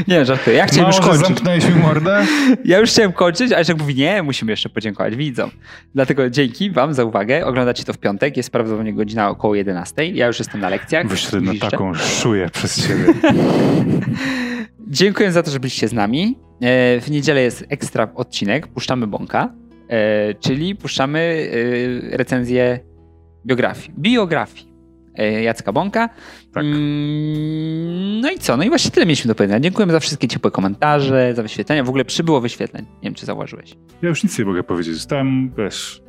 nie, 0.08 0.24
żartuję. 0.24 0.56
Ja 0.56 0.66
chciałem 0.66 0.90
Mało, 0.90 0.96
już 0.96 1.06
kończyć. 1.06 1.26
zamknąłeś 1.26 1.64
mi 1.64 1.74
mordę? 1.74 2.26
Ja 2.64 2.78
już 2.78 2.90
chciałem 2.90 3.12
kończyć, 3.12 3.52
a 3.52 3.58
Leszek 3.58 3.78
mówi, 3.78 3.94
nie, 3.94 4.22
musimy 4.22 4.52
jeszcze 4.52 4.68
podziękować 4.68 5.16
widzom. 5.16 5.50
Dlatego 5.94 6.30
dzięki 6.30 6.70
wam 6.70 6.94
za 6.94 7.04
uwagę. 7.04 7.46
Oglądacie 7.46 7.84
to 7.84 7.92
w 7.92 7.98
piątek, 7.98 8.36
jest 8.36 8.50
prawdopodobnie 8.50 8.94
godzina 8.94 9.30
około 9.30 9.54
11. 9.54 10.06
Ja 10.06 10.26
już 10.26 10.38
jestem 10.38 10.60
na 10.60 10.68
lekcjach. 10.68 11.06
Wyszedł 11.06 11.40
na 11.40 11.52
taką 11.70 11.94
szuję 11.94 12.50
przez 12.52 12.88
ciebie. 12.88 13.04
Dziękuję 14.88 15.32
za 15.32 15.42
to, 15.42 15.50
że 15.50 15.60
byliście 15.60 15.88
z 15.88 15.92
nami. 15.92 16.38
E, 16.60 17.00
w 17.00 17.10
niedzielę 17.10 17.42
jest 17.42 17.64
ekstra 17.68 18.08
odcinek, 18.14 18.66
puszczamy 18.66 19.06
bąka, 19.06 19.54
e, 19.88 20.34
czyli 20.34 20.76
puszczamy 20.76 21.48
e, 22.12 22.16
recenzję 22.16 22.80
biografii. 23.47 23.93
Biografii. 23.98 24.73
E, 25.14 25.43
Jacka 25.43 25.73
Bąka. 25.73 26.09
Tak. 26.52 26.64
Mm, 26.64 28.20
no 28.20 28.31
i 28.31 28.39
co? 28.39 28.56
No 28.56 28.64
i 28.64 28.69
właśnie 28.69 28.90
tyle 28.90 29.06
mieliśmy 29.06 29.28
do 29.28 29.35
powiedzenia. 29.35 29.60
Dziękujemy 29.60 29.93
za 29.93 30.01
wszystkie 30.01 30.28
ciepłe 30.28 30.51
komentarze, 30.51 31.35
za 31.35 31.43
wyświetlenia. 31.43 31.85
W 31.85 31.89
ogóle 31.89 32.05
przybyło 32.05 32.40
wyświetleń. 32.40 32.85
Nie 32.85 33.02
wiem, 33.02 33.14
czy 33.14 33.27
zauważyłeś. 33.27 33.74
Ja 34.02 34.09
już 34.09 34.24
nic 34.24 34.39
nie 34.39 34.44
mogę 34.44 34.62
powiedzieć. 34.62 34.94
Zostałem, 34.94 35.52
wiesz, 35.59 36.02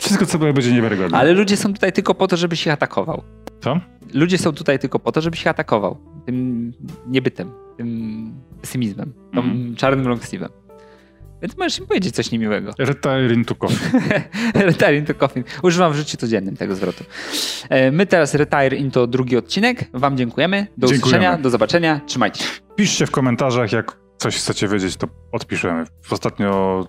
wszystko, 0.00 0.26
co 0.26 0.38
będzie 0.38 0.72
niewiarygodne. 0.72 1.18
Ale 1.18 1.32
ludzie 1.32 1.56
są 1.56 1.74
tutaj 1.74 1.92
tylko 1.92 2.14
po 2.14 2.28
to, 2.28 2.36
żebyś 2.36 2.66
ich 2.66 2.72
atakował. 2.72 3.22
Co? 3.60 3.80
Ludzie 4.14 4.38
są 4.38 4.52
tutaj 4.52 4.78
tylko 4.78 4.98
po 4.98 5.12
to, 5.12 5.20
żebyś 5.20 5.40
ich 5.40 5.46
atakował. 5.46 5.98
Tym 6.26 6.72
niebytem, 7.06 7.50
tym 7.76 8.32
pesymizmem, 8.60 9.12
mm. 9.32 9.50
tym 9.50 9.76
czarnym 9.76 10.06
longsteve'em. 10.06 10.48
Więc 11.42 11.56
możesz 11.56 11.78
im 11.78 11.86
powiedzieć 11.86 12.14
coś 12.14 12.30
niemiłego. 12.30 12.72
Retire 12.78 13.34
into 13.34 13.54
coffin. 13.54 14.00
retire 14.54 14.96
into 14.96 15.14
coffin. 15.14 15.44
Używam 15.62 15.92
w 15.92 15.96
życiu 15.96 16.16
codziennym 16.16 16.56
tego 16.56 16.74
zwrotu. 16.74 17.04
E, 17.68 17.90
my 17.90 18.06
teraz 18.06 18.34
retire 18.34 18.76
into 18.76 19.06
drugi 19.06 19.36
odcinek. 19.36 19.84
Wam 19.94 20.16
dziękujemy. 20.16 20.66
Do 20.76 20.86
dziękujemy. 20.86 20.96
usłyszenia, 20.96 21.38
do 21.38 21.50
zobaczenia. 21.50 22.00
Trzymajcie 22.06 22.44
się. 22.44 22.50
Piszcie 22.76 23.06
w 23.06 23.10
komentarzach, 23.10 23.72
jak 23.72 23.96
coś 24.18 24.36
chcecie 24.36 24.68
wiedzieć, 24.68 24.96
to 24.96 25.08
odpiszemy. 25.32 25.84
Ostatnio, 26.10 26.86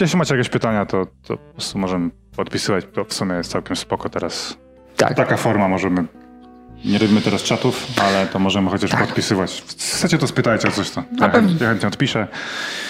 jeśli 0.00 0.18
macie 0.18 0.36
jakieś 0.36 0.48
pytania, 0.48 0.86
to, 0.86 1.06
to 1.22 1.36
po 1.36 1.52
prostu 1.52 1.78
możemy 1.78 2.10
podpisywać. 2.36 2.84
To 2.92 3.04
w 3.04 3.14
sumie 3.14 3.34
jest 3.34 3.50
całkiem 3.50 3.76
spoko 3.76 4.08
teraz. 4.08 4.58
Tak. 4.96 5.14
Taka 5.14 5.36
forma 5.36 5.68
możemy 5.68 6.04
nie 6.84 6.98
robimy 6.98 7.20
teraz 7.20 7.42
czatów, 7.42 7.86
ale 8.02 8.26
to 8.26 8.38
możemy 8.38 8.70
chociaż 8.70 8.90
tak. 8.90 9.06
podpisywać. 9.06 9.62
Chcecie 9.78 10.18
to 10.18 10.26
spytajcie 10.26 10.68
o 10.68 10.70
coś, 10.70 10.90
to 10.90 11.04
ja, 11.20 11.28
pewnie, 11.28 11.52
ja 11.60 11.68
chętnie 11.68 11.88
odpiszę. 11.88 12.28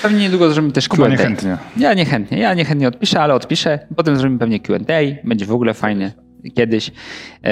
Pewnie 0.03 0.21
niedługo 0.21 0.53
zrobimy 0.53 0.73
też 0.73 0.89
Q&A. 0.89 1.09
niechętnie. 1.09 1.57
Ja 1.77 1.95
niechętnie. 1.95 2.39
Ja 2.39 2.55
niechętnie 2.55 2.89
odpiszę, 2.89 3.21
ale 3.21 3.35
odpiszę. 3.35 3.79
Potem 3.97 4.17
zrobimy 4.17 4.39
pewnie 4.39 4.61
Q&A. 4.61 5.27
Będzie 5.29 5.47
w 5.47 5.53
ogóle 5.53 5.75
fajnie 5.75 6.13
kiedyś. 6.51 6.89
Yy, 7.43 7.51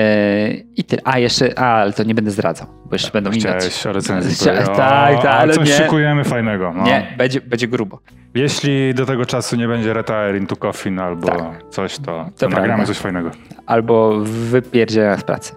I 0.76 0.84
tyle. 0.84 1.02
A 1.04 1.18
jeszcze, 1.18 1.58
a, 1.58 1.80
ale 1.80 1.92
to 1.92 2.02
nie 2.02 2.14
będę 2.14 2.30
zdradzał, 2.30 2.66
bo 2.84 2.94
jeszcze 2.94 3.10
będą 3.10 3.30
Chciałeś 3.30 3.86
o 3.86 3.92
recenzji. 3.92 4.34
Chcia, 4.36 4.62
tak, 4.62 4.76
tak, 4.76 5.24
ale 5.24 5.54
coś 5.54 5.68
nie. 5.68 5.74
szykujemy 5.74 6.24
fajnego. 6.24 6.72
No. 6.76 6.84
Nie, 6.84 7.14
będzie, 7.18 7.40
będzie 7.40 7.68
grubo. 7.68 8.00
Jeśli 8.34 8.94
do 8.94 9.06
tego 9.06 9.26
czasu 9.26 9.56
nie 9.56 9.68
będzie 9.68 9.92
Retire 9.92 10.38
into 10.38 10.56
Coffin 10.56 10.98
albo 10.98 11.26
tak. 11.26 11.68
coś, 11.70 11.96
to, 11.96 12.02
to, 12.02 12.30
to 12.36 12.48
nagramy 12.48 12.86
coś 12.86 12.98
fajnego. 12.98 13.30
Albo 13.66 14.20
wypierdzielenia 14.24 15.16
z 15.16 15.24
pracy. 15.24 15.54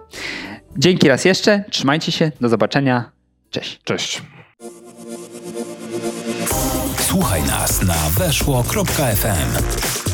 Dzięki 0.78 1.08
raz 1.08 1.24
jeszcze, 1.24 1.64
trzymajcie 1.70 2.12
się, 2.12 2.32
do 2.40 2.48
zobaczenia. 2.48 3.10
Cześć. 3.50 3.80
Cześć. 3.84 4.22
Słuchaj 6.98 7.42
nas 7.42 7.82
na 7.82 7.94
weszło.fm. 7.94 10.05